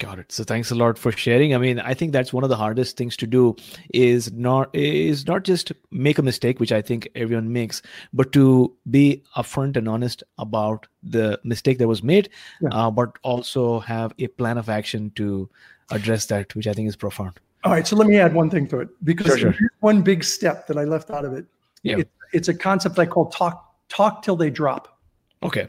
Got 0.01 0.19
it. 0.21 0.31
So 0.31 0.45
thanks 0.45 0.71
a 0.71 0.77
lot 0.77 0.97
for 0.97 1.11
sharing. 1.11 1.55
I 1.55 1.59
mean, 1.59 1.81
I 1.81 1.93
think 1.93 2.13
that's 2.13 2.33
one 2.33 2.45
of 2.45 2.51
the 2.51 2.57
hardest 2.57 2.97
things 2.97 3.17
to 3.17 3.27
do 3.27 3.57
is 3.95 4.33
not 4.33 4.71
is 4.75 5.27
not 5.27 5.45
just 5.45 5.73
make 5.91 6.19
a 6.19 6.23
mistake, 6.23 6.61
which 6.61 6.73
I 6.73 6.83
think 6.83 7.09
everyone 7.15 7.53
makes, 7.53 7.83
but 8.13 8.33
to 8.33 8.77
be 8.91 9.23
upfront 9.37 9.77
and 9.77 9.89
honest 9.89 10.23
about 10.39 10.87
the 11.03 11.41
mistake 11.43 11.79
that 11.79 11.89
was 11.89 12.03
made, 12.03 12.29
yeah. 12.61 12.69
uh, 12.71 12.91
but 12.91 13.19
also 13.23 13.81
have 13.81 14.13
a 14.19 14.27
plan 14.27 14.59
of 14.59 14.69
action 14.69 15.11
to 15.17 15.49
address 15.91 16.27
that, 16.27 16.55
which 16.55 16.67
I 16.67 16.75
think 16.75 16.89
is 16.89 16.97
profound. 16.97 17.41
All 17.65 17.73
right. 17.73 17.87
So 17.87 17.97
let 17.97 18.07
me 18.07 18.19
add 18.19 18.35
one 18.35 18.51
thing 18.51 18.67
to 18.69 18.81
it 18.81 18.89
because 19.05 19.39
sure, 19.39 19.53
sure. 19.53 19.71
one 19.81 20.03
big 20.03 20.23
step 20.23 20.67
that 20.69 20.77
I 20.77 20.85
left 20.85 21.11
out 21.11 21.25
of 21.25 21.33
it. 21.33 21.47
Yeah. 21.83 21.99
It, 21.99 22.11
it's 22.33 22.49
a 22.49 22.55
concept 22.55 22.99
I 22.99 23.07
call 23.07 23.27
talk 23.27 23.75
talk 23.89 24.23
till 24.23 24.37
they 24.37 24.51
drop. 24.51 24.99
Okay. 25.43 25.69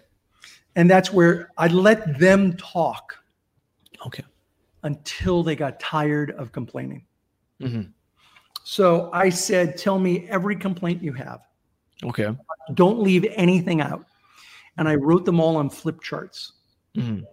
And 0.75 0.89
that's 0.89 1.11
where 1.11 1.51
I 1.57 1.67
let 1.67 2.19
them 2.19 2.55
talk 2.57 3.19
Okay. 4.05 4.23
Until 4.83 5.43
they 5.43 5.55
got 5.55 5.79
tired 5.79 6.31
of 6.31 6.51
complaining. 6.51 7.05
Mm-hmm. 7.61 7.91
So 8.63 9.09
I 9.13 9.29
said, 9.29 9.77
Tell 9.77 9.99
me 9.99 10.27
every 10.29 10.55
complaint 10.55 11.03
you 11.03 11.13
have. 11.13 11.41
Okay. 12.03 12.33
Don't 12.75 12.99
leave 13.01 13.25
anything 13.35 13.81
out. 13.81 14.05
And 14.77 14.87
I 14.87 14.95
wrote 14.95 15.25
them 15.25 15.39
all 15.39 15.57
on 15.57 15.69
flip 15.69 16.01
charts. 16.01 16.53
Mm-hmm. 16.95 17.23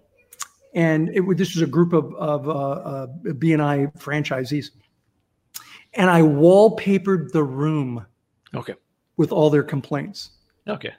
And 0.76 1.08
it, 1.08 1.22
this 1.36 1.54
was 1.54 1.62
a 1.62 1.66
group 1.66 1.92
of, 1.92 2.14
of 2.14 2.48
uh, 2.48 2.52
uh, 2.52 3.06
BNI 3.24 3.98
franchisees. 3.98 4.70
And 5.94 6.10
I 6.10 6.20
wallpapered 6.20 7.32
the 7.32 7.42
room. 7.42 8.06
Okay. 8.54 8.74
With 9.16 9.32
all 9.32 9.48
their 9.48 9.62
complaints. 9.62 10.30
Okay. 10.68 10.92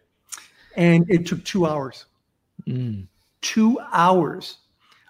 And 0.75 1.05
it 1.09 1.27
took 1.27 1.43
two 1.45 1.67
hours. 1.67 2.07
Mm. 2.67 3.07
Two 3.41 3.79
hours 3.93 4.57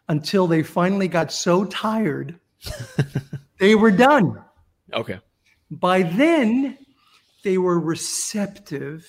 until 0.10 0.48
they 0.48 0.64
finally 0.64 1.08
got 1.08 1.32
so 1.32 1.64
tired 1.66 2.38
they 3.60 3.76
were 3.76 3.92
done. 3.92 4.44
Okay. 4.94 5.20
By 5.72 6.04
then, 6.04 6.78
they 7.44 7.58
were 7.58 7.80
receptive 7.80 9.08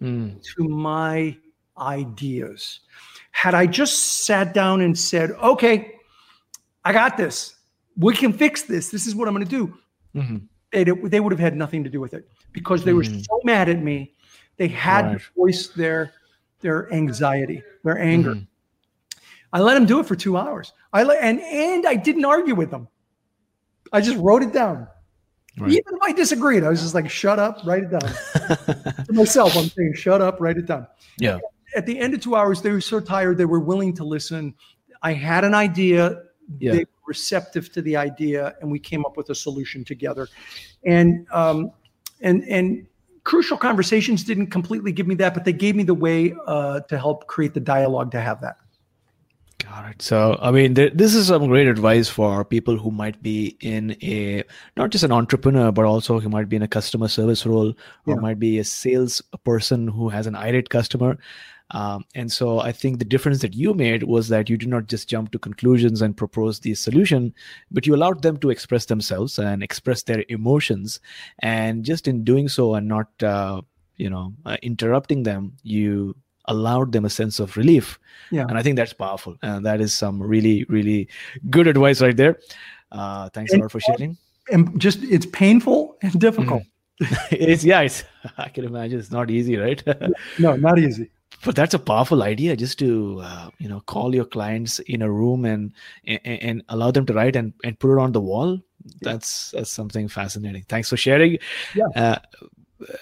mm. 0.00 0.40
to 0.54 0.68
my 0.68 1.36
ideas. 1.78 2.80
Had 3.32 3.54
I 3.54 3.66
just 3.66 4.24
sat 4.24 4.54
down 4.54 4.80
and 4.80 4.96
said, 4.96 5.32
okay, 5.32 5.96
I 6.84 6.92
got 6.92 7.16
this, 7.16 7.56
we 7.96 8.14
can 8.14 8.32
fix 8.32 8.62
this, 8.62 8.90
this 8.90 9.06
is 9.06 9.14
what 9.14 9.28
I'm 9.28 9.34
going 9.34 9.44
to 9.44 9.50
do, 9.50 9.74
mm-hmm. 10.14 10.36
they, 10.70 10.84
they 10.84 11.20
would 11.20 11.32
have 11.32 11.40
had 11.40 11.56
nothing 11.56 11.82
to 11.84 11.90
do 11.90 12.00
with 12.00 12.14
it 12.14 12.28
because 12.52 12.84
they 12.84 12.92
were 12.92 13.02
mm. 13.02 13.24
so 13.24 13.40
mad 13.44 13.68
at 13.68 13.82
me. 13.82 14.14
They 14.56 14.68
had 14.68 15.06
right. 15.06 15.18
to 15.18 15.24
voice 15.36 15.68
their, 15.68 16.12
their 16.60 16.92
anxiety, 16.92 17.62
their 17.84 17.98
anger. 17.98 18.34
Mm-hmm. 18.34 18.44
I 19.52 19.60
let 19.60 19.74
them 19.74 19.86
do 19.86 20.00
it 20.00 20.06
for 20.06 20.16
two 20.16 20.36
hours. 20.36 20.72
I 20.92 21.02
let, 21.02 21.22
and 21.22 21.40
and 21.40 21.86
I 21.86 21.94
didn't 21.94 22.24
argue 22.24 22.54
with 22.54 22.70
them. 22.70 22.88
I 23.92 24.00
just 24.00 24.16
wrote 24.18 24.42
it 24.42 24.52
down. 24.52 24.88
Right. 25.58 25.70
Even 25.70 25.94
if 25.94 26.02
I 26.02 26.12
disagreed, 26.12 26.64
I 26.64 26.70
was 26.70 26.80
just 26.80 26.94
like, 26.94 27.10
"Shut 27.10 27.38
up, 27.38 27.58
write 27.66 27.82
it 27.82 27.90
down." 27.90 28.00
to 29.04 29.12
myself, 29.12 29.54
I'm 29.56 29.68
saying, 29.68 29.94
"Shut 29.94 30.22
up, 30.22 30.40
write 30.40 30.56
it 30.56 30.66
down." 30.66 30.86
Yeah. 31.18 31.38
At 31.74 31.86
the 31.86 31.98
end 31.98 32.14
of 32.14 32.20
two 32.20 32.36
hours, 32.36 32.62
they 32.62 32.70
were 32.70 32.80
so 32.80 33.00
tired 33.00 33.38
they 33.38 33.44
were 33.44 33.60
willing 33.60 33.94
to 33.94 34.04
listen. 34.04 34.54
I 35.02 35.12
had 35.12 35.44
an 35.44 35.54
idea. 35.54 36.22
Yeah. 36.58 36.72
They 36.72 36.78
were 36.80 36.86
receptive 37.06 37.72
to 37.72 37.82
the 37.82 37.96
idea, 37.96 38.54
and 38.60 38.70
we 38.70 38.78
came 38.78 39.04
up 39.04 39.16
with 39.16 39.30
a 39.30 39.34
solution 39.34 39.84
together. 39.84 40.28
And 40.84 41.26
um, 41.32 41.72
and 42.20 42.42
and 42.44 42.86
crucial 43.24 43.56
conversations 43.56 44.24
didn't 44.24 44.48
completely 44.48 44.92
give 44.92 45.06
me 45.06 45.14
that, 45.16 45.34
but 45.34 45.44
they 45.44 45.52
gave 45.52 45.76
me 45.76 45.84
the 45.84 45.94
way 45.94 46.34
uh, 46.46 46.80
to 46.80 46.98
help 46.98 47.26
create 47.26 47.54
the 47.54 47.60
dialogue 47.60 48.10
to 48.12 48.20
have 48.20 48.40
that. 48.40 48.56
Got 49.64 49.90
it. 49.90 50.02
So, 50.02 50.38
I 50.42 50.50
mean, 50.50 50.74
there, 50.74 50.90
this 50.90 51.14
is 51.14 51.28
some 51.28 51.46
great 51.46 51.68
advice 51.68 52.08
for 52.08 52.44
people 52.44 52.76
who 52.76 52.90
might 52.90 53.22
be 53.22 53.56
in 53.60 53.96
a 54.02 54.42
not 54.76 54.90
just 54.90 55.04
an 55.04 55.12
entrepreneur, 55.12 55.70
but 55.70 55.84
also 55.84 56.18
who 56.18 56.28
might 56.28 56.48
be 56.48 56.56
in 56.56 56.62
a 56.62 56.68
customer 56.68 57.06
service 57.06 57.46
role 57.46 57.68
or 58.06 58.14
yeah. 58.14 58.20
might 58.20 58.40
be 58.40 58.58
a 58.58 58.64
sales 58.64 59.22
person 59.44 59.86
who 59.86 60.08
has 60.08 60.26
an 60.26 60.34
irate 60.34 60.68
customer. 60.68 61.16
Um, 61.72 62.04
and 62.14 62.30
so, 62.30 62.60
I 62.60 62.72
think 62.72 62.98
the 62.98 63.04
difference 63.04 63.40
that 63.40 63.54
you 63.54 63.74
made 63.74 64.04
was 64.04 64.28
that 64.28 64.50
you 64.50 64.56
did 64.56 64.68
not 64.68 64.86
just 64.86 65.08
jump 65.08 65.32
to 65.32 65.38
conclusions 65.38 66.02
and 66.02 66.16
propose 66.16 66.60
the 66.60 66.74
solution, 66.74 67.34
but 67.70 67.86
you 67.86 67.94
allowed 67.94 68.22
them 68.22 68.36
to 68.38 68.50
express 68.50 68.86
themselves 68.86 69.38
and 69.38 69.62
express 69.62 70.02
their 70.02 70.24
emotions. 70.28 71.00
And 71.38 71.84
just 71.84 72.06
in 72.06 72.24
doing 72.24 72.48
so, 72.48 72.74
and 72.74 72.88
not 72.88 73.08
uh, 73.22 73.62
you 73.96 74.10
know 74.10 74.34
uh, 74.44 74.58
interrupting 74.62 75.22
them, 75.22 75.56
you 75.62 76.14
allowed 76.46 76.92
them 76.92 77.04
a 77.04 77.10
sense 77.10 77.40
of 77.40 77.56
relief. 77.56 77.98
Yeah. 78.30 78.46
And 78.48 78.58
I 78.58 78.62
think 78.62 78.76
that's 78.76 78.92
powerful. 78.92 79.36
And 79.42 79.64
that 79.66 79.80
is 79.80 79.94
some 79.94 80.22
really, 80.22 80.64
really 80.64 81.08
good 81.50 81.66
advice 81.66 82.00
right 82.00 82.16
there. 82.16 82.38
Uh, 82.90 83.28
thanks 83.30 83.52
and, 83.52 83.60
a 83.60 83.64
lot 83.64 83.72
for 83.72 83.80
sharing. 83.80 84.16
And 84.50 84.80
just 84.80 85.02
it's 85.04 85.26
painful 85.26 85.96
and 86.02 86.18
difficult. 86.20 86.62
Mm. 86.62 86.68
it's 87.30 87.64
yeah, 87.64 87.80
it's 87.80 88.04
I 88.38 88.48
can 88.48 88.64
imagine 88.64 88.98
it's 88.98 89.10
not 89.10 89.30
easy, 89.30 89.56
right? 89.56 89.82
no, 90.38 90.56
not 90.56 90.78
easy. 90.78 91.10
But 91.44 91.56
that's 91.56 91.74
a 91.74 91.78
powerful 91.78 92.22
idea, 92.22 92.56
just 92.56 92.78
to 92.78 93.20
uh, 93.22 93.50
you 93.58 93.68
know 93.68 93.80
call 93.80 94.14
your 94.14 94.24
clients 94.24 94.78
in 94.80 95.02
a 95.02 95.10
room 95.10 95.44
and, 95.44 95.72
and, 96.06 96.20
and 96.24 96.62
allow 96.68 96.90
them 96.90 97.06
to 97.06 97.14
write 97.14 97.36
and, 97.36 97.52
and 97.64 97.78
put 97.78 97.92
it 97.92 98.00
on 98.00 98.12
the 98.12 98.20
wall. 98.20 98.60
That's 99.00 99.50
that's 99.52 99.70
something 99.70 100.08
fascinating. 100.08 100.64
Thanks 100.68 100.90
for 100.90 100.96
sharing. 100.96 101.38
Yeah. 101.74 101.86
Uh, 101.94 102.18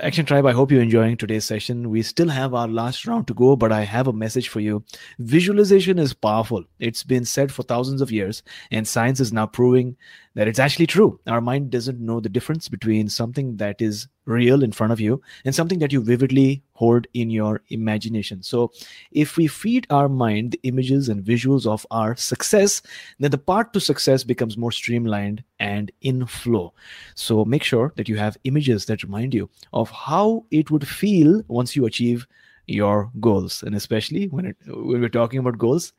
Action 0.00 0.26
Tribe, 0.26 0.46
I 0.46 0.52
hope 0.52 0.70
you're 0.70 0.82
enjoying 0.82 1.16
today's 1.16 1.44
session. 1.44 1.90
We 1.90 2.02
still 2.02 2.28
have 2.28 2.54
our 2.54 2.68
last 2.68 3.06
round 3.06 3.26
to 3.28 3.34
go, 3.34 3.56
but 3.56 3.72
I 3.72 3.82
have 3.82 4.06
a 4.06 4.12
message 4.12 4.48
for 4.48 4.60
you. 4.60 4.84
Visualization 5.18 5.98
is 5.98 6.12
powerful. 6.12 6.64
It's 6.78 7.02
been 7.02 7.24
said 7.24 7.52
for 7.52 7.62
thousands 7.62 8.00
of 8.00 8.12
years, 8.12 8.42
and 8.70 8.86
science 8.86 9.20
is 9.20 9.32
now 9.32 9.46
proving 9.46 9.96
that 10.34 10.48
it's 10.48 10.58
actually 10.58 10.86
true. 10.86 11.18
Our 11.26 11.40
mind 11.40 11.70
doesn't 11.70 12.00
know 12.00 12.20
the 12.20 12.28
difference 12.28 12.68
between 12.68 13.08
something 13.08 13.56
that 13.56 13.80
is 13.80 14.06
real 14.26 14.62
in 14.62 14.72
front 14.72 14.92
of 14.92 15.00
you 15.00 15.20
and 15.44 15.54
something 15.54 15.78
that 15.80 15.92
you 15.92 16.00
vividly 16.00 16.62
hold 16.74 17.06
in 17.14 17.30
your 17.30 17.62
imagination. 17.68 18.42
So, 18.42 18.72
if 19.12 19.36
we 19.36 19.46
feed 19.46 19.86
our 19.90 20.08
mind 20.08 20.52
the 20.52 20.60
images 20.62 21.08
and 21.08 21.24
visuals 21.24 21.66
of 21.66 21.86
our 21.90 22.16
success, 22.16 22.82
then 23.18 23.30
the 23.30 23.38
path 23.38 23.72
to 23.72 23.80
success 23.80 24.24
becomes 24.24 24.56
more 24.56 24.72
streamlined 24.72 25.42
and 25.58 25.90
in 26.00 26.26
flow. 26.26 26.72
So, 27.14 27.44
make 27.44 27.62
sure 27.62 27.92
that 27.96 28.08
you 28.08 28.16
have 28.16 28.36
images 28.44 28.86
that 28.86 29.02
remind 29.02 29.34
you 29.34 29.50
of 29.72 29.90
how 29.90 30.44
it 30.50 30.70
would 30.70 30.86
feel 30.86 31.42
once 31.48 31.76
you 31.76 31.86
achieve 31.86 32.26
your 32.66 33.10
goals. 33.20 33.62
And 33.62 33.74
especially 33.74 34.28
when, 34.28 34.46
it, 34.46 34.56
when 34.66 35.00
we're 35.00 35.08
talking 35.08 35.40
about 35.40 35.58
goals 35.58 35.92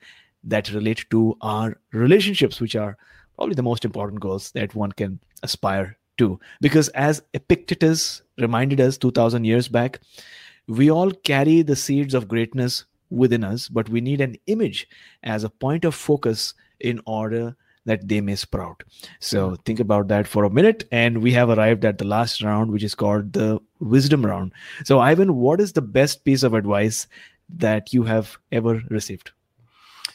that 0.43 0.71
relate 0.71 1.05
to 1.11 1.37
our 1.41 1.77
relationships, 1.91 2.59
which 2.59 2.75
are 2.75 2.97
probably 3.35 3.55
the 3.55 3.63
most 3.63 3.85
important 3.85 4.21
goals 4.21 4.51
that 4.51 4.73
one 4.75 4.91
can 4.91 5.19
aspire 5.43 5.97
to. 6.21 6.39
Because 6.61 6.89
as 6.89 7.23
Epictetus 7.33 8.21
reminded 8.37 8.79
us 8.79 8.97
2000 8.97 9.45
years 9.45 9.67
back, 9.67 9.99
we 10.67 10.89
all 10.91 11.11
carry 11.11 11.61
the 11.63 11.75
seeds 11.75 12.13
of 12.13 12.27
greatness 12.27 12.85
within 13.09 13.43
us, 13.43 13.67
but 13.67 13.89
we 13.89 14.01
need 14.01 14.21
an 14.21 14.35
image 14.47 14.87
as 15.23 15.43
a 15.43 15.49
point 15.49 15.83
of 15.83 15.95
focus 15.95 16.53
in 16.79 17.01
order 17.05 17.55
that 17.85 18.07
they 18.07 18.21
may 18.21 18.35
sprout. 18.35 18.83
So 19.19 19.55
think 19.65 19.79
about 19.79 20.07
that 20.09 20.27
for 20.27 20.43
a 20.43 20.49
minute. 20.49 20.87
And 20.91 21.21
we 21.21 21.31
have 21.33 21.49
arrived 21.49 21.83
at 21.83 21.97
the 21.97 22.05
last 22.05 22.43
round, 22.43 22.71
which 22.71 22.83
is 22.83 22.93
called 22.93 23.33
the 23.33 23.59
wisdom 23.79 24.25
round. 24.25 24.53
So, 24.85 24.99
Ivan, 24.99 25.35
what 25.35 25.59
is 25.59 25.73
the 25.73 25.81
best 25.81 26.23
piece 26.23 26.43
of 26.43 26.53
advice 26.53 27.07
that 27.49 27.91
you 27.91 28.03
have 28.03 28.37
ever 28.51 28.83
received? 28.89 29.31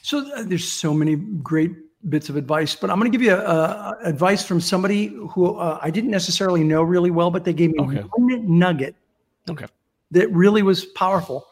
So, 0.02 0.18
uh, 0.36 0.44
there's 0.44 0.70
so 0.70 0.94
many 0.94 1.16
great 1.16 1.72
bits 2.08 2.28
of 2.28 2.36
advice, 2.36 2.74
but 2.74 2.90
I'm 2.90 2.98
going 2.98 3.10
to 3.10 3.16
give 3.16 3.24
you 3.24 3.34
a, 3.34 3.38
a, 3.38 3.98
advice 4.04 4.44
from 4.44 4.60
somebody 4.60 5.06
who 5.30 5.56
uh, 5.56 5.78
I 5.82 5.90
didn't 5.90 6.10
necessarily 6.10 6.62
know 6.62 6.82
really 6.82 7.10
well, 7.10 7.30
but 7.30 7.44
they 7.44 7.52
gave 7.52 7.72
me 7.72 7.80
okay. 7.80 8.00
one 8.14 8.58
nugget. 8.58 8.94
Okay. 9.48 9.66
That 10.12 10.30
really 10.32 10.62
was 10.62 10.84
powerful. 10.84 11.46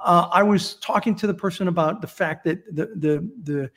Uh, 0.00 0.28
I 0.32 0.42
was 0.42 0.74
talking 0.76 1.14
to 1.16 1.26
the 1.26 1.34
person 1.34 1.68
about 1.68 2.00
the 2.00 2.06
fact 2.06 2.44
that 2.44 2.64
the 2.74 2.86
the 2.86 3.30
the 3.42 3.70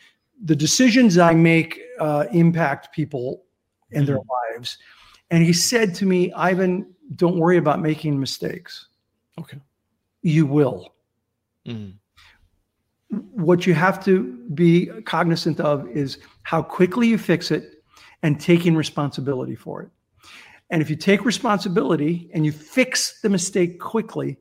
the 0.44 0.56
decisions 0.56 1.18
I 1.18 1.34
make 1.34 1.80
uh, 2.00 2.26
impact 2.32 2.94
people 2.94 3.44
in 3.92 4.04
mm-hmm. 4.04 4.08
their 4.08 4.20
lives, 4.54 4.78
and 5.32 5.44
he 5.44 5.54
said 5.54 5.96
to 5.96 6.06
me, 6.06 6.32
"Ivan, 6.34 6.94
don't 7.16 7.38
worry 7.38 7.58
about 7.58 7.80
making 7.80 8.20
mistakes. 8.20 8.88
Okay, 9.40 9.60
you 10.22 10.46
will." 10.46 10.94
Mm 11.66 11.94
what 13.10 13.66
you 13.66 13.74
have 13.74 14.04
to 14.06 14.34
be 14.54 14.88
cognizant 15.06 15.60
of 15.60 15.88
is 15.90 16.18
how 16.44 16.62
quickly 16.62 17.08
you 17.08 17.18
fix 17.18 17.52
it 17.52 17.84
and 18.24 18.40
taking 18.40 18.76
responsibility 18.76 19.56
for 19.56 19.84
it. 19.84 19.90
And 20.70 20.82
if 20.82 20.90
you 20.90 20.96
take 20.96 21.24
responsibility 21.24 22.30
and 22.34 22.46
you 22.46 22.52
fix 22.52 23.22
the 23.22 23.30
mistake 23.30 23.80
quickly, 23.80 24.38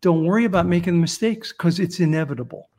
don't 0.00 0.24
worry 0.24 0.44
about 0.46 0.66
making 0.66 1.00
mistakes 1.00 1.52
because 1.52 1.78
it's 1.78 2.00
inevitable. 2.00 2.70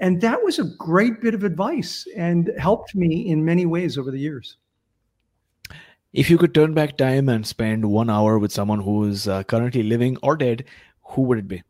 And 0.00 0.20
that 0.20 0.42
was 0.44 0.58
a 0.58 0.64
great 0.78 1.20
bit 1.20 1.34
of 1.34 1.42
advice 1.42 2.06
and 2.16 2.52
helped 2.58 2.94
me 2.94 3.28
in 3.28 3.44
many 3.44 3.66
ways 3.66 3.98
over 3.98 4.10
the 4.10 4.18
years. 4.18 4.56
If 6.12 6.30
you 6.30 6.38
could 6.38 6.54
turn 6.54 6.74
back 6.74 6.96
time 6.96 7.28
and 7.28 7.46
spend 7.46 7.84
one 7.84 8.08
hour 8.08 8.38
with 8.38 8.52
someone 8.52 8.80
who 8.80 9.04
is 9.04 9.26
uh, 9.26 9.42
currently 9.42 9.82
living 9.82 10.16
or 10.22 10.36
dead, 10.36 10.64
who 11.02 11.22
would 11.22 11.38
it 11.38 11.48
be? 11.48 11.62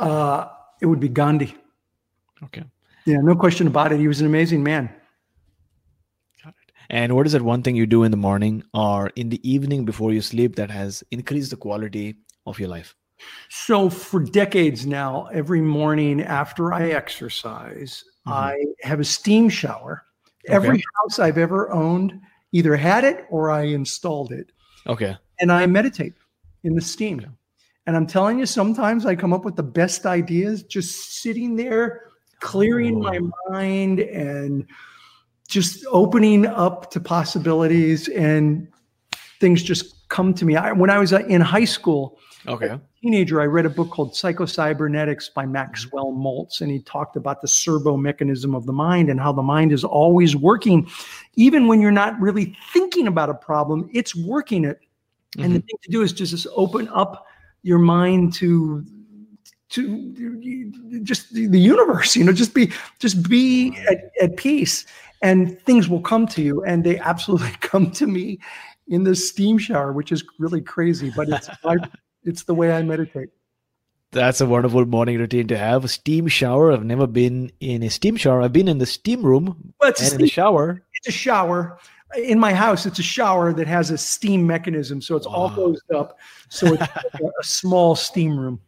Uh, 0.00 0.48
it 0.80 0.86
would 0.86 1.00
be 1.00 1.08
Gandhi. 1.08 1.54
Okay. 2.42 2.64
Yeah, 3.04 3.18
no 3.22 3.36
question 3.36 3.66
about 3.66 3.92
it. 3.92 4.00
He 4.00 4.08
was 4.08 4.20
an 4.20 4.26
amazing 4.26 4.62
man. 4.62 4.90
Got 6.42 6.54
it. 6.62 6.72
And 6.88 7.14
what 7.14 7.26
is 7.26 7.32
that 7.32 7.42
one 7.42 7.62
thing 7.62 7.76
you 7.76 7.86
do 7.86 8.02
in 8.02 8.10
the 8.10 8.16
morning 8.16 8.62
or 8.72 9.10
in 9.14 9.28
the 9.28 9.48
evening 9.48 9.84
before 9.84 10.12
you 10.12 10.22
sleep 10.22 10.56
that 10.56 10.70
has 10.70 11.04
increased 11.10 11.50
the 11.50 11.56
quality 11.56 12.16
of 12.46 12.58
your 12.58 12.68
life? 12.68 12.96
So, 13.50 13.90
for 13.90 14.20
decades 14.20 14.86
now, 14.86 15.26
every 15.26 15.60
morning 15.60 16.22
after 16.22 16.72
I 16.72 16.90
exercise, 16.90 18.02
mm-hmm. 18.26 18.32
I 18.32 18.64
have 18.80 19.00
a 19.00 19.04
steam 19.04 19.50
shower. 19.50 20.04
Okay. 20.48 20.54
Every 20.54 20.82
house 21.02 21.18
I've 21.18 21.36
ever 21.36 21.70
owned 21.70 22.18
either 22.52 22.74
had 22.76 23.04
it 23.04 23.26
or 23.28 23.50
I 23.50 23.64
installed 23.64 24.32
it. 24.32 24.52
Okay. 24.86 25.16
And 25.38 25.52
I 25.52 25.66
meditate 25.66 26.14
in 26.64 26.74
the 26.74 26.80
steam. 26.80 27.36
And 27.86 27.96
I'm 27.96 28.06
telling 28.06 28.38
you, 28.38 28.46
sometimes 28.46 29.06
I 29.06 29.14
come 29.16 29.32
up 29.32 29.44
with 29.44 29.56
the 29.56 29.62
best 29.62 30.06
ideas 30.06 30.62
just 30.62 31.22
sitting 31.22 31.56
there, 31.56 32.10
clearing 32.40 32.96
oh. 32.96 33.10
my 33.10 33.20
mind 33.48 34.00
and 34.00 34.66
just 35.48 35.84
opening 35.90 36.46
up 36.46 36.90
to 36.92 37.00
possibilities, 37.00 38.08
and 38.08 38.68
things 39.40 39.62
just 39.62 40.08
come 40.08 40.32
to 40.34 40.44
me. 40.44 40.54
I, 40.56 40.72
when 40.72 40.90
I 40.90 40.98
was 40.98 41.12
uh, 41.12 41.24
in 41.26 41.40
high 41.40 41.64
school, 41.64 42.18
okay, 42.46 42.78
teenager, 43.02 43.40
I 43.40 43.46
read 43.46 43.66
a 43.66 43.70
book 43.70 43.90
called 43.90 44.12
Psychocybernetics 44.12 45.34
by 45.34 45.46
Maxwell 45.46 46.12
Maltz, 46.12 46.60
and 46.60 46.70
he 46.70 46.78
talked 46.80 47.16
about 47.16 47.40
the 47.40 47.48
servo 47.48 47.96
mechanism 47.96 48.54
of 48.54 48.66
the 48.66 48.72
mind 48.72 49.08
and 49.08 49.18
how 49.18 49.32
the 49.32 49.42
mind 49.42 49.72
is 49.72 49.82
always 49.82 50.36
working, 50.36 50.88
even 51.34 51.66
when 51.66 51.80
you're 51.80 51.90
not 51.90 52.20
really 52.20 52.56
thinking 52.72 53.08
about 53.08 53.28
a 53.28 53.34
problem, 53.34 53.88
it's 53.92 54.14
working 54.14 54.64
it. 54.64 54.78
Mm-hmm. 54.78 55.44
And 55.44 55.54
the 55.54 55.58
mm-hmm. 55.58 55.66
thing 55.66 55.76
to 55.82 55.90
do 55.90 56.02
is 56.02 56.12
just, 56.12 56.30
just 56.30 56.46
open 56.54 56.88
up 56.88 57.26
your 57.62 57.78
mind 57.78 58.32
to 58.34 58.84
to 59.70 61.00
just 61.02 61.32
the 61.32 61.58
universe 61.58 62.16
you 62.16 62.24
know 62.24 62.32
just 62.32 62.54
be 62.54 62.72
just 62.98 63.28
be 63.28 63.70
mm-hmm. 63.70 63.92
at, 63.92 64.10
at 64.20 64.36
peace 64.36 64.84
and 65.22 65.60
things 65.60 65.88
will 65.88 66.00
come 66.00 66.26
to 66.26 66.42
you 66.42 66.64
and 66.64 66.82
they 66.82 66.98
absolutely 66.98 67.50
come 67.60 67.90
to 67.90 68.06
me 68.06 68.38
in 68.88 69.04
the 69.04 69.14
steam 69.14 69.58
shower 69.58 69.92
which 69.92 70.10
is 70.10 70.24
really 70.38 70.60
crazy 70.60 71.12
but 71.14 71.28
it's 71.28 71.48
it's 72.24 72.44
the 72.44 72.54
way 72.54 72.72
I 72.72 72.82
meditate. 72.82 73.30
That's 74.12 74.40
a 74.40 74.46
wonderful 74.46 74.84
morning 74.86 75.18
routine 75.18 75.46
to 75.48 75.56
have. 75.56 75.84
A 75.84 75.88
steam 75.88 76.26
shower. 76.26 76.72
I've 76.72 76.84
never 76.84 77.06
been 77.06 77.52
in 77.60 77.82
a 77.84 77.90
steam 77.90 78.16
shower. 78.16 78.42
I've 78.42 78.52
been 78.52 78.66
in 78.66 78.78
the 78.78 78.86
steam 78.86 79.22
room 79.22 79.72
well, 79.80 79.92
and 79.96 80.12
in 80.12 80.20
the 80.20 80.28
shower. 80.28 80.82
It's 80.94 81.08
a 81.08 81.12
shower. 81.16 81.78
In 82.16 82.38
my 82.38 82.52
house, 82.52 82.86
it's 82.86 82.98
a 82.98 83.04
shower 83.04 83.52
that 83.52 83.66
has 83.66 83.90
a 83.90 83.98
steam 83.98 84.46
mechanism. 84.46 85.00
So 85.00 85.16
it's 85.16 85.26
wow. 85.26 85.34
all 85.34 85.50
closed 85.50 85.92
up. 85.92 86.18
So 86.48 86.74
it's 86.74 86.82
a 86.82 87.44
small 87.44 87.94
steam 87.94 88.38
room. 88.38 88.60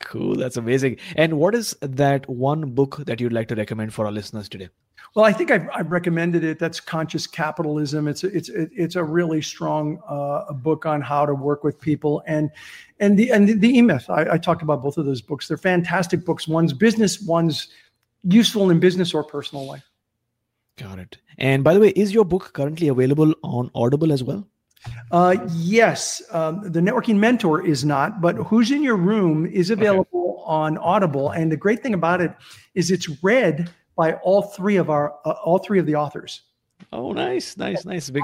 Cool. 0.00 0.34
That's 0.34 0.56
amazing. 0.56 0.96
And 1.16 1.38
what 1.38 1.54
is 1.54 1.76
that 1.82 2.28
one 2.28 2.70
book 2.70 3.04
that 3.04 3.20
you'd 3.20 3.32
like 3.32 3.48
to 3.48 3.54
recommend 3.54 3.92
for 3.92 4.06
our 4.06 4.12
listeners 4.12 4.48
today? 4.48 4.70
Well, 5.14 5.24
I 5.24 5.32
think 5.32 5.50
I've, 5.50 5.68
I've 5.74 5.90
recommended 5.90 6.44
it. 6.44 6.58
That's 6.58 6.80
Conscious 6.80 7.26
Capitalism. 7.26 8.06
It's 8.06 8.22
a, 8.22 8.28
it's 8.28 8.48
it's 8.48 8.96
a 8.96 9.02
really 9.02 9.42
strong 9.42 10.00
uh, 10.08 10.52
book 10.52 10.86
on 10.86 11.00
how 11.00 11.26
to 11.26 11.34
work 11.34 11.64
with 11.64 11.80
people 11.80 12.22
and 12.26 12.50
and 13.00 13.18
the 13.18 13.30
and 13.32 13.48
the, 13.48 13.54
the 13.54 13.78
E 13.78 13.82
Myth. 13.82 14.08
I, 14.08 14.34
I 14.34 14.38
talked 14.38 14.62
about 14.62 14.82
both 14.82 14.98
of 14.98 15.06
those 15.06 15.20
books. 15.20 15.48
They're 15.48 15.56
fantastic 15.56 16.24
books. 16.24 16.46
One's 16.46 16.72
business. 16.72 17.20
One's 17.20 17.68
useful 18.22 18.70
in 18.70 18.78
business 18.78 19.12
or 19.12 19.24
personal 19.24 19.66
life. 19.66 19.89
Got 20.80 20.98
it. 20.98 21.18
And 21.38 21.62
by 21.62 21.74
the 21.74 21.80
way, 21.80 21.90
is 21.90 22.12
your 22.12 22.24
book 22.24 22.52
currently 22.54 22.88
available 22.88 23.34
on 23.42 23.70
Audible 23.74 24.12
as 24.12 24.24
well? 24.24 24.46
Uh, 25.10 25.36
yes, 25.52 26.22
um, 26.30 26.62
the 26.72 26.80
networking 26.80 27.16
mentor 27.16 27.66
is 27.66 27.84
not, 27.84 28.22
but 28.22 28.36
who's 28.36 28.70
in 28.70 28.82
your 28.82 28.96
room 28.96 29.44
is 29.44 29.68
available 29.68 30.36
okay. 30.38 30.42
on 30.46 30.78
Audible. 30.78 31.30
And 31.30 31.52
the 31.52 31.56
great 31.56 31.82
thing 31.82 31.92
about 31.92 32.22
it 32.22 32.32
is 32.74 32.90
it's 32.90 33.22
read 33.22 33.70
by 33.94 34.14
all 34.14 34.42
three 34.42 34.76
of 34.76 34.88
our 34.88 35.14
uh, 35.26 35.32
all 35.44 35.58
three 35.58 35.78
of 35.78 35.84
the 35.84 35.96
authors. 35.96 36.42
Oh, 36.94 37.12
nice, 37.12 37.58
nice, 37.58 37.84
nice. 37.84 38.08
Big... 38.08 38.22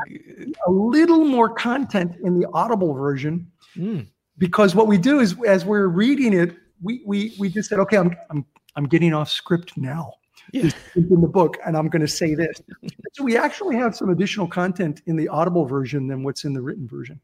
A 0.66 0.70
little 0.70 1.24
more 1.24 1.50
content 1.50 2.16
in 2.24 2.40
the 2.40 2.48
Audible 2.54 2.94
version, 2.94 3.46
mm. 3.76 4.06
because 4.38 4.74
what 4.74 4.86
we 4.86 4.96
do 4.96 5.20
is 5.20 5.36
as 5.46 5.66
we're 5.66 5.88
reading 5.88 6.32
it, 6.32 6.56
we 6.80 7.02
we 7.04 7.34
we 7.38 7.50
just 7.50 7.68
said, 7.68 7.80
okay, 7.80 7.98
I'm 7.98 8.16
I'm 8.30 8.46
I'm 8.76 8.84
getting 8.84 9.12
off 9.12 9.28
script 9.30 9.76
now. 9.76 10.14
Yeah. 10.64 10.70
in 10.94 11.20
the 11.20 11.28
book, 11.28 11.58
and 11.66 11.76
I'm 11.76 11.88
going 11.88 12.02
to 12.02 12.08
say 12.08 12.34
this. 12.34 12.60
so 13.12 13.24
we 13.24 13.36
actually 13.36 13.76
have 13.76 13.94
some 13.96 14.10
additional 14.10 14.46
content 14.46 15.02
in 15.06 15.16
the 15.16 15.28
Audible 15.28 15.64
version 15.66 16.06
than 16.06 16.22
what's 16.22 16.44
in 16.44 16.52
the 16.52 16.62
written 16.62 16.86
version. 16.88 17.20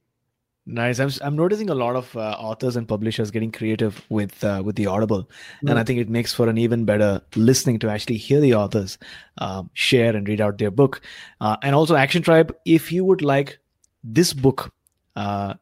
Nice. 0.64 1.00
I'm 1.00 1.10
I'm 1.22 1.34
noticing 1.34 1.70
a 1.70 1.74
lot 1.74 1.96
of 1.96 2.16
uh, 2.16 2.36
authors 2.38 2.76
and 2.76 2.86
publishers 2.86 3.32
getting 3.32 3.50
creative 3.50 4.04
with 4.10 4.44
uh, 4.44 4.62
with 4.64 4.76
the 4.76 4.86
Audible, 4.86 5.24
mm-hmm. 5.24 5.68
and 5.68 5.78
I 5.78 5.82
think 5.82 5.98
it 5.98 6.08
makes 6.08 6.32
for 6.32 6.48
an 6.48 6.56
even 6.56 6.84
better 6.84 7.20
listening 7.34 7.80
to 7.80 7.90
actually 7.90 8.16
hear 8.16 8.40
the 8.40 8.54
authors 8.54 8.96
um, 9.38 9.70
share 9.72 10.14
and 10.14 10.28
read 10.28 10.40
out 10.40 10.58
their 10.58 10.70
book. 10.70 11.00
Uh, 11.40 11.56
and 11.62 11.74
also, 11.74 11.96
Action 11.96 12.22
Tribe, 12.22 12.54
if 12.64 12.92
you 12.92 13.04
would 13.04 13.22
like 13.22 13.58
this 14.04 14.32
book 14.32 14.72
uh, 15.16 15.54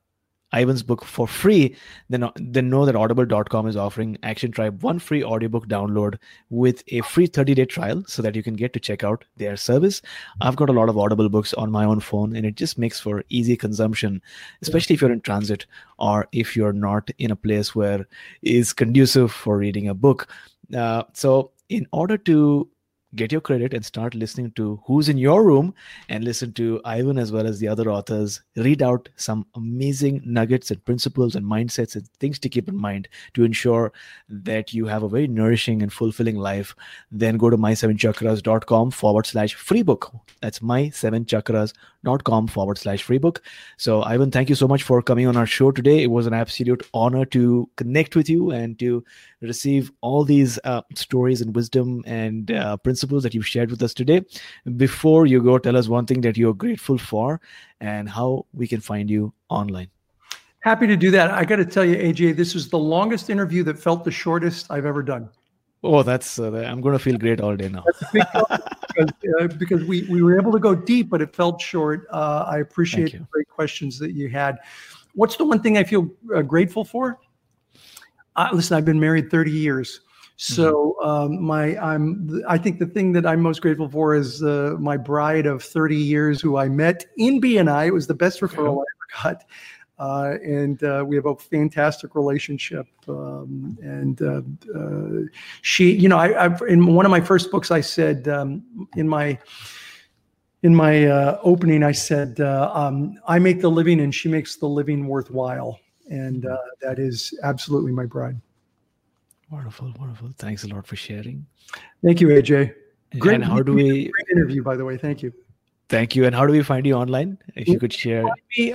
Ivan's 0.53 0.83
book 0.83 1.05
for 1.05 1.29
free, 1.29 1.77
then, 2.09 2.29
then 2.37 2.71
know 2.71 2.85
that 2.85 2.97
audible.com 2.97 3.67
is 3.67 3.77
offering 3.77 4.19
Action 4.23 4.51
Tribe 4.51 4.83
one 4.83 4.99
free 4.99 5.23
audiobook 5.23 5.69
download 5.69 6.19
with 6.51 6.83
a 6.89 7.01
free 7.03 7.27
30 7.27 7.55
day 7.55 7.65
trial 7.65 8.03
so 8.07 8.23
that 8.23 8.35
you 8.35 8.43
can 8.43 8.55
get 8.55 8.73
to 8.73 8.81
check 8.81 9.05
out 9.05 9.25
their 9.37 9.57
service. 9.57 10.03
I've 10.41 10.57
got 10.57 10.69
a 10.69 10.73
lot 10.73 10.89
of 10.89 10.99
Audible 10.99 11.29
books 11.29 11.55
on 11.55 11.71
my 11.71 11.85
own 11.85 12.01
phone 12.01 12.35
and 12.35 12.45
it 12.45 12.57
just 12.57 12.79
makes 12.79 12.99
for 13.01 13.25
easy 13.29 13.57
consumption, 13.57 14.21
especially 14.63 14.95
if 14.95 15.03
you're 15.03 15.13
in 15.13 15.21
transit 15.21 15.67
or 15.99 16.29
if 16.33 16.57
you're 16.57 16.73
not 16.73 17.11
in 17.19 17.31
a 17.31 17.37
place 17.37 17.75
where 17.75 18.07
is 18.43 18.73
conducive 18.73 19.33
for 19.33 19.57
reading 19.57 19.89
a 19.89 19.95
book. 19.95 20.29
Uh, 20.75 21.05
so, 21.13 21.53
in 21.69 21.87
order 21.93 22.17
to 22.17 22.69
get 23.17 23.33
your 23.33 23.41
credit 23.41 23.75
and 23.75 23.85
start 23.85 24.15
listening 24.15 24.53
to 24.53 24.81
who's 24.87 25.09
in 25.09 25.19
your 25.19 25.45
room 25.45 25.75
and 26.09 26.23
listen 26.23 26.53
to 26.53 26.81
Ivan 26.85 27.19
as 27.19 27.33
well 27.33 27.47
as 27.47 27.59
the 27.59 27.67
other 27.67 27.91
authors 27.91 28.41
read 28.57 28.83
out 28.83 29.09
some 29.17 29.47
amazing 29.55 30.23
nuggets 30.25 30.71
and 30.71 30.85
principles 30.85 31.35
and 31.35 31.45
mindsets 31.45 31.97
and 31.97 32.07
things 32.21 32.39
to 32.39 32.49
keep 32.49 32.69
in 32.69 32.77
mind 32.77 33.09
to 33.35 33.45
ensure 33.45 33.93
that 34.29 34.73
you 34.73 34.87
have 34.87 35.03
a 35.03 35.09
very 35.09 35.27
nourishing 35.27 35.83
and 35.83 35.93
fulfilling 35.93 36.37
life, 36.37 36.75
then 37.11 37.37
go 37.37 37.51
to 37.51 37.59
my7chakras.com 37.59 38.91
forward 38.93 39.27
slash 39.27 39.55
free 39.55 39.83
book. 39.83 40.13
That's 40.41 40.61
my7chakras.com 40.61 42.47
forward 42.47 42.79
slash 42.79 43.03
free 43.03 43.19
book. 43.19 43.43
So, 43.77 44.03
Ivan, 44.03 44.31
thank 44.31 44.49
you 44.49 44.55
so 44.55 44.69
much 44.69 44.85
for 44.85 45.03
coming 45.03 45.27
on 45.27 45.37
our 45.37 45.47
show 45.47 45.73
today. 45.73 46.03
It 46.03 46.11
was 46.11 46.27
an 46.27 46.35
absolute 46.35 46.89
honor 46.95 47.25
to 47.27 47.69
connect 47.77 48.15
with 48.15 48.31
you 48.31 48.53
and 48.53 48.79
to 48.79 49.05
receive 49.41 49.91
all 50.01 50.25
these 50.25 50.59
uh, 50.65 50.83
stories 50.95 51.41
and 51.41 51.55
wisdom 51.57 52.03
and 52.07 52.51
uh, 52.53 52.77
principles 52.77 53.00
that 53.09 53.35
you've 53.35 53.47
shared 53.47 53.71
with 53.71 53.83
us 53.83 53.95
today. 53.95 54.23
Before 54.77 55.27
you 55.27 55.43
go, 55.43 55.59
tell 55.59 55.77
us 55.77 55.89
one 55.89 56.07
thing 56.07 56.21
that 56.23 56.37
you're 56.37 56.55
grateful 56.55 56.99
for 56.99 57.41
and 57.81 58.09
how 58.09 58.47
we 58.53 58.67
can 58.67 58.81
find 58.81 59.09
you 59.09 59.33
online. 59.49 59.89
Happy 60.61 60.87
to 60.87 60.97
do 60.97 61.11
that. 61.11 61.31
I 61.31 61.45
got 61.45 61.57
to 61.57 61.65
tell 61.65 61.85
you, 61.85 61.97
AJ, 61.97 62.37
this 62.37 62.55
is 62.55 62.69
the 62.69 62.79
longest 62.79 63.31
interview 63.31 63.63
that 63.65 63.79
felt 63.79 64.05
the 64.05 64.11
shortest 64.11 64.71
I've 64.71 64.85
ever 64.85 65.03
done. 65.03 65.31
Oh, 65.83 66.03
that's 66.03 66.39
uh, 66.39 66.53
I'm 66.53 66.83
going 66.83 66.93
to 66.93 66.99
feel 66.99 67.17
great 67.17 67.41
all 67.41 67.57
day 67.57 67.69
now. 67.69 67.85
because, 68.13 69.13
uh, 69.41 69.47
because 69.59 69.83
we, 69.85 70.03
we 70.11 70.23
were 70.23 70.39
able 70.39 70.53
to 70.53 70.59
go 70.59 70.75
deep, 70.75 71.09
but 71.09 71.23
it 71.23 71.35
felt 71.35 71.61
short. 71.61 72.07
Uh, 72.11 72.45
I 72.47 72.59
appreciate 72.59 73.13
the 73.13 73.27
great 73.31 73.49
questions 73.49 73.99
that 73.99 74.13
you 74.13 74.29
had. 74.29 74.59
What's 75.15 75.37
the 75.37 75.45
one 75.45 75.63
thing 75.63 75.79
I 75.79 75.85
feel 75.85 76.11
uh, 76.35 76.43
grateful 76.43 76.85
for? 76.85 77.19
I, 78.37 78.53
listen, 78.55 78.77
I've 78.77 78.85
been 78.85 79.01
married 79.01 79.31
30 79.31 79.51
years. 79.51 80.01
So 80.43 80.97
mm-hmm. 81.03 81.07
um, 81.07 81.43
my 81.43 81.77
I'm 81.77 82.43
I 82.49 82.57
think 82.57 82.79
the 82.79 82.87
thing 82.87 83.13
that 83.13 83.27
I'm 83.27 83.43
most 83.43 83.61
grateful 83.61 83.91
for 83.91 84.15
is 84.15 84.43
uh, 84.43 84.75
my 84.79 84.97
bride 84.97 85.45
of 85.45 85.63
30 85.63 85.97
years 85.97 86.41
who 86.41 86.57
I 86.57 86.67
met 86.67 87.05
in 87.19 87.43
BNI. 87.43 87.89
It 87.89 87.91
was 87.91 88.07
the 88.07 88.15
best 88.15 88.41
referral 88.41 88.79
I 88.79 88.85
ever 88.97 89.35
got. 89.35 89.45
Uh, 89.99 90.39
and 90.43 90.83
uh, 90.83 91.05
we 91.07 91.15
have 91.15 91.27
a 91.27 91.37
fantastic 91.37 92.15
relationship. 92.15 92.87
Um, 93.07 93.77
and 93.83 94.23
uh, 94.23 94.41
uh 94.75 95.27
she, 95.61 95.93
you 95.93 96.09
know, 96.09 96.17
I, 96.17 96.47
I've, 96.47 96.63
in 96.63 96.87
one 96.87 97.05
of 97.05 97.11
my 97.11 97.21
first 97.21 97.51
books, 97.51 97.71
I 97.71 97.83
said 97.83 98.27
um, 98.27 98.89
in 98.97 99.07
my 99.07 99.39
in 100.63 100.75
my 100.75 101.05
uh, 101.05 101.39
opening, 101.43 101.83
I 101.83 101.93
said 101.93 102.41
uh, 102.41 102.71
um, 102.73 103.19
I 103.29 103.39
make 103.39 103.61
the 103.61 103.71
living 103.71 104.01
and 104.01 104.15
she 104.15 104.31
makes 104.31 104.57
the 104.57 104.69
living 104.69 105.07
worthwhile 105.07 105.79
and 106.09 106.47
uh, 106.47 106.57
that 106.81 106.99
is 106.99 107.39
absolutely 107.43 107.93
my 107.93 108.07
bride. 108.07 108.41
Wonderful, 109.51 109.93
wonderful. 109.99 110.31
Thanks 110.39 110.65
a 110.65 110.69
lot 110.69 110.87
for 110.87 110.97
sharing. 110.97 111.45
Thank 112.05 112.21
you, 112.21 112.29
AJ. 112.29 112.75
Great, 113.19 113.35
and 113.35 113.45
how 113.45 113.61
do 113.63 113.73
we 113.75 114.09
great 114.09 114.37
interview, 114.37 114.63
by 114.63 114.77
the 114.77 114.85
way. 114.85 114.97
Thank 114.97 115.23
you. 115.23 115.33
thank 115.89 116.15
you 116.15 116.25
and 116.25 116.35
how 116.35 116.47
do 116.47 116.53
we 116.53 116.63
find 116.63 116.87
you 116.87 116.95
online 116.95 117.37
if 117.57 117.67
you 117.67 117.79
could 117.79 117.93
share 117.93 118.25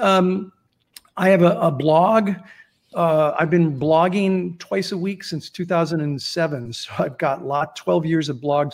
um, 0.02 0.52
I 1.16 1.30
have 1.30 1.44
a, 1.44 1.58
a 1.60 1.72
blog. 1.72 2.32
Uh, 2.94 3.34
I've 3.40 3.50
been 3.50 3.80
blogging 3.80 4.58
twice 4.60 4.92
a 4.92 4.98
week 4.98 5.24
since 5.24 5.50
2007. 5.50 6.74
So 6.74 6.92
I've 7.00 7.18
got 7.18 7.46
lot 7.46 7.76
12 7.76 8.06
years 8.06 8.30
of 8.30 8.38
blogs. 8.38 8.74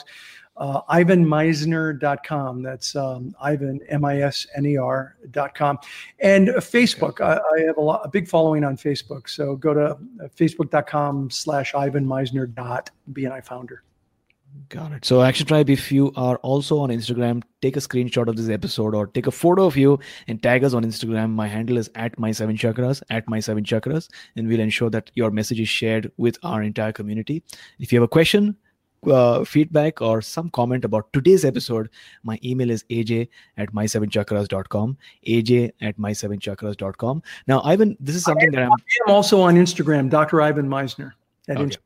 Uh, 0.62 0.80
IvanMisner.com. 0.92 2.62
That's 2.62 2.96
um, 2.96 3.36
Ivan 3.42 3.80
M 3.90 4.06
I 4.06 4.22
S 4.22 4.46
N 4.56 4.68
E 4.68 4.78
R.com. 4.78 5.80
And 6.20 6.50
Facebook. 6.50 7.20
I, 7.20 7.40
I 7.56 7.62
have 7.66 7.78
a, 7.78 7.82
lot, 7.82 8.02
a 8.06 8.10
big 8.10 8.28
following 8.28 8.64
on 8.64 8.78
Facebook. 8.78 9.28
So 9.28 9.56
go 9.56 9.74
to 9.74 9.86
uh, 9.86 9.96
facebook.com 10.38 11.32
slash 11.32 11.74
Ivan 11.74 12.06
Misner 12.06 12.54
dot 12.54 12.92
BNI 13.12 13.44
founder. 13.44 13.82
Got 14.70 14.92
it. 14.92 15.04
So, 15.04 15.24
Action 15.24 15.48
Tribe, 15.48 15.70
if 15.70 15.92
you 15.92 16.12
are 16.16 16.36
also 16.38 16.78
on 16.78 16.90
Instagram, 16.90 17.42
take 17.64 17.76
a 17.76 17.80
screenshot 17.80 18.28
of 18.28 18.36
this 18.36 18.50
episode 18.50 18.94
or 18.94 19.08
take 19.08 19.26
a 19.26 19.32
photo 19.32 19.66
of 19.66 19.76
you 19.76 20.00
and 20.28 20.44
tag 20.44 20.64
us 20.64 20.76
on 20.76 20.84
Instagram. 20.84 21.32
My 21.32 21.48
handle 21.48 21.78
is 21.78 21.90
at 21.96 22.20
my 22.20 22.32
seven 22.32 22.56
chakras, 22.56 23.02
at 23.10 23.28
my 23.28 23.40
seven 23.40 23.64
chakras, 23.64 24.10
and 24.36 24.48
we'll 24.48 24.60
ensure 24.60 24.92
that 24.92 25.10
your 25.16 25.32
message 25.32 25.60
is 25.60 25.70
shared 25.70 26.12
with 26.18 26.38
our 26.44 26.62
entire 26.62 26.92
community. 26.92 27.44
If 27.80 27.92
you 27.92 28.00
have 28.00 28.06
a 28.06 28.10
question, 28.10 28.56
uh, 29.08 29.44
feedback, 29.44 30.02
or 30.02 30.22
some 30.22 30.50
comment 30.50 30.86
about 30.86 31.12
today's 31.14 31.44
episode, 31.46 31.90
my 32.24 32.40
email 32.44 32.70
is 32.70 32.84
aj 32.90 33.28
at 33.58 33.74
my7chakras.com. 33.74 34.98
aj 35.28 35.72
at 35.82 35.98
my7chakras.com. 35.98 37.24
Now, 37.48 37.62
Ivan, 37.64 37.98
this 38.00 38.16
is 38.16 38.24
something 38.24 38.52
that 38.52 38.64
I'm 38.64 38.72
I'm 38.72 39.14
also 39.14 39.42
on 39.42 39.56
Instagram, 39.56 40.10
Dr. 40.10 40.42
Ivan 40.42 40.68
Misner. 40.68 41.14
At 41.48 41.58
Okay. 41.58 41.64
Inst- 41.64 41.80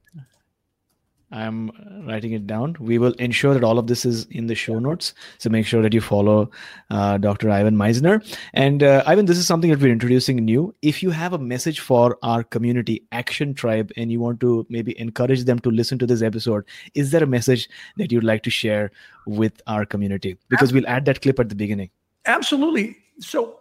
I'm 1.36 1.70
writing 2.07 2.32
it 2.32 2.48
down. 2.48 2.78
We 2.80 2.98
will 2.98 3.12
ensure 3.14 3.53
that 3.53 3.64
all 3.64 3.78
of 3.78 3.88
this 3.88 4.06
is 4.06 4.26
in 4.28 4.48
the 4.48 4.56
show 4.56 4.80
notes. 4.80 5.14
So 5.38 5.49
make 5.49 5.66
sure 5.66 5.82
that 5.82 5.94
you 5.94 5.99
follow 5.99 6.49
uh, 6.90 7.18
Dr. 7.18 7.49
Ivan 7.49 7.76
Misner. 7.76 8.26
And 8.53 8.82
uh, 8.82 9.03
Ivan, 9.06 9.26
this 9.26 9.38
is 9.38 9.45
something 9.45 9.70
that 9.70 9.82
we're 9.82 9.91
introducing 9.91 10.38
new. 10.38 10.74
If 10.82 11.03
you 11.03 11.10
have 11.10 11.34
a 11.34 11.38
message 11.38 11.82
for 11.82 12.18
our 12.24 12.41
community, 12.41 13.03
Action 13.12 13.53
Tribe, 13.53 13.91
and 13.98 14.14
you 14.14 14.22
want 14.22 14.40
to 14.40 14.66
maybe 14.70 14.98
encourage 14.98 15.44
them 15.44 15.60
to 15.60 15.70
listen 15.70 15.99
to 15.99 16.06
this 16.06 16.22
episode, 16.22 16.64
is 16.94 17.12
there 17.12 17.24
a 17.24 17.28
message 17.28 17.68
that 17.98 18.14
you'd 18.14 18.24
like 18.24 18.44
to 18.44 18.49
share 18.49 18.91
with 19.28 19.62
our 19.68 19.86
community? 19.86 20.38
Because 20.48 20.72
we'll 20.72 20.88
add 20.88 21.03
that 21.03 21.22
clip 21.22 21.38
at 21.41 21.49
the 21.49 21.56
beginning. 21.56 21.90
Absolutely. 22.26 22.95
So 23.20 23.60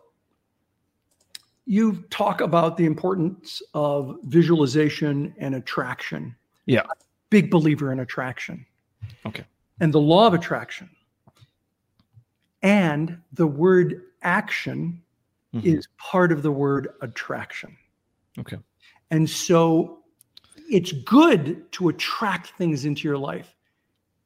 you 1.67 2.05
talk 2.11 2.41
about 2.41 2.77
the 2.77 2.87
importance 2.87 3.63
of 3.75 4.17
visualization 4.23 5.35
and 5.39 5.57
attraction. 5.57 6.37
Yeah. 6.67 6.85
Big 7.31 7.51
believer 7.51 7.93
in 7.93 8.01
attraction. 8.01 8.67
Okay. 9.27 9.45
And 9.81 9.93
the 9.93 10.01
law 10.01 10.27
of 10.27 10.35
attraction. 10.35 10.91
And 12.63 13.19
the 13.33 13.47
word 13.47 14.03
action 14.23 15.03
Mhm. 15.55 15.65
is 15.65 15.87
part 15.99 16.33
of 16.33 16.43
the 16.43 16.51
word 16.51 16.89
attraction. 17.01 17.77
Okay. 18.39 18.59
And 19.11 19.29
so 19.29 20.03
it's 20.71 20.93
good 20.93 21.71
to 21.73 21.89
attract 21.89 22.51
things 22.53 22.85
into 22.85 23.07
your 23.07 23.19
life. 23.19 23.55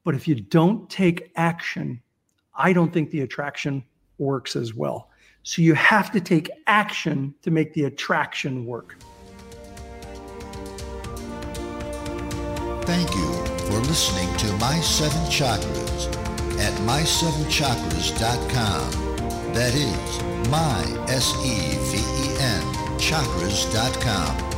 But 0.05 0.15
if 0.15 0.29
you 0.29 0.37
don't 0.37 0.89
take 0.89 1.33
action, 1.37 2.01
I 2.55 2.73
don't 2.73 2.93
think 2.93 3.11
the 3.11 3.20
attraction 3.20 3.85
works 4.19 4.57
as 4.57 4.75
well. 4.75 5.11
So 5.43 5.62
you 5.62 5.75
have 5.75 6.11
to 6.12 6.20
take 6.20 6.51
action 6.66 7.35
to 7.43 7.51
make 7.51 7.73
the 7.75 7.85
attraction 7.85 8.66
work. 8.66 8.97
Thank 12.89 13.12
you 13.15 13.31
for 13.66 13.78
listening 13.81 14.35
to 14.39 14.51
My 14.56 14.81
Seven 14.81 15.23
Chakras 15.24 16.09
at 16.59 16.73
my7chakras.com. 16.89 18.90
That 19.52 19.74
is 19.74 20.23
my 20.48 20.82
S 21.06 21.35
E 21.44 21.77
V 21.90 21.98
E 21.98 22.36
N 22.40 22.62
chakras.com. 22.97 24.57